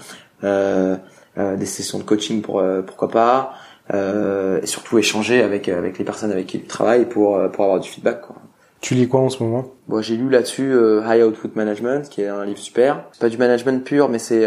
euh, 0.44 0.96
des 1.36 1.66
sessions 1.66 1.98
de 1.98 2.04
coaching 2.04 2.42
pour 2.42 2.62
pourquoi 2.86 3.08
pas, 3.08 3.54
et 3.92 4.66
surtout 4.66 4.98
échanger 4.98 5.42
avec 5.42 5.68
avec 5.68 5.98
les 5.98 6.04
personnes 6.04 6.32
avec 6.32 6.46
qui 6.46 6.60
tu 6.60 6.66
travailles 6.66 7.06
pour 7.06 7.38
pour 7.52 7.64
avoir 7.64 7.80
du 7.80 7.88
feedback. 7.88 8.22
Quoi. 8.22 8.36
Tu 8.80 8.94
lis 8.94 9.08
quoi 9.08 9.20
en 9.20 9.28
ce 9.28 9.42
moment? 9.42 9.66
Bon, 9.88 10.00
j'ai 10.00 10.16
lu 10.16 10.30
là-dessus 10.30 10.74
High 11.04 11.22
Output 11.22 11.50
Management, 11.54 12.08
qui 12.08 12.22
est 12.22 12.28
un 12.28 12.44
livre 12.44 12.58
super. 12.58 13.04
C'est 13.12 13.20
pas 13.20 13.28
du 13.28 13.38
management 13.38 13.84
pur, 13.84 14.08
mais 14.08 14.18
c'est 14.18 14.46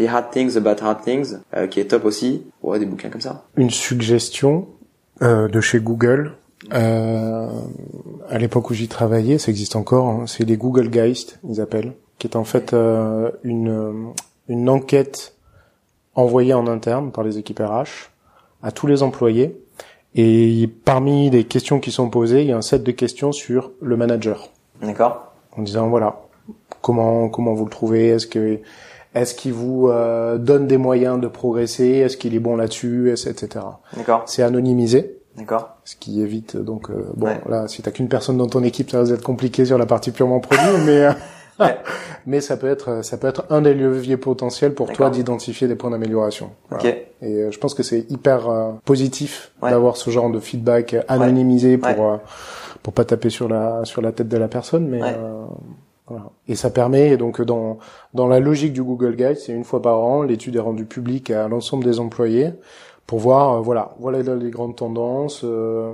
The 0.00 0.08
Hard 0.08 0.30
Things 0.30 0.56
About 0.56 0.82
Hard 0.82 1.02
Things, 1.02 1.38
euh, 1.54 1.66
qui 1.66 1.80
est 1.80 1.86
top 1.86 2.04
aussi. 2.04 2.42
Ouais, 2.62 2.78
des 2.78 2.86
bouquins 2.86 3.10
comme 3.10 3.20
ça. 3.20 3.44
Une 3.56 3.70
suggestion 3.70 4.66
euh, 5.22 5.48
de 5.48 5.60
chez 5.60 5.78
Google. 5.80 6.32
Euh, 6.72 7.48
à 8.28 8.38
l'époque 8.38 8.70
où 8.70 8.74
j'y 8.74 8.88
travaillais, 8.88 9.38
ça 9.38 9.50
existe 9.50 9.76
encore. 9.76 10.08
Hein, 10.08 10.24
c'est 10.26 10.44
les 10.44 10.56
Google 10.56 10.88
Geist, 10.88 11.38
ils 11.48 11.60
appellent, 11.60 11.92
qui 12.18 12.26
est 12.26 12.36
en 12.36 12.44
fait 12.44 12.72
euh, 12.72 13.30
une 13.42 14.12
une 14.48 14.68
enquête 14.68 15.34
envoyée 16.14 16.54
en 16.54 16.66
interne 16.66 17.12
par 17.12 17.22
les 17.22 17.38
équipes 17.38 17.60
RH 17.60 18.10
à 18.62 18.72
tous 18.72 18.86
les 18.86 19.02
employés. 19.02 19.60
Et 20.14 20.68
parmi 20.84 21.30
les 21.30 21.44
questions 21.44 21.78
qui 21.78 21.92
sont 21.92 22.10
posées, 22.10 22.40
il 22.42 22.48
y 22.48 22.52
a 22.52 22.56
un 22.56 22.62
set 22.62 22.82
de 22.82 22.90
questions 22.90 23.32
sur 23.32 23.70
le 23.80 23.96
manager. 23.96 24.48
D'accord. 24.82 25.32
En 25.56 25.62
disant 25.62 25.88
voilà 25.88 26.20
comment 26.80 27.28
comment 27.28 27.54
vous 27.54 27.64
le 27.64 27.70
trouvez, 27.70 28.08
est-ce 28.08 28.26
que 28.26 28.60
est-ce 29.14 29.34
qu'il 29.34 29.52
vous 29.52 29.88
euh, 29.88 30.38
donne 30.38 30.66
des 30.66 30.78
moyens 30.78 31.20
de 31.20 31.26
progresser? 31.26 31.88
Est-ce 31.88 32.16
qu'il 32.16 32.34
est 32.34 32.40
bon 32.40 32.56
là-dessus? 32.56 33.10
Etc. 33.10 33.48
D'accord. 33.96 34.22
C'est 34.26 34.42
anonymisé. 34.42 35.16
D'accord. 35.36 35.76
Ce 35.84 35.96
qui 35.96 36.20
évite 36.20 36.56
donc 36.56 36.90
euh, 36.90 37.06
bon 37.14 37.30
là 37.48 37.66
si 37.68 37.82
t'as 37.82 37.92
qu'une 37.92 38.08
personne 38.08 38.36
dans 38.36 38.48
ton 38.48 38.62
équipe 38.64 38.90
ça 38.90 39.02
va 39.02 39.14
être 39.14 39.22
compliqué 39.22 39.64
sur 39.64 39.78
la 39.78 39.86
partie 39.86 40.10
purement 40.10 40.40
produit 40.40 40.64
mais 40.84 41.04
euh, 41.06 41.12
mais 42.26 42.40
ça 42.40 42.56
peut 42.56 42.68
être 42.68 43.04
ça 43.04 43.16
peut 43.16 43.28
être 43.28 43.44
un 43.48 43.62
des 43.62 43.72
leviers 43.72 44.16
potentiels 44.16 44.74
pour 44.74 44.92
toi 44.92 45.08
d'identifier 45.08 45.68
des 45.68 45.76
points 45.76 45.90
d'amélioration. 45.90 46.50
Et 47.22 47.50
je 47.50 47.58
pense 47.58 47.74
que 47.74 47.82
c'est 47.82 48.10
hyper 48.10 48.48
positif 48.84 49.52
d'avoir 49.62 49.96
ce 49.96 50.10
genre 50.10 50.30
de 50.30 50.40
feedback 50.40 50.96
anonymisé 51.08 51.78
pour 51.78 52.18
pour 52.82 52.92
pas 52.92 53.04
taper 53.04 53.30
sur 53.30 53.48
la 53.48 53.84
sur 53.84 54.02
la 54.02 54.12
tête 54.12 54.28
de 54.28 54.36
la 54.36 54.48
personne 54.48 54.88
mais 54.88 55.00
et 56.48 56.54
ça 56.54 56.70
permet 56.70 57.16
donc 57.16 57.40
dans 57.42 57.78
dans 58.14 58.26
la 58.26 58.40
logique 58.40 58.72
du 58.72 58.82
Google 58.82 59.16
Guide, 59.16 59.36
c'est 59.36 59.52
une 59.52 59.64
fois 59.64 59.82
par 59.82 60.00
an, 60.00 60.22
l'étude 60.22 60.56
est 60.56 60.60
rendue 60.60 60.84
publique 60.84 61.30
à 61.30 61.48
l'ensemble 61.48 61.84
des 61.84 62.00
employés 62.00 62.52
pour 63.06 63.18
voir 63.18 63.54
euh, 63.54 63.60
voilà 63.60 63.94
voilà 63.98 64.22
les 64.34 64.50
grandes 64.50 64.76
tendances. 64.76 65.42
Euh, 65.44 65.92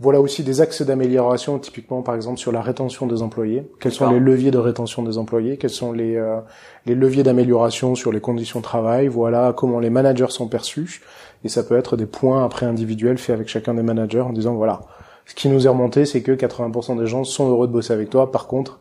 voilà 0.00 0.20
aussi 0.20 0.44
des 0.44 0.60
axes 0.60 0.82
d'amélioration, 0.82 1.58
typiquement 1.58 2.02
par 2.02 2.14
exemple 2.14 2.38
sur 2.38 2.52
la 2.52 2.62
rétention 2.62 3.08
des 3.08 3.20
employés. 3.20 3.68
Quels 3.80 3.90
sont 3.90 4.08
les 4.08 4.20
leviers 4.20 4.52
de 4.52 4.58
rétention 4.58 5.02
des 5.02 5.18
employés? 5.18 5.56
Quels 5.56 5.70
sont 5.70 5.90
les, 5.90 6.14
euh, 6.14 6.38
les 6.86 6.94
leviers 6.94 7.24
d'amélioration 7.24 7.96
sur 7.96 8.12
les 8.12 8.20
conditions 8.20 8.60
de 8.60 8.64
travail? 8.64 9.08
Voilà 9.08 9.52
comment 9.56 9.80
les 9.80 9.90
managers 9.90 10.30
sont 10.30 10.46
perçus. 10.46 11.02
Et 11.44 11.48
ça 11.48 11.64
peut 11.64 11.76
être 11.76 11.96
des 11.96 12.06
points 12.06 12.44
après 12.44 12.64
individuels 12.64 13.18
faits 13.18 13.34
avec 13.34 13.48
chacun 13.48 13.74
des 13.74 13.82
managers 13.82 14.20
en 14.20 14.32
disant 14.32 14.54
voilà, 14.54 14.82
ce 15.26 15.34
qui 15.34 15.48
nous 15.48 15.66
est 15.66 15.68
remonté, 15.68 16.04
c'est 16.04 16.22
que 16.22 16.32
80% 16.32 16.98
des 16.98 17.06
gens 17.06 17.24
sont 17.24 17.48
heureux 17.50 17.66
de 17.66 17.72
bosser 17.72 17.92
avec 17.92 18.08
toi. 18.08 18.30
Par 18.30 18.46
contre, 18.46 18.80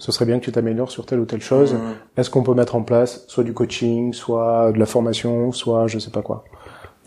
ce 0.00 0.12
serait 0.12 0.24
bien 0.24 0.38
que 0.38 0.44
tu 0.44 0.50
t'améliores 0.50 0.90
sur 0.90 1.04
telle 1.04 1.20
ou 1.20 1.26
telle 1.26 1.42
chose. 1.42 1.74
Mmh. 1.74 1.78
Est-ce 2.16 2.30
qu'on 2.30 2.42
peut 2.42 2.54
mettre 2.54 2.74
en 2.74 2.82
place 2.82 3.24
soit 3.28 3.44
du 3.44 3.52
coaching, 3.52 4.14
soit 4.14 4.72
de 4.72 4.78
la 4.78 4.86
formation, 4.86 5.52
soit 5.52 5.86
je 5.86 5.98
sais 5.98 6.10
pas 6.10 6.22
quoi. 6.22 6.44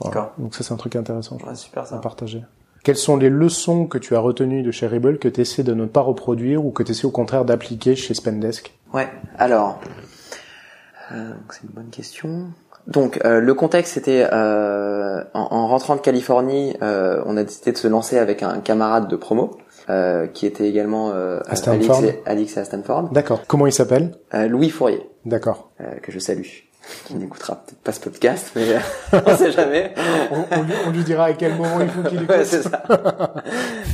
D'accord. 0.04 0.32
Donc 0.38 0.54
ça 0.54 0.64
c'est 0.64 0.74
un 0.74 0.78
truc 0.78 0.96
intéressant 0.96 1.38
ouais, 1.46 1.56
super, 1.56 1.88
ça. 1.88 1.96
à 1.96 2.00
partager. 2.00 2.44
Quelles 2.84 2.98
sont 2.98 3.18
les 3.18 3.30
leçons 3.30 3.88
que 3.88 3.98
tu 3.98 4.16
as 4.16 4.20
retenues 4.20 4.62
de 4.62 4.70
chez 4.70 4.88
Rebel 4.88 5.18
que 5.18 5.28
tu 5.28 5.42
essaies 5.42 5.64
de 5.64 5.74
ne 5.74 5.86
pas 5.86 6.02
reproduire 6.02 6.64
ou 6.64 6.72
que 6.72 6.84
tu 6.84 6.92
essaies 6.92 7.06
au 7.06 7.12
contraire 7.12 7.46
d'appliquer 7.46 7.96
chez 7.96 8.14
Spendesk? 8.14 8.74
Ouais, 8.94 9.10
alors 9.40 9.80
euh, 11.12 11.32
c'est 11.50 11.64
une 11.64 11.70
bonne 11.70 11.90
question. 11.90 12.52
Donc 12.86 13.20
euh, 13.26 13.40
le 13.40 13.54
contexte 13.56 13.94
c'était 13.94 14.28
euh, 14.32 15.24
en, 15.34 15.48
en, 15.50 15.68
rentrant 15.68 15.96
de 15.96 16.02
Californie, 16.02 16.76
on 16.80 17.38
a 17.38 17.44
décidé 17.44 17.72
de 17.72 17.78
se 17.78 17.88
lancer 17.88 18.20
avec 18.20 18.44
un 18.44 18.60
camarade 18.60 19.08
de 19.08 19.16
promo 19.16 19.58
euh, 19.90 20.28
qui 20.28 20.46
était 20.46 20.68
également 20.68 21.12
euh, 21.12 21.40
à 21.48 21.56
Stanford. 21.56 22.04
Alix, 22.26 22.58
à 22.58 22.64
Stanford. 22.66 23.10
D'accord. 23.12 23.42
Comment 23.48 23.68
il 23.68 23.74
s'appelle? 23.74 24.16
Euh, 24.34 24.48
Louis 24.48 24.70
Fourier. 24.70 25.02
D'accord. 25.26 25.72
Que 26.02 26.12
je 26.12 26.20
salue. 26.20 26.42
Qui 27.06 27.16
n'écoutera 27.16 27.56
peut-être 27.56 27.80
pas 27.80 27.92
ce 27.94 28.00
podcast, 28.02 28.52
mais 28.56 28.64
on 29.26 29.38
sait 29.38 29.52
jamais. 29.54 29.94
on, 30.32 30.44
on, 30.60 30.64
lui, 30.64 30.74
on, 30.86 30.92
lui, 30.92 31.04
dira 31.04 31.26
à 31.26 31.34
quel 31.34 31.56
moment 31.56 31.80
il 31.80 31.88
faut 31.88 32.04
qu'il 32.10 32.18
écoute. 32.24 32.30
ouais, 32.30 32.44
c'est 32.44 32.62
ça. 32.64 32.84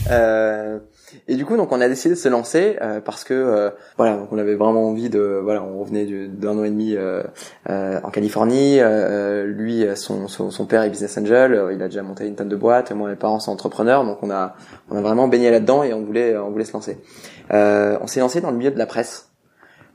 euh, 0.09 0.79
et 1.27 1.35
du 1.35 1.45
coup, 1.45 1.57
donc, 1.57 1.71
on 1.71 1.81
a 1.81 1.87
décidé 1.87 2.15
de 2.15 2.19
se 2.19 2.29
lancer 2.29 2.77
euh, 2.81 3.01
parce 3.01 3.23
que 3.23 3.33
euh, 3.33 3.69
voilà, 3.97 4.17
donc 4.17 4.29
on 4.31 4.37
avait 4.37 4.55
vraiment 4.55 4.87
envie 4.87 5.09
de 5.09 5.39
voilà, 5.43 5.63
on 5.63 5.79
revenait 5.79 6.05
d'un 6.05 6.57
an 6.57 6.63
et 6.63 6.69
demi 6.69 6.95
euh, 6.95 7.23
euh 7.69 7.99
en 8.03 8.09
Californie. 8.09 8.79
Euh, 8.79 9.45
lui, 9.45 9.85
son, 9.95 10.27
son, 10.27 10.51
son, 10.51 10.65
père 10.65 10.83
est 10.83 10.89
business 10.89 11.17
angel, 11.17 11.69
il 11.73 11.81
a 11.81 11.87
déjà 11.87 12.03
monté 12.03 12.27
une 12.27 12.35
tonne 12.35 12.49
de 12.49 12.55
boîtes. 12.55 12.91
Moi, 12.91 13.09
mes 13.09 13.15
parents 13.15 13.39
sont 13.39 13.51
entrepreneurs, 13.51 14.05
donc 14.05 14.19
on 14.21 14.29
a 14.29 14.55
on 14.89 14.97
a 14.97 15.01
vraiment 15.01 15.27
baigné 15.27 15.51
là-dedans 15.51 15.83
et 15.83 15.93
on 15.93 16.03
voulait 16.03 16.37
on 16.37 16.49
voulait 16.49 16.65
se 16.65 16.73
lancer. 16.73 16.97
on 17.51 18.07
s'est 18.07 18.19
lancé 18.19 18.41
dans 18.41 18.51
le 18.51 18.57
milieu 18.57 18.71
de 18.71 18.77
la 18.79 18.85
presse. 18.85 19.27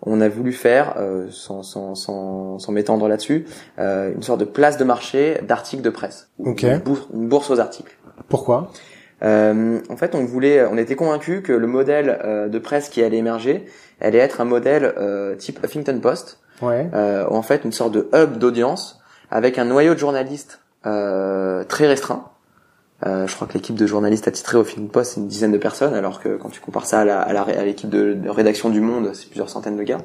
On 0.07 0.21
a 0.21 0.29
voulu 0.29 0.53
faire, 0.53 0.97
sans, 1.31 1.63
sans, 1.63 1.95
sans, 1.95 2.59
sans 2.59 2.73
m'étendre 2.73 3.09
là-dessus, 3.09 3.47
une 3.79 4.23
sorte 4.23 4.41
de 4.41 4.45
place 4.45 4.77
de 4.77 4.85
marché 4.85 5.41
d'articles 5.49 5.83
de 5.83 5.89
presse. 5.89 6.29
Okay. 6.45 6.77
une 7.15 7.29
bourse 7.29 7.51
aux 7.51 7.59
articles. 7.59 7.97
Pourquoi? 8.29 8.71
Euh, 9.25 9.81
en 9.89 9.97
fait, 9.97 10.15
on 10.15 10.25
voulait, 10.25 10.65
on 10.67 10.77
était 10.77 10.97
convaincu 10.97 11.43
que 11.43 11.53
le 11.53 11.67
modèle 11.67 12.21
euh, 12.25 12.49
de 12.49 12.59
presse 12.59 12.89
qui 12.89 13.03
allait 13.03 13.19
émerger 13.19 13.65
allait 14.01 14.19
être 14.19 14.41
un 14.41 14.45
modèle 14.45 14.95
euh, 14.99 15.35
type 15.35 15.61
Huffington 15.65 15.99
Post, 16.01 16.41
ouais. 16.63 16.89
euh, 16.95 17.25
en 17.29 17.43
fait 17.43 17.65
une 17.65 17.73
sorte 17.73 17.93
de 17.93 18.09
hub 18.13 18.39
d'audience 18.39 19.01
avec 19.31 19.59
un 19.59 19.65
noyau 19.65 19.95
de 19.95 19.99
journalistes 19.99 20.61
euh, 20.87 21.65
très 21.65 21.87
restreint. 21.87 22.31
je 23.03 23.35
crois 23.35 23.47
que 23.47 23.55
l'équipe 23.55 23.77
de 23.77 23.87
journalistes 23.87 24.29
attitrés 24.29 24.59
au 24.59 24.63
Huffington 24.63 24.89
Post 24.89 25.13
c'est 25.15 25.21
une 25.21 25.29
dizaine 25.29 25.53
de 25.53 25.59
personnes, 25.59 25.95
alors 25.95 26.21
que 26.21 26.37
quand 26.37 26.51
tu 26.51 26.61
compares 26.61 26.87
ça 26.87 27.01
à 27.01 27.65
l'équipe 27.65 27.89
de, 27.89 28.15
de, 28.15 28.29
rédaction 28.29 28.69
du 28.69 28.81
Monde, 28.81 29.11
c'est 29.15 29.27
plusieurs 29.27 29.49
centaines 29.49 29.77
de 29.77 29.85
gars. 29.85 30.01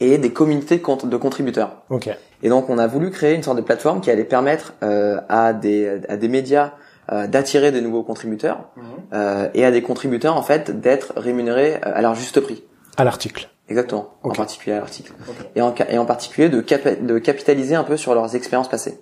et 0.00 0.18
des 0.18 0.32
communautés 0.32 0.78
de, 0.78 1.16
contributeurs. 1.16 1.82
Okay. 1.90 2.14
Et 2.44 2.48
donc 2.48 2.70
on 2.70 2.78
a 2.78 2.86
voulu 2.86 3.10
créer 3.10 3.34
une 3.34 3.42
sorte 3.42 3.56
de 3.56 3.62
plateforme 3.62 4.00
qui 4.00 4.10
allait 4.10 4.24
permettre 4.24 4.74
à 4.80 5.52
des 5.52 6.00
à 6.08 6.16
des 6.16 6.28
médias 6.28 6.74
euh, 7.12 7.26
d'attirer 7.26 7.72
des 7.72 7.80
nouveaux 7.80 8.02
contributeurs 8.02 8.68
mhm. 8.76 8.82
euh, 9.12 9.48
et 9.54 9.64
à 9.64 9.70
des 9.70 9.82
contributeurs 9.82 10.36
en 10.36 10.42
fait 10.42 10.80
d'être 10.80 11.12
rémunérés 11.16 11.76
euh, 11.76 11.92
à 11.94 12.02
leur 12.02 12.14
juste 12.14 12.40
prix. 12.40 12.64
À 12.96 13.04
l'article. 13.04 13.48
Exactement, 13.68 14.14
en 14.22 14.30
particulier 14.30 14.74
à 14.76 14.80
l'article. 14.80 15.12
Et, 15.54 15.60
en, 15.60 15.74
et 15.90 15.98
en 15.98 16.06
particulier 16.06 16.48
de, 16.48 16.60
de 17.02 17.18
capitaliser 17.18 17.74
un 17.74 17.84
peu 17.84 17.96
sur 17.98 18.14
leurs 18.14 18.34
expériences 18.34 18.68
passées. 18.68 18.98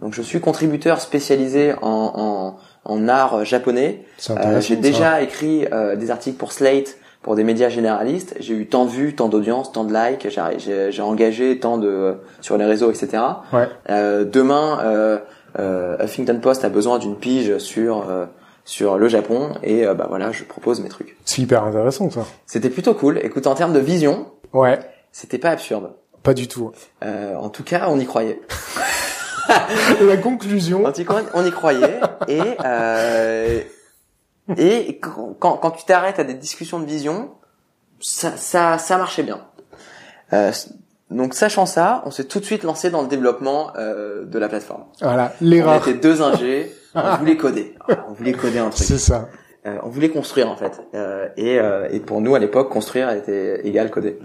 Donc 0.00 0.14
je 0.14 0.22
suis 0.22 0.40
contributeur 0.40 1.00
spécialisé 1.00 1.74
en, 1.82 2.56
en, 2.84 2.90
en 2.90 3.08
art 3.08 3.44
japonais. 3.44 4.04
Euh, 4.30 4.60
J'ai 4.60 4.76
déjà 4.76 5.20
écrit 5.20 5.66
euh, 5.72 5.96
des 5.96 6.10
articles 6.10 6.38
pour 6.38 6.52
Slate, 6.52 6.96
pour 7.22 7.34
des 7.36 7.44
médias 7.44 7.68
généralistes, 7.68 8.34
j'ai 8.40 8.54
eu 8.54 8.66
tant 8.66 8.86
de 8.86 8.90
vues, 8.90 9.14
tant 9.14 9.28
d'audience, 9.28 9.72
tant 9.72 9.84
de 9.84 9.92
likes, 9.92 10.28
j'ai- 10.30 11.02
engagé 11.02 11.60
tant 11.60 11.76
de 11.76 12.16
sur 12.40 12.56
les 12.56 12.64
réseaux, 12.64 12.90
etc. 12.90 13.22
Ouais. 13.52 13.68
Euh, 13.90 14.24
demain, 14.24 14.78
euh, 14.82 15.18
euh, 15.58 15.96
Huffington 16.02 16.38
Post 16.40 16.64
a 16.64 16.68
besoin 16.68 16.98
d'une 16.98 17.16
pige 17.16 17.58
sur 17.58 18.08
euh, 18.08 18.26
sur 18.64 18.98
le 18.98 19.08
Japon 19.08 19.54
et 19.62 19.86
euh, 19.86 19.94
bah 19.94 20.06
voilà, 20.08 20.30
je 20.32 20.44
propose 20.44 20.80
mes 20.80 20.88
trucs. 20.88 21.16
C'est 21.24 21.42
hyper 21.42 21.64
intéressant 21.64 22.08
ça. 22.10 22.24
C'était 22.46 22.70
plutôt 22.70 22.94
cool. 22.94 23.18
Écoute, 23.22 23.46
en 23.46 23.54
termes 23.54 23.72
de 23.72 23.80
vision, 23.80 24.30
Ouais. 24.52 24.78
c'était 25.12 25.38
pas 25.38 25.50
absurde. 25.50 25.92
Pas 26.22 26.34
du 26.34 26.46
tout. 26.48 26.70
Euh, 27.02 27.34
en 27.36 27.48
tout 27.48 27.64
cas, 27.64 27.86
on 27.88 27.98
y 27.98 28.04
croyait. 28.06 28.40
La 30.00 30.16
conclusion. 30.18 30.84
On 31.34 31.44
y 31.46 31.50
croyait 31.50 32.00
et 32.28 32.40
euh, 32.64 33.60
et 34.56 34.98
quand, 35.00 35.34
quand- 35.38 35.56
quand 35.56 35.70
tu 35.72 35.84
t'arrêtes 35.84 36.18
à 36.18 36.24
des 36.24 36.34
discussions 36.34 36.78
de 36.78 36.84
vision, 36.86 37.30
ça 38.00 38.36
ça 38.36 38.78
ça 38.78 38.96
marchait 38.98 39.22
bien. 39.24 39.40
Donc 41.10 41.34
sachant 41.34 41.66
ça, 41.66 42.02
on 42.06 42.10
s'est 42.10 42.24
tout 42.24 42.38
de 42.40 42.44
suite 42.44 42.62
lancé 42.62 42.90
dans 42.90 43.02
le 43.02 43.08
développement 43.08 43.72
euh, 43.76 44.24
de 44.24 44.38
la 44.38 44.48
plateforme. 44.48 44.84
Voilà. 45.00 45.32
Les 45.40 45.62
On 45.62 45.76
était 45.76 45.94
deux 45.94 46.22
ingés, 46.22 46.72
on 46.94 47.16
voulait 47.16 47.36
coder, 47.36 47.74
on 48.08 48.12
voulait 48.12 48.32
coder 48.32 48.58
un 48.58 48.70
truc, 48.70 48.86
C'est 48.86 48.98
ça. 48.98 49.28
Euh, 49.66 49.76
on 49.82 49.90
voulait 49.90 50.08
construire 50.08 50.48
en 50.50 50.56
fait. 50.56 50.80
Euh, 50.94 51.28
et, 51.36 51.58
euh, 51.58 51.88
et 51.90 52.00
pour 52.00 52.20
nous 52.22 52.34
à 52.34 52.38
l'époque, 52.38 52.70
construire 52.70 53.10
était 53.10 53.66
égal 53.66 53.90
coder. 53.90 54.18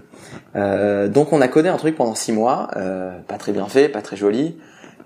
Euh, 0.54 1.08
donc 1.08 1.32
on 1.32 1.40
a 1.42 1.48
codé 1.48 1.68
un 1.68 1.76
truc 1.76 1.96
pendant 1.96 2.14
six 2.14 2.32
mois, 2.32 2.68
euh, 2.76 3.18
pas 3.28 3.36
très 3.36 3.52
bien 3.52 3.66
fait, 3.66 3.88
pas 3.88 4.00
très 4.00 4.16
joli. 4.16 4.56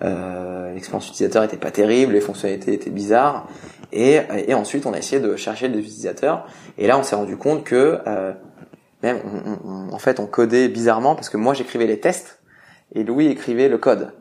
Euh, 0.02 0.72
L'expérience 0.72 1.08
utilisateur 1.08 1.42
était 1.42 1.56
pas 1.56 1.72
terrible, 1.72 2.12
les 2.12 2.20
fonctionnalités 2.20 2.72
étaient 2.74 2.90
bizarres. 2.90 3.48
Et, 3.92 4.20
et 4.46 4.54
ensuite 4.54 4.86
on 4.86 4.92
a 4.92 4.98
essayé 4.98 5.20
de 5.20 5.34
chercher 5.34 5.68
des 5.68 5.80
utilisateurs. 5.80 6.46
Et 6.78 6.86
là 6.86 6.96
on 6.96 7.02
s'est 7.02 7.16
rendu 7.16 7.36
compte 7.36 7.64
que 7.64 7.98
euh, 8.06 8.32
même 9.02 9.18
on- 9.24 9.68
on- 9.70 9.70
on- 9.90 9.92
en 9.94 9.98
fait 9.98 10.20
on 10.20 10.26
codait 10.26 10.68
bizarrement 10.68 11.14
parce 11.14 11.28
que 11.28 11.36
moi 11.36 11.54
j'écrivais 11.54 11.86
les 11.86 12.00
tests 12.00 12.40
et 12.94 13.04
Louis 13.04 13.26
écrivait 13.26 13.68
le 13.68 13.78
code. 13.78 14.12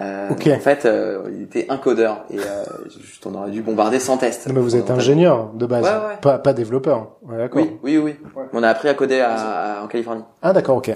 Euh, 0.00 0.28
en 0.30 0.58
fait, 0.58 0.86
euh, 0.86 1.22
il 1.32 1.42
était 1.42 1.66
un 1.68 1.76
codeur 1.78 2.24
et 2.28 2.38
euh, 2.40 2.64
juste, 2.98 3.24
on 3.26 3.34
aurait 3.36 3.52
dû 3.52 3.62
bombarder 3.62 4.00
sans 4.00 4.16
test. 4.16 4.48
Non, 4.48 4.54
mais 4.54 4.60
vous 4.60 4.74
êtes 4.74 4.90
ingénieur 4.90 5.52
de 5.54 5.66
base, 5.66 5.84
Ouais, 5.84 5.90
ouais. 6.08 6.16
pas 6.20 6.38
pas 6.38 6.52
développeur. 6.52 7.12
Ouais, 7.22 7.36
d'accord. 7.38 7.62
Oui, 7.62 7.78
oui, 7.84 7.98
oui. 7.98 8.16
Ouais. 8.34 8.42
On 8.52 8.64
a 8.64 8.68
appris 8.70 8.88
à 8.88 8.94
coder 8.94 9.20
à- 9.20 9.34
à- 9.78 9.84
en 9.84 9.86
Californie. 9.86 10.24
Ah 10.42 10.52
d'accord, 10.52 10.78
ok. 10.78 10.90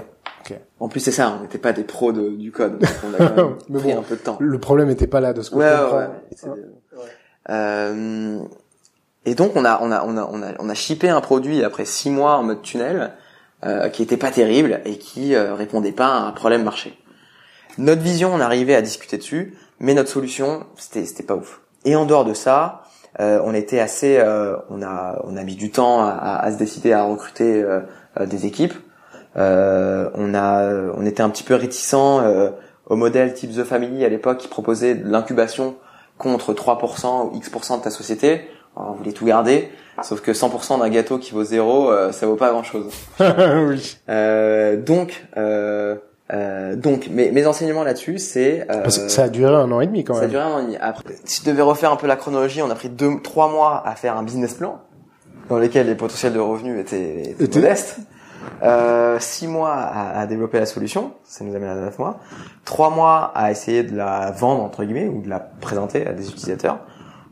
En 0.80 0.88
plus, 0.88 0.98
c'est 1.00 1.10
ça, 1.12 1.34
on 1.38 1.42
n'était 1.42 1.58
pas 1.58 1.72
des 1.72 1.84
pros 1.84 2.10
de- 2.12 2.30
du 2.30 2.50
code. 2.50 2.78
donc 2.78 2.88
on 3.04 3.14
a 3.14 3.18
quand 3.28 3.36
même 3.36 3.54
Mais 3.68 3.78
pris 3.78 3.92
bon. 3.92 3.98
un 4.00 4.02
peu 4.02 4.16
de 4.16 4.20
temps. 4.20 4.36
Le 4.40 4.58
problème 4.58 4.90
était 4.90 5.06
pas 5.06 5.20
là 5.20 5.32
de 5.32 5.42
ce 5.42 5.50
que 5.50 5.56
Ouais, 5.56 5.64
je 5.66 5.74
ouais, 5.74 5.80
comprends. 5.82 5.98
ouais. 5.98 6.08
c'est- 6.34 6.48
Euh, 7.50 8.38
et 9.30 9.34
donc, 9.34 9.52
on 9.56 9.64
a, 9.64 9.78
on 9.82 9.90
a, 9.92 10.04
on 10.04 10.16
a, 10.16 10.28
on 10.30 10.42
a, 10.42 10.52
on 10.58 10.68
a 10.68 10.74
shippé 10.74 11.08
un 11.08 11.20
produit 11.20 11.62
après 11.64 11.84
six 11.84 12.10
mois 12.10 12.36
en 12.36 12.42
mode 12.42 12.62
tunnel, 12.62 13.12
euh, 13.66 13.88
qui 13.88 14.02
était 14.02 14.16
pas 14.16 14.30
terrible 14.30 14.80
et 14.84 14.98
qui 14.98 15.34
euh, 15.34 15.54
répondait 15.54 15.92
pas 15.92 16.06
à 16.06 16.20
un 16.20 16.32
problème 16.32 16.62
marché. 16.62 16.96
Notre 17.76 18.02
vision, 18.02 18.32
on 18.34 18.40
arrivait 18.40 18.74
à 18.74 18.82
discuter 18.82 19.18
dessus, 19.18 19.56
mais 19.80 19.94
notre 19.94 20.08
solution, 20.10 20.64
c'était, 20.76 21.04
c'était 21.04 21.22
pas 21.24 21.34
ouf. 21.34 21.60
Et 21.84 21.94
en 21.94 22.06
dehors 22.06 22.24
de 22.24 22.34
ça, 22.34 22.82
euh, 23.20 23.40
on 23.44 23.54
était 23.54 23.80
assez, 23.80 24.18
euh, 24.18 24.56
on 24.70 24.82
a, 24.82 25.20
on 25.24 25.36
a 25.36 25.42
mis 25.42 25.56
du 25.56 25.70
temps 25.70 26.00
à, 26.04 26.10
à- 26.10 26.44
à 26.44 26.52
se 26.52 26.56
décider 26.56 26.92
à 26.92 27.02
recruter 27.04 27.62
euh, 27.62 27.80
des 28.26 28.46
équipes. 28.46 28.74
Euh, 29.36 30.08
on 30.14 30.34
a, 30.34 30.72
on 30.96 31.04
était 31.04 31.22
un 31.22 31.30
petit 31.30 31.44
peu 31.44 31.54
réticent 31.54 31.94
au 32.86 32.96
modèle 32.96 33.34
type 33.34 33.54
The 33.54 33.64
Family 33.64 34.04
à 34.04 34.08
l'époque 34.08 34.38
qui 34.38 34.48
proposait 34.48 34.94
de 34.94 35.08
l'incubation 35.08 35.76
contre 36.16 36.52
3% 36.54 37.30
ou 37.32 37.36
X% 37.36 37.78
de 37.78 37.82
ta 37.82 37.90
société. 37.90 38.48
On 38.80 38.92
voulait 38.92 39.12
tout 39.12 39.24
garder, 39.24 39.70
sauf 40.02 40.20
que 40.20 40.30
100% 40.32 40.78
d'un 40.78 40.88
gâteau 40.88 41.18
qui 41.18 41.32
vaut 41.32 41.42
zéro, 41.42 41.90
euh, 41.90 42.12
ça 42.12 42.26
vaut 42.26 42.36
pas 42.36 42.50
grand 42.50 42.62
chose. 42.62 42.86
oui. 43.20 43.98
Euh, 44.08 44.76
donc, 44.76 45.26
euh, 45.36 45.96
euh, 46.32 46.76
donc, 46.76 47.08
mes, 47.10 47.32
mes 47.32 47.46
enseignements 47.46 47.82
là-dessus, 47.82 48.18
c'est 48.18 48.66
euh, 48.70 48.82
Parce 48.82 48.98
que 48.98 49.08
ça 49.08 49.24
a 49.24 49.28
duré 49.28 49.52
un 49.54 49.72
an 49.72 49.80
et 49.80 49.86
demi 49.86 50.04
quand 50.04 50.14
ça 50.14 50.20
a 50.20 50.22
même. 50.22 50.30
duré 50.30 50.42
un 50.44 50.50
an 50.52 50.58
et 50.60 50.62
demi. 50.62 50.76
Après, 50.80 51.02
si 51.24 51.42
je 51.42 51.50
devais 51.50 51.62
refaire 51.62 51.90
un 51.90 51.96
peu 51.96 52.06
la 52.06 52.16
chronologie, 52.16 52.62
on 52.62 52.70
a 52.70 52.74
pris 52.76 52.88
deux, 52.88 53.20
trois 53.22 53.48
mois 53.50 53.82
à 53.84 53.94
faire 53.96 54.16
un 54.16 54.22
business 54.22 54.54
plan 54.54 54.80
dans 55.48 55.58
lequel 55.58 55.86
les 55.86 55.94
potentiels 55.96 56.34
de 56.34 56.38
revenus 56.38 56.78
étaient, 56.80 57.22
étaient 57.30 57.44
Étaient- 57.44 57.58
modestes. 57.60 57.96
Euh, 58.62 59.16
six 59.18 59.46
mois 59.48 59.72
à, 59.74 60.20
à 60.20 60.26
développer 60.26 60.60
la 60.60 60.66
solution, 60.66 61.12
ça 61.24 61.44
nous 61.44 61.54
amène 61.56 61.70
à 61.70 61.74
neuf 61.74 61.98
mois. 61.98 62.18
Trois 62.64 62.90
mois 62.90 63.32
à 63.34 63.50
essayer 63.50 63.82
de 63.82 63.96
la 63.96 64.30
vendre 64.30 64.62
entre 64.62 64.84
guillemets 64.84 65.08
ou 65.08 65.22
de 65.22 65.28
la 65.28 65.40
présenter 65.40 66.06
à 66.06 66.12
des 66.12 66.28
utilisateurs. 66.28 66.78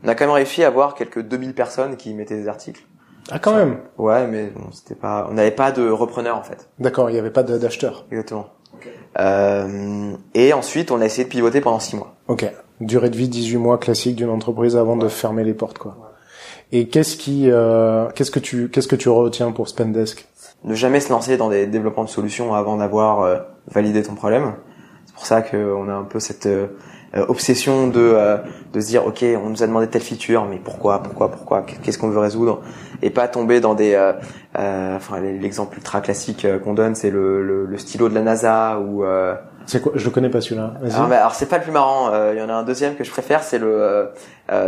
On 0.03 0.07
a 0.07 0.15
quand 0.15 0.25
même 0.25 0.33
réussi 0.33 0.63
à 0.63 0.67
avoir 0.67 0.95
quelques 0.95 1.21
2000 1.21 1.53
personnes 1.53 1.97
qui 1.97 2.13
mettaient 2.13 2.37
des 2.37 2.47
articles. 2.47 2.83
Ah 3.29 3.39
quand 3.39 3.55
même. 3.55 3.79
Ouais, 3.97 4.25
mais 4.27 4.47
bon, 4.47 4.71
c'était 4.71 4.95
pas, 4.95 5.27
on 5.29 5.33
n'avait 5.33 5.51
pas 5.51 5.71
de 5.71 5.89
repreneurs 5.89 6.37
en 6.37 6.43
fait. 6.43 6.69
D'accord, 6.79 7.09
il 7.09 7.15
y 7.15 7.19
avait 7.19 7.31
pas 7.31 7.43
d'acheteurs. 7.43 8.05
Exactement. 8.11 8.47
Euh, 9.19 10.13
et 10.33 10.53
ensuite, 10.53 10.91
on 10.91 11.01
a 11.01 11.05
essayé 11.05 11.23
de 11.23 11.29
pivoter 11.29 11.61
pendant 11.61 11.79
six 11.79 11.95
mois. 11.95 12.15
Ok. 12.27 12.45
Durée 12.79 13.09
de 13.09 13.17
vie 13.17 13.27
18 13.27 13.57
mois 13.57 13.77
classique 13.79 14.15
d'une 14.15 14.29
entreprise 14.29 14.77
avant 14.77 14.95
de 14.95 15.07
fermer 15.07 15.43
les 15.43 15.55
portes 15.55 15.79
quoi. 15.79 15.97
Et 16.71 16.87
qu'est-ce 16.89 17.17
qui 17.17 17.49
euh, 17.49 18.07
qu'est-ce 18.13 18.29
que 18.29 18.39
tu 18.39 18.69
qu'est-ce 18.69 18.87
que 18.87 18.95
tu 18.95 19.09
retiens 19.09 19.51
pour 19.51 19.67
Spendesk? 19.67 20.27
Ne 20.63 20.75
jamais 20.75 20.99
se 20.99 21.09
lancer 21.09 21.37
dans 21.37 21.49
des 21.49 21.65
développements 21.65 22.03
de 22.03 22.09
solutions 22.09 22.53
avant 22.53 22.77
d'avoir 22.77 23.21
euh, 23.21 23.37
validé 23.67 24.03
ton 24.03 24.15
problème. 24.15 24.53
C'est 25.05 25.15
pour 25.15 25.25
ça 25.25 25.41
qu'on 25.41 25.89
a 25.89 25.93
un 25.93 26.03
peu 26.03 26.19
cette 26.19 26.47
euh, 27.15 27.25
obsession 27.29 27.87
de 27.87 27.99
euh, 27.99 28.37
de 28.73 28.79
se 28.79 28.87
dire 28.87 29.05
ok, 29.07 29.23
on 29.43 29.49
nous 29.49 29.63
a 29.63 29.67
demandé 29.67 29.87
telle 29.87 30.01
feature, 30.01 30.45
mais 30.45 30.57
pourquoi, 30.57 31.01
pourquoi, 31.03 31.31
pourquoi, 31.31 31.61
qu'est-ce 31.83 31.97
qu'on 31.97 32.09
veut 32.09 32.19
résoudre, 32.19 32.61
et 33.01 33.09
pas 33.09 33.27
tomber 33.27 33.59
dans 33.61 33.75
des, 33.75 33.93
euh, 33.93 34.13
euh, 34.59 34.95
enfin 34.97 35.19
l'exemple 35.19 35.77
ultra 35.77 36.01
classique 36.01 36.43
euh, 36.45 36.59
qu'on 36.59 36.73
donne, 36.73 36.95
c'est 36.95 37.09
le, 37.09 37.41
le, 37.43 37.65
le 37.65 37.77
stylo 37.77 38.09
de 38.09 38.15
la 38.15 38.21
NASA 38.21 38.79
ou 38.79 39.03
euh, 39.05 39.35
C'est 39.65 39.81
quoi? 39.81 39.93
Je 39.95 40.03
le 40.05 40.11
connais 40.11 40.29
pas 40.29 40.41
celui-là. 40.41 40.73
Alors, 40.83 41.07
bah, 41.07 41.19
alors 41.19 41.33
c'est 41.33 41.45
pas 41.47 41.57
le 41.57 41.63
plus 41.63 41.71
marrant. 41.71 42.09
euh, 42.11 42.33
Il 42.35 42.39
y 42.39 42.41
en 42.41 42.49
a 42.49 42.53
un 42.53 42.63
deuxième 42.63 42.95
que 42.95 43.03
je 43.03 43.11
préfère, 43.11 43.41
c'est 43.43 43.59
le, 43.59 44.09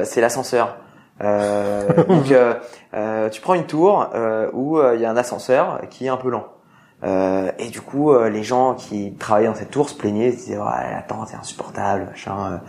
c'est 0.04 0.22
l'ascenseur. 0.22 0.78
Euh, 1.22 1.82
donc, 2.08 2.34
tu 3.32 3.42
prends 3.42 3.54
une 3.56 3.66
tour 3.66 4.08
où 4.54 4.80
il 4.94 5.02
y 5.02 5.06
a 5.06 5.10
un 5.12 5.18
ascenseur 5.18 5.82
qui 5.90 6.06
est 6.06 6.10
un 6.10 6.18
peu 6.18 6.30
lent. 6.30 6.48
Euh, 7.04 7.52
et 7.60 7.70
du 7.70 7.80
coup, 7.82 8.12
euh, 8.12 8.30
les 8.30 8.44
gens 8.44 8.74
qui 8.76 9.14
travaillaient 9.14 9.48
dans 9.48 9.56
cette 9.56 9.72
tour 9.72 9.90
se 9.90 9.96
plaignaient, 9.96 10.30
ils 10.30 10.36
disaient 10.36 10.58
ouais, 10.58 10.94
attends, 10.98 11.26
c'est 11.26 11.38
insupportable, 11.38 12.08
machin. 12.10 12.60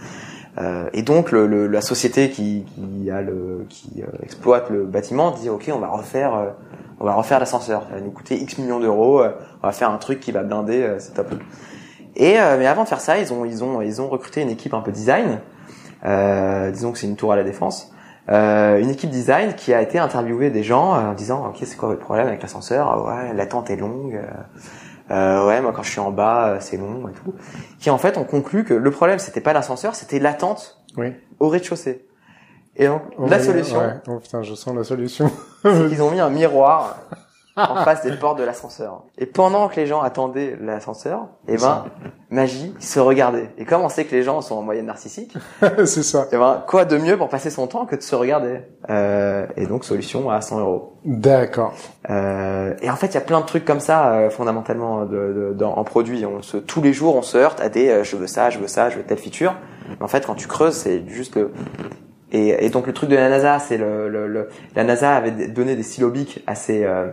Euh, 0.59 0.89
et 0.93 1.03
donc, 1.03 1.33
le, 1.33 1.47
le- 1.47 1.67
la 1.67 1.81
société 1.81 2.31
qui, 2.31 2.65
qui 2.75 3.11
a 3.11 3.23
le, 3.23 3.67
qui 3.69 4.03
euh, 4.03 4.07
exploite 4.23 4.71
le 4.71 4.85
bâtiment 4.85 5.31
dit 5.33 5.49
ok, 5.49 5.71
on 5.75 5.79
va 5.79 5.89
refaire, 5.89 6.35
euh, 6.35 6.51
on 7.01 7.05
va 7.05 7.15
refaire 7.15 7.41
l'ascenseur. 7.41 7.83
Ça 7.89 7.95
va 7.97 8.01
nous 8.01 8.11
coûter 8.11 8.37
X 8.37 8.59
millions 8.59 8.81
d'euros. 8.81 9.21
euh, 9.23 9.31
on 9.63 9.67
va 9.67 9.73
faire 9.73 9.91
un 9.91 9.99
truc 9.99 10.21
qui 10.21 10.33
va 10.33 10.43
blinder, 10.43 10.83
euh, 10.83 10.99
c'est 10.99 11.15
top. 11.15 11.35
Et 12.17 12.41
euh, 12.41 12.57
mais 12.59 12.67
avant 12.67 12.83
de 12.85 12.89
faire 12.89 13.01
ça, 13.01 13.19
ils 13.19 13.33
ont 13.33 13.45
ils 13.45 13.63
ont 13.65 13.81
ils 13.81 14.01
ont 14.03 14.09
recruté 14.09 14.43
une 14.43 14.51
équipe 14.51 14.75
un 14.75 14.81
peu 14.81 14.93
design. 14.93 15.41
Euh, 16.05 16.71
disons 16.71 16.93
que 16.93 16.99
c'est 16.99 17.07
une 17.07 17.17
tour 17.17 17.33
à 17.33 17.37
la 17.37 17.45
défense. 17.45 17.93
Euh, 18.31 18.79
une 18.79 18.91
équipe 18.91 19.11
design 19.11 19.55
qui 19.55 19.75
a 19.75 19.83
été 19.83 19.99
interviewer 19.99 20.51
des 20.51 20.63
gens 20.63 20.95
euh, 20.95 21.11
en 21.11 21.15
disant 21.15 21.49
ok 21.49 21.57
c'est 21.65 21.77
quoi 21.77 21.89
votre 21.89 22.01
problème 22.01 22.29
avec 22.29 22.41
l'ascenseur? 22.43 22.89
Ah 22.89 23.03
ouais 23.03 23.35
l'attente 23.35 23.71
est 23.71 23.77
longue 23.77 24.15
euh, 24.15 25.13
euh, 25.43 25.47
ouais 25.49 25.61
moi 25.61 25.73
quand 25.75 25.83
je 25.83 25.91
suis 25.91 25.99
en 26.01 26.13
bas 26.13 26.47
euh, 26.51 26.57
c'est 26.61 26.77
long 26.77 27.09
et 27.09 27.13
tout 27.13 27.35
qui 27.81 27.91
en 27.91 27.99
fait 27.99 28.17
ont 28.19 28.25
conclu 28.25 28.63
que 28.65 28.73
le 28.75 28.91
problème 28.93 29.19
c'était 29.19 29.41
pas 29.41 29.53
l'ascenseur 29.53 29.97
c'était 29.97 30.21
l'attente 30.21 30.81
Oui. 30.97 31.13
au 31.41 31.49
rez-de-chaussée 31.49 32.07
et 32.77 32.87
donc 32.87 33.03
On 33.19 33.27
la 33.27 33.41
solution 33.41 33.79
ouais. 33.79 33.95
Oh 34.07 34.19
putain, 34.21 34.43
je 34.43 34.55
sens 34.55 34.77
la 34.77 34.85
solution. 34.85 35.29
c'est 35.65 35.89
qu'ils 35.89 36.01
ont 36.03 36.13
mis 36.13 36.21
un 36.21 36.31
miroir 36.31 36.99
en 37.57 37.77
face 37.85 38.03
des 38.03 38.13
portes 38.13 38.39
de 38.39 38.45
l'ascenseur. 38.45 39.03
Et 39.19 39.27
pendant 39.27 39.69
que 39.69 39.77
les 39.77 39.87
gens 39.87 40.01
attendaient 40.01 40.57
l'ascenseur, 40.61 41.27
eh 41.49 41.57
ben, 41.57 41.85
magie, 42.31 42.75
ils 42.81 42.85
se 42.85 43.01
regardaient. 43.01 43.51
Et 43.59 43.65
comme 43.65 43.83
on 43.83 43.89
sait 43.89 44.05
que 44.05 44.15
les 44.15 44.23
gens 44.23 44.41
sont 44.41 44.55
en 44.57 44.63
moyenne 44.63 44.87
narcissique, 44.87 45.35
c'est 45.85 46.03
ça. 46.03 46.27
eh 46.33 46.37
ben, 46.37 46.63
quoi 46.67 46.85
de 46.85 46.97
mieux 46.97 47.17
pour 47.19 47.29
passer 47.29 47.51
son 47.51 47.67
temps 47.67 47.87
que 47.87 47.97
de 47.97 48.03
se 48.03 48.15
regarder? 48.15 48.61
Euh, 48.89 49.47
Et 49.57 49.67
donc, 49.67 49.85
solution 49.85 50.31
à 50.31 50.41
100 50.41 50.61
euros. 50.61 50.95
D'accord. 51.05 51.75
Euh, 52.09 52.75
et 52.83 52.91
en 52.91 52.97
fait, 52.97 53.09
il 53.09 53.15
y 53.15 53.19
a 53.19 53.23
plein 53.23 53.41
de 53.41 53.47
trucs 53.47 53.65
comme 53.65 53.81
ça, 53.81 54.13
euh, 54.13 54.31
fondamentalement, 54.31 55.05
de, 55.05 55.53
de- 55.55 55.65
en 55.65 55.85
produit. 55.85 56.25
On 56.25 56.43
se, 56.43 56.57
tous 56.57 56.81
les 56.83 56.93
jours, 56.93 57.17
on 57.17 57.23
se 57.23 57.37
heurte 57.37 57.61
à 57.61 57.69
des 57.69 57.89
euh, 57.89 58.05
je 58.05 58.17
veux 58.17 58.27
ça, 58.27 58.51
je 58.51 58.59
veux 58.59 58.69
ça, 58.69 58.91
je 58.91 58.97
veux 58.97 59.03
telle 59.03 59.19
feature. 59.19 59.55
Mais 59.89 60.03
en 60.05 60.09
fait, 60.09 60.25
quand 60.27 60.35
tu 60.35 60.47
creuses, 60.49 60.75
c'est 60.77 61.07
juste 61.09 61.37
le... 61.37 61.51
Et, 62.33 62.65
et 62.65 62.71
donc, 62.71 62.87
le 62.87 62.93
truc 62.93 63.11
de 63.11 63.17
la 63.17 63.29
NASA, 63.29 63.59
c'est 63.59 63.77
le, 63.77 64.09
le, 64.09 64.29
le- 64.29 64.49
La 64.77 64.85
NASA 64.85 65.17
avait 65.17 65.49
donné 65.49 65.75
des 65.75 65.83
stylobiques 65.83 66.45
à 66.47 66.55
ses, 66.55 66.85
euh, 66.85 67.09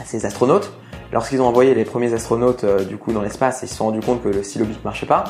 à 0.00 0.04
ses 0.04 0.24
astronautes. 0.26 0.72
Lorsqu'ils 1.12 1.40
ont 1.40 1.46
envoyé 1.46 1.74
les 1.74 1.84
premiers 1.84 2.12
astronautes 2.12 2.64
euh, 2.64 2.84
du 2.84 2.96
coup 2.98 3.12
dans 3.12 3.22
l'espace, 3.22 3.60
ils 3.62 3.68
se 3.68 3.74
sont 3.74 3.86
rendus 3.86 4.00
compte 4.00 4.22
que 4.22 4.28
le 4.28 4.42
stylobique 4.42 4.84
marchait 4.84 5.06
pas. 5.06 5.24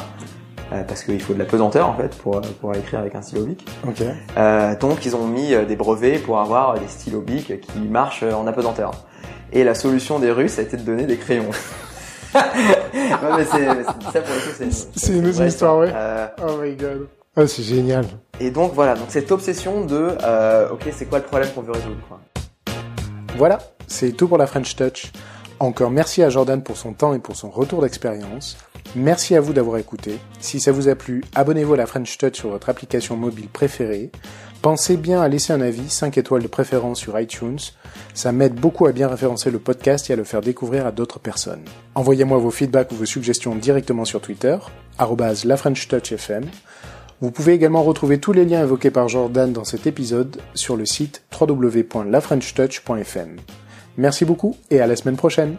euh, 0.73 0.83
parce 0.83 1.03
qu'il 1.03 1.21
faut 1.23 1.33
de 1.35 1.39
la 1.39 1.45
pesanteur 1.47 1.89
en 1.89 1.95
fait 1.95 2.15
pour, 2.19 2.41
pour 2.61 2.75
écrire 2.75 2.99
avec 3.01 3.15
un 3.15 3.23
stylobique. 3.23 3.67
Ok. 3.87 4.03
Euh, 4.37 4.77
donc 4.77 5.07
ils 5.07 5.15
ont 5.17 5.27
mis 5.27 5.55
euh, 5.55 5.65
des 5.65 5.77
brevets 5.77 6.19
pour 6.23 6.41
avoir 6.41 6.79
des 6.79 6.89
stylobiques 6.89 7.61
qui 7.61 7.79
marchent 7.79 8.23
euh, 8.25 8.33
en 8.33 8.47
apesanteur. 8.47 8.91
Et 9.53 9.65
la 9.65 9.75
solution 9.75 10.19
des 10.19 10.31
Russes 10.31 10.59
a 10.59 10.63
été 10.63 10.77
de 10.77 10.83
donner 10.83 11.05
des 11.07 11.17
crayons. 11.17 11.49
mais 12.35 13.45
c'est 13.45 13.57
c'est- 13.57 13.85
ça 14.13 14.21
pour 14.21 14.35
le 14.35 14.41
coup 14.41 14.51
c'est 14.59 14.65
une, 14.65 14.71
C'est 14.73 15.13
une 15.17 15.27
autre 15.29 15.43
histoire, 15.47 15.79
ouais. 15.79 15.91
Euh, 15.95 16.27
Oh 16.47 16.57
my 16.63 16.75
god. 16.77 17.07
Ah, 17.37 17.47
c'est 17.47 17.63
génial. 17.63 18.05
et 18.41 18.51
donc 18.51 18.73
voilà, 18.75 18.95
donc 18.95 19.07
cette 19.11 19.31
obsession 19.31 19.85
de 19.85 20.09
euh, 20.25 20.69
ok 20.71 20.89
c'est 20.93 21.07
quoi 21.07 21.19
le 21.21 21.25
problème 21.25 21.49
qu'on 21.55 21.63
veut 21.63 21.73
résoudre 21.73 21.97
quoi? 22.09 22.19
Voilà. 23.37 23.59
C'est 23.89 24.13
tout 24.13 24.29
pour 24.29 24.39
la 24.39 24.47
French 24.47 24.77
Touch. 24.77 25.11
Encore 25.61 25.91
merci 25.91 26.23
à 26.23 26.31
Jordan 26.31 26.63
pour 26.63 26.77
son 26.77 26.93
temps 26.93 27.15
et 27.15 27.19
pour 27.19 27.35
son 27.35 27.51
retour 27.51 27.83
d'expérience. 27.83 28.57
Merci 28.95 29.35
à 29.35 29.41
vous 29.41 29.53
d'avoir 29.53 29.79
écouté. 29.79 30.19
Si 30.39 30.61
ça 30.61 30.71
vous 30.71 30.89
a 30.89 30.95
plu, 30.95 31.25
abonnez-vous 31.35 31.75
à 31.75 31.79
la 31.79 31.87
French 31.87 32.17
Touch 32.17 32.37
sur 32.37 32.51
votre 32.51 32.69
application 32.69 33.17
mobile 33.17 33.49
préférée. 33.49 34.13
Pensez 34.63 34.97
bien 34.97 35.21
à 35.21 35.29
laisser 35.29 35.53
un 35.53 35.61
avis, 35.61 35.91
5 35.91 36.17
étoiles 36.19 36.43
de 36.43 36.49
préférence 36.49 36.99
sur 36.99 37.19
iTunes. 37.19 37.59
Ça 38.15 38.33
m'aide 38.33 38.55
beaucoup 38.55 38.87
à 38.87 38.93
bien 38.93 39.09
référencer 39.09 39.51
le 39.51 39.59
podcast 39.59 40.11
et 40.11 40.13
à 40.15 40.17
le 40.17 40.25
faire 40.25 40.41
découvrir 40.41 40.87
à 40.87 40.93
d'autres 40.93 41.19
personnes. 41.19 41.63
Envoyez-moi 41.95 42.39
vos 42.39 42.51
feedbacks 42.51 42.93
ou 42.93 42.97
vos 42.97 43.07
suggestions 43.07 43.55
directement 43.55 44.05
sur 44.05 44.21
Twitter, 44.21 44.59
lafrenchtouchfm. 44.99 46.45
Vous 47.21 47.31
pouvez 47.33 47.53
également 47.53 47.83
retrouver 47.83 48.19
tous 48.19 48.33
les 48.33 48.45
liens 48.45 48.63
évoqués 48.63 48.91
par 48.93 49.09
Jordan 49.09 49.53
dans 49.53 49.65
cet 49.65 49.89
épisode 49.89 50.41
sur 50.55 50.77
le 50.77 50.87
site 50.87 51.23
www.lafrenchtouch.fm. 51.39 53.37
Merci 53.99 54.25
beaucoup 54.25 54.57
et 54.71 54.81
à 54.81 54.87
la 54.87 54.95
semaine 54.95 55.17
prochaine. 55.17 55.57